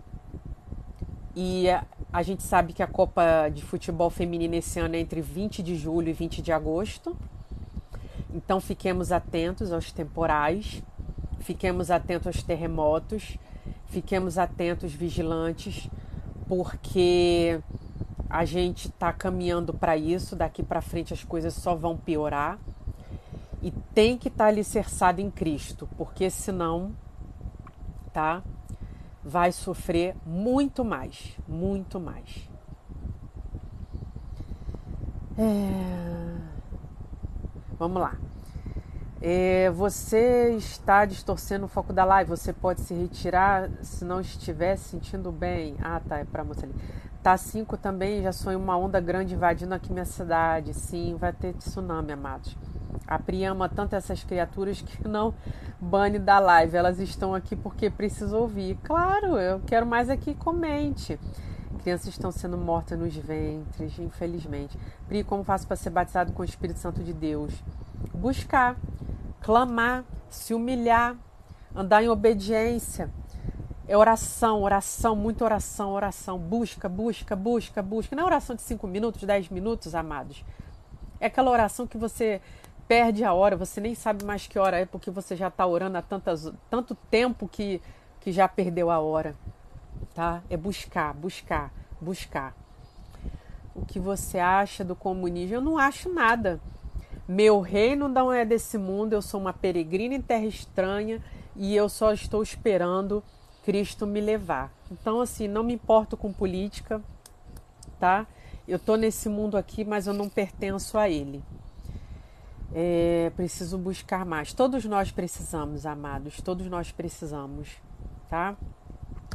E 1.37 1.67
a 2.13 2.23
gente 2.23 2.43
sabe 2.43 2.73
que 2.73 2.83
a 2.83 2.87
Copa 2.87 3.49
de 3.53 3.63
Futebol 3.63 4.11
Feminina 4.11 4.57
esse 4.57 4.81
ano 4.81 4.97
é 4.97 4.99
entre 4.99 5.21
20 5.21 5.63
de 5.63 5.77
julho 5.77 6.09
e 6.09 6.13
20 6.13 6.43
de 6.43 6.51
agosto. 6.51 7.17
Então 8.35 8.61
fiquemos 8.61 9.13
atentos 9.13 9.73
aos 9.73 9.93
temporais. 9.93 10.83
Fiquemos 11.41 11.91
atentos 11.91 12.27
aos 12.27 12.43
terremotos, 12.43 13.39
fiquemos 13.87 14.39
atentos, 14.39 14.93
vigilantes, 14.93 15.89
porque 16.47 17.61
a 18.29 18.45
gente 18.45 18.89
está 18.89 19.13
caminhando 19.13 19.73
para 19.73 19.97
isso. 19.97 20.37
Daqui 20.37 20.63
para 20.63 20.81
frente 20.81 21.13
as 21.13 21.25
coisas 21.25 21.55
só 21.55 21.75
vão 21.75 21.97
piorar. 21.97 22.59
E 23.63 23.71
tem 23.95 24.17
que 24.17 24.29
estar 24.29 24.45
tá 24.45 24.51
alicerçado 24.51 25.21
em 25.21 25.31
Cristo, 25.31 25.89
porque 25.97 26.31
senão, 26.31 26.93
tá? 28.13 28.43
Vai 29.25 29.51
sofrer 29.51 30.15
muito 30.25 30.85
mais, 30.85 31.37
muito 31.47 31.99
mais. 31.99 32.49
É... 35.37 36.37
Vamos 37.79 38.01
lá. 38.01 38.17
É, 39.21 39.69
você 39.71 40.51
está 40.57 41.05
distorcendo 41.05 41.65
o 41.65 41.69
foco 41.69 41.93
da 41.93 42.05
live. 42.05 42.31
Você 42.31 42.53
pode 42.53 42.81
se 42.83 42.95
retirar 42.95 43.69
se 43.83 44.05
não 44.05 44.21
estiver 44.21 44.77
se 44.77 44.91
sentindo 44.91 45.33
bem. 45.33 45.77
Ah, 45.81 46.01
tá, 46.07 46.19
é 46.19 46.25
para 46.25 46.45
moça 46.45 46.65
ali. 46.65 46.75
Tá 47.23 47.37
5 47.37 47.77
também, 47.77 48.23
já 48.23 48.33
sonho 48.33 48.59
uma 48.59 48.77
onda 48.77 49.01
grande 49.01 49.35
invadindo 49.35 49.75
aqui 49.75 49.93
minha 49.93 50.05
cidade. 50.05 50.73
Sim, 50.73 51.17
vai 51.19 51.33
ter 51.33 51.53
tsunami, 51.55 52.13
amados. 52.13 52.57
A 53.07 53.19
Pri 53.19 53.45
ama 53.45 53.69
tanto 53.69 53.97
essas 53.97 54.23
criaturas 54.23 54.81
que 54.81 55.07
não 55.07 55.35
bane 55.81 56.19
da 56.19 56.39
live. 56.39 56.77
Elas 56.77 57.01
estão 57.01 57.35
aqui 57.35 57.57
porque 57.57 57.91
precisam 57.91 58.41
ouvir. 58.41 58.79
Claro, 58.85 59.37
eu 59.37 59.61
quero 59.67 59.85
mais 59.85 60.09
aqui, 60.09 60.35
comente. 60.35 61.19
Crianças 61.83 62.09
estão 62.09 62.31
sendo 62.31 62.57
mortas 62.57 62.99
nos 62.99 63.17
ventres, 63.17 63.99
infelizmente. 63.99 64.79
Pri, 65.09 65.25
como 65.25 65.43
faço 65.43 65.67
para 65.67 65.77
ser 65.77 65.91
batizado 65.91 66.33
com 66.33 66.43
o 66.43 66.45
Espírito 66.45 66.79
Santo 66.79 67.03
de 67.03 67.13
Deus? 67.13 67.53
Buscar 68.15 68.77
clamar, 69.41 70.05
se 70.29 70.53
humilhar, 70.55 71.17
andar 71.75 72.03
em 72.03 72.09
obediência. 72.09 73.11
É 73.87 73.97
oração, 73.97 74.63
oração, 74.63 75.17
muita 75.17 75.45
oração, 75.45 75.93
oração. 75.93 76.39
Busca, 76.39 76.89
busca, 76.89 77.35
busca, 77.35 77.83
busca. 77.83 78.15
Não 78.15 78.25
é 78.25 78.27
oração 78.27 78.55
de 78.55 78.63
5 78.63 78.87
minutos, 78.87 79.23
10 79.23 79.49
minutos, 79.49 79.95
amados. 79.95 80.45
É 81.21 81.27
aquela 81.27 81.51
oração 81.51 81.87
que 81.87 81.97
você 81.97 82.41
perde 82.87 83.25
a 83.25 83.33
hora, 83.33 83.57
você 83.57 83.81
nem 83.81 83.95
sabe 83.95 84.25
mais 84.25 84.47
que 84.47 84.59
hora 84.59 84.79
é, 84.79 84.87
porque 84.87 85.11
você 85.11 85.37
já 85.37 85.49
está 85.49 85.67
orando 85.67 85.99
há 85.99 86.03
tantas, 86.03 86.51
tanto 86.71 86.95
tempo 86.95 87.47
que, 87.47 87.83
que 88.21 88.33
já 88.33 88.49
perdeu 88.49 88.91
a 88.91 88.99
hora. 88.99 89.35
Tá? 90.15 90.43
É 90.49 90.57
buscar, 90.57 91.15
buscar, 91.15 91.73
buscar. 92.01 92.55
O 93.75 93.85
que 93.85 94.01
você 94.01 94.39
acha 94.39 94.85
do 94.85 94.97
comunismo? 94.97 95.55
Eu 95.55 95.61
não 95.61 95.79
acho 95.79 96.13
nada. 96.13 96.61
Meu 97.29 97.61
reino 97.61 98.09
não 98.09 98.33
é 98.33 98.43
desse 98.43 98.79
mundo, 98.79 99.13
eu 99.13 99.21
sou 99.21 99.39
uma 99.39 99.53
peregrina 99.53 100.15
em 100.15 100.23
terra 100.23 100.47
estranha 100.47 101.23
e 101.55 101.77
eu 101.77 101.87
só 101.87 102.13
estou 102.13 102.43
esperando 102.43 103.23
Cristo 103.65 104.07
me 104.07 104.19
levar. 104.19 104.73
Então, 104.91 105.21
assim, 105.21 105.47
não 105.47 105.63
me 105.63 105.75
importo 105.75 106.17
com 106.17 106.33
política, 106.33 107.03
tá? 108.01 108.27
Eu 108.67 108.79
tô 108.79 108.97
nesse 108.97 109.29
mundo 109.29 109.59
aqui, 109.59 109.85
mas 109.85 110.07
eu 110.07 110.15
não 110.15 110.27
pertenço 110.27 110.97
a 110.97 111.07
ele. 111.11 111.45
É, 112.75 113.31
preciso 113.37 113.77
buscar 113.77 114.25
mais. 114.25 114.55
Todos 114.55 114.87
nós 114.87 115.11
precisamos, 115.11 115.85
amados. 115.85 116.41
Todos 116.41 116.67
nós 116.67 116.93
precisamos, 116.93 117.69
tá? 118.31 118.57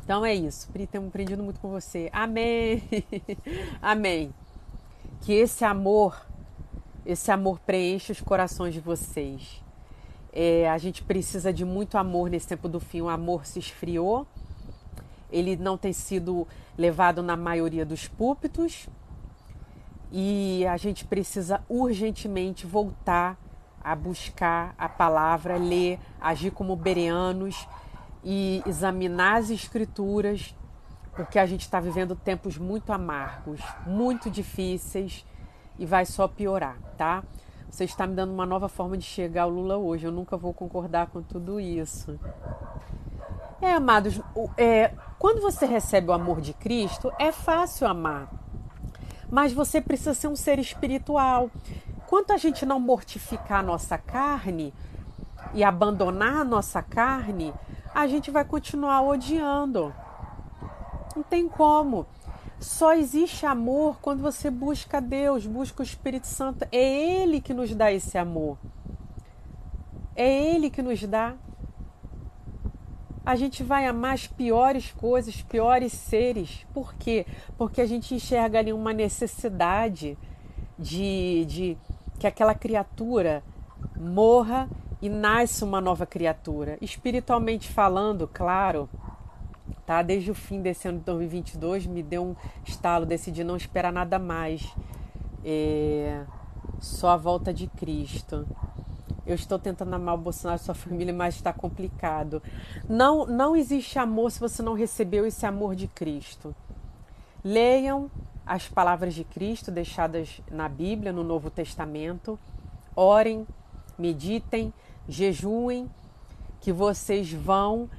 Então 0.04 0.26
é 0.26 0.34
isso. 0.34 0.68
Pri, 0.72 0.88
tenho 0.88 1.08
aprendido 1.08 1.44
muito 1.44 1.60
com 1.60 1.70
você. 1.70 2.10
Amém. 2.12 2.84
Amém. 3.82 4.34
Que 5.22 5.34
esse 5.34 5.64
amor, 5.64 6.26
esse 7.06 7.32
amor 7.32 7.60
preencha 7.60 8.12
os 8.12 8.22
corações 8.22 8.74
de 8.74 8.80
vocês. 8.80 9.62
É, 10.32 10.70
a 10.70 10.78
gente 10.78 11.04
precisa 11.04 11.54
de 11.54 11.66
muito 11.66 11.98
amor 11.98 12.30
nesse 12.30 12.48
tempo 12.48 12.68
do 12.68 12.80
fim. 12.80 13.02
O 13.02 13.10
amor 13.10 13.46
se 13.46 13.60
esfriou, 13.60 14.26
ele 15.32 15.56
não 15.56 15.78
tem 15.78 15.94
sido 15.94 16.48
levado 16.78 17.22
na 17.22 17.36
maioria 17.36 17.86
dos 17.86 18.08
púlpitos 18.08 18.88
e 20.12 20.66
a 20.68 20.78
gente 20.78 21.06
precisa 21.06 21.62
urgentemente 21.68 22.66
voltar 22.66 23.38
a 23.84 23.96
buscar 23.96 24.74
a 24.78 24.88
palavra, 24.88 25.58
ler, 25.58 26.00
agir 26.22 26.52
como 26.52 26.76
bereanos 26.76 27.68
e 28.24 28.64
examinar 28.66 29.40
as 29.40 29.50
escrituras, 29.50 30.56
porque 31.14 31.38
a 31.38 31.46
gente 31.46 31.62
está 31.62 31.80
vivendo 31.80 32.16
tempos 32.16 32.58
muito 32.58 32.94
amargos, 32.94 33.60
muito 33.86 34.30
difíceis 34.30 35.26
e 35.78 35.86
vai 35.86 36.06
só 36.06 36.28
piorar, 36.28 36.78
tá? 36.98 37.24
Você 37.70 37.86
está 37.86 38.06
me 38.06 38.14
dando 38.14 38.32
uma 38.32 38.46
nova 38.46 38.70
forma 38.70 38.96
de 38.96 39.04
chegar 39.04 39.44
ao 39.44 39.50
Lula 39.50 39.78
hoje. 39.78 40.06
Eu 40.06 40.12
nunca 40.12 40.38
vou 40.38 40.54
concordar 40.54 41.08
com 41.08 41.24
tudo 41.24 41.60
isso. 41.60 42.20
É, 43.60 43.72
amados, 43.72 44.22
é, 44.58 44.94
quando 45.18 45.42
você 45.42 45.66
recebe 45.66 46.10
o 46.10 46.14
amor 46.14 46.40
de 46.40 46.54
Cristo, 46.54 47.12
é 47.18 47.32
fácil 47.32 47.88
amar. 47.88 48.30
Mas 49.32 49.54
você 49.54 49.82
precisa 49.82 50.14
ser 50.14 50.28
um 50.28 50.36
ser 50.36 50.60
espiritual. 50.60 51.50
Quanto 52.06 52.32
a 52.32 52.38
gente 52.38 52.64
não 52.64 52.80
mortificar 52.80 53.62
a 53.62 53.64
nossa 53.64 53.98
carne 53.98 54.72
e 55.54 55.64
abandonar 55.64 56.42
a 56.42 56.44
nossa 56.44 56.84
carne, 56.84 57.52
a 57.96 58.06
gente 58.06 58.30
vai 58.30 58.46
continuar 58.46 59.02
odiando. 59.02 59.92
Não 61.16 61.24
tem 61.24 61.48
como. 61.48 62.06
Só 62.64 62.94
existe 62.94 63.46
amor 63.46 64.00
quando 64.02 64.22
você 64.22 64.50
busca 64.50 65.02
Deus, 65.02 65.46
busca 65.46 65.82
o 65.82 65.86
Espírito 65.86 66.28
Santo. 66.28 66.66
É 66.72 67.22
Ele 67.22 67.42
que 67.42 67.54
nos 67.54 67.76
dá 67.76 67.92
esse 67.92 68.18
amor. 68.18 68.58
É 70.16 70.56
Ele 70.56 70.70
que 70.70 70.82
nos 70.82 71.04
dá. 71.04 71.36
A 73.26 73.36
gente 73.36 73.64
vai 73.64 73.86
amar 73.86 74.14
as 74.14 74.28
piores 74.28 74.94
coisas, 74.94 75.42
piores 75.42 75.92
seres. 75.92 76.66
Por 76.74 76.94
quê? 76.94 77.26
Porque 77.58 77.82
a 77.82 77.86
gente 77.86 78.16
enxerga 78.16 78.60
ali 78.60 78.72
uma 78.72 78.94
necessidade 78.94 80.18
de, 80.80 81.44
de 81.46 81.78
que 82.18 82.28
aquela 82.28 82.56
criatura 82.56 83.44
morra 83.94 84.70
e 85.02 85.10
nasce 85.10 85.66
uma 85.66 85.82
nova 85.82 86.06
criatura. 86.06 86.78
Espiritualmente 86.80 87.70
falando, 87.70 88.26
claro, 88.26 88.90
tá? 89.86 90.02
Desde 90.02 90.32
o 90.32 90.36
fim 90.36 90.62
desse 90.62 90.88
ano 90.88 91.00
de 91.00 91.06
2022 91.06 91.86
me 91.86 92.04
deu 92.04 92.24
um 92.24 92.36
estalo, 92.66 93.06
decidi 93.06 93.44
não 93.44 93.56
esperar 93.56 93.92
nada 93.92 94.18
mais. 94.18 94.74
É... 95.44 96.24
Só 96.80 97.10
a 97.10 97.18
volta 97.18 97.54
de 97.54 97.68
Cristo. 97.68 98.48
Eu 99.26 99.36
estou 99.36 99.58
tentando 99.58 99.94
amar 99.94 100.16
o 100.16 100.18
Bolsonaro 100.18 100.60
e 100.60 100.64
sua 100.64 100.76
família, 100.76 101.14
mas 101.14 101.36
está 101.36 101.54
complicado. 101.54 102.44
Não, 102.90 103.26
não 103.26 103.56
existe 103.56 103.98
amor 103.98 104.32
se 104.32 104.40
você 104.40 104.62
não 104.62 104.74
recebeu 104.74 105.26
esse 105.26 105.46
amor 105.46 105.76
de 105.76 105.88
Cristo. 105.88 106.54
Leiam 107.44 108.12
as 108.46 108.68
palavras 108.68 109.14
de 109.14 109.24
Cristo 109.24 109.72
deixadas 109.72 110.42
na 110.52 110.68
Bíblia, 110.68 111.14
no 111.14 111.24
Novo 111.24 111.50
Testamento. 111.50 112.38
Orem, 112.96 113.48
meditem, 113.98 114.74
jejuem, 115.08 115.90
que 116.60 116.72
vocês 116.72 117.32
vão 117.32 117.90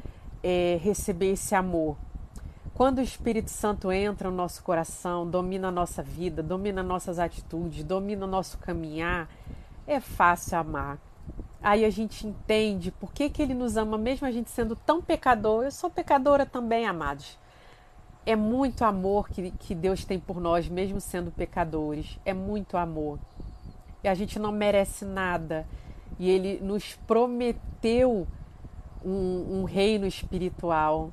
é, 0.45 0.79
receber 0.83 1.33
esse 1.33 1.55
amor. 1.55 1.97
Quando 2.75 2.99
o 2.99 3.03
Espírito 3.03 3.51
Santo 3.51 3.91
entra 3.91 4.31
no 4.31 4.37
nosso 4.37 4.62
coração, 4.62 5.27
domina 5.29 5.69
a 5.69 5.73
nossa 5.73 6.03
vida, 6.03 6.43
domina 6.43 6.83
nossas 6.83 7.19
atitudes, 7.19 7.83
domina 7.83 8.27
o 8.27 8.29
nosso 8.29 8.59
caminhar, 8.59 9.27
é 9.87 9.99
fácil 10.01 10.59
amar. 10.59 10.99
Aí 11.62 11.83
a 11.83 11.89
gente 11.89 12.27
entende 12.27 12.91
por 12.91 13.11
que, 13.11 13.31
que 13.31 13.41
ele 13.41 13.55
nos 13.55 13.79
ama, 13.79 13.97
mesmo 13.97 14.27
a 14.27 14.31
gente 14.31 14.51
sendo 14.51 14.77
tão 14.77 15.01
pecador. 15.01 15.65
Eu 15.65 15.71
sou 15.71 15.89
pecadora 15.89 16.45
também, 16.45 16.87
amados. 16.87 17.39
É 18.27 18.37
muito 18.37 18.85
amor 18.85 19.31
que, 19.31 19.51
que 19.53 19.75
Deus 19.75 20.05
tem 20.05 20.19
por 20.19 20.41
nós, 20.41 20.69
mesmo 20.69 21.01
sendo 21.01 21.31
pecadores. 21.31 22.19
É 22.23 22.35
muito 22.35 22.77
amor. 22.77 23.19
E 24.03 24.09
a 24.09 24.15
gente 24.15 24.39
não 24.39 24.53
merece 24.53 25.07
nada. 25.07 25.66
E 26.19 26.29
ele 26.29 26.61
nos 26.61 26.95
prometeu 27.07 28.27
um, 29.05 29.60
um 29.60 29.64
reino 29.64 30.06
espiritual. 30.06 31.12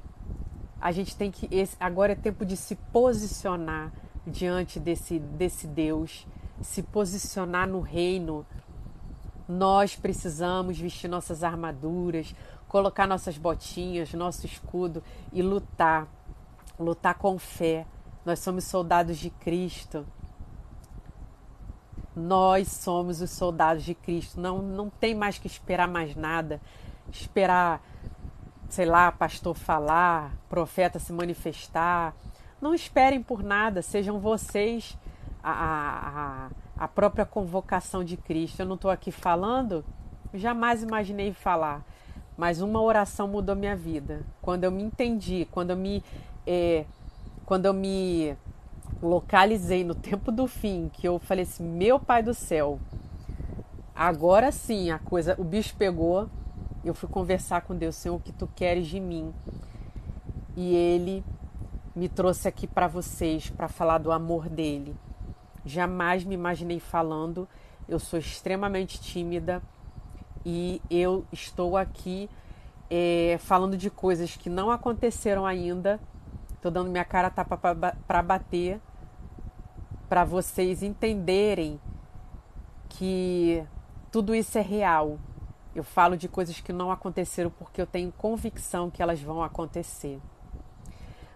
A 0.80 0.92
gente 0.92 1.16
tem 1.16 1.30
que. 1.30 1.48
Esse, 1.52 1.76
agora 1.80 2.14
é 2.14 2.16
tempo 2.16 2.46
de 2.46 2.56
se 2.56 2.76
posicionar 2.76 3.92
diante 4.26 4.80
desse, 4.80 5.20
desse 5.20 5.68
Deus, 5.68 6.26
se 6.62 6.82
posicionar 6.82 7.68
no 7.68 7.82
reino. 7.82 8.46
Nós 9.48 9.96
precisamos 9.96 10.80
vestir 10.80 11.10
nossas 11.10 11.44
armaduras, 11.44 12.34
colocar 12.68 13.06
nossas 13.06 13.38
botinhas, 13.38 14.14
nosso 14.14 14.46
escudo 14.46 15.04
e 15.34 15.42
lutar. 15.42 16.08
Lutar 16.80 17.16
com 17.16 17.38
fé. 17.38 17.86
Nós 18.26 18.40
somos 18.40 18.64
soldados 18.64 19.18
de 19.18 19.30
Cristo. 19.30 20.06
Nós 22.16 22.70
somos 22.70 23.22
os 23.22 23.30
soldados 23.30 23.84
de 23.84 23.94
Cristo. 23.94 24.40
Não, 24.40 24.62
não 24.62 24.90
tem 24.90 25.14
mais 25.14 25.38
que 25.38 25.48
esperar 25.48 25.88
mais 25.88 26.16
nada 26.16 26.62
esperar, 27.12 27.82
sei 28.70 28.86
lá, 28.86 29.12
pastor 29.12 29.56
falar, 29.56 30.32
profeta 30.50 31.00
se 31.00 31.12
manifestar. 31.12 32.14
Não 32.62 32.74
esperem 32.74 33.22
por 33.22 33.44
nada, 33.44 33.82
sejam 33.82 34.20
vocês 34.20 34.98
a, 35.44 36.50
a, 36.78 36.84
a 36.84 36.88
própria 36.88 37.26
convocação 37.26 38.04
de 38.04 38.18
Cristo. 38.18 38.62
Eu 38.62 38.66
não 38.66 38.76
estou 38.76 38.92
aqui 38.92 39.12
falando, 39.12 39.84
jamais 40.34 40.84
imaginei 40.84 41.34
falar, 41.34 41.84
mas 42.38 42.62
uma 42.62 42.82
oração 42.82 43.28
mudou 43.28 43.56
minha 43.56 43.76
vida. 43.76 44.22
Quando 44.42 44.64
eu 44.64 44.72
me 44.72 44.84
entendi, 44.84 45.48
quando 45.52 45.72
eu 45.72 45.78
me, 45.78 46.04
é, 46.46 46.86
quando 47.46 47.66
eu 47.66 47.74
me 47.74 48.36
localizei 49.02 49.84
no 49.84 49.96
tempo 49.96 50.32
do 50.32 50.48
fim, 50.48 50.90
que 50.94 51.08
eu 51.08 51.20
falei 51.20 51.44
assim, 51.44 51.64
meu 51.64 52.00
Pai 52.00 52.22
do 52.22 52.34
céu, 52.34 52.80
agora 53.96 54.52
sim 54.52 54.92
a 54.92 55.00
coisa, 55.00 55.36
o 55.38 55.44
bicho 55.44 55.76
pegou, 55.76 56.30
eu 56.88 56.94
fui 56.94 57.08
conversar 57.08 57.62
com 57.62 57.76
Deus, 57.76 57.96
Senhor, 57.96 58.16
o 58.16 58.20
que 58.20 58.32
tu 58.32 58.48
queres 58.56 58.88
de 58.88 59.00
mim? 59.00 59.34
E 60.56 60.76
ele 60.76 61.24
me 61.96 62.10
trouxe 62.10 62.48
aqui 62.48 62.66
para 62.66 62.88
vocês 62.88 63.50
para 63.50 63.68
falar 63.68 64.00
do 64.00 64.12
amor 64.12 64.50
dele. 64.50 64.96
Jamais 65.66 66.24
me 66.24 66.34
imaginei 66.34 66.80
falando. 66.80 67.48
Eu 67.88 68.00
sou 68.00 68.18
extremamente 68.18 69.00
tímida 69.00 69.62
e 70.46 70.82
eu 70.90 71.26
estou 71.32 71.78
aqui 71.78 72.30
é, 72.90 73.38
falando 73.40 73.78
de 73.78 73.90
coisas 73.90 74.36
que 74.36 74.50
não 74.50 74.72
aconteceram 74.72 75.46
ainda. 75.46 76.00
Estou 76.54 76.72
dando 76.72 76.90
minha 76.90 77.06
cara 77.06 77.30
tapa 77.30 77.58
para 77.58 78.22
bater, 78.22 78.80
para 80.10 80.24
vocês 80.24 80.84
entenderem 80.84 81.80
que 82.90 83.64
tudo 84.12 84.36
isso 84.36 84.58
é 84.58 84.62
real, 84.62 85.18
eu 85.74 85.84
falo 85.84 86.18
de 86.18 86.28
coisas 86.28 86.60
que 86.60 86.74
não 86.74 86.92
aconteceram 86.92 87.50
porque 87.50 87.82
eu 87.82 87.88
tenho 87.88 88.12
convicção 88.12 88.90
que 88.90 89.02
elas 89.02 89.22
vão 89.22 89.42
acontecer. 89.42 90.20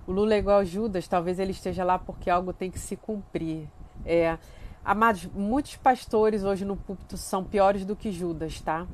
O 0.06 0.12
Lula 0.12 0.36
é 0.36 0.38
igual 0.38 0.64
Judas, 0.64 1.08
talvez 1.08 1.40
ele 1.40 1.52
esteja 1.52 1.84
lá 1.84 1.98
porque 1.98 2.30
algo 2.30 2.54
tem 2.54 2.70
que 2.70 2.78
se 2.78 2.96
cumprir. 2.96 3.68
É, 4.06 4.38
amados, 4.84 5.26
muitos 5.26 5.78
pastores 5.78 6.44
hoje 6.44 6.66
no 6.66 6.76
púlpito 6.76 7.18
são 7.18 7.44
piores 7.44 7.86
do 7.86 7.96
que 7.96 8.12
Judas, 8.12 8.62
tá? 8.62 8.86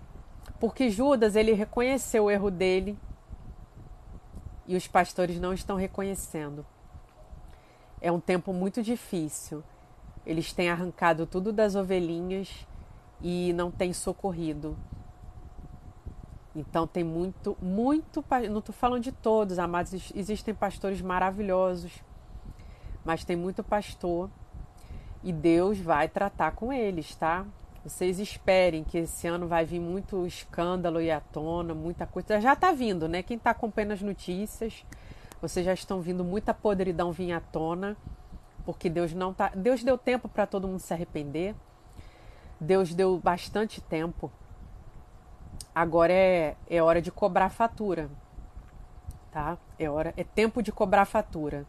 Porque 0.60 0.90
Judas, 0.90 1.36
ele 1.36 1.54
reconheceu 1.54 2.26
o 2.26 2.32
erro 2.32 2.52
dele 2.52 2.98
e 4.68 4.76
os 4.76 4.88
pastores 4.88 5.40
não 5.40 5.54
estão 5.54 5.76
reconhecendo. 5.76 6.66
É 8.00 8.12
um 8.12 8.20
tempo 8.20 8.54
muito 8.54 8.82
difícil. 8.82 9.64
Eles 10.26 10.54
têm 10.54 10.70
arrancado 10.70 11.26
tudo 11.26 11.52
das 11.52 11.76
ovelhinhas 11.76 12.66
e 13.22 13.52
não 13.54 13.70
têm 13.70 13.92
socorrido. 13.92 14.78
Então 16.56 16.86
tem 16.86 17.04
muito, 17.04 17.58
muito, 17.62 18.24
não 18.50 18.60
estou 18.60 18.76
falando 18.76 19.04
de 19.04 19.12
todos, 19.12 19.58
amados, 19.58 20.12
existem 20.14 20.54
pastores 20.54 21.02
maravilhosos, 21.02 21.92
mas 23.06 23.24
tem 23.24 23.38
muito 23.38 23.64
pastor 23.64 24.30
e 25.24 25.32
Deus 25.32 25.80
vai 25.80 26.10
tratar 26.10 26.52
com 26.52 26.74
eles, 26.74 27.16
tá? 27.16 27.46
Vocês 27.84 28.20
esperem 28.20 28.84
que 28.84 29.00
esse 29.00 29.28
ano 29.28 29.48
vai 29.48 29.66
vir 29.66 29.80
muito 29.80 30.26
escândalo 30.28 31.02
e 31.02 31.10
à 31.10 31.20
tona, 31.20 31.74
muita 31.74 32.06
coisa. 32.06 32.40
Já 32.40 32.54
está 32.54 32.72
vindo, 32.72 33.08
né? 33.08 33.24
Quem 33.24 33.38
está 33.38 33.52
acompanhando 33.52 33.94
as 33.94 34.02
notícias, 34.02 34.86
vocês 35.42 35.66
já 35.66 35.74
estão 35.74 36.00
vindo 36.00 36.24
muita 36.24 36.54
podridão 36.54 37.12
vir 37.12 37.32
à 37.32 37.40
tona, 37.40 37.98
porque 38.66 38.88
Deus 38.88 39.14
não 39.14 39.34
tá. 39.34 39.52
Deus 39.56 39.84
deu 39.84 39.98
tempo 39.98 40.30
para 40.30 40.46
todo 40.46 40.68
mundo 40.68 40.80
se 40.80 40.94
arrepender. 40.94 41.56
Deus 42.60 42.94
deu 42.94 43.18
bastante 43.18 43.82
tempo. 43.82 44.32
Agora 45.74 46.12
é, 46.12 46.56
é 46.70 46.82
hora 46.82 47.02
de 47.02 47.12
cobrar 47.12 47.50
fatura, 47.50 48.10
tá? 49.32 49.58
É 49.80 49.90
hora, 49.90 50.14
é 50.18 50.24
tempo 50.24 50.62
de 50.62 50.72
cobrar 50.72 51.06
fatura. 51.06 51.66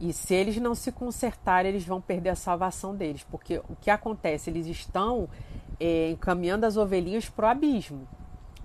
E 0.00 0.12
se 0.12 0.32
eles 0.32 0.56
não 0.58 0.76
se 0.76 0.92
consertarem, 0.92 1.70
eles 1.72 1.84
vão 1.84 2.00
perder 2.00 2.30
a 2.30 2.36
salvação 2.36 2.94
deles. 2.94 3.24
Porque 3.24 3.58
o 3.68 3.74
que 3.80 3.90
acontece? 3.90 4.48
Eles 4.48 4.66
estão 4.66 5.28
é, 5.80 6.10
encaminhando 6.10 6.64
as 6.64 6.76
ovelhinhas 6.76 7.28
para 7.28 7.46
o 7.46 7.50
abismo. 7.50 8.06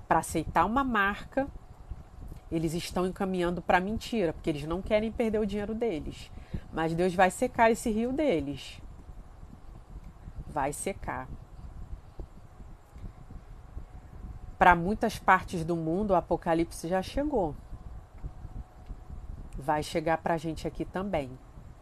Para 0.08 0.20
aceitar 0.20 0.64
uma 0.64 0.84
marca, 0.84 1.48
eles 2.52 2.76
estão 2.76 3.08
encaminhando 3.08 3.64
para 3.64 3.80
a 3.80 3.82
mentira, 3.82 4.32
porque 4.32 4.50
eles 4.50 4.64
não 4.66 4.80
querem 4.80 5.12
perder 5.12 5.40
o 5.40 5.46
dinheiro 5.46 5.74
deles. 5.74 6.30
Mas 6.72 6.94
Deus 6.94 7.16
vai 7.16 7.32
secar 7.32 7.72
esse 7.72 7.90
rio 7.90 8.14
deles. 8.14 8.80
Vai 10.48 10.72
secar. 10.72 11.28
Para 14.64 14.76
muitas 14.76 15.20
partes 15.20 15.66
do 15.66 15.76
mundo, 15.76 16.12
o 16.12 16.16
Apocalipse 16.16 16.88
já 16.88 17.02
chegou 17.02 17.54
vai 19.58 19.84
chegar 19.84 20.20
para 20.20 20.36
a 20.36 20.38
gente 20.38 20.66
aqui 20.66 20.86
também, 20.86 21.30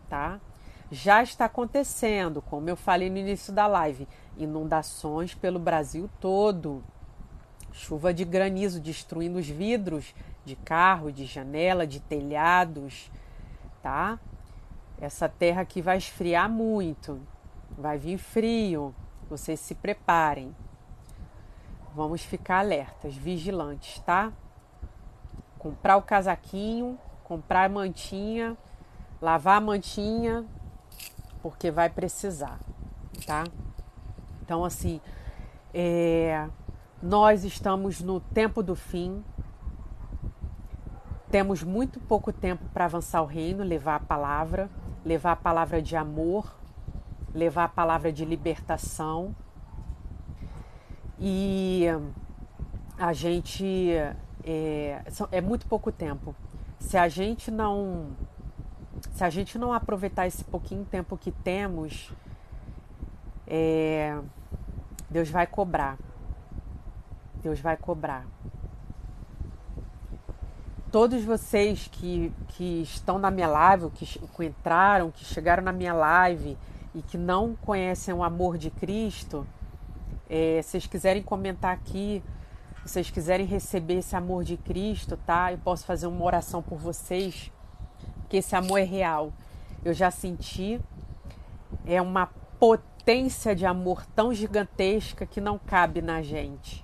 tá? 0.09 0.41
Já 0.89 1.21
está 1.21 1.45
acontecendo, 1.45 2.41
como 2.41 2.67
eu 2.71 2.75
falei 2.75 3.07
no 3.07 3.19
início 3.19 3.53
da 3.53 3.67
live, 3.67 4.07
inundações 4.35 5.35
pelo 5.35 5.59
Brasil 5.59 6.09
todo. 6.19 6.83
Chuva 7.71 8.11
de 8.11 8.25
granizo 8.25 8.79
destruindo 8.81 9.37
os 9.37 9.47
vidros 9.47 10.15
de 10.43 10.55
carro, 10.55 11.11
de 11.11 11.27
janela, 11.27 11.85
de 11.85 11.99
telhados, 11.99 13.11
tá? 13.83 14.19
Essa 14.99 15.29
terra 15.29 15.61
aqui 15.61 15.83
vai 15.83 15.99
esfriar 15.99 16.49
muito, 16.49 17.21
vai 17.77 17.99
vir 17.99 18.17
frio, 18.17 18.91
vocês 19.29 19.59
se 19.59 19.75
preparem. 19.75 20.51
Vamos 21.93 22.23
ficar 22.23 22.59
alertas, 22.59 23.15
vigilantes, 23.15 23.99
tá? 23.99 24.31
Comprar 25.59 25.97
o 25.97 26.01
casaquinho, 26.01 26.97
comprar 27.23 27.69
mantinha, 27.69 28.57
lavar 29.21 29.57
a 29.57 29.61
mantinha, 29.61 30.45
porque 31.41 31.69
vai 31.69 31.89
precisar, 31.89 32.59
tá? 33.25 33.43
Então, 34.41 34.63
assim, 34.63 35.01
é, 35.73 36.47
nós 37.01 37.43
estamos 37.43 38.01
no 38.01 38.19
tempo 38.19 38.61
do 38.61 38.75
fim, 38.75 39.23
temos 41.29 41.63
muito 41.63 41.99
pouco 41.99 42.33
tempo 42.33 42.65
para 42.73 42.85
avançar 42.85 43.21
o 43.21 43.25
reino, 43.25 43.63
levar 43.63 43.95
a 43.95 43.99
palavra, 43.99 44.69
levar 45.05 45.31
a 45.31 45.35
palavra 45.35 45.81
de 45.81 45.95
amor, 45.95 46.53
levar 47.33 47.63
a 47.63 47.69
palavra 47.69 48.11
de 48.11 48.25
libertação. 48.25 49.33
E 51.23 51.85
a 52.97 53.13
gente 53.13 53.91
é, 54.43 55.03
é 55.31 55.39
muito 55.39 55.67
pouco 55.67 55.91
tempo 55.91 56.35
se 56.79 56.97
a 56.97 57.07
gente 57.07 57.51
não 57.51 58.07
se 59.11 59.23
a 59.23 59.29
gente 59.29 59.57
não 59.57 59.71
aproveitar 59.71 60.27
esse 60.27 60.43
pouquinho 60.43 60.83
tempo 60.83 61.17
que 61.17 61.31
temos, 61.31 62.11
é, 63.47 64.17
Deus 65.09 65.29
vai 65.29 65.47
cobrar. 65.47 65.97
Deus 67.41 67.59
vai 67.59 67.77
cobrar. 67.77 68.25
Todos 70.91 71.23
vocês 71.23 71.87
que, 71.91 72.33
que 72.49 72.81
estão 72.81 73.17
na 73.17 73.31
minha 73.31 73.47
live, 73.47 73.89
que, 73.91 74.05
que 74.05 74.45
entraram, 74.45 75.09
que 75.09 75.23
chegaram 75.23 75.63
na 75.63 75.71
minha 75.71 75.93
live 75.93 76.57
e 76.93 77.01
que 77.01 77.17
não 77.17 77.55
conhecem 77.55 78.13
o 78.13 78.23
amor 78.23 78.57
de 78.57 78.69
Cristo, 78.69 79.47
é, 80.31 80.61
se 80.63 80.71
vocês 80.71 80.87
quiserem 80.87 81.21
comentar 81.21 81.71
aqui 81.71 82.23
vocês 82.83 83.11
quiserem 83.11 83.45
receber 83.45 83.99
esse 83.99 84.15
amor 84.15 84.43
de 84.43 84.57
Cristo, 84.57 85.15
tá? 85.15 85.51
Eu 85.51 85.59
posso 85.59 85.85
fazer 85.85 86.07
uma 86.07 86.25
oração 86.25 86.63
por 86.63 86.79
vocês, 86.79 87.51
porque 88.21 88.37
esse 88.37 88.55
amor 88.55 88.79
é 88.79 88.83
real. 88.83 89.31
Eu 89.85 89.93
já 89.93 90.09
senti, 90.09 90.81
é 91.85 92.01
uma 92.01 92.27
potência 92.59 93.55
de 93.55 93.65
amor 93.65 94.05
tão 94.15 94.33
gigantesca 94.33 95.25
que 95.27 95.39
não 95.39 95.59
cabe 95.59 96.01
na 96.01 96.21
gente. 96.23 96.83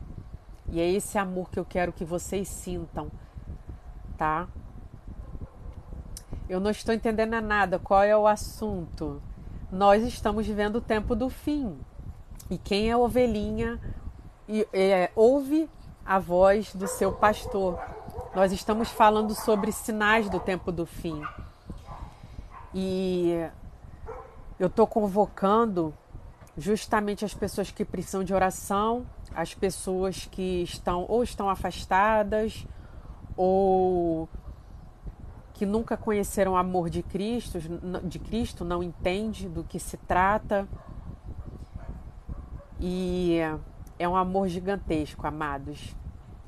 E 0.69 0.79
é 0.79 0.87
esse 0.87 1.17
amor 1.17 1.49
que 1.49 1.59
eu 1.59 1.65
quero 1.65 1.91
que 1.91 2.05
vocês 2.05 2.47
sintam, 2.47 3.11
tá? 4.17 4.47
Eu 6.47 6.59
não 6.59 6.69
estou 6.69 6.93
entendendo 6.93 7.41
nada. 7.41 7.79
Qual 7.79 8.03
é 8.03 8.15
o 8.15 8.27
assunto? 8.27 9.21
Nós 9.71 10.03
estamos 10.03 10.45
vivendo 10.45 10.75
o 10.77 10.81
tempo 10.81 11.15
do 11.15 11.29
fim. 11.29 11.75
E 12.49 12.57
quem 12.57 12.89
é 12.89 12.95
ovelhinha 12.95 13.79
e, 14.47 14.67
é, 14.71 15.11
ouve 15.15 15.69
a 16.05 16.19
voz 16.19 16.73
do 16.73 16.87
seu 16.87 17.11
pastor. 17.11 17.79
Nós 18.33 18.51
estamos 18.51 18.89
falando 18.89 19.33
sobre 19.35 19.71
sinais 19.71 20.29
do 20.29 20.39
tempo 20.39 20.71
do 20.71 20.85
fim. 20.85 21.21
E 22.73 23.45
eu 24.59 24.67
estou 24.67 24.87
convocando 24.87 25.93
justamente 26.57 27.25
as 27.25 27.33
pessoas 27.33 27.69
que 27.69 27.83
precisam 27.83 28.23
de 28.23 28.33
oração, 28.33 29.05
as 29.35 29.53
pessoas 29.53 30.27
que 30.31 30.63
estão 30.63 31.05
ou 31.07 31.23
estão 31.23 31.49
afastadas 31.49 32.65
ou 33.35 34.27
que 35.53 35.65
nunca 35.65 35.97
conheceram 35.97 36.53
o 36.53 36.55
amor 36.55 36.89
de 36.89 37.01
Cristo, 37.01 37.59
de 38.03 38.19
Cristo, 38.19 38.63
não 38.63 38.81
entende 38.81 39.49
do 39.49 39.63
que 39.63 39.79
se 39.79 39.97
trata. 39.97 40.67
E 42.79 43.39
é 43.97 44.07
um 44.07 44.15
amor 44.15 44.47
gigantesco, 44.47 45.25
amados. 45.25 45.95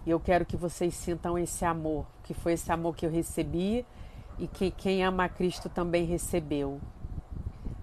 E 0.06 0.10
eu 0.12 0.20
quero 0.20 0.46
que 0.46 0.56
vocês 0.56 0.94
sintam 0.94 1.38
esse 1.38 1.66
amor, 1.66 2.06
que 2.24 2.34
foi 2.34 2.54
esse 2.54 2.72
amor 2.72 2.96
que 2.96 3.06
eu 3.06 3.12
recebi 3.12 3.86
e 4.38 4.48
que 4.48 4.72
quem 4.72 5.04
ama 5.04 5.28
Cristo 5.28 5.70
também 5.70 6.06
recebeu. 6.06 6.80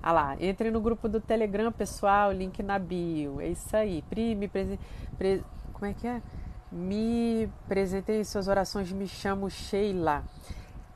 Ah 0.02 0.12
lá, 0.12 0.36
entre 0.40 0.70
no 0.70 0.80
grupo 0.80 1.08
do 1.08 1.20
Telegram, 1.20 1.72
pessoal, 1.72 2.32
link 2.32 2.62
na 2.62 2.78
bio. 2.78 3.40
É 3.40 3.48
isso 3.48 3.76
aí. 3.76 4.02
Pri, 4.08 4.34
me. 4.34 4.48
Pre... 4.48 5.44
Como 5.72 5.84
é 5.84 5.92
que 5.92 6.06
é? 6.06 6.22
Me 6.70 7.50
presentei 7.68 8.20
em 8.20 8.24
suas 8.24 8.48
orações, 8.48 8.90
me 8.92 9.08
chamo 9.08 9.50
Sheila. 9.50 10.24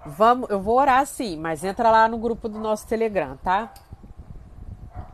Vamos, 0.07 0.49
eu 0.49 0.61
vou 0.61 0.79
orar 0.79 1.05
sim, 1.07 1.37
mas 1.37 1.63
entra 1.63 1.91
lá 1.91 2.09
no 2.09 2.19
grupo 2.19 2.49
do 2.49 2.59
nosso 2.59 2.87
Telegram, 2.87 3.37
tá? 3.37 3.73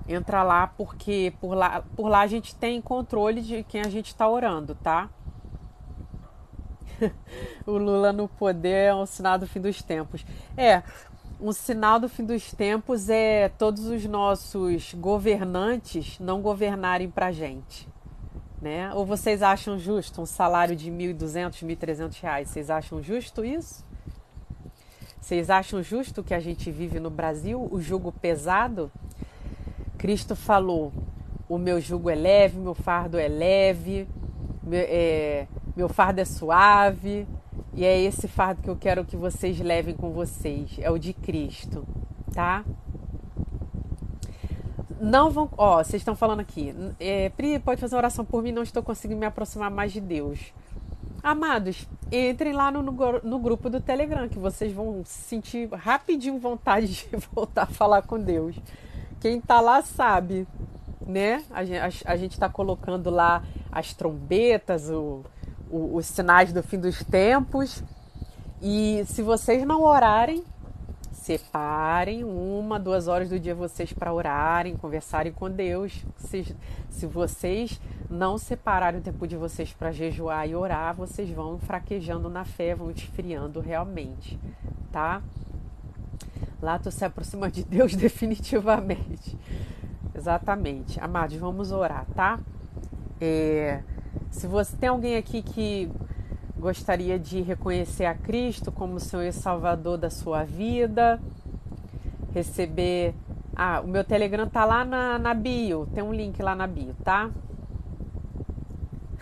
Entra 0.09 0.43
lá 0.43 0.67
porque 0.67 1.33
por 1.41 1.55
lá, 1.55 1.83
por 1.97 2.09
lá 2.09 2.21
a 2.21 2.27
gente 2.27 2.55
tem 2.55 2.81
controle 2.81 3.41
de 3.41 3.63
quem 3.65 3.81
a 3.81 3.89
gente 3.89 4.07
está 4.07 4.29
orando, 4.29 4.75
tá? 4.75 5.11
o 7.67 7.73
Lula 7.73 8.13
no 8.13 8.29
poder 8.29 8.89
é 8.89 8.95
um 8.95 9.07
sinal 9.07 9.39
do 9.39 9.47
fim 9.47 9.61
dos 9.61 9.83
tempos. 9.83 10.25
É, 10.57 10.83
um 11.41 11.53
sinal 11.53 12.01
do 12.01 12.09
fim 12.09 12.25
dos 12.25 12.53
tempos 12.53 13.09
é 13.09 13.49
todos 13.51 13.87
os 13.87 14.05
nossos 14.07 14.95
governantes 14.95 16.19
não 16.19 16.41
governarem 16.41 17.11
para 17.11 17.33
gente. 17.33 17.89
Né? 18.61 18.93
Ou 18.95 19.05
vocês 19.05 19.43
acham 19.43 19.79
justo 19.79 20.23
um 20.23 20.27
salário 20.27 20.75
de 20.75 20.91
1.200, 20.91 21.63
1.300 21.63 22.21
reais? 22.21 22.49
Vocês 22.49 22.71
acham 22.71 23.03
justo 23.03 23.45
isso? 23.45 23.85
Vocês 25.21 25.51
acham 25.51 25.83
justo 25.83 26.23
que 26.23 26.33
a 26.33 26.41
gente 26.41 26.71
vive 26.71 26.99
no 26.99 27.11
Brasil, 27.11 27.69
o 27.71 27.81
jugo 27.81 28.13
pesado? 28.13 28.91
Cristo 30.07 30.37
falou: 30.37 30.93
o 31.49 31.59
meu 31.59 31.81
jugo 31.81 32.09
é 32.09 32.15
leve, 32.15 32.61
meu 32.61 32.75
fardo 32.75 33.19
é 33.19 33.27
leve, 33.27 34.07
meu, 34.63 34.87
é, 34.89 35.49
meu 35.77 35.89
fardo 35.89 36.21
é 36.21 36.25
suave. 36.25 37.27
E 37.75 37.85
é 37.85 38.01
esse 38.01 38.29
fardo 38.29 38.63
que 38.63 38.71
eu 38.71 38.77
quero 38.77 39.05
que 39.05 39.17
vocês 39.17 39.59
levem 39.59 39.97
com 39.97 40.13
vocês, 40.13 40.77
é 40.79 40.89
o 40.93 40.97
de 40.97 41.13
Cristo, 41.13 41.85
tá? 42.33 42.65
Não 45.01 45.29
vão. 45.29 45.51
Ó, 45.59 45.83
vocês 45.83 46.01
estão 46.01 46.15
falando 46.15 46.39
aqui. 46.39 46.73
É, 47.01 47.29
Pri, 47.31 47.59
pode 47.59 47.81
fazer 47.81 47.97
uma 47.97 48.01
oração 48.01 48.25
por 48.25 48.45
mim, 48.45 48.53
não 48.53 48.63
estou 48.63 48.85
conseguindo 48.85 49.19
me 49.19 49.27
aproximar 49.27 49.73
mais 49.73 49.93
de 49.93 50.01
Deus. 50.01 50.39
Amados, 51.21 51.89
entrem 52.13 52.53
lá 52.53 52.71
no, 52.71 52.81
no, 52.81 53.39
grupo 53.41 53.69
do 53.69 53.81
Telegram, 53.81 54.29
que 54.29 54.39
vocês 54.39 54.73
vão 54.73 55.03
sentir 55.05 55.69
rapidinho 55.73 56.39
vontade 56.39 56.87
de 56.87 57.09
voltar 57.35 57.65
a 57.65 57.67
falar 57.67 58.03
com 58.03 58.21
Deus. 58.21 58.55
Quem 59.21 59.41
tá 59.41 59.61
lá 59.61 59.83
sabe, 59.83 60.47
né? 61.07 61.43
A 61.51 61.65
gente, 61.65 61.79
a, 62.07 62.13
a 62.13 62.17
gente 62.17 62.39
tá 62.39 62.49
colocando 62.49 63.11
lá 63.11 63.43
as 63.73 63.95
trombetas, 63.95 64.91
o, 64.91 65.25
o, 65.71 65.97
os 65.97 66.07
sinais 66.07 66.53
do 66.53 66.63
fim 66.63 66.79
dos 66.79 67.03
tempos. 67.05 67.83
E 68.61 69.05
se 69.07 69.23
vocês 69.23 69.65
não 69.65 69.83
orarem, 69.83 70.45
separem 71.27 72.23
uma, 72.23 72.79
duas 72.79 73.09
horas 73.09 73.29
do 73.29 73.41
dia 73.41 73.55
vocês 73.55 73.93
para 73.93 74.13
orarem, 74.13 74.77
conversarem 74.77 75.33
com 75.33 75.51
Deus. 75.51 76.05
Se, 76.17 76.57
se 76.89 77.07
vocês 77.07 77.81
não 78.09 78.39
separarem 78.39 79.01
o 79.01 79.03
tempo 79.03 79.27
de 79.27 79.37
vocês 79.37 79.73
para 79.73 79.91
jejuar 79.91 80.49
e 80.49 80.55
orar, 80.55 80.95
vocês 80.95 81.29
vão 81.31 81.59
fraquejando 81.59 82.29
na 82.29 82.45
fé, 82.45 82.75
vão 82.75 82.91
esfriando 82.91 83.61
realmente, 83.61 84.39
tá? 84.93 85.21
Lá 86.61 86.79
tu 86.79 86.91
se 86.91 87.05
aproxima 87.05 87.51
de 87.51 87.65
Deus 87.65 87.95
definitivamente. 87.97 89.37
Exatamente. 90.15 90.99
Amados, 91.01 91.37
vamos 91.37 91.73
orar, 91.73 92.07
tá? 92.15 92.39
É, 93.21 93.83
se 94.31 94.47
você 94.47 94.77
tem 94.77 94.89
alguém 94.89 95.17
aqui 95.17 95.43
que 95.43 95.91
gostaria 96.59 97.19
de 97.19 97.43
reconhecer 97.43 98.07
a 98.07 98.15
Cristo 98.15 98.73
como 98.73 98.99
Senhor 98.99 99.25
e 99.25 99.33
Salvador 99.33 99.99
da 99.99 100.11
sua 100.11 100.45
vida, 100.45 101.21
receber. 102.33 103.15
Ah, 103.55 103.81
o 103.83 103.89
meu 103.89 104.05
Telegram 104.05 104.47
tá 104.47 104.65
lá 104.65 104.85
na, 104.85 105.19
na 105.19 105.33
bio, 105.33 105.87
tem 105.95 106.03
um 106.03 106.13
link 106.13 106.43
lá 106.43 106.55
na 106.55 106.67
bio, 106.67 106.95
tá? 107.03 107.31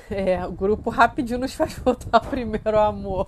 É, 0.10 0.47
o 0.47 0.52
grupo 0.52 0.90
rapidinho 0.90 1.39
nos 1.39 1.55
faz 1.55 1.74
voltar 1.81 2.09
ao 2.12 2.20
primeiro 2.20 2.78
amor. 2.78 3.26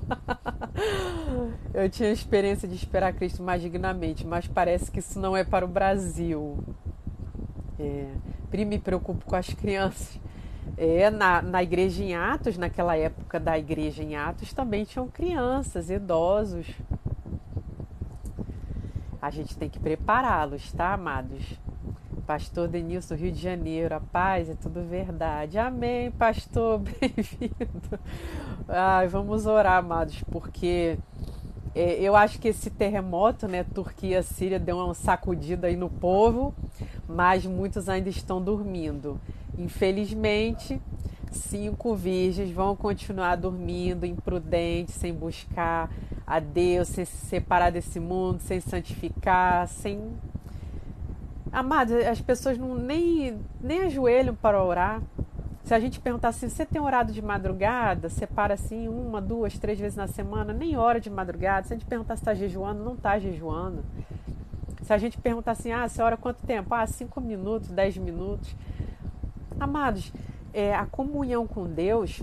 Eu 1.73 1.89
tinha 1.89 2.09
a 2.09 2.13
experiência 2.13 2.69
de 2.69 2.75
esperar 2.75 3.13
Cristo 3.13 3.43
mais 3.43 3.63
dignamente, 3.63 4.27
mas 4.27 4.47
parece 4.47 4.91
que 4.91 4.99
isso 4.99 5.19
não 5.19 5.37
é 5.37 5.45
para 5.45 5.65
o 5.65 5.69
Brasil. 5.69 6.59
É, 7.79 8.09
me 8.65 8.79
preocupo 8.79 9.25
com 9.27 9.37
as 9.37 9.49
crianças 9.53 10.19
é, 10.79 11.11
na, 11.11 11.43
na 11.43 11.63
igreja 11.63 12.03
em 12.03 12.15
Atos, 12.15 12.57
naquela 12.57 12.97
época 12.97 13.39
da 13.39 13.59
igreja 13.59 14.03
em 14.03 14.17
Atos, 14.17 14.53
também 14.55 14.85
tinham 14.85 15.09
crianças, 15.09 15.91
idosos. 15.91 16.67
A 19.21 19.31
gente 19.31 19.57
tem 19.57 19.69
que 19.69 19.79
prepará-los, 19.79 20.73
tá, 20.73 20.95
amados? 20.95 21.59
Pastor 22.27 22.67
Denilson, 22.67 23.15
Rio 23.15 23.31
de 23.31 23.41
Janeiro, 23.41 23.95
a 23.95 24.01
paz 24.01 24.51
é 24.51 24.55
tudo 24.55 24.83
verdade. 24.83 25.59
Amém, 25.59 26.11
pastor, 26.11 26.81
bem-vindo. 27.01 28.01
Ai, 28.69 29.07
vamos 29.07 29.47
orar, 29.47 29.77
amados, 29.77 30.25
porque 30.25 30.99
é, 31.73 32.01
eu 32.01 32.17
acho 32.17 32.41
que 32.41 32.49
esse 32.49 32.69
terremoto, 32.69 33.47
né, 33.47 33.63
Turquia, 33.63 34.25
Síria, 34.25 34.59
deu 34.59 34.77
uma 34.77 34.93
sacudida 34.93 35.69
aí 35.69 35.77
no 35.77 35.89
povo, 35.89 36.53
mas 37.09 37.47
muitos 37.47 37.89
ainda 37.89 38.09
estão 38.09 38.43
dormindo. 38.43 39.21
Infelizmente, 39.57 40.81
cinco 41.31 41.95
virgens 41.95 42.51
vão 42.51 42.75
continuar 42.75 43.37
dormindo, 43.37 44.05
imprudentes, 44.05 44.97
sem 44.97 45.15
buscar 45.15 45.91
a 46.27 46.41
Deus, 46.41 46.89
sem 46.89 47.05
se 47.05 47.27
separar 47.27 47.71
desse 47.71 48.01
mundo, 48.01 48.41
sem 48.41 48.59
santificar, 48.59 49.69
sem. 49.69 50.01
Amados, 51.57 51.95
as 52.05 52.21
pessoas 52.21 52.59
não, 52.59 52.75
nem, 52.75 53.41
nem 53.63 53.85
ajoelham 53.85 54.35
para 54.35 54.63
orar. 54.63 55.01
Se 55.65 55.73
a 55.73 55.81
gente 55.81 55.99
perguntar 55.99 56.29
assim, 56.29 56.51
você 56.51 56.67
tem 56.67 56.83
orado 56.83 57.15
de 57.15 57.23
madrugada? 57.23 58.11
Separa 58.11 58.53
assim 58.53 58.89
uma, 58.89 59.23
duas, 59.23 59.59
três 59.59 59.81
vezes 59.81 59.97
na 59.97 60.07
semana, 60.07 60.53
nem 60.53 60.77
hora 60.77 61.01
de 61.01 61.09
madrugada. 61.09 61.67
Se 61.67 61.73
a 61.73 61.77
gente 61.79 61.89
perguntar 61.89 62.17
se 62.17 62.21
está 62.21 62.35
jejuando, 62.35 62.85
não 62.85 62.93
está 62.93 63.19
jejuando. 63.19 63.83
Se 64.83 64.93
a 64.93 64.99
gente 64.99 65.17
perguntar 65.17 65.53
assim, 65.53 65.73
ah, 65.73 65.89
você 65.89 66.03
ora 66.03 66.19
quanto 66.19 66.45
tempo? 66.47 66.75
Ah, 66.75 66.87
cinco 66.87 67.23
minutos, 67.23 67.71
dez 67.71 67.97
minutos. 67.97 68.55
Amados, 69.59 70.13
é, 70.53 70.75
a 70.75 70.85
comunhão 70.85 71.47
com 71.47 71.65
Deus 71.65 72.23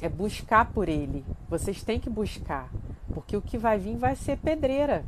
é 0.00 0.08
buscar 0.08 0.66
por 0.66 0.88
Ele. 0.88 1.24
Vocês 1.48 1.82
têm 1.82 1.98
que 1.98 2.08
buscar, 2.08 2.70
porque 3.12 3.36
o 3.36 3.42
que 3.42 3.58
vai 3.58 3.76
vir 3.76 3.96
vai 3.96 4.14
ser 4.14 4.38
pedreira. 4.38 5.04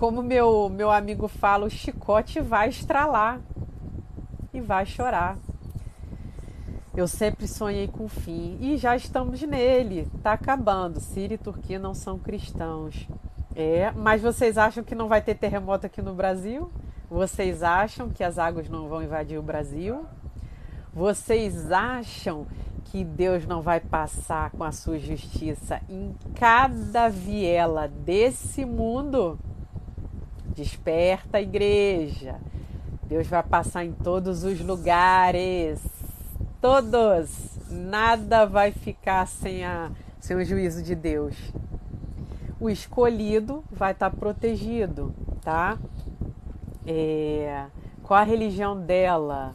Como 0.00 0.22
meu, 0.22 0.70
meu 0.70 0.90
amigo 0.90 1.28
fala, 1.28 1.66
o 1.66 1.70
chicote 1.70 2.40
vai 2.40 2.70
estralar 2.70 3.38
e 4.50 4.58
vai 4.58 4.86
chorar. 4.86 5.36
Eu 6.96 7.06
sempre 7.06 7.46
sonhei 7.46 7.86
com 7.86 8.06
o 8.06 8.08
fim 8.08 8.56
e 8.62 8.78
já 8.78 8.96
estamos 8.96 9.42
nele. 9.42 10.08
Está 10.16 10.32
acabando. 10.32 10.98
Síria 11.00 11.34
e 11.34 11.38
Turquia 11.38 11.78
não 11.78 11.92
são 11.92 12.18
cristãos. 12.18 13.06
É, 13.54 13.90
mas 13.90 14.22
vocês 14.22 14.56
acham 14.56 14.82
que 14.82 14.94
não 14.94 15.06
vai 15.06 15.20
ter 15.20 15.34
terremoto 15.34 15.84
aqui 15.84 16.00
no 16.00 16.14
Brasil? 16.14 16.72
Vocês 17.10 17.62
acham 17.62 18.08
que 18.08 18.24
as 18.24 18.38
águas 18.38 18.70
não 18.70 18.88
vão 18.88 19.02
invadir 19.02 19.38
o 19.38 19.42
Brasil? 19.42 20.06
Vocês 20.94 21.70
acham 21.70 22.46
que 22.86 23.04
Deus 23.04 23.44
não 23.44 23.60
vai 23.60 23.80
passar 23.80 24.50
com 24.52 24.64
a 24.64 24.72
sua 24.72 24.98
justiça 24.98 25.78
em 25.90 26.14
cada 26.34 27.10
viela 27.10 27.86
desse 27.86 28.64
mundo? 28.64 29.38
Desperta, 30.54 31.40
igreja. 31.40 32.36
Deus 33.04 33.26
vai 33.26 33.42
passar 33.42 33.84
em 33.84 33.92
todos 33.92 34.44
os 34.44 34.60
lugares. 34.60 35.80
Todos. 36.60 37.58
Nada 37.70 38.46
vai 38.46 38.72
ficar 38.72 39.26
sem, 39.26 39.64
a, 39.64 39.90
sem 40.18 40.36
o 40.36 40.44
juízo 40.44 40.82
de 40.82 40.94
Deus. 40.94 41.34
O 42.60 42.68
escolhido 42.68 43.64
vai 43.70 43.92
estar 43.92 44.10
protegido, 44.10 45.14
tá? 45.42 45.78
É, 46.86 47.66
qual 48.02 48.20
a 48.20 48.24
religião 48.24 48.80
dela? 48.80 49.52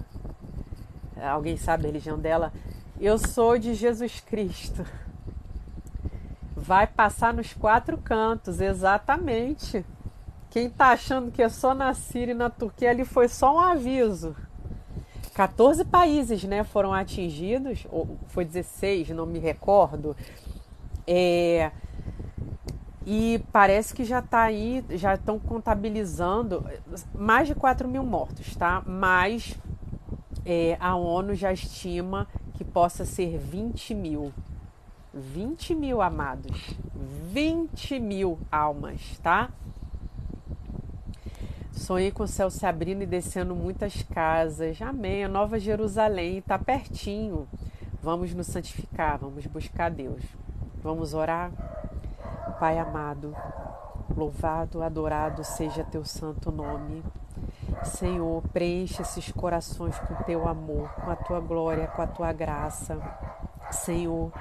alguém 1.22 1.58
sabe 1.58 1.84
a 1.84 1.88
religião 1.88 2.18
dela? 2.18 2.52
Eu 3.00 3.18
sou 3.18 3.58
de 3.58 3.74
Jesus 3.74 4.20
Cristo. 4.20 4.86
Vai 6.56 6.88
passar 6.88 7.34
nos 7.34 7.54
quatro 7.54 7.98
cantos, 7.98 8.60
exatamente. 8.60 9.86
Quem 10.56 10.68
está 10.68 10.92
achando 10.92 11.34
que 11.34 11.44
é 11.44 11.50
só 11.50 11.76
na 11.76 11.94
Síria 11.94 12.32
e 12.32 12.34
na 12.34 12.50
Turquia, 12.50 12.90
ali 12.90 13.04
foi 13.04 13.28
só 13.28 13.58
um 13.58 13.60
aviso. 13.60 14.34
14 15.34 15.84
países 15.84 16.46
né, 16.46 16.64
foram 16.64 16.94
atingidos, 16.94 17.86
ou 17.92 18.18
foi 18.30 18.46
16, 18.46 19.10
não 19.10 19.26
me 19.26 19.38
recordo. 19.38 20.16
É, 21.06 21.72
e 23.06 23.44
parece 23.52 23.94
que 23.94 24.06
já 24.06 24.20
está 24.20 24.44
aí, 24.44 24.82
já 24.92 25.16
estão 25.16 25.38
contabilizando 25.38 26.66
mais 27.14 27.50
de 27.50 27.54
4 27.54 27.86
mil 27.90 28.06
mortos, 28.06 28.56
tá? 28.56 28.82
Mas 28.88 29.60
é, 30.46 30.78
a 30.80 30.96
ONU 30.96 31.36
já 31.36 31.52
estima 31.52 32.30
que 32.54 32.64
possa 32.64 33.04
ser 33.04 33.38
20 33.38 33.94
mil. 33.94 34.32
20 35.14 35.76
mil 35.76 36.02
amados. 36.02 36.78
20 37.34 38.00
mil 38.00 38.40
almas, 38.50 39.20
tá? 39.22 39.50
Sonhei 41.76 42.10
com 42.10 42.24
o 42.24 42.28
céu 42.28 42.50
se 42.50 42.66
abrindo 42.66 43.04
e 43.04 43.06
descendo 43.06 43.54
muitas 43.54 44.02
casas. 44.02 44.82
Amém. 44.82 45.26
A 45.26 45.28
Nova 45.28 45.60
Jerusalém 45.60 46.38
está 46.38 46.58
pertinho. 46.58 47.48
Vamos 48.02 48.34
nos 48.34 48.48
santificar, 48.48 49.20
vamos 49.20 49.46
buscar 49.46 49.92
Deus. 49.92 50.24
Vamos 50.82 51.14
orar. 51.14 51.52
Pai 52.60 52.80
amado, 52.80 53.36
louvado, 54.16 54.82
adorado 54.82 55.44
seja 55.44 55.84
teu 55.84 56.06
santo 56.06 56.50
nome. 56.50 57.04
Senhor, 57.84 58.42
preenche 58.54 59.02
esses 59.02 59.32
corações 59.32 60.00
com 60.00 60.16
teu 60.24 60.48
amor, 60.48 60.90
com 60.94 61.12
a 61.12 61.16
tua 61.16 61.42
glória, 61.42 61.88
com 61.88 62.02
a 62.02 62.08
tua 62.08 62.32
graça. 62.32 62.98
Senhor, 63.70 64.32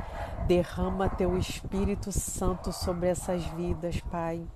derrama 0.46 1.08
teu 1.08 1.36
Espírito 1.36 2.12
Santo 2.12 2.72
sobre 2.72 3.08
essas 3.08 3.44
vidas, 3.44 4.00
Pai. 4.02 4.46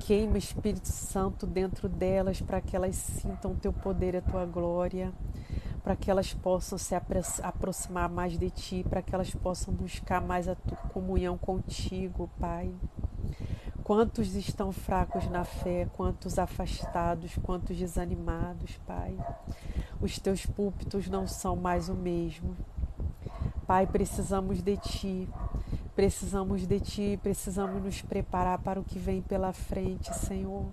Queima 0.00 0.38
Espírito 0.38 0.88
Santo 0.88 1.46
dentro 1.46 1.88
delas 1.88 2.40
para 2.40 2.60
que 2.60 2.74
elas 2.74 2.96
sintam 2.96 3.54
teu 3.54 3.72
poder 3.72 4.14
e 4.14 4.18
a 4.18 4.22
tua 4.22 4.46
glória, 4.46 5.12
para 5.82 5.96
que 5.96 6.10
elas 6.10 6.32
possam 6.32 6.78
se 6.78 6.94
aproximar 6.94 8.08
mais 8.08 8.38
de 8.38 8.48
ti, 8.50 8.84
para 8.88 9.02
que 9.02 9.14
elas 9.14 9.34
possam 9.34 9.74
buscar 9.74 10.20
mais 10.20 10.48
a 10.48 10.54
tua 10.54 10.76
comunhão 10.92 11.36
contigo, 11.36 12.30
Pai. 12.38 12.72
Quantos 13.82 14.34
estão 14.34 14.70
fracos 14.70 15.28
na 15.28 15.44
fé, 15.44 15.88
quantos 15.94 16.38
afastados, 16.38 17.36
quantos 17.42 17.76
desanimados, 17.76 18.78
Pai. 18.86 19.16
Os 20.00 20.18
teus 20.18 20.46
púlpitos 20.46 21.08
não 21.08 21.26
são 21.26 21.56
mais 21.56 21.88
o 21.88 21.94
mesmo. 21.94 22.56
Pai, 23.68 23.86
precisamos 23.86 24.62
de 24.62 24.78
Ti, 24.78 25.28
precisamos 25.94 26.66
de 26.66 26.80
Ti, 26.80 27.20
precisamos 27.22 27.82
nos 27.82 28.00
preparar 28.00 28.58
para 28.60 28.80
o 28.80 28.82
que 28.82 28.98
vem 28.98 29.20
pela 29.20 29.52
frente, 29.52 30.10
Senhor. 30.16 30.64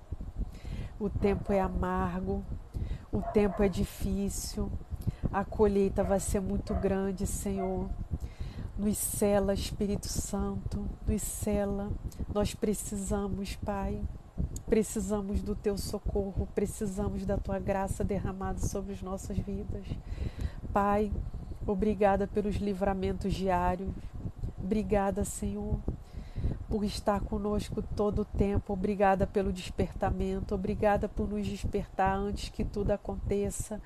O 0.97 1.09
tempo 1.09 1.51
é 1.51 1.59
amargo, 1.59 2.41
o 3.11 3.21
tempo 3.21 3.61
é 3.61 3.67
difícil, 3.67 4.71
a 5.29 5.43
colheita 5.43 6.05
vai 6.05 6.21
ser 6.21 6.39
muito 6.39 6.73
grande, 6.73 7.27
Senhor. 7.27 7.89
Nos 8.77 8.97
cela, 8.97 9.53
Espírito 9.53 10.07
Santo, 10.07 10.87
nos 11.05 11.21
cela. 11.21 11.91
Nós 12.33 12.55
precisamos, 12.55 13.57
Pai. 13.57 14.01
Precisamos 14.67 15.41
do 15.41 15.53
teu 15.53 15.77
socorro, 15.77 16.47
precisamos 16.55 17.25
da 17.25 17.35
tua 17.35 17.59
graça 17.59 18.05
derramada 18.05 18.59
sobre 18.59 18.93
as 18.93 19.01
nossas 19.01 19.37
vidas. 19.37 19.85
Pai, 20.71 21.11
obrigada 21.65 22.27
pelos 22.27 22.55
livramentos 22.55 23.33
diários. 23.33 23.89
Obrigada, 24.57 25.23
Senhor, 25.23 25.79
por 26.67 26.83
estar 26.83 27.21
conosco 27.21 27.81
todo 27.81 28.23
o 28.23 28.25
tempo. 28.25 28.73
Obrigada 28.73 29.27
pelo 29.27 29.53
despertamento. 29.53 30.55
Obrigada 30.55 31.07
por 31.07 31.29
nos 31.29 31.47
despertar 31.47 32.17
antes 32.17 32.49
que 32.49 32.63
tudo 32.63 32.91
aconteça, 32.91 33.81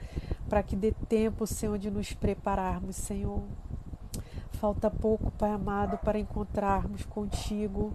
para 0.47 0.63
que 0.63 0.75
dê 0.75 0.93
tempo, 1.07 1.45
Senhor, 1.45 1.77
de 1.77 1.91
nos 1.91 2.13
prepararmos, 2.13 2.95
Senhor. 2.95 3.43
Falta 4.53 4.89
pouco, 4.89 5.31
Pai 5.31 5.51
amado, 5.51 5.97
para 5.97 6.19
encontrarmos 6.19 7.05
contigo. 7.05 7.93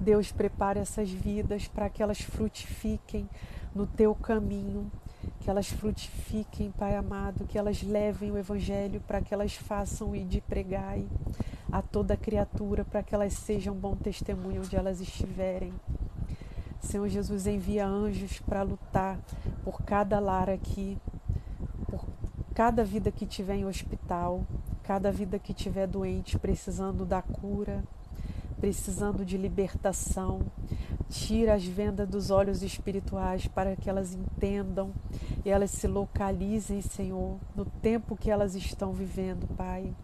Deus, 0.00 0.30
prepare 0.30 0.80
essas 0.80 1.10
vidas 1.10 1.66
para 1.66 1.88
que 1.90 2.02
elas 2.02 2.20
frutifiquem 2.20 3.28
no 3.74 3.86
teu 3.86 4.14
caminho, 4.14 4.90
que 5.48 5.50
elas 5.50 5.70
frutifiquem, 5.70 6.70
Pai 6.70 6.94
amado, 6.94 7.46
que 7.46 7.56
elas 7.56 7.82
levem 7.82 8.30
o 8.30 8.36
Evangelho 8.36 9.00
para 9.00 9.22
que 9.22 9.32
elas 9.32 9.54
façam 9.54 10.14
e 10.14 10.22
de 10.22 10.42
pregai 10.42 11.06
a 11.72 11.80
toda 11.80 12.18
criatura, 12.18 12.84
para 12.84 13.02
que 13.02 13.14
elas 13.14 13.32
sejam 13.32 13.74
bom 13.74 13.96
testemunho 13.96 14.60
onde 14.60 14.76
elas 14.76 15.00
estiverem. 15.00 15.72
Senhor 16.80 17.08
Jesus, 17.08 17.46
envia 17.46 17.86
anjos 17.86 18.40
para 18.40 18.62
lutar 18.62 19.18
por 19.64 19.80
cada 19.84 20.18
lar 20.18 20.50
aqui, 20.50 20.98
por 21.90 22.04
cada 22.54 22.84
vida 22.84 23.10
que 23.10 23.24
tiver 23.24 23.54
em 23.54 23.64
hospital, 23.64 24.46
cada 24.82 25.10
vida 25.10 25.38
que 25.38 25.52
estiver 25.52 25.86
doente, 25.86 26.38
precisando 26.38 27.06
da 27.06 27.22
cura, 27.22 27.82
precisando 28.60 29.24
de 29.24 29.38
libertação. 29.38 30.42
Tira 31.08 31.54
as 31.54 31.64
vendas 31.64 32.08
dos 32.08 32.30
olhos 32.30 32.62
espirituais 32.62 33.46
para 33.46 33.74
que 33.74 33.88
elas 33.88 34.14
entendam 34.14 34.92
e 35.44 35.48
elas 35.48 35.70
se 35.70 35.86
localizem, 35.86 36.82
Senhor, 36.82 37.38
no 37.56 37.64
tempo 37.64 38.16
que 38.16 38.30
elas 38.30 38.54
estão 38.54 38.92
vivendo, 38.92 39.46
Pai. 39.56 39.94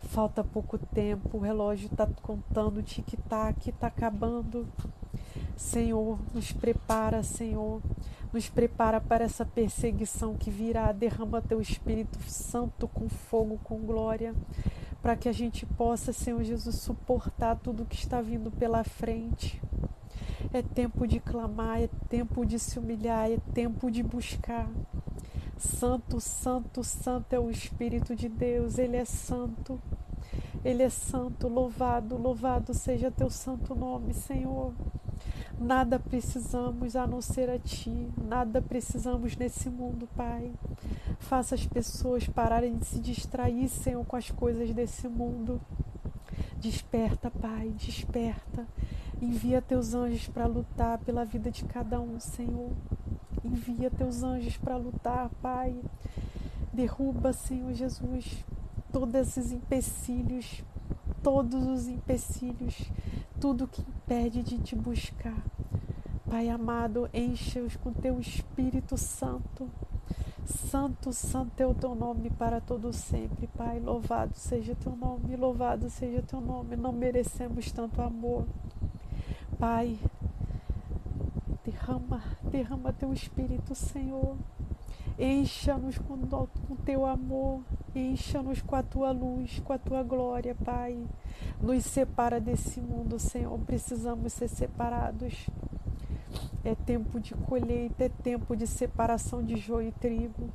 Falta 0.00 0.42
pouco 0.42 0.78
tempo, 0.78 1.36
o 1.36 1.40
relógio 1.40 1.88
está 1.90 2.06
contando, 2.22 2.82
tic-tac 2.82 3.68
está 3.68 3.88
acabando. 3.88 4.66
Senhor, 5.56 6.18
nos 6.32 6.52
prepara, 6.52 7.22
Senhor, 7.22 7.82
nos 8.32 8.48
prepara 8.48 9.00
para 9.00 9.24
essa 9.24 9.44
perseguição 9.44 10.34
que 10.34 10.50
virá. 10.50 10.92
Derrama 10.92 11.42
teu 11.42 11.60
Espírito 11.60 12.18
Santo 12.30 12.88
com 12.88 13.08
fogo, 13.08 13.60
com 13.64 13.78
glória, 13.80 14.34
para 15.02 15.16
que 15.16 15.28
a 15.28 15.32
gente 15.32 15.66
possa, 15.66 16.12
Senhor 16.12 16.42
Jesus, 16.42 16.76
suportar 16.76 17.56
tudo 17.56 17.84
que 17.84 17.96
está 17.96 18.20
vindo 18.20 18.50
pela 18.50 18.82
frente. 18.84 19.60
É 20.52 20.62
tempo 20.62 21.06
de 21.06 21.20
clamar, 21.20 21.82
é 21.82 21.88
tempo 22.08 22.44
de 22.44 22.58
se 22.58 22.78
humilhar, 22.78 23.30
é 23.30 23.38
tempo 23.52 23.90
de 23.90 24.02
buscar. 24.02 24.68
Santo, 25.56 26.20
santo, 26.20 26.84
santo 26.84 27.32
é 27.32 27.38
o 27.38 27.50
Espírito 27.50 28.14
de 28.14 28.28
Deus, 28.28 28.78
ele 28.78 28.96
é 28.96 29.04
santo. 29.04 29.80
Ele 30.64 30.82
é 30.82 30.88
santo, 30.88 31.48
louvado, 31.48 32.16
louvado 32.16 32.74
seja 32.74 33.10
teu 33.10 33.30
santo 33.30 33.74
nome, 33.74 34.12
Senhor. 34.12 34.72
Nada 35.58 35.98
precisamos 35.98 36.94
a 36.94 37.06
não 37.06 37.20
ser 37.20 37.50
a 37.50 37.58
Ti, 37.58 38.08
nada 38.16 38.62
precisamos 38.62 39.36
nesse 39.36 39.68
mundo, 39.68 40.08
Pai. 40.16 40.52
Faça 41.18 41.54
as 41.54 41.66
pessoas 41.66 42.28
pararem 42.28 42.76
de 42.76 42.84
se 42.86 43.00
distrair, 43.00 43.68
Senhor, 43.68 44.04
com 44.04 44.16
as 44.16 44.30
coisas 44.30 44.72
desse 44.72 45.08
mundo. 45.08 45.60
Desperta, 46.58 47.30
Pai, 47.30 47.70
desperta. 47.76 48.66
Envia 49.20 49.60
teus 49.60 49.94
anjos 49.94 50.28
para 50.28 50.46
lutar 50.46 50.98
pela 50.98 51.24
vida 51.24 51.50
de 51.50 51.64
cada 51.64 52.00
um, 52.00 52.20
Senhor. 52.20 52.72
Envia 53.44 53.90
teus 53.90 54.22
anjos 54.22 54.56
para 54.56 54.76
lutar, 54.76 55.28
Pai. 55.42 55.76
Derruba, 56.72 57.32
Senhor 57.32 57.72
Jesus, 57.72 58.44
todos 58.92 59.14
esses 59.14 59.50
empecilhos, 59.52 60.62
todos 61.22 61.66
os 61.66 61.88
empecilhos 61.88 62.90
tudo 63.40 63.68
que 63.68 63.80
impede 63.80 64.42
de 64.42 64.58
te 64.58 64.74
buscar. 64.74 65.36
Pai 66.28 66.48
amado, 66.48 67.08
enche-os 67.14 67.76
com 67.76 67.92
teu 67.92 68.18
Espírito 68.20 68.96
Santo. 68.96 69.68
Santo, 70.44 71.12
santo 71.12 71.60
é 71.60 71.66
o 71.66 71.74
teu 71.74 71.94
nome 71.94 72.30
para 72.30 72.60
todo 72.60 72.92
sempre, 72.92 73.46
Pai. 73.48 73.78
Louvado 73.78 74.34
seja 74.34 74.74
teu 74.74 74.96
nome, 74.96 75.36
louvado 75.36 75.88
seja 75.90 76.22
teu 76.22 76.40
nome. 76.40 76.74
Não 76.74 76.92
merecemos 76.92 77.70
tanto 77.70 78.00
amor. 78.02 78.46
Pai, 79.58 79.98
derrama, 81.64 82.22
derrama 82.44 82.92
teu 82.92 83.12
Espírito, 83.12 83.74
Senhor. 83.74 84.36
Encha-nos 85.18 85.98
com, 85.98 86.16
teu 86.84 87.04
amor, 87.04 87.62
encha-nos 87.92 88.62
com 88.62 88.76
a 88.76 88.84
tua 88.84 89.10
luz, 89.10 89.58
com 89.64 89.72
a 89.72 89.78
tua 89.78 90.04
glória, 90.04 90.54
Pai. 90.54 91.04
Nos 91.60 91.84
separa 91.86 92.40
desse 92.40 92.80
mundo, 92.80 93.18
Senhor. 93.18 93.58
Precisamos 93.60 94.32
ser 94.32 94.46
separados. 94.46 95.48
É 96.64 96.76
tempo 96.76 97.18
de 97.18 97.34
colheita, 97.34 98.04
é 98.04 98.08
tempo 98.08 98.54
de 98.54 98.66
separação 98.66 99.42
de 99.42 99.56
joio 99.56 99.88
e 99.88 99.92
trigo. 99.92 100.50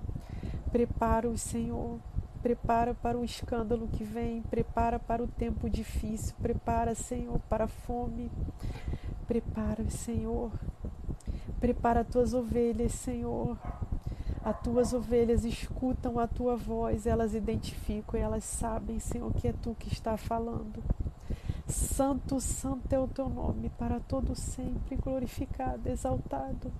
Prepara 0.71 1.29
o 1.29 1.37
Senhor. 1.37 1.99
Prepara 2.43 2.93
para 2.93 3.17
o 3.17 3.23
escândalo 3.23 3.87
que 3.87 4.03
vem, 4.03 4.41
prepara 4.41 4.99
para 4.99 5.23
o 5.23 5.27
tempo 5.27 5.69
difícil, 5.69 6.35
prepara, 6.41 6.93
Senhor, 6.93 7.39
para 7.49 7.63
a 7.63 7.67
fome. 7.69 8.29
Prepara, 9.25 9.89
Senhor. 9.89 10.51
Prepara 11.61 12.01
as 12.01 12.07
tuas 12.09 12.33
ovelhas, 12.33 12.91
Senhor. 12.91 13.57
As 14.43 14.59
tuas 14.59 14.93
ovelhas 14.93 15.45
escutam 15.45 16.19
a 16.19 16.27
tua 16.27 16.57
voz, 16.57 17.07
elas 17.07 17.33
identificam 17.33 18.19
elas 18.19 18.43
sabem, 18.43 18.99
Senhor, 18.99 19.31
que 19.35 19.47
é 19.47 19.53
tu 19.53 19.73
que 19.79 19.87
está 19.87 20.17
falando. 20.17 20.83
Santo, 21.65 22.41
santo 22.41 22.91
é 22.91 22.99
o 22.99 23.07
teu 23.07 23.29
nome 23.29 23.69
para 23.69 24.01
todo 24.01 24.35
sempre, 24.35 24.97
glorificado, 24.97 25.87
exaltado. 25.87 26.73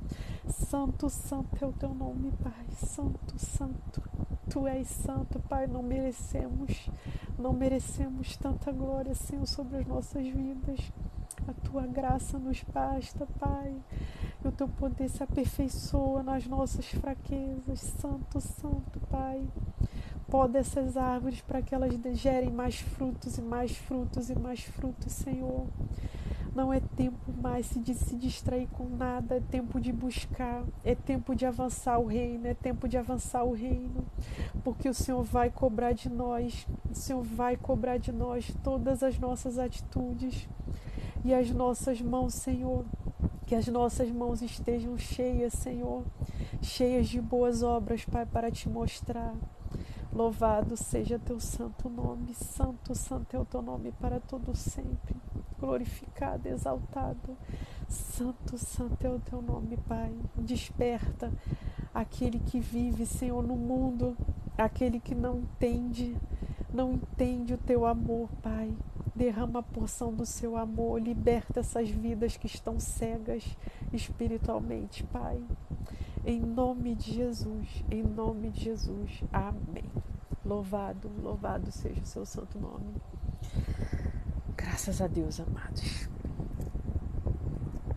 Santo, 0.50 1.10
santo 1.10 1.64
é 1.64 1.66
o 1.66 1.72
teu 1.72 1.94
nome, 1.94 2.34
Pai. 2.44 2.66
Santo, 2.76 3.40
santo. 3.40 4.04
Tu 4.54 4.68
és 4.68 4.88
santo, 4.88 5.40
Pai. 5.50 5.66
Não 5.66 5.82
merecemos, 5.82 6.90
não 7.40 7.52
merecemos 7.52 8.38
tanta 8.38 8.72
glória, 8.72 9.16
Senhor, 9.16 9.48
sobre 9.48 9.78
as 9.78 9.88
nossas 9.88 10.28
vidas. 10.28 10.80
A 11.48 11.54
tua 11.68 11.88
graça 11.88 12.38
nos 12.38 12.64
basta, 12.72 13.26
Pai 13.40 13.76
que 14.44 14.48
o 14.50 14.52
teu 14.52 14.68
poder 14.68 15.10
se 15.10 15.24
aperfeiçoa 15.24 16.22
nas 16.22 16.46
nossas 16.46 16.86
fraquezas. 16.86 17.80
Santo, 17.80 18.42
Santo 18.42 19.00
Pai. 19.10 19.48
Poda 20.30 20.60
essas 20.60 20.98
árvores 20.98 21.40
para 21.40 21.62
que 21.62 21.74
elas 21.74 21.94
gerem 22.14 22.52
mais 22.52 22.76
frutos 22.80 23.38
e 23.38 23.42
mais 23.42 23.78
frutos 23.78 24.30
e 24.30 24.38
mais 24.38 24.62
frutos, 24.62 25.14
Senhor. 25.14 25.66
Não 26.56 26.72
é 26.72 26.80
tempo 26.80 27.34
mais 27.42 27.72
de 27.74 27.96
se 27.96 28.16
distrair 28.16 28.68
com 28.68 28.88
nada, 28.88 29.38
é 29.38 29.40
tempo 29.40 29.80
de 29.80 29.92
buscar, 29.92 30.64
é 30.84 30.94
tempo 30.94 31.36
de 31.36 31.48
avançar 31.48 31.98
o 31.98 32.06
reino, 32.06 32.46
é 32.46 32.54
tempo 32.54 32.88
de 32.88 32.96
avançar 32.96 33.44
o 33.44 33.54
reino, 33.54 34.06
porque 34.64 34.88
o 34.88 34.94
Senhor 34.94 35.24
vai 35.24 35.50
cobrar 35.50 35.94
de 35.94 36.10
nós, 36.10 36.68
o 36.92 36.94
Senhor 36.94 37.24
vai 37.24 37.58
cobrar 37.58 37.98
de 37.98 38.12
nós 38.12 38.54
todas 38.64 39.02
as 39.02 39.18
nossas 39.18 39.58
atitudes 39.58 40.48
e 41.26 41.34
as 41.34 41.50
nossas 41.50 42.00
mãos, 42.00 42.36
Senhor, 42.36 42.86
que 43.48 43.56
as 43.56 43.68
nossas 43.68 44.12
mãos 44.12 44.44
estejam 44.44 44.96
cheias, 44.96 45.54
Senhor, 45.54 46.04
cheias 46.62 47.08
de 47.08 47.20
boas 47.20 47.64
obras, 47.64 48.06
Pai, 48.06 48.28
para 48.28 48.52
te 48.52 48.70
mostrar. 48.70 49.34
Louvado 50.12 50.78
seja 50.78 51.18
teu 51.18 51.40
santo 51.40 51.90
nome, 51.90 52.36
santo, 52.36 52.94
santo 52.94 53.36
é 53.36 53.40
o 53.40 53.46
teu 53.46 53.64
nome 53.64 53.92
para 53.94 54.20
todo 54.20 54.56
sempre. 54.56 55.23
Glorificado, 55.64 56.50
exaltado. 56.50 57.38
Santo, 57.88 58.58
santo 58.58 59.08
é 59.08 59.10
o 59.10 59.18
teu 59.18 59.42
nome, 59.42 59.78
Pai. 59.88 60.14
Desperta 60.36 61.32
aquele 61.94 62.38
que 62.38 62.60
vive, 62.60 63.06
Senhor, 63.06 63.42
no 63.42 63.56
mundo, 63.56 64.18
aquele 64.58 65.00
que 65.00 65.16
não 65.16 65.40
entende, 65.40 66.18
não 66.74 66.92
entende 66.92 67.54
o 67.54 67.58
teu 67.58 67.86
amor, 67.86 68.28
Pai. 68.42 68.76
Derrama 69.16 69.60
a 69.60 69.64
porção 69.64 70.14
do 70.14 70.26
seu 70.26 70.58
amor, 70.58 71.00
liberta 71.00 71.62
essas 71.62 71.90
vidas 71.90 72.36
que 72.36 72.48
estão 72.48 72.78
cegas 72.78 73.46
espiritualmente, 73.94 75.02
Pai. 75.06 75.42
Em 76.26 76.42
nome 76.42 76.94
de 76.94 77.14
Jesus, 77.14 77.86
em 77.90 78.04
nome 78.04 78.50
de 78.50 78.66
Jesus. 78.66 79.24
Amém. 79.32 79.90
Louvado, 80.44 81.10
louvado 81.22 81.72
seja 81.72 82.02
o 82.02 82.06
seu 82.06 82.26
santo 82.26 82.60
nome. 82.60 83.13
Graças 84.64 85.02
a 85.02 85.08
Deus, 85.08 85.42
amados. 85.42 86.08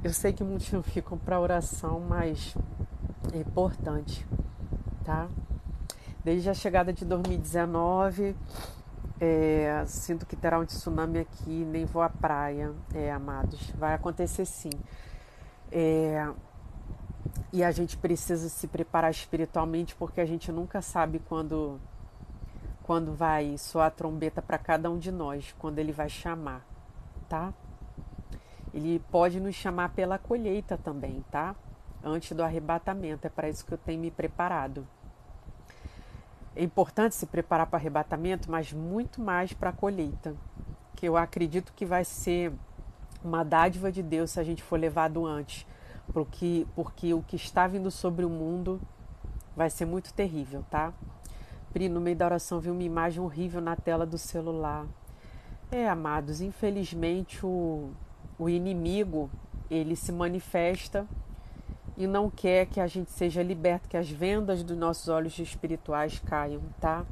Eu 0.03 0.13
sei 0.13 0.33
que 0.33 0.43
muitos 0.43 0.73
não 0.73 0.83
ficam 0.83 1.17
para 1.17 1.39
oração, 1.39 2.01
mas 2.01 2.57
é 3.33 3.39
importante, 3.39 4.27
tá? 5.05 5.29
Desde 6.25 6.51
a 6.51 6.55
chegada 6.55 6.93
de 6.93 7.05
2019, 7.05 8.35
É, 9.19 9.83
sinto 9.87 10.27
que 10.27 10.37
terá 10.37 10.59
um 10.59 10.65
tsunami 10.67 11.21
aqui, 11.21 11.65
nem 11.65 11.87
vou 11.87 12.03
à 12.03 12.09
praia. 12.11 12.75
É, 12.93 13.11
amados, 13.11 13.71
vai 13.79 13.95
acontecer 13.95 14.45
sim. 14.45 14.69
É, 15.73 16.29
e 17.53 17.65
a 17.65 17.71
gente 17.71 17.97
precisa 17.97 18.49
se 18.49 18.67
preparar 18.67 19.11
espiritualmente 19.11 19.95
porque 19.95 20.21
a 20.21 20.27
gente 20.27 20.53
nunca 20.53 20.83
sabe 20.83 21.19
quando 21.29 21.81
quando 22.87 23.13
vai 23.13 23.59
soar 23.59 23.89
a 23.89 23.91
trombeta 23.91 24.41
para 24.41 24.57
cada 24.57 24.89
um 24.89 24.97
de 24.97 25.11
nós, 25.11 25.53
quando 25.59 25.81
ele 25.81 25.91
vai 25.91 26.09
chamar, 26.09 26.65
tá? 27.29 27.53
Ele 28.73 29.03
pode 29.11 29.41
nos 29.41 29.57
chamar 29.57 29.89
pela 29.89 30.19
colheita 30.19 30.79
também, 30.79 31.25
tá? 31.29 31.57
Antes 32.05 32.31
do 32.37 32.45
arrebatamento, 32.45 33.27
é 33.27 33.31
para 33.31 33.49
isso 33.49 33.67
que 33.67 33.75
eu 33.75 33.79
tenho 33.79 34.01
me 34.01 34.09
preparado. 34.09 34.87
É 36.55 36.63
importante 36.63 37.17
se 37.17 37.27
preparar 37.27 37.67
para 37.67 37.77
o 37.77 37.81
arrebatamento, 37.81 38.49
mas 38.49 38.73
muito 38.73 39.21
mais 39.21 39.53
para 39.53 39.71
a 39.71 39.73
colheita, 39.73 40.37
que 40.95 41.09
eu 41.09 41.17
acredito 41.17 41.73
que 41.75 41.85
vai 41.85 42.05
ser 42.05 42.53
uma 43.25 43.43
dádiva 43.43 43.91
de 43.91 44.01
Deus 44.01 44.31
se 44.31 44.39
a 44.39 44.45
gente 44.45 44.63
for 44.63 44.79
levado 44.79 45.27
antes, 45.27 45.67
porque, 46.13 46.65
porque 46.77 47.13
o 47.13 47.21
que 47.21 47.35
está 47.35 47.67
vindo 47.67 47.91
sobre 47.91 48.25
o 48.25 48.31
mundo 48.31 48.81
vai 49.57 49.71
ser 49.71 49.87
muito 49.87 50.15
terrível, 50.15 50.65
tá? 50.71 50.93
Pri, 51.77 51.91
no 51.91 52.01
meio 52.01 52.17
da 52.17 52.25
oração, 52.25 52.59
vi 52.59 52.71
uma 52.71 52.83
imagem 52.83 53.23
horrível 53.23 53.61
na 53.61 53.77
tela 53.77 54.07
do 54.07 54.17
celular. 54.17 54.87
É, 55.71 55.87
amados, 55.87 56.41
infelizmente 56.41 57.45
o, 57.45 57.91
o 58.39 58.49
inimigo 58.49 59.29
ele 59.71 59.95
se 59.95 60.11
manifesta 60.11 61.07
e 61.95 62.07
não 62.07 62.31
quer 62.31 62.65
que 62.65 62.81
a 62.81 62.87
gente 62.87 63.11
seja 63.11 63.43
liberto, 63.43 63.91
que 63.91 63.97
as 63.99 64.09
vendas 64.09 64.63
dos 64.63 64.75
nossos 64.75 65.09
olhos 65.09 65.39
espirituais 65.39 66.19
caiam, 66.19 66.63
tá? 66.81 67.05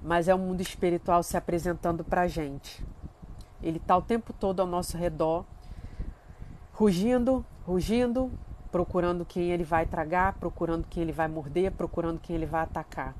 Mas 0.00 0.28
é 0.28 0.34
o 0.34 0.38
mundo 0.38 0.62
espiritual 0.62 1.22
se 1.22 1.36
apresentando 1.36 2.02
para 2.02 2.22
a 2.22 2.26
gente. 2.26 2.82
Ele 3.62 3.76
está 3.76 3.98
o 3.98 4.00
tempo 4.00 4.32
todo 4.32 4.60
ao 4.60 4.66
nosso 4.66 4.96
redor, 4.96 5.44
rugindo, 6.72 7.44
rugindo, 7.66 8.30
procurando 8.72 9.26
quem 9.26 9.50
ele 9.50 9.62
vai 9.62 9.84
tragar, 9.84 10.32
procurando 10.40 10.86
quem 10.88 11.02
ele 11.02 11.12
vai 11.12 11.28
morder, 11.28 11.70
procurando 11.72 12.18
quem 12.18 12.34
ele 12.34 12.46
vai 12.46 12.62
atacar. 12.62 13.14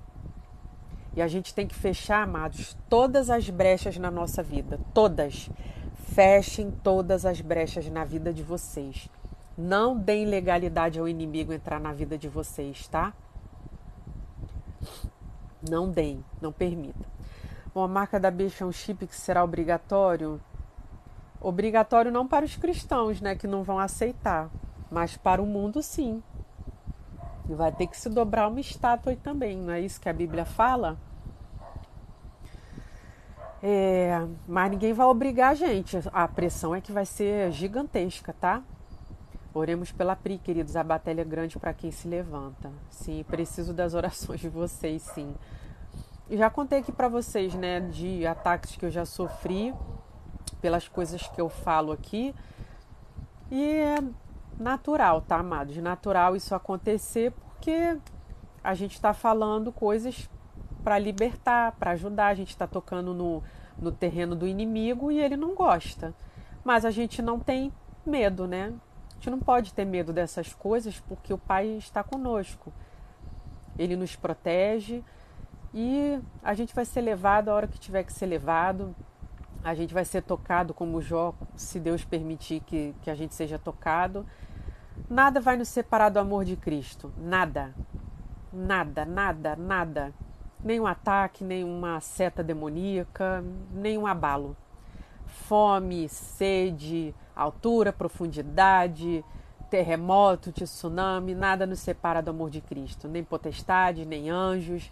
E 1.17 1.23
a 1.23 1.27
gente 1.27 1.55
tem 1.55 1.67
que 1.67 1.75
fechar, 1.75 2.23
amados, 2.23 2.77
todas 2.91 3.31
as 3.31 3.49
brechas 3.49 3.97
na 3.97 4.11
nossa 4.11 4.43
vida. 4.43 4.79
Todas. 4.93 5.49
Fechem 5.95 6.71
todas 6.71 7.25
as 7.25 7.41
brechas 7.41 7.89
na 7.89 8.05
vida 8.05 8.35
de 8.35 8.43
vocês. 8.43 9.09
Não 9.57 9.97
deem 9.97 10.27
legalidade 10.27 11.01
ao 11.01 11.09
inimigo 11.09 11.55
entrar 11.55 11.81
na 11.81 11.91
vida 11.95 12.19
de 12.19 12.29
vocês, 12.29 12.87
tá? 12.89 13.15
Não 15.67 15.91
deem, 15.91 16.23
não 16.39 16.53
permitam. 16.53 17.07
Bom, 17.75 17.83
a 17.83 17.89
marca 17.89 18.21
da 18.21 18.31
besta 18.31 18.65
é 18.65 18.67
um 18.67 18.73
chip 18.73 19.07
que 19.07 19.17
será 19.17 19.43
obrigatório. 19.43 20.39
Obrigatório 21.41 22.13
não 22.13 22.29
para 22.29 22.45
os 22.45 22.57
cristãos, 22.57 23.23
né, 23.23 23.35
que 23.35 23.47
não 23.47 23.63
vão 23.63 23.79
aceitar, 23.79 24.51
mas 24.91 25.17
para 25.17 25.43
o 25.43 25.47
mundo 25.47 25.83
sim. 25.83 26.23
E 27.49 27.55
vai 27.55 27.73
ter 27.73 27.87
que 27.87 27.97
se 27.97 28.11
dobrar 28.11 28.49
uma 28.49 28.61
estátua 28.61 29.17
também, 29.17 29.57
não 29.57 29.73
é 29.73 29.81
isso 29.81 30.01
que 30.01 30.09
a 30.09 30.13
Bíblia 30.13 30.45
fala? 30.45 30.99
É, 33.63 34.27
mas 34.47 34.71
ninguém 34.71 34.93
vai 34.93 35.07
obrigar 35.07 35.53
a 35.53 35.55
gente. 35.55 35.99
A 36.13 36.29
pressão 36.29 36.75
é 36.75 36.81
que 36.81 36.93
vai 36.93 37.07
ser 37.07 37.51
gigantesca, 37.53 38.33
tá? 38.33 38.63
Oremos 39.55 39.91
pela 39.91 40.15
Pri, 40.15 40.39
queridos. 40.39 40.77
A 40.77 40.85
batalha 40.85 41.23
é 41.23 41.25
grande 41.25 41.59
para 41.59 41.73
quem 41.73 41.91
se 41.91 42.07
levanta. 42.07 42.71
Sim, 42.91 43.25
preciso 43.25 43.73
das 43.73 43.95
orações 43.95 44.41
de 44.41 44.49
vocês, 44.49 45.03
sim. 45.03 45.35
Já 46.31 46.51
contei 46.51 46.81
aqui 46.81 46.93
para 46.93 47.09
vocês, 47.09 47.55
né, 47.55 47.81
de 47.81 48.27
ataques 48.27 48.77
que 48.77 48.85
eu 48.85 48.91
já 48.91 49.05
sofri 49.05 49.73
pelas 50.61 50.89
coisas 50.89 51.27
que 51.29 51.41
eu 51.41 51.49
falo 51.49 51.93
aqui. 51.93 52.35
E 53.51 53.63
é 53.63 53.99
natural, 54.59 55.21
tá, 55.21 55.37
amados? 55.37 55.77
Natural 55.77 56.35
isso 56.35 56.55
acontecer 56.55 57.31
porque 57.33 57.97
a 58.63 58.75
gente 58.75 58.95
está 58.95 59.15
falando 59.15 59.71
coisas 59.71 60.29
para 60.87 61.01
libertar, 61.01 61.73
para 61.73 61.91
ajudar. 61.91 62.29
A 62.29 62.35
gente 62.35 62.51
está 62.51 62.65
tocando 62.65 63.13
no, 63.13 63.43
no 63.77 63.91
terreno 63.91 64.37
do 64.37 64.47
inimigo 64.47 65.11
e 65.11 65.19
ele 65.19 65.37
não 65.37 65.53
gosta. 65.53 66.15
Mas 66.63 66.85
a 66.85 66.93
gente 66.93 67.21
não 67.21 67.41
tem 67.41 67.73
medo, 68.07 68.47
né? 68.47 68.73
A 69.11 69.15
gente 69.15 69.31
não 69.31 69.41
pode 69.41 69.75
ter 69.75 69.85
medo 69.85 70.13
dessas 70.13 70.55
coisas 70.55 71.01
porque 71.01 71.35
o 71.35 71.39
Pai 71.39 71.67
está 71.71 72.05
conosco. 72.05 72.73
Ele 73.77 73.97
nos 73.97 74.15
protege 74.15 75.03
e 75.75 76.21
a 76.41 76.55
gente 76.55 76.73
vai 76.73 76.85
ser 76.85 77.01
levado 77.01 77.49
a 77.49 77.55
hora 77.55 77.67
que 77.67 77.81
tiver 77.81 78.05
que 78.05 78.13
ser 78.13 78.27
levado. 78.27 78.95
A 79.65 79.75
gente 79.75 79.93
vai 79.93 80.05
ser 80.05 80.23
tocado 80.23 80.73
como 80.73 81.03
Jó, 81.03 81.35
se 81.57 81.81
Deus 81.81 82.05
permitir 82.05 82.61
que, 82.61 82.95
que 83.03 83.11
a 83.11 83.15
gente 83.17 83.35
seja 83.35 83.59
tocado. 83.59 84.25
Nada 85.11 85.41
vai 85.41 85.57
nos 85.57 85.67
separar 85.67 86.11
do 86.11 86.21
amor 86.21 86.45
de 86.45 86.55
Cristo. 86.55 87.13
Nada. 87.19 87.75
Nada, 88.53 89.05
nada, 89.05 89.57
nada 89.57 90.15
nenhum 90.63 90.87
ataque, 90.87 91.45
nenhuma 91.45 92.01
seta 92.01 92.43
demoníaca, 92.43 93.45
nenhum 93.73 94.07
abalo. 94.07 94.57
Fome, 95.27 96.09
sede, 96.09 97.15
altura, 97.35 97.93
profundidade, 97.93 99.25
terremoto, 99.71 100.53
tsunami, 100.53 101.35
nada 101.35 101.67
nos 101.67 101.81
separa 101.81 102.23
do 102.23 102.31
amor 102.31 102.51
de 102.51 102.61
Cristo, 102.61 103.09
nem 103.09 103.23
potestade, 103.23 104.05
nem 104.05 104.31
anjos, 104.31 104.91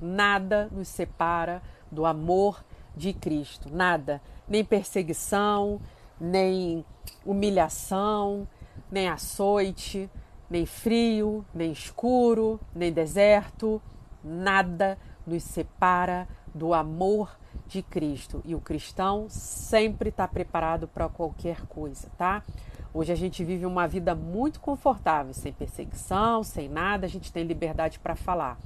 nada 0.00 0.68
nos 0.70 0.88
separa 0.88 1.62
do 1.90 2.04
amor 2.04 2.64
de 2.96 3.12
Cristo, 3.12 3.68
nada, 3.72 4.20
nem 4.48 4.64
perseguição, 4.64 5.80
nem 6.20 6.84
humilhação, 7.24 8.48
nem 8.90 9.08
açoite, 9.08 10.10
nem 10.48 10.66
frio, 10.66 11.44
nem 11.54 11.72
escuro, 11.72 12.60
nem 12.74 12.92
deserto, 12.92 13.80
nada 14.26 14.98
nos 15.26 15.42
separa 15.44 16.28
do 16.54 16.74
amor 16.74 17.36
de 17.66 17.82
Cristo. 17.82 18.42
E 18.44 18.54
o 18.54 18.60
cristão 18.60 19.26
sempre 19.28 20.10
está 20.10 20.26
preparado 20.26 20.88
para 20.88 21.08
qualquer 21.08 21.66
coisa, 21.66 22.08
tá? 22.18 22.42
Hoje 22.92 23.12
a 23.12 23.16
gente 23.16 23.44
vive 23.44 23.66
uma 23.66 23.86
vida 23.86 24.14
muito 24.14 24.58
confortável, 24.58 25.34
sem 25.34 25.52
perseguição, 25.52 26.42
sem 26.42 26.68
nada, 26.68 27.06
a 27.06 27.08
gente 27.08 27.32
tem 27.32 27.44
liberdade 27.44 27.98
para 27.98 28.16
falar. 28.16 28.58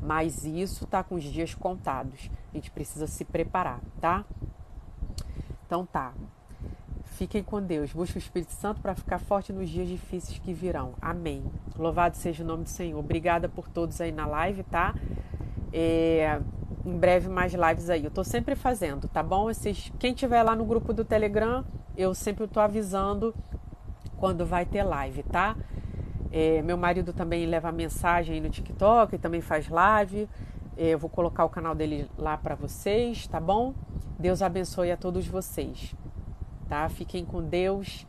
Mas 0.00 0.44
isso 0.44 0.84
está 0.84 1.02
com 1.02 1.14
os 1.16 1.24
dias 1.24 1.54
contados. 1.54 2.30
A 2.52 2.56
gente 2.56 2.70
precisa 2.70 3.06
se 3.06 3.24
preparar, 3.24 3.80
tá? 4.00 4.24
Então 5.66 5.84
tá. 5.84 6.12
Fiquem 7.14 7.44
com 7.44 7.62
Deus. 7.62 7.92
Busque 7.92 8.16
o 8.16 8.18
Espírito 8.18 8.52
Santo 8.52 8.80
para 8.80 8.92
ficar 8.92 9.18
forte 9.18 9.52
nos 9.52 9.70
dias 9.70 9.86
difíceis 9.86 10.36
que 10.38 10.52
virão. 10.52 10.94
Amém. 11.00 11.44
Louvado 11.78 12.16
seja 12.16 12.42
o 12.42 12.46
nome 12.46 12.64
do 12.64 12.68
Senhor. 12.68 12.98
Obrigada 12.98 13.48
por 13.48 13.68
todos 13.68 14.00
aí 14.00 14.10
na 14.10 14.26
live, 14.26 14.64
tá? 14.64 14.94
É, 15.72 16.40
em 16.84 16.98
breve 16.98 17.28
mais 17.28 17.54
lives 17.54 17.88
aí. 17.88 18.04
Eu 18.04 18.10
tô 18.10 18.24
sempre 18.24 18.56
fazendo, 18.56 19.06
tá 19.06 19.22
bom? 19.22 19.46
Quem 19.98 20.12
tiver 20.12 20.42
lá 20.42 20.56
no 20.56 20.64
grupo 20.64 20.92
do 20.92 21.04
Telegram, 21.04 21.64
eu 21.96 22.14
sempre 22.14 22.48
tô 22.48 22.58
avisando 22.58 23.32
quando 24.18 24.44
vai 24.44 24.66
ter 24.66 24.82
live, 24.82 25.22
tá? 25.22 25.56
É, 26.32 26.62
meu 26.62 26.76
marido 26.76 27.12
também 27.12 27.46
leva 27.46 27.70
mensagem 27.70 28.40
no 28.40 28.50
TikTok, 28.50 29.18
também 29.18 29.40
faz 29.40 29.68
live. 29.68 30.28
É, 30.76 30.88
eu 30.88 30.98
vou 30.98 31.08
colocar 31.08 31.44
o 31.44 31.48
canal 31.48 31.76
dele 31.76 32.10
lá 32.18 32.36
para 32.36 32.56
vocês, 32.56 33.28
tá 33.28 33.38
bom? 33.38 33.72
Deus 34.18 34.42
abençoe 34.42 34.90
a 34.90 34.96
todos 34.96 35.28
vocês, 35.28 35.94
tá? 36.68 36.88
Fiquem 36.88 37.24
com 37.24 37.42
Deus. 37.42 38.06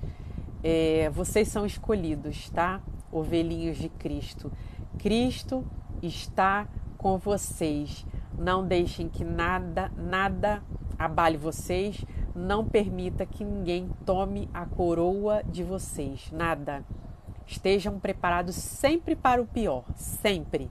É, 0.64 1.10
vocês 1.12 1.48
são 1.48 1.66
escolhidos, 1.66 2.50
tá? 2.50 2.82
Ovelhinhos 3.12 3.78
de 3.78 3.90
Cristo. 3.90 4.52
Cristo 4.98 5.66
está 6.02 6.68
com 6.98 7.18
vocês. 7.18 8.06
Não 8.38 8.66
deixem 8.66 9.08
que 9.08 9.24
nada, 9.24 9.92
nada 9.96 10.64
abale 10.98 11.38
vocês. 11.38 12.04
Não 12.34 12.66
permita 12.66 13.26
que 13.26 13.44
ninguém 13.44 13.90
tome 14.06 14.50
a 14.54 14.66
coroa 14.66 15.44
de 15.44 15.64
vocês. 15.64 16.32
Nada. 16.32 16.84
Estejam 17.46 18.00
preparados 18.00 18.56
sempre 18.56 19.16
para 19.16 19.42
o 19.42 19.46
pior, 19.46 19.84
sempre. 19.96 20.70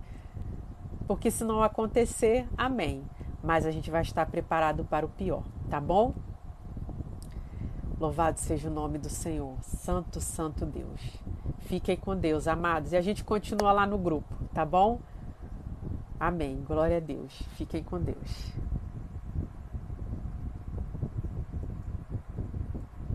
Porque 1.06 1.30
se 1.30 1.44
não 1.44 1.62
acontecer, 1.62 2.46
amém. 2.56 3.04
Mas 3.42 3.64
a 3.64 3.70
gente 3.70 3.90
vai 3.90 4.02
estar 4.02 4.26
preparado 4.26 4.84
para 4.84 5.06
o 5.06 5.08
pior, 5.08 5.44
tá 5.70 5.80
bom? 5.80 6.14
Louvado 8.04 8.38
seja 8.38 8.68
o 8.68 8.70
nome 8.70 8.98
do 8.98 9.08
Senhor, 9.08 9.56
Santo, 9.62 10.20
Santo 10.20 10.66
Deus. 10.66 11.00
Fiquem 11.60 11.96
com 11.96 12.14
Deus, 12.14 12.46
amados. 12.46 12.92
E 12.92 12.98
a 12.98 13.00
gente 13.00 13.24
continua 13.24 13.72
lá 13.72 13.86
no 13.86 13.96
grupo, 13.96 14.34
tá 14.52 14.62
bom? 14.62 15.00
Amém. 16.20 16.62
Glória 16.68 16.98
a 16.98 17.00
Deus. 17.00 17.32
Fiquem 17.56 17.82
com 17.82 17.98
Deus. 17.98 18.52